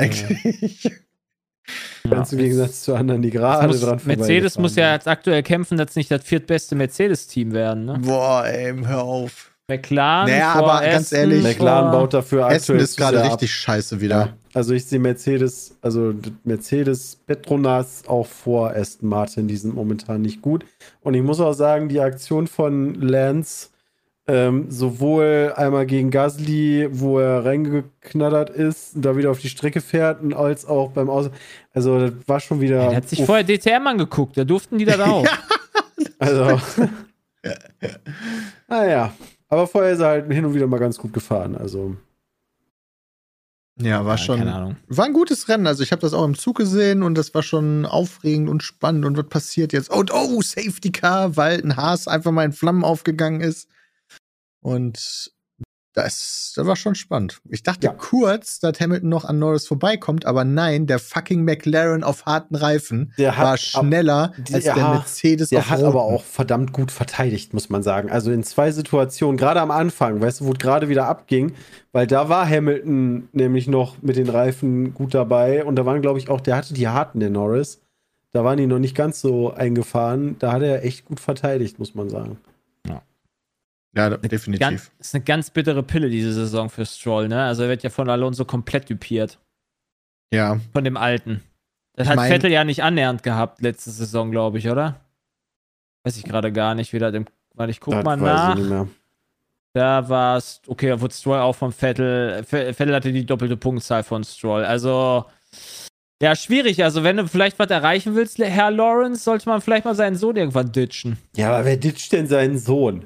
eigentlich. 2.03 2.17
Ganz 2.17 2.31
im 2.33 2.39
Gegensatz 2.39 2.81
zu 2.81 2.95
anderen, 2.95 3.21
die 3.21 3.29
gerade 3.29 3.67
Muss, 3.67 3.81
dran 3.81 3.99
Mercedes 4.05 4.57
muss 4.57 4.75
ja 4.75 4.93
jetzt 4.93 5.07
aktuell 5.07 5.43
kämpfen, 5.43 5.77
dass 5.77 5.91
es 5.91 5.95
nicht 5.95 6.11
das 6.11 6.23
viertbeste 6.23 6.75
Mercedes-Team 6.75 7.53
werden. 7.53 7.85
Ne? 7.85 7.99
Boah, 7.99 8.45
ey, 8.45 8.73
hör 8.85 9.03
auf. 9.03 9.49
McLaren, 9.69 10.29
Naja, 10.29 10.53
vor 10.53 10.71
aber 10.71 10.85
ganz 10.85 11.05
Aston, 11.05 11.19
ehrlich, 11.19 11.43
McLaren 11.43 11.91
baut 11.91 12.13
dafür 12.13 12.47
aktuell 12.47 12.79
ist 12.79 12.95
zu 12.95 13.01
gerade 13.01 13.23
richtig 13.23 13.53
scheiße 13.53 14.01
wieder. 14.01 14.15
Ja, 14.15 14.33
also 14.53 14.73
ich 14.73 14.85
sehe 14.85 14.99
Mercedes, 14.99 15.77
also 15.81 16.13
Mercedes 16.43 17.17
Petronas 17.27 18.03
auch 18.07 18.25
vor 18.25 18.75
Aston 18.75 19.07
Martin, 19.07 19.47
die 19.47 19.55
sind 19.55 19.75
momentan 19.75 20.23
nicht 20.23 20.41
gut. 20.41 20.65
Und 21.01 21.13
ich 21.13 21.21
muss 21.21 21.39
auch 21.39 21.53
sagen, 21.53 21.87
die 21.87 21.99
Aktion 21.99 22.47
von 22.47 22.95
Lance, 22.95 23.69
ähm, 24.29 24.69
sowohl 24.69 25.53
einmal 25.55 25.87
gegen 25.87 26.11
Gasly, 26.11 26.87
wo 26.91 27.17
er 27.17 27.43
reingeknattert 27.45 28.51
ist 28.51 28.95
und 28.95 29.03
da 29.03 29.17
wieder 29.17 29.31
auf 29.31 29.39
die 29.39 29.49
Strecke 29.49 29.81
fährt, 29.81 30.21
und 30.21 30.33
als 30.33 30.67
auch 30.67 30.91
beim 30.91 31.09
Aus. 31.09 31.31
Also, 31.73 31.99
das 31.99 32.13
war 32.27 32.39
schon 32.39 32.61
wieder. 32.61 32.77
Er 32.91 32.97
hat 32.97 33.09
sich 33.09 33.21
Uff. 33.21 33.25
vorher 33.25 33.43
DTM 33.43 33.87
angeguckt, 33.87 34.37
da 34.37 34.43
durften 34.43 34.77
die 34.77 34.85
das 34.85 34.99
auch. 34.99 35.25
Also. 36.19 36.61
naja. 38.67 39.13
Aber 39.47 39.65
vorher 39.65 39.93
ist 39.93 39.99
er 39.99 40.07
halt 40.09 40.31
hin 40.31 40.45
und 40.45 40.53
wieder 40.53 40.67
mal 40.67 40.79
ganz 40.79 40.99
gut 40.99 41.11
gefahren. 41.11 41.57
Also. 41.57 41.95
Ja, 43.81 44.05
war 44.05 44.13
Ja, 44.13 44.17
schon. 44.19 44.37
Keine 44.37 44.53
Ahnung. 44.53 44.75
War 44.89 45.05
ein 45.05 45.13
gutes 45.13 45.49
Rennen. 45.49 45.65
Also 45.65 45.81
ich 45.81 45.91
habe 45.91 46.01
das 46.01 46.13
auch 46.13 46.25
im 46.25 46.35
Zug 46.35 46.57
gesehen 46.57 47.01
und 47.01 47.15
das 47.15 47.33
war 47.33 47.41
schon 47.41 47.87
aufregend 47.87 48.47
und 48.47 48.61
spannend. 48.61 49.05
Und 49.05 49.17
was 49.17 49.27
passiert 49.27 49.73
jetzt? 49.73 49.89
Und 49.89 50.13
oh, 50.13 50.39
Safety 50.43 50.91
Car, 50.91 51.35
weil 51.35 51.63
ein 51.63 51.77
Haas 51.77 52.07
einfach 52.07 52.31
mal 52.31 52.45
in 52.45 52.51
Flammen 52.51 52.83
aufgegangen 52.83 53.41
ist. 53.41 53.67
Und 54.61 55.31
das, 55.93 56.53
das 56.55 56.65
war 56.67 56.75
schon 56.75 56.93
spannend. 56.95 57.41
Ich 57.49 57.63
dachte 57.63 57.87
Ja. 57.87 57.93
kurz, 57.93 58.59
dass 58.59 58.79
Hamilton 58.79 59.09
noch 59.09 59.25
an 59.25 59.39
Norris 59.39 59.65
vorbeikommt, 59.67 60.25
aber 60.25 60.45
nein, 60.45 60.85
der 60.85 60.99
fucking 60.99 61.43
McLaren 61.43 62.03
auf 62.03 62.25
harten 62.25 62.55
Reifen 62.55 63.11
Der 63.17 63.35
war 63.37 63.53
ab- 63.53 63.59
schneller 63.59 64.31
die- 64.37 64.53
als 64.53 64.65
der 64.65 64.77
ja, 64.77 64.89
Mercedes 64.93 65.49
Der 65.49 65.59
auf 65.59 65.69
hat 65.71 65.79
roten. 65.79 65.89
aber 65.89 66.03
auch 66.03 66.23
verdammt 66.23 66.73
gut 66.73 66.91
verteidigt, 66.91 67.53
muss 67.53 67.69
man 67.69 67.81
sagen. 67.83 68.11
Also 68.11 68.31
in 68.31 68.43
zwei 68.43 68.71
Situationen, 68.71 69.35
gerade 69.35 69.59
am 69.61 69.71
Anfang, 69.71 70.21
weißt 70.21 70.41
du, 70.41 70.45
wo 70.45 70.51
es 70.51 70.59
gerade 70.59 70.89
wieder 70.89 71.07
abging, 71.07 71.53
weil 71.91 72.05
da 72.05 72.29
war 72.29 72.47
Hamilton 72.47 73.27
nämlich 73.33 73.67
noch 73.67 73.99
mit 74.01 74.15
den 74.15 74.29
Reifen 74.29 74.93
gut 74.93 75.13
dabei 75.15 75.65
und 75.65 75.75
da 75.75 75.85
waren, 75.85 76.01
glaube 76.01 76.19
ich, 76.19 76.29
auch, 76.29 76.39
der 76.39 76.55
hatte 76.55 76.75
die 76.75 76.87
harten, 76.87 77.19
der 77.19 77.31
Norris. 77.31 77.81
Da 78.31 78.43
waren 78.43 78.57
die 78.57 78.67
noch 78.67 78.79
nicht 78.79 78.95
ganz 78.95 79.21
so 79.21 79.51
eingefahren. 79.53 80.35
Da 80.37 80.51
hat 80.51 80.61
er 80.61 80.85
echt 80.85 81.05
gut 81.05 81.19
verteidigt, 81.19 81.79
muss 81.79 81.95
man 81.95 82.09
sagen. 82.11 82.37
Ja, 83.95 84.09
definitiv. 84.17 84.59
Ganz, 84.59 84.91
ist 84.99 85.15
eine 85.15 85.23
ganz 85.23 85.49
bittere 85.49 85.81
Pille 85.83 86.09
diese 86.09 86.31
Saison 86.33 86.69
für 86.69 86.85
Stroll, 86.85 87.27
ne? 87.27 87.43
Also 87.45 87.63
er 87.63 87.69
wird 87.69 87.83
ja 87.83 87.89
von 87.89 88.09
Alonso 88.09 88.45
komplett 88.45 88.89
dupiert. 88.89 89.39
ja. 90.31 90.59
Von 90.73 90.83
dem 90.83 90.95
Alten. 90.97 91.43
Das 91.95 92.05
Ich 92.05 92.09
hat 92.11 92.15
mein- 92.17 92.31
Vettel 92.31 92.51
ja 92.51 92.63
nicht 92.63 92.83
annähernd 92.83 93.23
gehabt 93.23 93.61
letzte 93.61 93.89
Saison, 93.89 94.31
glaube 94.31 94.57
ich, 94.59 94.69
oder? 94.69 94.99
Weiß 96.03 96.17
ich 96.17 96.23
gerade 96.23 96.51
gar 96.53 96.75
nicht, 96.75 96.93
wie 96.93 96.99
das 96.99 97.13
im. 97.13 97.25
Weil 97.55 97.69
ich 97.71 97.79
guck 97.81 97.93
Das 97.95 98.05
mal 98.05 98.21
weiß 98.21 98.29
ich 98.29 98.35
nach. 98.37 98.55
nicht 98.55 98.69
mehr. 98.69 98.87
Da 99.73 100.07
war 100.07 100.37
es, 100.37 100.61
okay, 100.67 100.87
da 100.89 101.01
wurde 101.01 101.13
Stroll 101.13 101.39
auch 101.39 101.55
von 101.55 101.71
Vettel. 101.71 102.43
Ve- 102.49 102.73
Vettel 102.73 102.95
hatte 102.95 103.11
die 103.11 103.25
doppelte 103.25 103.57
Punktzahl 103.57 104.03
von 104.03 104.23
Stroll. 104.23 104.63
Also, 104.63 105.25
ja, 106.21 106.35
schwierig. 106.35 106.83
Also, 106.83 107.03
wenn 107.03 107.17
du 107.17 107.27
vielleicht 107.27 107.59
was 107.59 107.69
erreichen 107.69 108.15
willst, 108.15 108.39
Herr 108.39 108.71
Lawrence, 108.71 109.23
sollte 109.23 109.49
man 109.49 109.61
vielleicht 109.61 109.85
mal 109.85 109.95
seinen 109.95 110.15
Sohn 110.15 110.35
irgendwann 110.37 110.71
ditchen. 110.71 111.17
Ja, 111.35 111.49
aber 111.49 111.65
wer 111.65 111.77
ditcht 111.77 112.11
denn 112.13 112.27
seinen 112.27 112.57
Sohn? 112.57 113.03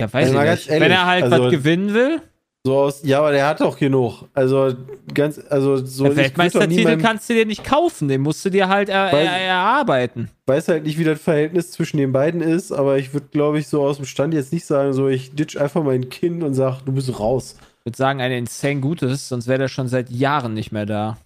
Ja, 0.00 0.12
weiß 0.12 0.28
Also 0.28 0.40
ich 0.40 0.50
nicht. 0.50 0.68
ehrlich, 0.68 0.82
wenn 0.84 0.90
er 0.92 1.06
halt 1.06 1.24
also- 1.24 1.44
was 1.44 1.50
gewinnen 1.50 1.94
will, 1.94 2.22
So 2.66 2.76
aus, 2.78 3.02
ja, 3.04 3.20
aber 3.20 3.32
der 3.32 3.46
hat 3.46 3.60
doch 3.62 3.78
genug. 3.78 4.24
Also 4.34 4.74
ganz, 5.14 5.38
also 5.48 5.76
so. 5.78 6.04
der 6.04 6.12
ich 6.12 6.16
würd 6.18 6.18
doch 6.18 6.36
Weltmeistertitel 6.60 6.98
kannst 6.98 7.30
du 7.30 7.32
dir 7.34 7.46
nicht 7.46 7.64
kaufen. 7.64 8.08
Den 8.08 8.20
musst 8.20 8.44
du 8.44 8.50
dir 8.50 8.68
halt 8.68 8.90
er, 8.90 9.10
Weil- 9.12 9.24
er, 9.26 9.38
erarbeiten. 9.40 10.28
weiß 10.46 10.68
halt 10.68 10.84
nicht, 10.84 10.98
wie 10.98 11.04
das 11.04 11.18
Verhältnis 11.20 11.70
zwischen 11.70 11.96
den 11.96 12.12
beiden 12.12 12.42
ist, 12.42 12.70
aber 12.70 12.98
ich 12.98 13.14
würde, 13.14 13.28
glaube 13.28 13.58
ich, 13.58 13.66
so 13.68 13.82
aus 13.82 13.96
dem 13.96 14.04
Stand 14.04 14.34
jetzt 14.34 14.52
nicht 14.52 14.66
sagen, 14.66 14.92
so 14.92 15.08
ich 15.08 15.34
ditch 15.34 15.56
einfach 15.56 15.82
mein 15.82 16.10
Kind 16.10 16.42
und 16.42 16.52
sag, 16.52 16.82
du 16.84 16.92
bist 16.92 17.18
raus. 17.18 17.56
Ich 17.80 17.86
würde 17.86 17.96
sagen, 17.96 18.20
ein 18.20 18.30
insane 18.32 18.80
gutes, 18.80 19.28
sonst 19.30 19.46
wäre 19.46 19.58
der 19.60 19.68
schon 19.68 19.88
seit 19.88 20.10
Jahren 20.10 20.52
nicht 20.52 20.70
mehr 20.70 20.84
da. 20.84 21.16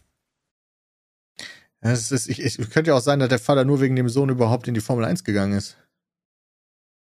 Es 1.80 2.12
ist, 2.12 2.28
ich, 2.28 2.40
ich, 2.40 2.56
könnte 2.70 2.92
ja 2.92 2.96
auch 2.96 3.00
sein, 3.00 3.18
dass 3.18 3.28
der 3.28 3.38
Vater 3.38 3.64
nur 3.64 3.80
wegen 3.80 3.96
dem 3.96 4.08
Sohn 4.08 4.28
überhaupt 4.30 4.68
in 4.68 4.74
die 4.74 4.80
Formel 4.80 5.04
1 5.04 5.24
gegangen 5.24 5.52
ist. 5.52 5.76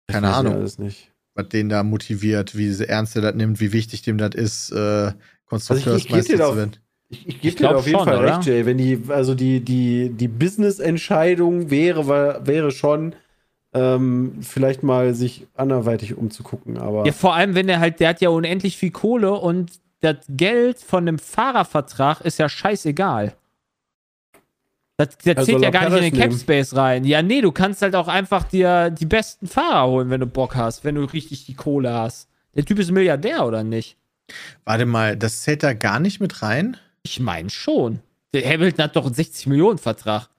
Keine 0.08 0.28
Ich 0.28 0.32
weiß 0.32 0.40
Ahnung. 0.40 0.54
ja 0.54 0.60
Alles 0.60 0.78
nicht. 0.80 1.11
Was 1.34 1.50
den 1.50 1.70
da 1.70 1.84
motiviert, 1.84 2.58
wie 2.58 2.70
ernst 2.84 3.16
er 3.16 3.22
das 3.22 3.36
nimmt, 3.36 3.60
wie 3.60 3.72
wichtig 3.74 4.02
dem 4.02 4.18
das 4.18 4.36
ist, 4.36 4.72
äh, 4.72 4.76
Also 4.76 5.14
ich- 5.16 5.26
ich 5.26 5.46
Konstrukteursmeister 5.46 6.38
dir 6.38 6.44
zu 6.46 6.58
werden. 6.58 6.72
Ich, 7.10 7.28
ich 7.28 7.42
gebe 7.42 7.56
dir 7.58 7.76
auf 7.78 7.86
jeden 7.88 8.00
schon, 8.00 8.08
Fall 8.08 8.20
oder? 8.20 8.38
recht, 8.38 8.46
Jay. 8.46 8.66
Wenn 8.66 8.78
die, 8.78 9.02
also 9.10 9.36
die, 9.36 9.60
die, 9.60 10.10
die 10.10 10.28
Business-Entscheidung 10.30 11.70
wäre, 11.70 12.08
war- 12.08 12.48
wäre 12.48 12.72
schon, 12.72 13.16
ähm, 13.74 14.38
vielleicht 14.42 14.84
mal 14.84 15.14
sich 15.14 15.48
anderweitig 15.56 16.16
umzugucken, 16.18 16.78
aber. 16.78 17.06
Ja, 17.06 17.12
vor 17.14 17.36
allem, 17.36 17.56
wenn 17.56 17.70
er 17.70 17.80
halt, 17.80 18.00
der 18.00 18.10
hat 18.10 18.22
ja 18.22 18.30
unendlich 18.30 18.78
viel 18.78 18.92
Kohle 18.92 19.32
und 19.34 19.72
das 20.02 20.18
Geld 20.30 20.80
von 20.80 21.06
dem 21.06 21.20
Fahrervertrag 21.20 22.22
ist 22.22 22.40
ja 22.40 22.50
scheißegal. 22.50 23.34
Das, 25.06 25.18
das 25.18 25.38
Also 25.38 25.52
zählt 25.52 25.64
ja 25.64 25.70
gar 25.70 25.90
nicht 25.90 26.04
in 26.04 26.14
den. 26.14 26.20
Capspace 26.20 26.76
rein. 26.76 27.04
Ja, 27.06 27.22
nee, 27.22 27.42
du 27.42 27.52
kannst 27.52 27.82
halt 27.82 27.96
auch 27.96 28.08
einfach 28.08 28.44
dir 28.44 28.90
die 28.92 29.06
besten 29.06 29.48
Fahrer 29.48 29.90
holen, 29.90 30.10
wenn 30.10 30.20
du 30.20 30.28
Bock 30.28 30.56
hast, 30.56 30.84
wenn 30.84 30.96
du 30.96 31.04
richtig 31.06 31.46
die 31.46 31.56
Kohle 31.56 31.94
hast. 31.94 32.30
Der 32.56 32.66
Typ 32.66 32.80
ist 32.80 32.92
Milliardär, 32.92 33.46
oder 33.46 33.64
nicht? 33.64 33.98
Warte 34.66 34.86
mal, 34.86 35.18
das 35.18 35.42
zählt 35.42 35.64
da 35.64 35.74
gar 35.74 36.00
nicht 36.00 36.20
mit 36.20 36.42
rein? 36.42 36.78
Ich 37.04 37.20
meine 37.20 37.50
schon. 37.50 38.00
Der 38.34 38.48
Hamilton 38.48 38.84
hat 38.84 38.96
doch 38.96 39.06
einen 39.06 39.14
60 39.16 39.48
Millionen 39.48 39.78
Vertrag. 39.78 40.30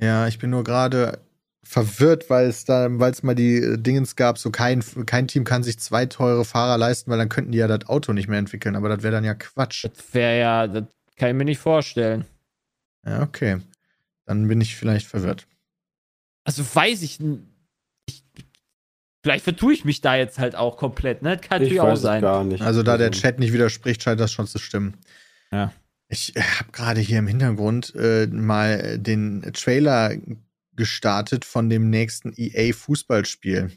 Ja, 0.00 0.26
ich 0.26 0.38
bin 0.38 0.50
nur 0.50 0.64
gerade 0.64 1.20
verwirrt, 1.62 2.30
weil 2.30 2.48
es 2.48 2.64
da, 2.64 2.86
weil 2.90 3.12
es 3.12 3.22
mal 3.22 3.34
die 3.34 3.56
äh, 3.56 3.76
Dingens 3.76 4.16
gab, 4.16 4.38
so 4.38 4.50
kein, 4.50 4.82
kein 5.04 5.28
Team 5.28 5.44
kann 5.44 5.62
sich 5.62 5.78
zwei 5.78 6.06
teure 6.06 6.44
Fahrer 6.44 6.78
leisten, 6.78 7.10
weil 7.10 7.18
dann 7.18 7.28
könnten 7.28 7.52
die 7.52 7.58
ja 7.58 7.66
das 7.66 7.88
Auto 7.88 8.12
nicht 8.12 8.28
mehr 8.28 8.38
entwickeln, 8.38 8.76
aber 8.76 8.88
das 8.88 9.02
wäre 9.02 9.12
dann 9.12 9.24
ja 9.24 9.34
Quatsch. 9.34 9.84
Das 9.84 10.14
wäre 10.14 10.38
ja, 10.38 10.66
das 10.66 10.84
kann 11.16 11.30
ich 11.30 11.34
mir 11.34 11.44
nicht 11.44 11.58
vorstellen. 11.58 12.24
Ja, 13.06 13.22
okay. 13.22 13.58
Dann 14.26 14.48
bin 14.48 14.60
ich 14.60 14.76
vielleicht 14.76 15.06
verwirrt. 15.06 15.46
Also 16.44 16.64
weiß 16.74 17.02
ich, 17.02 17.20
n- 17.20 17.48
ich 18.06 18.22
vielleicht 19.22 19.44
vertue 19.44 19.72
ich 19.72 19.84
mich 19.84 20.00
da 20.00 20.16
jetzt 20.16 20.38
halt 20.38 20.54
auch 20.56 20.76
komplett, 20.76 21.22
ne? 21.22 21.36
Das 21.36 21.46
kann 21.48 21.62
Ich 21.62 21.66
natürlich 21.68 21.80
auch 21.80 21.88
weiß 21.88 21.98
es 21.98 22.02
sein. 22.02 22.22
gar 22.22 22.44
nicht. 22.44 22.62
Also 22.62 22.82
da 22.82 22.96
der 22.98 23.10
Chat 23.12 23.38
nicht 23.38 23.52
widerspricht, 23.52 24.02
scheint 24.02 24.20
das 24.20 24.32
schon 24.32 24.46
zu 24.46 24.58
stimmen. 24.58 24.96
Ja. 25.52 25.72
Ich 26.08 26.34
habe 26.36 26.70
gerade 26.72 27.00
hier 27.00 27.18
im 27.18 27.26
Hintergrund 27.26 27.92
äh, 27.96 28.26
mal 28.28 28.98
den 28.98 29.42
Trailer 29.54 30.14
gestartet 30.76 31.44
von 31.44 31.68
dem 31.68 31.90
nächsten 31.90 32.32
EA 32.36 32.72
Fußballspiel. 32.72 33.72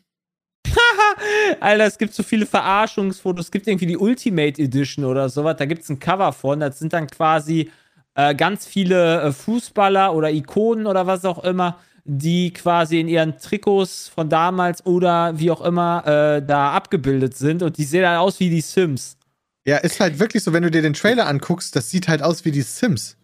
Alter, 1.60 1.86
es 1.86 1.98
gibt 1.98 2.14
so 2.14 2.24
viele 2.24 2.46
Verarschungsfotos. 2.46 3.46
Es 3.46 3.52
gibt 3.52 3.68
irgendwie 3.68 3.88
die 3.88 3.98
Ultimate 3.98 4.62
Edition 4.62 5.06
oder 5.06 5.30
sowas. 5.30 5.56
Da 5.58 5.66
gibt 5.66 5.84
es 5.84 5.90
ein 5.90 6.00
Cover 6.00 6.32
von. 6.34 6.60
Das 6.60 6.78
sind 6.80 6.94
dann 6.94 7.08
quasi 7.08 7.72
äh, 8.20 8.36
ganz 8.36 8.66
viele 8.66 9.22
äh, 9.22 9.32
Fußballer 9.32 10.14
oder 10.14 10.30
Ikonen 10.32 10.88
oder 10.88 11.08
was 11.08 11.24
auch 11.26 11.44
immer, 11.44 11.78
die 12.04 12.52
quasi 12.52 13.00
in 13.00 13.08
ihren 13.08 13.38
Trikots 13.38 14.08
von 14.10 14.30
damals 14.30 14.86
oder 14.86 15.38
wie 15.40 15.52
auch 15.52 15.62
immer 15.62 16.04
äh, 16.08 16.46
da 16.46 16.74
abgebildet 16.74 17.38
sind. 17.38 17.62
Und 17.64 17.78
die 17.78 17.84
sehen 17.86 18.02
dann 18.02 18.18
aus 18.18 18.40
wie 18.40 18.50
die 18.50 18.62
Sims. 18.62 19.18
Ja, 19.66 19.78
ist 19.78 20.00
halt 20.00 20.20
wirklich 20.20 20.44
so, 20.44 20.52
wenn 20.54 20.64
du 20.64 20.72
dir 20.72 20.82
den 20.82 20.94
Trailer 20.94 21.28
anguckst, 21.28 21.76
das 21.76 21.90
sieht 21.92 22.08
halt 22.08 22.22
aus 22.24 22.44
wie 22.46 22.52
die 22.52 22.62
Sims. 22.64 23.16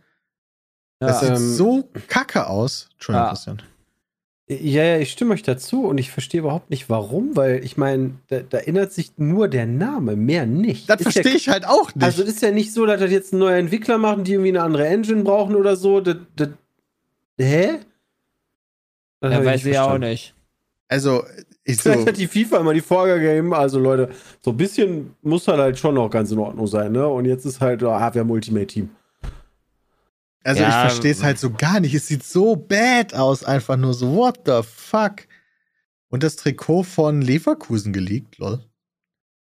Das 1.00 1.22
Ja. 1.22 1.28
sieht 1.28 1.38
Ähm, 1.38 1.56
so 1.56 1.90
kacke 2.08 2.48
aus. 2.48 2.90
Entschuldigung, 2.94 3.26
Ja. 3.26 3.30
Christian. 3.32 3.62
Ja, 4.48 4.84
ja, 4.84 4.98
ich 5.00 5.12
stimme 5.12 5.34
euch 5.34 5.42
dazu 5.42 5.86
und 5.86 5.98
ich 5.98 6.12
verstehe 6.12 6.42
überhaupt 6.42 6.70
nicht 6.70 6.88
warum, 6.88 7.36
weil 7.36 7.66
ich 7.66 7.78
meine, 7.78 8.20
da, 8.28 8.42
da 8.42 8.60
ändert 8.60 8.94
sich 8.94 9.14
nur 9.18 9.48
der 9.48 9.66
Name, 9.66 10.16
mehr 10.16 10.46
nicht. 10.46 10.88
Das 10.88 11.02
Ist 11.02 11.06
ja 11.08 11.12
verstehe 11.14 11.36
ich 11.36 11.50
halt 11.50 11.66
auch 11.66 11.96
nicht. 11.96 12.04
Also 12.04 12.22
ist 12.22 12.44
ja 12.44 12.52
nicht 12.52 12.72
so, 12.72 12.86
dass 12.86 13.00
das 13.00 13.10
jetzt 13.10 13.34
ein 13.34 13.40
neuer 13.40 13.58
Entwickler 13.58 13.98
machen, 13.98 14.24
die 14.24 14.34
irgendwie 14.34 14.50
eine 14.50 14.62
andere 14.62 14.86
Engine 14.88 15.24
brauchen 15.24 15.56
oder 15.56 15.76
so. 15.76 16.00
Das, 16.00 16.18
das, 16.36 16.50
hä? 17.40 17.80
Das 19.20 19.34
Ja, 19.34 19.44
weiß 19.44 19.66
ich 19.66 19.74
ja 19.74 19.92
auch 19.92 19.98
nicht. 19.98 20.36
also, 20.90 21.24
ich 21.64 21.78
so, 21.78 21.90
Vielleicht 21.92 22.08
hat 22.08 22.18
die 22.18 22.28
FIFA 22.28 22.60
immer 22.60 22.76
die 22.76 22.82
Vorgabe 22.82 23.20
gegeben, 23.22 23.52
also 23.52 23.80
Leute, 23.80 24.10
so 24.42 24.52
ein 24.52 24.58
bisschen 24.58 25.16
muss 25.24 25.48
halt, 25.48 25.60
halt 25.60 25.80
schon 25.80 25.96
noch 25.96 26.12
ganz 26.12 26.32
in 26.32 26.38
Ordnung 26.38 26.68
sein, 26.68 26.92
ne? 26.92 27.08
Und 27.08 27.26
jetzt 27.26 27.46
ist 27.46 27.62
halt, 27.62 27.82
ah, 27.82 28.14
wir 28.14 28.22
haben 28.22 28.30
Ultimate 28.30 28.68
Team. 28.68 28.90
Also 30.46 30.62
Ja, 30.62 30.70
ich 30.70 30.76
verstehe 30.92 31.12
es 31.12 31.24
halt 31.24 31.40
so 31.40 31.50
gar 31.52 31.80
nicht. 31.80 31.94
Es 31.94 32.08
sieht 32.08 32.24
so 32.24 32.56
bad 32.56 33.14
aus, 33.14 33.44
einfach 33.44 33.76
nur 33.78 33.94
so, 33.94 34.16
what 34.16 34.42
the 34.46 34.62
fuck? 34.64 35.28
Und 36.10 36.24
das 36.24 36.36
Trikot 36.38 36.84
von 36.84 37.22
Leverkusen 37.22 37.92
geleakt, 37.92 38.38
lol. 38.38 38.64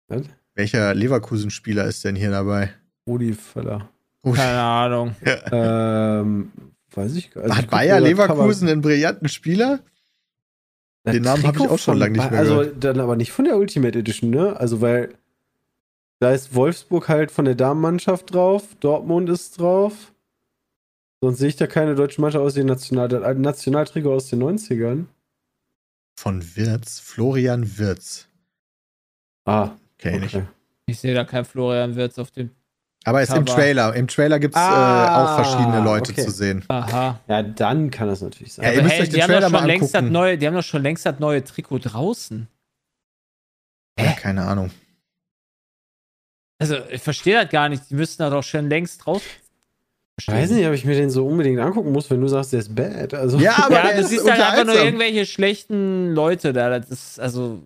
Was? 0.08 0.22
Welcher 0.54 0.94
Leverkusen-Spieler 0.94 1.84
ist 1.86 2.04
denn 2.04 2.16
hier 2.16 2.30
dabei? 2.30 2.70
Rudi 3.06 3.32
Völler. 3.32 3.88
Oh, 4.22 4.32
Keine 4.32 4.60
Ahnung. 4.60 5.16
ähm, 5.52 6.52
weiß 6.92 7.14
ich 7.14 7.30
gar 7.30 7.44
nicht. 7.44 7.56
Hat 7.56 7.70
Bayer 7.70 8.00
Leverkusen 8.00 8.68
einen 8.68 8.82
brillanten 8.82 9.28
Spieler? 9.28 9.80
Den 11.06 11.22
Namen 11.22 11.46
hab 11.46 11.56
ich 11.56 11.66
auch 11.66 11.78
schon 11.78 11.96
lange 11.96 12.18
nicht 12.18 12.30
mehr 12.30 12.38
Also 12.38 12.58
gehört. 12.58 12.84
dann 12.84 13.00
aber 13.00 13.16
nicht 13.16 13.32
von 13.32 13.46
der 13.46 13.56
Ultimate 13.56 13.98
Edition, 13.98 14.28
ne? 14.30 14.54
Also 14.58 14.82
weil 14.82 15.14
da 16.18 16.32
ist 16.32 16.54
Wolfsburg 16.54 17.08
halt 17.08 17.30
von 17.30 17.46
der 17.46 17.54
Damenmannschaft 17.54 18.34
drauf, 18.34 18.64
Dortmund 18.80 19.30
ist 19.30 19.58
drauf. 19.58 20.12
Sonst 21.22 21.38
sehe 21.38 21.48
ich 21.48 21.56
da 21.56 21.66
keine 21.66 21.94
deutsche 21.94 22.20
Mannschaft 22.20 22.42
aus 22.42 22.54
den 22.54 22.66
National 22.66 23.34
Nationaltrikot 23.34 24.14
aus 24.14 24.28
den 24.28 24.42
90ern. 24.42 25.04
Von 26.18 26.56
Wirz, 26.56 26.98
Florian 27.00 27.78
Wirz. 27.78 28.28
Ah, 29.44 29.72
ich. 29.98 30.06
okay. 30.06 30.44
Ich 30.86 30.98
sehe 31.00 31.14
da 31.14 31.24
kein 31.24 31.44
Florian 31.44 31.94
Wirtz 31.96 32.18
auf 32.18 32.30
dem. 32.30 32.50
Aber 33.04 33.22
ist 33.22 33.32
im. 33.32 33.46
Trailer. 33.46 33.94
Im 33.94 34.08
Trailer 34.08 34.38
gibt 34.38 34.54
es 34.54 34.60
Ah, 34.60 35.06
äh, 35.06 35.24
auch 35.24 35.44
verschiedene 35.44 35.82
Leute 35.82 36.12
okay. 36.12 36.22
zu 36.24 36.30
sehen. 36.30 36.64
Aha. 36.68 37.18
Ja, 37.28 37.42
dann 37.42 37.90
kann 37.90 38.08
das 38.08 38.20
natürlich 38.20 38.52
sein. 38.54 38.66
Ja, 38.66 38.72
ihr 38.72 38.82
müsst 38.82 38.94
hey, 38.94 39.02
euch 39.02 39.08
den 39.08 39.14
die, 39.14 39.22
haben 39.22 39.28
Trailer 39.28 39.40
doch 39.40 39.50
schon 39.50 39.60
mal 39.60 39.66
längst 39.66 39.94
das 39.94 39.94
angucken. 39.94 40.12
neue, 40.12 40.38
die 40.38 40.46
haben 40.46 40.54
doch 40.54 40.62
schon 40.62 40.82
längst 40.82 41.06
das 41.06 41.18
neue 41.18 41.42
Trikot 41.44 41.78
draußen. 41.78 42.48
Ja, 43.98 44.12
keine 44.12 44.44
Ahnung. 44.44 44.70
Also, 46.58 46.76
ich 46.90 47.00
verstehe 47.02 47.42
das 47.42 47.50
gar 47.50 47.68
nicht. 47.70 47.88
Die 47.88 47.94
müssten 47.94 48.22
da 48.22 48.28
doch 48.28 48.42
schon 48.42 48.68
längst 48.68 49.06
raus. 49.06 49.22
Ich 50.20 50.28
weiß 50.28 50.50
nicht, 50.50 50.66
ob 50.66 50.74
ich 50.74 50.84
mir 50.84 50.94
den 50.94 51.10
so 51.10 51.26
unbedingt 51.26 51.58
angucken 51.60 51.92
muss, 51.92 52.10
wenn 52.10 52.20
du 52.20 52.28
sagst, 52.28 52.52
der 52.52 52.60
ist 52.60 52.74
bad. 52.74 53.14
Also, 53.14 53.38
Ja, 53.38 53.64
aber 53.64 53.74
ja, 53.74 53.94
du 53.94 54.00
ist 54.00 54.10
siehst 54.10 54.30
halt 54.30 54.40
einfach 54.40 54.66
nur 54.66 54.82
irgendwelche 54.82 55.26
schlechten 55.26 56.14
Leute 56.14 56.52
da. 56.52 56.78
Das 56.78 56.90
ist 56.90 57.20
also 57.20 57.62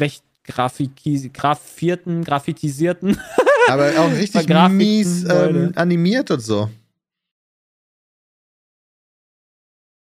recht 0.00 0.24
grafierten, 0.44 2.24
graffitisierten. 2.24 3.20
Aber 3.68 3.90
auch 3.98 4.10
richtig 4.12 4.48
mies 4.70 5.24
ähm, 5.28 5.72
animiert 5.76 6.30
und 6.30 6.40
so. 6.40 6.70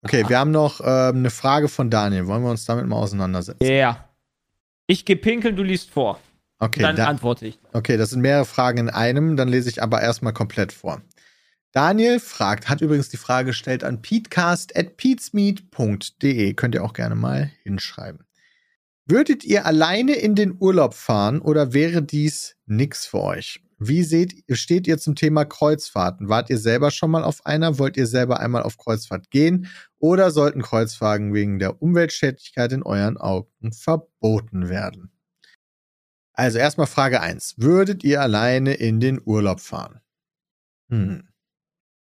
Okay, 0.04 0.28
wir 0.28 0.40
haben 0.40 0.50
noch 0.50 0.82
ähm, 0.82 1.18
eine 1.18 1.30
Frage 1.30 1.68
von 1.68 1.92
Daniel. 1.92 2.26
Wollen 2.26 2.42
wir 2.44 2.50
uns 2.50 2.66
damit 2.66 2.88
mal 2.88 2.96
auseinandersetzen? 2.96 3.64
Ja. 3.64 4.10
Ich 4.88 5.06
geh 5.06 5.16
pinkeln, 5.16 5.56
du 5.56 5.62
liest 5.62 5.92
vor. 5.92 6.20
Okay, 6.58 6.82
Dann 6.82 6.96
da, 6.96 7.06
antworte 7.06 7.48
ich. 7.48 7.60
okay, 7.74 7.98
das 7.98 8.12
sind 8.12 8.22
mehrere 8.22 8.46
Fragen 8.46 8.78
in 8.80 8.90
einem. 8.90 9.36
Dann 9.36 9.48
lese 9.48 9.70
ich 9.70 9.82
aber 9.82 10.02
erstmal 10.02 10.34
komplett 10.34 10.72
vor. 10.72 11.02
Daniel 11.72 12.20
fragt, 12.20 12.70
hat 12.70 12.82
übrigens 12.82 13.10
die 13.10 13.18
Frage 13.18 13.48
gestellt 13.48 13.84
an 13.84 14.02
peatcast.peatsmeet.de. 14.02 16.54
Könnt 16.54 16.76
ihr 16.76 16.84
auch 16.84 16.94
gerne 16.94 17.16
mal 17.16 17.52
hinschreiben. 17.64 18.26
Würdet 19.06 19.44
ihr 19.44 19.66
alleine 19.66 20.14
in 20.14 20.36
den 20.36 20.56
Urlaub 20.60 20.94
fahren 20.94 21.42
oder 21.42 21.74
wäre 21.74 22.04
dies 22.04 22.56
nix 22.66 23.06
für 23.06 23.22
euch? 23.22 23.62
Wie 23.80 24.04
seht, 24.04 24.44
steht 24.52 24.86
ihr 24.86 25.00
zum 25.00 25.16
Thema 25.16 25.44
Kreuzfahrten? 25.44 26.30
Wart 26.30 26.52
ihr 26.52 26.60
selber 26.60 26.92
schon 26.92 27.10
mal 27.10 27.24
auf 27.24 27.48
einer? 27.48 27.80
Wollt 27.80 27.98
ihr 27.98 28.06
selber 28.06 28.40
einmal 28.40 28.62
auf 28.62 28.78
Kreuzfahrt 28.78 29.32
gehen? 29.32 29.68
Oder 29.98 30.30
sollten 30.30 30.62
Kreuzfahrten 30.62 31.34
wegen 31.34 31.58
der 31.58 31.82
Umweltschädlichkeit 31.82 32.74
in 32.74 32.84
euren 32.84 33.18
Augen 33.18 33.72
verboten 33.72 34.70
werden? 34.70 35.12
Also 36.34 36.60
erstmal 36.60 36.86
Frage 36.86 37.22
1. 37.22 37.56
Würdet 37.58 38.04
ihr 38.04 38.22
alleine 38.22 38.76
in 38.76 39.00
den 39.00 39.20
Urlaub 39.24 39.60
fahren? 39.60 40.00
Hm. 40.90 41.31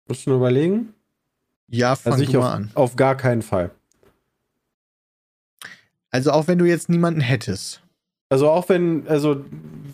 Musst 0.07 0.25
du 0.25 0.31
nur 0.31 0.39
überlegen? 0.39 0.93
Ja, 1.67 1.95
fang 1.95 2.13
Also 2.13 2.23
ich 2.23 2.37
auf, 2.37 2.43
an. 2.45 2.71
auf 2.75 2.95
gar 2.95 3.15
keinen 3.15 3.41
Fall. 3.41 3.71
Also 6.11 6.31
auch 6.31 6.47
wenn 6.47 6.57
du 6.57 6.65
jetzt 6.65 6.89
niemanden 6.89 7.21
hättest. 7.21 7.81
Also 8.29 8.49
auch 8.49 8.69
wenn, 8.69 9.07
also 9.07 9.43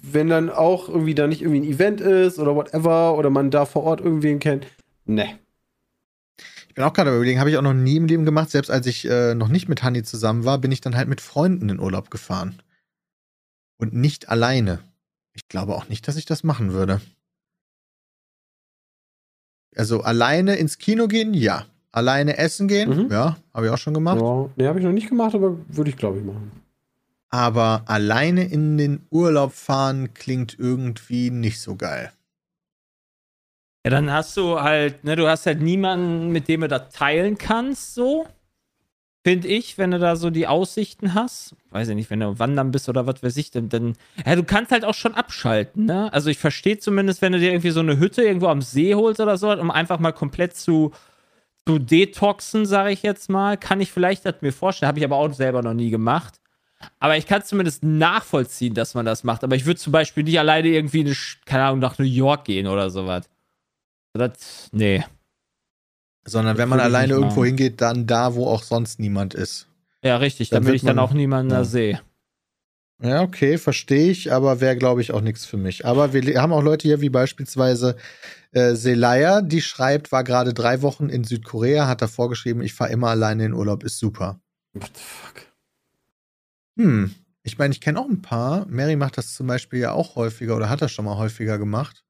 wenn 0.04 0.30
dann 0.30 0.50
auch 0.50 0.88
irgendwie 0.88 1.16
da 1.16 1.28
nicht 1.28 1.42
irgendwie 1.42 1.62
ein 1.62 1.72
Event 1.72 2.02
ist 2.02 2.40
oder 2.40 2.56
whatever 2.56 3.18
oder 3.18 3.30
man 3.30 3.52
da 3.52 3.66
vor 3.66 3.84
Ort 3.84 4.02
irgendwen 4.02 4.40
kennt. 4.40 4.68
Ne. 5.06 5.38
Ich 6.68 6.76
bin 6.76 6.86
auch 6.86 6.94
gerade 6.94 7.14
überlegen, 7.14 7.40
habe 7.40 7.50
ich 7.50 7.58
auch 7.58 7.62
noch 7.62 7.74
nie 7.74 7.98
im 7.98 8.06
Leben 8.06 8.24
gemacht. 8.24 8.50
Selbst 8.50 8.72
als 8.72 8.88
ich 8.88 9.08
äh, 9.10 9.36
noch 9.36 9.50
nicht 9.50 9.68
mit 9.68 9.84
Hanni 9.84 10.04
zusammen 10.04 10.46
war, 10.46 10.58
bin 10.60 10.72
ich 10.72 10.80
dann 10.80 10.96
halt 10.96 11.10
mit 11.10 11.20
Freunden 11.20 11.70
in 11.70 11.80
Urlaub 11.80 12.10
gefahren. 12.10 12.62
Und 13.78 13.94
nicht 13.94 14.30
alleine. 14.30 14.80
Ich 15.34 15.50
glaube 15.50 15.76
auch 15.76 15.90
nicht, 15.90 16.08
dass 16.08 16.16
ich 16.16 16.26
das 16.26 16.44
machen 16.44 16.72
würde. 16.72 17.02
Also 19.76 20.02
alleine 20.02 20.56
ins 20.56 20.78
Kino 20.78 21.08
gehen, 21.08 21.34
ja. 21.34 21.66
Alleine 21.92 22.38
essen 22.38 22.68
gehen, 22.68 23.06
Mhm. 23.06 23.12
ja, 23.12 23.38
habe 23.54 23.66
ich 23.66 23.72
auch 23.72 23.78
schon 23.78 23.94
gemacht. 23.94 24.22
Ja, 24.22 24.50
ne, 24.56 24.68
habe 24.68 24.80
ich 24.80 24.86
noch 24.86 24.92
nicht 24.94 25.10
gemacht, 25.10 25.36
aber 25.36 25.58
würde 25.68 25.90
ich 25.90 25.98
glaube 25.98 26.20
ich 26.20 26.24
machen. 26.24 26.52
Aber 27.30 27.84
alleine 27.86 28.44
in 28.46 28.78
den 28.78 29.06
Urlaub 29.10 29.54
fahren 29.54 30.14
klingt 30.14 30.58
irgendwie 30.60 31.30
nicht 31.32 31.60
so 31.62 31.76
geil. 31.76 32.12
Ja, 33.86 33.92
dann 33.92 34.12
hast 34.12 34.38
du 34.38 34.60
halt, 34.62 35.04
ne, 35.04 35.16
du 35.16 35.28
hast 35.28 35.46
halt 35.46 35.62
niemanden, 35.62 36.32
mit 36.32 36.48
dem 36.48 36.62
du 36.62 36.68
das 36.68 36.94
teilen 36.94 37.38
kannst, 37.38 37.96
so. 37.96 38.28
Finde 39.24 39.48
ich, 39.48 39.78
wenn 39.78 39.92
du 39.92 40.00
da 40.00 40.16
so 40.16 40.32
die 40.32 40.48
Aussichten 40.48 41.14
hast. 41.14 41.56
Weiß 41.70 41.88
ich 41.90 41.96
nicht, 41.96 42.10
wenn 42.10 42.22
du 42.22 42.40
wandern 42.40 42.72
bist 42.72 42.90
oder 42.90 43.06
was 43.06 43.22
weiß 43.22 43.38
ich, 43.38 43.52
dann, 43.52 43.70
dann. 43.70 43.94
Ja, 44.26 44.36
du 44.36 44.44
kannst 44.44 44.72
halt 44.72 44.84
auch 44.84 44.96
schon 44.96 45.14
abschalten, 45.14 45.86
ne? 45.86 46.12
Also 46.12 46.32
ich 46.32 46.40
verstehe 46.40 46.80
zumindest, 46.80 47.22
wenn 47.22 47.34
du 47.34 47.40
dir 47.40 47.52
irgendwie 47.52 47.70
so 47.70 47.82
eine 47.82 48.00
Hütte 48.00 48.24
irgendwo 48.24 48.48
am 48.48 48.64
See 48.64 48.96
holst 48.96 49.20
oder 49.20 49.38
so, 49.38 49.52
um 49.52 49.70
einfach 49.70 50.00
mal 50.00 50.12
komplett 50.12 50.56
zu, 50.56 50.92
zu 51.68 51.78
detoxen, 51.78 52.66
sage 52.66 52.92
ich 52.92 53.04
jetzt 53.04 53.30
mal, 53.30 53.58
kann 53.58 53.80
ich 53.80 53.92
vielleicht 53.92 54.26
das 54.26 54.42
mir 54.42 54.52
vorstellen. 54.52 54.88
Habe 54.88 55.00
ich 55.00 55.06
aber 55.06 55.18
auch 55.18 55.32
selber 55.34 55.62
noch 55.62 55.76
nie 55.76 55.92
gemacht. 55.92 56.42
Aber 57.00 57.16
ich 57.16 57.28
kann 57.28 57.44
zumindest 57.44 57.84
nachvollziehen, 57.84 58.74
dass 58.74 58.96
man 58.96 59.06
das 59.06 59.24
macht. 59.24 59.44
Aber 59.44 59.56
ich 59.56 59.68
würde 59.68 59.80
zum 59.80 59.94
Beispiel 59.94 60.24
nicht 60.24 60.40
alleine 60.40 60.68
irgendwie, 60.68 61.02
eine, 61.02 61.16
keine 61.46 61.66
Ahnung, 61.66 61.80
nach 61.80 62.00
New 62.00 62.06
York 62.06 62.46
gehen 62.46 62.66
oder 62.66 62.90
sowas. 62.90 63.30
Das, 64.14 64.70
nee. 64.72 65.04
Sondern 66.24 66.58
wenn 66.58 66.70
man 66.70 66.80
alleine 66.80 67.14
irgendwo 67.14 67.44
hingeht, 67.44 67.82
dann 67.82 68.06
da, 68.06 68.36
wo 68.36 68.48
auch 68.48 68.64
sonst 68.64 69.00
niemand 69.00 69.34
ist. 69.34 69.68
Ja, 70.04 70.18
richtig, 70.18 70.50
Dann 70.50 70.64
damit 70.64 70.76
ich 70.76 70.84
dann 70.84 71.00
auch 71.00 71.14
niemanden 71.14 71.52
ja. 71.52 71.60
da 71.60 71.64
sehe. 71.64 72.02
Ja, 73.02 73.24
okay, 73.24 73.58
verstehe 73.58 74.12
ich, 74.12 74.32
aber 74.32 74.62
wäre, 74.62 74.78
glaube 74.78 75.02
ich, 75.02 75.12
auch 75.12 75.22
nichts 75.22 75.46
für 75.46 75.58
mich. 75.58 75.86
Aber 75.86 76.14
wir 76.14 76.40
haben 76.40 76.54
auch 76.54 76.62
Leute 76.62 76.88
hier, 76.88 77.02
wie 77.02 77.10
beispielsweise 77.10 77.96
äh, 78.52 78.76
Selaya, 78.76 79.42
die 79.42 79.62
schreibt, 79.62 80.12
war 80.12 80.24
gerade 80.24 80.54
drei 80.54 80.84
Wochen 80.84 81.10
in 81.10 81.24
Südkorea, 81.24 81.88
hat 81.88 82.04
davor 82.04 82.30
geschrieben, 82.30 82.62
ich 82.62 82.76
fahre 82.76 82.92
immer 82.92 83.10
alleine 83.10 83.46
in 83.46 83.54
Urlaub, 83.54 83.84
ist 83.84 83.98
super. 83.98 84.40
What 84.74 84.92
the 84.94 85.02
fuck? 85.02 85.48
Hm, 86.78 87.16
ich 87.42 87.58
meine, 87.58 87.74
ich 87.74 87.82
kenne 87.82 88.00
auch 88.00 88.08
ein 88.08 88.22
paar. 88.22 88.68
Mary 88.68 88.96
macht 88.96 89.18
das 89.18 89.34
zum 89.34 89.48
Beispiel 89.48 89.80
ja 89.80 89.94
auch 89.94 90.16
häufiger 90.16 90.56
oder 90.56 90.70
hat 90.70 90.84
das 90.84 90.92
schon 90.92 91.06
mal 91.06 91.18
häufiger 91.18 91.58
gemacht. 91.58 92.04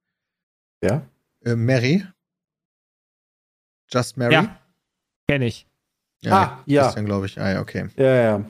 Ja? 0.84 1.06
Äh, 1.46 1.56
Mary? 1.56 2.06
Just 3.94 4.18
Mary? 4.18 4.34
Ja. 4.34 4.58
Kenn 5.28 5.42
ich. 5.42 5.66
Ah, 6.28 6.60
ja. 6.66 6.84
Christian, 6.84 7.06
glaube 7.06 7.26
ich. 7.26 7.40
Ah, 7.40 7.52
ja, 7.54 7.62
okay. 7.62 7.88
Ja, 7.98 8.16
ja. 8.16 8.46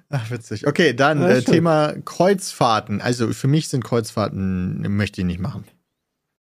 Ach, 0.09 0.31
witzig. 0.31 0.65
Okay, 0.65 0.93
dann 0.93 1.21
Ja, 1.21 1.27
äh. 1.29 1.41
Thema 1.43 1.93
Kreuzfahrten. 2.05 3.01
Also 3.01 3.33
für 3.33 3.47
mich 3.49 3.67
sind 3.67 3.83
Kreuzfahrten, 3.83 4.81
möchte 4.95 5.19
ich 5.21 5.27
nicht 5.27 5.41
machen. 5.41 5.65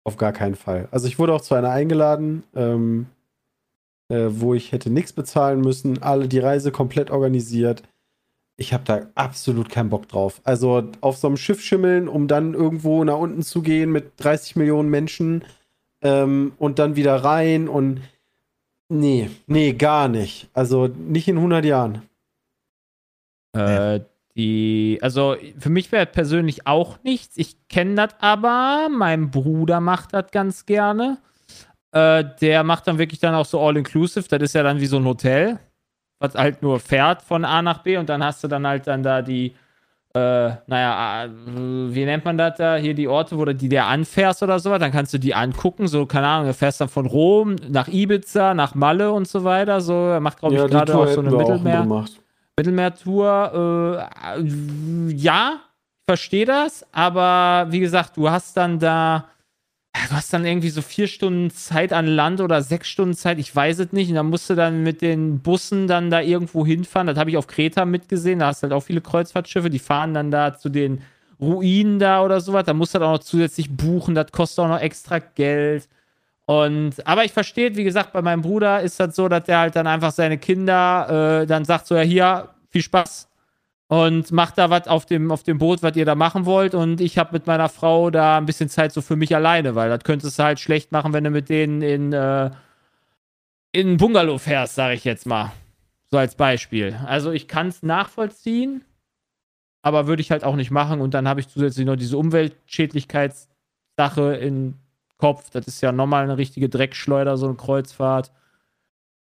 Auf 0.06 0.16
gar 0.16 0.32
keinen 0.32 0.54
Fall. 0.54 0.86
Also 0.92 1.08
ich 1.08 1.18
wurde 1.18 1.34
auch 1.34 1.40
zu 1.40 1.56
einer 1.56 1.70
eingeladen, 1.70 2.44
ähm, 2.54 3.06
äh, 4.08 4.26
wo 4.28 4.54
ich 4.54 4.70
hätte 4.70 4.88
nichts 4.88 5.12
bezahlen 5.12 5.60
müssen, 5.60 6.00
alle 6.00 6.28
die 6.28 6.38
Reise 6.38 6.70
komplett 6.70 7.10
organisiert. 7.10 7.82
Ich 8.56 8.72
habe 8.72 8.84
da 8.84 9.08
absolut 9.16 9.68
keinen 9.68 9.90
Bock 9.90 10.08
drauf. 10.08 10.40
Also 10.44 10.84
auf 11.00 11.16
so 11.16 11.26
einem 11.26 11.36
Schiff 11.36 11.60
schimmeln, 11.60 12.06
um 12.06 12.28
dann 12.28 12.54
irgendwo 12.54 13.02
nach 13.02 13.18
unten 13.18 13.42
zu 13.42 13.62
gehen 13.62 13.90
mit 13.90 14.12
30 14.18 14.54
Millionen 14.54 14.90
Menschen 14.90 15.44
ähm, 16.02 16.52
und 16.56 16.78
dann 16.78 16.94
wieder 16.94 17.16
rein 17.16 17.68
und 17.68 18.00
nee, 18.88 19.28
nee, 19.48 19.72
gar 19.72 20.06
nicht. 20.06 20.48
Also 20.52 20.86
nicht 20.86 21.26
in 21.26 21.38
100 21.38 21.64
Jahren. 21.64 22.02
Äh, 23.54 24.02
die, 24.36 24.98
also 25.00 25.36
für 25.58 25.70
mich 25.70 25.90
wäre 25.92 26.04
persönlich 26.04 26.66
auch 26.66 27.02
nichts. 27.02 27.38
Ich 27.38 27.56
kenne 27.68 27.94
das 27.94 28.10
aber. 28.20 28.88
Mein 28.90 29.30
Bruder 29.30 29.80
macht 29.80 30.12
das 30.12 30.30
ganz 30.30 30.66
gerne. 30.66 31.16
Äh, 31.92 32.24
der 32.42 32.62
macht 32.62 32.86
dann 32.86 32.98
wirklich 32.98 33.18
dann 33.18 33.34
auch 33.34 33.46
so 33.46 33.58
All-Inclusive. 33.60 34.28
Das 34.28 34.42
ist 34.42 34.54
ja 34.54 34.62
dann 34.62 34.78
wie 34.80 34.86
so 34.86 34.98
ein 34.98 35.06
Hotel, 35.06 35.58
was 36.18 36.34
halt 36.34 36.60
nur 36.60 36.80
fährt 36.80 37.22
von 37.22 37.46
A 37.46 37.62
nach 37.62 37.78
B 37.78 37.96
und 37.96 38.10
dann 38.10 38.22
hast 38.22 38.44
du 38.44 38.48
dann 38.48 38.66
halt 38.66 38.86
dann 38.86 39.02
da 39.02 39.22
die, 39.22 39.54
äh, 40.14 40.50
naja, 40.66 41.24
äh, 41.24 41.28
wie 41.94 42.04
nennt 42.04 42.26
man 42.26 42.36
das 42.36 42.56
da? 42.58 42.76
Hier 42.76 42.92
die 42.92 43.08
Orte, 43.08 43.38
wo 43.38 43.44
du 43.46 43.54
die 43.54 43.70
der 43.70 43.86
anfährst 43.86 44.42
oder 44.42 44.58
sowas. 44.58 44.80
Dann 44.80 44.92
kannst 44.92 45.14
du 45.14 45.18
die 45.18 45.34
angucken. 45.34 45.88
So, 45.88 46.04
keine 46.04 46.26
Ahnung, 46.26 46.48
du 46.48 46.54
fährst 46.54 46.82
dann 46.82 46.90
von 46.90 47.06
Rom 47.06 47.56
nach 47.70 47.88
Ibiza, 47.88 48.52
nach 48.52 48.74
Malle 48.74 49.12
und 49.12 49.26
so 49.26 49.44
weiter. 49.44 49.80
So, 49.80 49.94
er 49.94 50.20
macht, 50.20 50.40
glaube 50.40 50.56
ich, 50.56 50.66
gerade 50.66 50.94
auch 50.94 51.08
so 51.08 51.20
eine 51.20 51.34
auch 51.34 51.38
Mittelmeer. 51.38 51.80
gemacht. 51.80 52.20
Mittelmeertour, 52.58 54.08
äh, 54.38 55.12
ja, 55.12 55.60
verstehe 56.08 56.46
das, 56.46 56.86
aber 56.92 57.66
wie 57.70 57.80
gesagt, 57.80 58.16
du 58.16 58.30
hast 58.30 58.56
dann 58.56 58.78
da, 58.78 59.28
du 60.08 60.14
hast 60.14 60.32
dann 60.32 60.46
irgendwie 60.46 60.70
so 60.70 60.80
vier 60.80 61.06
Stunden 61.06 61.50
Zeit 61.50 61.92
an 61.92 62.06
Land 62.06 62.40
oder 62.40 62.62
sechs 62.62 62.88
Stunden 62.88 63.14
Zeit, 63.14 63.38
ich 63.38 63.54
weiß 63.54 63.80
es 63.80 63.92
nicht, 63.92 64.08
und 64.08 64.14
dann 64.14 64.30
musst 64.30 64.48
du 64.48 64.54
dann 64.54 64.82
mit 64.82 65.02
den 65.02 65.40
Bussen 65.40 65.86
dann 65.86 66.10
da 66.10 66.20
irgendwo 66.22 66.64
hinfahren. 66.64 67.06
Das 67.06 67.18
habe 67.18 67.28
ich 67.28 67.36
auf 67.36 67.46
Kreta 67.46 67.84
mitgesehen, 67.84 68.38
da 68.38 68.46
hast 68.46 68.62
du 68.62 68.64
halt 68.64 68.72
auch 68.72 68.84
viele 68.84 69.02
Kreuzfahrtschiffe, 69.02 69.68
die 69.68 69.78
fahren 69.78 70.14
dann 70.14 70.30
da 70.30 70.56
zu 70.56 70.70
den 70.70 71.02
Ruinen 71.38 71.98
da 71.98 72.22
oder 72.24 72.40
sowas, 72.40 72.64
da 72.64 72.72
musst 72.72 72.94
du 72.94 72.98
dann 72.98 73.08
auch 73.08 73.18
noch 73.18 73.24
zusätzlich 73.24 73.70
buchen, 73.70 74.14
das 74.14 74.32
kostet 74.32 74.64
auch 74.64 74.68
noch 74.68 74.80
extra 74.80 75.18
Geld. 75.18 75.88
Und, 76.46 77.06
aber 77.06 77.24
ich 77.24 77.32
verstehe, 77.32 77.76
wie 77.76 77.84
gesagt, 77.84 78.12
bei 78.12 78.22
meinem 78.22 78.42
Bruder 78.42 78.80
ist 78.80 79.00
das 79.00 79.16
so, 79.16 79.28
dass 79.28 79.44
der 79.44 79.58
halt 79.58 79.76
dann 79.76 79.86
einfach 79.86 80.12
seine 80.12 80.38
Kinder 80.38 81.42
äh, 81.42 81.46
dann 81.46 81.64
sagt 81.64 81.86
so, 81.86 81.96
ja, 81.96 82.02
hier, 82.02 82.48
viel 82.70 82.82
Spaß 82.82 83.28
und 83.88 84.32
macht 84.32 84.58
da 84.58 84.70
was 84.70 84.88
auf 84.88 85.06
dem, 85.06 85.30
auf 85.30 85.44
dem 85.44 85.58
Boot, 85.58 85.82
was 85.82 85.96
ihr 85.96 86.04
da 86.04 86.14
machen 86.14 86.44
wollt. 86.44 86.74
Und 86.74 87.00
ich 87.00 87.18
habe 87.18 87.32
mit 87.32 87.46
meiner 87.46 87.68
Frau 87.68 88.10
da 88.10 88.38
ein 88.38 88.46
bisschen 88.46 88.68
Zeit 88.68 88.92
so 88.92 89.00
für 89.00 89.16
mich 89.16 89.34
alleine, 89.34 89.74
weil 89.74 89.88
das 89.88 90.04
könntest 90.04 90.38
du 90.38 90.42
halt 90.42 90.60
schlecht 90.60 90.92
machen, 90.92 91.12
wenn 91.12 91.24
du 91.24 91.30
mit 91.30 91.48
denen 91.48 91.82
in, 91.82 92.12
äh, 92.12 92.50
in 93.72 93.92
ein 93.92 93.96
Bungalow 93.96 94.38
fährst, 94.38 94.74
sage 94.74 94.94
ich 94.94 95.04
jetzt 95.04 95.26
mal. 95.26 95.52
So 96.10 96.18
als 96.18 96.34
Beispiel. 96.34 96.98
Also 97.06 97.32
ich 97.32 97.48
kann 97.48 97.68
es 97.68 97.82
nachvollziehen, 97.82 98.84
aber 99.82 100.06
würde 100.06 100.22
ich 100.22 100.30
halt 100.30 100.44
auch 100.44 100.56
nicht 100.56 100.70
machen. 100.70 101.00
Und 101.00 101.14
dann 101.14 101.28
habe 101.28 101.40
ich 101.40 101.48
zusätzlich 101.48 101.86
noch 101.86 101.96
diese 101.96 102.18
Umweltschädlichkeitssache 102.18 104.36
im 104.40 104.74
Kopf. 105.18 105.50
Das 105.50 105.66
ist 105.66 105.80
ja 105.80 105.92
nochmal 105.92 106.24
eine 106.24 106.36
richtige 106.38 106.68
Dreckschleuder, 106.68 107.36
so 107.36 107.46
eine 107.46 107.56
Kreuzfahrt. 107.56 108.32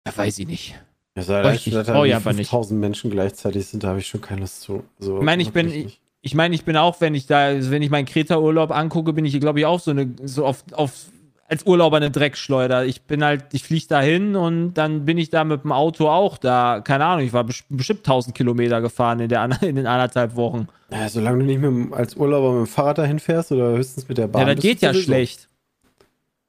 Ja, 0.07 0.17
weiß 0.17 0.39
ich 0.39 0.47
nicht. 0.47 0.75
Ja, 1.17 1.23
so 1.23 1.35
Richtig. 1.37 1.73
dass 1.75 1.87
da 1.87 2.01
Oh, 2.01 2.05
ja, 2.05 2.17
aber 2.17 2.33
nicht. 2.33 2.49
5000 2.51 2.81
Menschen 2.81 3.11
gleichzeitig 3.11 3.67
sind, 3.67 3.85
da 3.85 3.89
habe 3.89 4.01
ich 4.01 4.07
schon 4.07 4.21
keine 4.21 4.41
Lust 4.43 4.63
zu. 4.63 4.83
So, 4.99 5.19
Ich 5.19 5.25
meine, 5.25 5.43
ich 5.43 5.53
bin- 5.53 5.67
nicht. 5.67 6.01
Ich 6.27 6.35
meine, 6.35 6.55
ich 6.55 6.65
bin 6.65 6.77
auch, 6.79 7.03
wenn 7.03 7.15
ich 7.15 7.27
da, 7.27 7.51
wenn 7.71 7.83
ich 7.83 7.91
meinen 7.91 8.07
Kreta-Urlaub 8.07 8.71
angucke, 8.71 9.13
bin 9.13 9.27
ich, 9.27 9.39
glaube 9.41 9.59
ich, 9.61 9.67
auch 9.67 9.79
so 9.79 9.91
eine, 9.91 10.11
so 10.25 10.47
auf, 10.47 10.65
auf, 10.73 11.05
als 11.49 11.67
Urlauber 11.67 11.99
eine 11.99 12.11
Dreckschleuder. 12.11 12.87
Ich 12.87 13.03
bin 13.03 13.23
halt, 13.23 13.45
ich 13.53 13.63
fliege 13.63 13.85
da 13.89 14.01
hin 14.01 14.35
und 14.35 14.73
dann 14.73 15.05
bin 15.05 15.19
ich 15.19 15.29
da 15.29 15.45
mit 15.45 15.65
dem 15.65 15.73
Auto 15.73 16.09
auch 16.09 16.39
da, 16.39 16.81
keine 16.83 17.05
Ahnung, 17.05 17.27
ich 17.27 17.35
war 17.35 17.45
bes- 17.45 17.65
bestimmt 17.69 18.01
1000 18.01 18.35
Kilometer 18.35 18.81
gefahren 18.81 19.21
in, 19.21 19.29
der, 19.29 19.51
in 19.61 19.77
den 19.77 19.87
anderthalb 19.87 20.35
Wochen. 20.35 20.67
Ja, 20.91 21.11
solange 21.11 21.41
du 21.41 21.45
nicht 21.45 21.61
mit, 21.61 21.93
als 21.93 22.17
Urlauber 22.17 22.53
mit 22.59 22.69
dem 22.69 22.73
Fahrrad 22.73 22.97
dahin 22.99 23.19
fährst 23.19 23.53
oder 23.53 23.73
höchstens 23.73 24.09
mit 24.09 24.17
der 24.17 24.27
Bahn. 24.27 24.49
ja, 24.49 24.55
das 24.55 24.63
geht 24.63 24.81
ja 24.81 24.95
schlecht. 24.95 25.49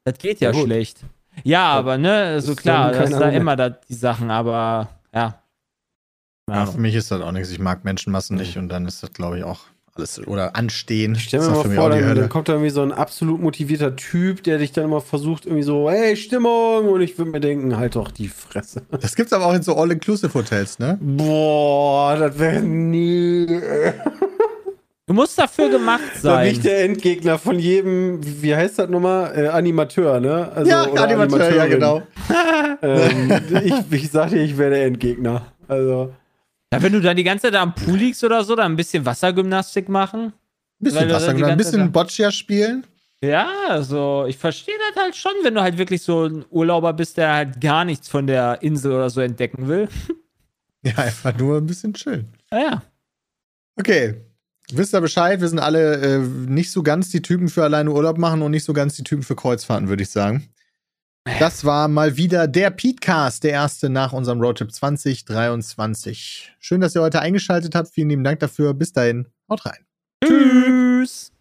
Das 0.06 0.18
geht 0.18 0.40
ja, 0.40 0.52
Ja, 0.52 0.62
schlecht. 0.62 1.00
Ja, 1.42 1.64
aber 1.72 1.98
ne, 1.98 2.40
so 2.40 2.52
ist 2.52 2.58
klar, 2.58 2.92
das 2.92 3.10
ist 3.10 3.18
da 3.18 3.28
immer 3.28 3.56
da, 3.56 3.70
die 3.70 3.94
Sachen, 3.94 4.30
aber 4.30 4.88
ja. 5.12 5.42
Ja, 6.48 6.66
für 6.66 6.78
mich 6.78 6.94
ist 6.94 7.10
das 7.10 7.20
auch 7.20 7.32
nichts. 7.32 7.50
Ich 7.50 7.58
mag 7.58 7.84
Menschenmassen 7.84 8.36
nicht 8.36 8.56
und 8.56 8.68
dann 8.68 8.86
ist 8.86 9.02
das, 9.02 9.12
glaube 9.12 9.38
ich, 9.38 9.44
auch 9.44 9.62
alles. 9.96 10.24
Oder 10.26 10.54
anstehen. 10.54 11.14
Ich 11.16 11.24
stell 11.24 11.40
mir 11.40 11.48
mal 11.48 11.54
vor, 11.64 11.90
auch 11.90 11.94
die 11.94 12.00
dann, 12.00 12.14
dann 12.14 12.28
kommt 12.28 12.48
da 12.48 12.52
irgendwie 12.52 12.70
so 12.70 12.82
ein 12.82 12.92
absolut 12.92 13.40
motivierter 13.40 13.96
Typ, 13.96 14.44
der 14.44 14.58
dich 14.58 14.70
dann 14.70 14.84
immer 14.84 15.00
versucht, 15.00 15.44
irgendwie 15.44 15.64
so, 15.64 15.90
hey, 15.90 16.16
Stimmung! 16.16 16.88
Und 16.88 17.00
ich 17.00 17.18
würde 17.18 17.32
mir 17.32 17.40
denken, 17.40 17.76
halt 17.76 17.96
doch 17.96 18.12
die 18.12 18.28
Fresse. 18.28 18.82
Das 19.00 19.16
gibt's 19.16 19.32
aber 19.32 19.46
auch 19.46 19.54
in 19.54 19.62
so 19.62 19.76
All-Inclusive-Hotels, 19.76 20.78
ne? 20.78 20.98
Boah, 21.00 22.16
das 22.16 22.38
wäre 22.38 22.62
nie. 22.62 23.46
Du 25.08 25.14
musst 25.14 25.38
dafür 25.38 25.68
gemacht 25.68 26.02
sein. 26.20 26.60
der 26.62 26.82
Endgegner 26.84 27.38
von 27.38 27.60
jedem, 27.60 28.18
wie 28.42 28.54
heißt 28.54 28.80
das 28.80 28.90
nochmal? 28.90 29.38
Äh, 29.38 29.46
Animateur, 29.48 30.18
ne? 30.18 30.50
Also, 30.52 30.68
ja, 30.68 30.88
oder 30.88 31.04
Animateur, 31.04 31.54
ja, 31.54 31.66
genau. 31.66 32.02
Ähm, 32.82 33.30
ich, 33.64 33.92
ich 33.92 34.10
sag 34.10 34.30
dir, 34.30 34.42
ich 34.42 34.58
wäre 34.58 34.70
der 34.70 34.86
Endgegner. 34.86 35.52
Also, 35.68 36.12
Ja, 36.72 36.82
wenn 36.82 36.92
du 36.92 37.00
dann 37.00 37.16
die 37.16 37.22
ganze 37.22 37.42
Zeit 37.42 37.54
da 37.54 37.62
am 37.62 37.72
Pool 37.74 37.96
liegst 37.98 38.24
oder 38.24 38.42
so, 38.42 38.56
dann 38.56 38.72
ein 38.72 38.76
bisschen 38.76 39.06
Wassergymnastik 39.06 39.88
machen. 39.88 40.24
Ein 40.24 40.32
bisschen 40.80 41.00
Weil 41.02 41.08
du 41.08 41.14
Wasser, 41.14 41.26
dann 41.28 41.36
die 41.36 41.44
ein 41.44 41.56
bisschen 41.56 41.92
Boccia 41.92 42.32
spielen. 42.32 42.84
Ja, 43.22 43.48
also 43.68 44.26
ich 44.28 44.36
verstehe 44.36 44.74
das 44.92 45.02
halt 45.02 45.14
schon, 45.14 45.32
wenn 45.44 45.54
du 45.54 45.62
halt 45.62 45.78
wirklich 45.78 46.02
so 46.02 46.24
ein 46.26 46.44
Urlauber 46.50 46.92
bist, 46.92 47.16
der 47.16 47.32
halt 47.32 47.60
gar 47.60 47.84
nichts 47.84 48.08
von 48.08 48.26
der 48.26 48.58
Insel 48.60 48.92
oder 48.92 49.08
so 49.08 49.20
entdecken 49.20 49.68
will. 49.68 49.88
Ja, 50.82 50.98
einfach 50.98 51.36
nur 51.36 51.56
ein 51.56 51.66
bisschen 51.66 51.92
chillen. 51.94 52.28
Ja, 52.52 52.58
ja. 52.60 52.82
Okay. 53.76 54.14
Wisst 54.72 54.94
ihr 54.94 55.00
Bescheid? 55.00 55.40
Wir 55.40 55.48
sind 55.48 55.60
alle 55.60 55.96
äh, 55.96 56.18
nicht 56.18 56.72
so 56.72 56.82
ganz 56.82 57.10
die 57.10 57.22
Typen 57.22 57.48
für 57.48 57.62
alleine 57.62 57.90
Urlaub 57.90 58.18
machen 58.18 58.42
und 58.42 58.50
nicht 58.50 58.64
so 58.64 58.72
ganz 58.72 58.96
die 58.96 59.04
Typen 59.04 59.22
für 59.22 59.36
Kreuzfahrten, 59.36 59.88
würde 59.88 60.02
ich 60.02 60.10
sagen. 60.10 60.48
Das 61.40 61.64
war 61.64 61.88
mal 61.88 62.16
wieder 62.16 62.46
der 62.46 62.70
Petecast, 62.70 63.42
der 63.42 63.50
erste 63.50 63.88
nach 63.90 64.12
unserem 64.12 64.40
Roadtrip 64.40 64.72
2023. 64.72 66.54
Schön, 66.60 66.80
dass 66.80 66.94
ihr 66.94 67.02
heute 67.02 67.20
eingeschaltet 67.20 67.74
habt. 67.74 67.88
Vielen 67.88 68.10
lieben 68.10 68.24
Dank 68.24 68.40
dafür. 68.40 68.74
Bis 68.74 68.92
dahin. 68.92 69.26
Haut 69.48 69.66
rein. 69.66 69.84
Tschüss. 70.24 71.32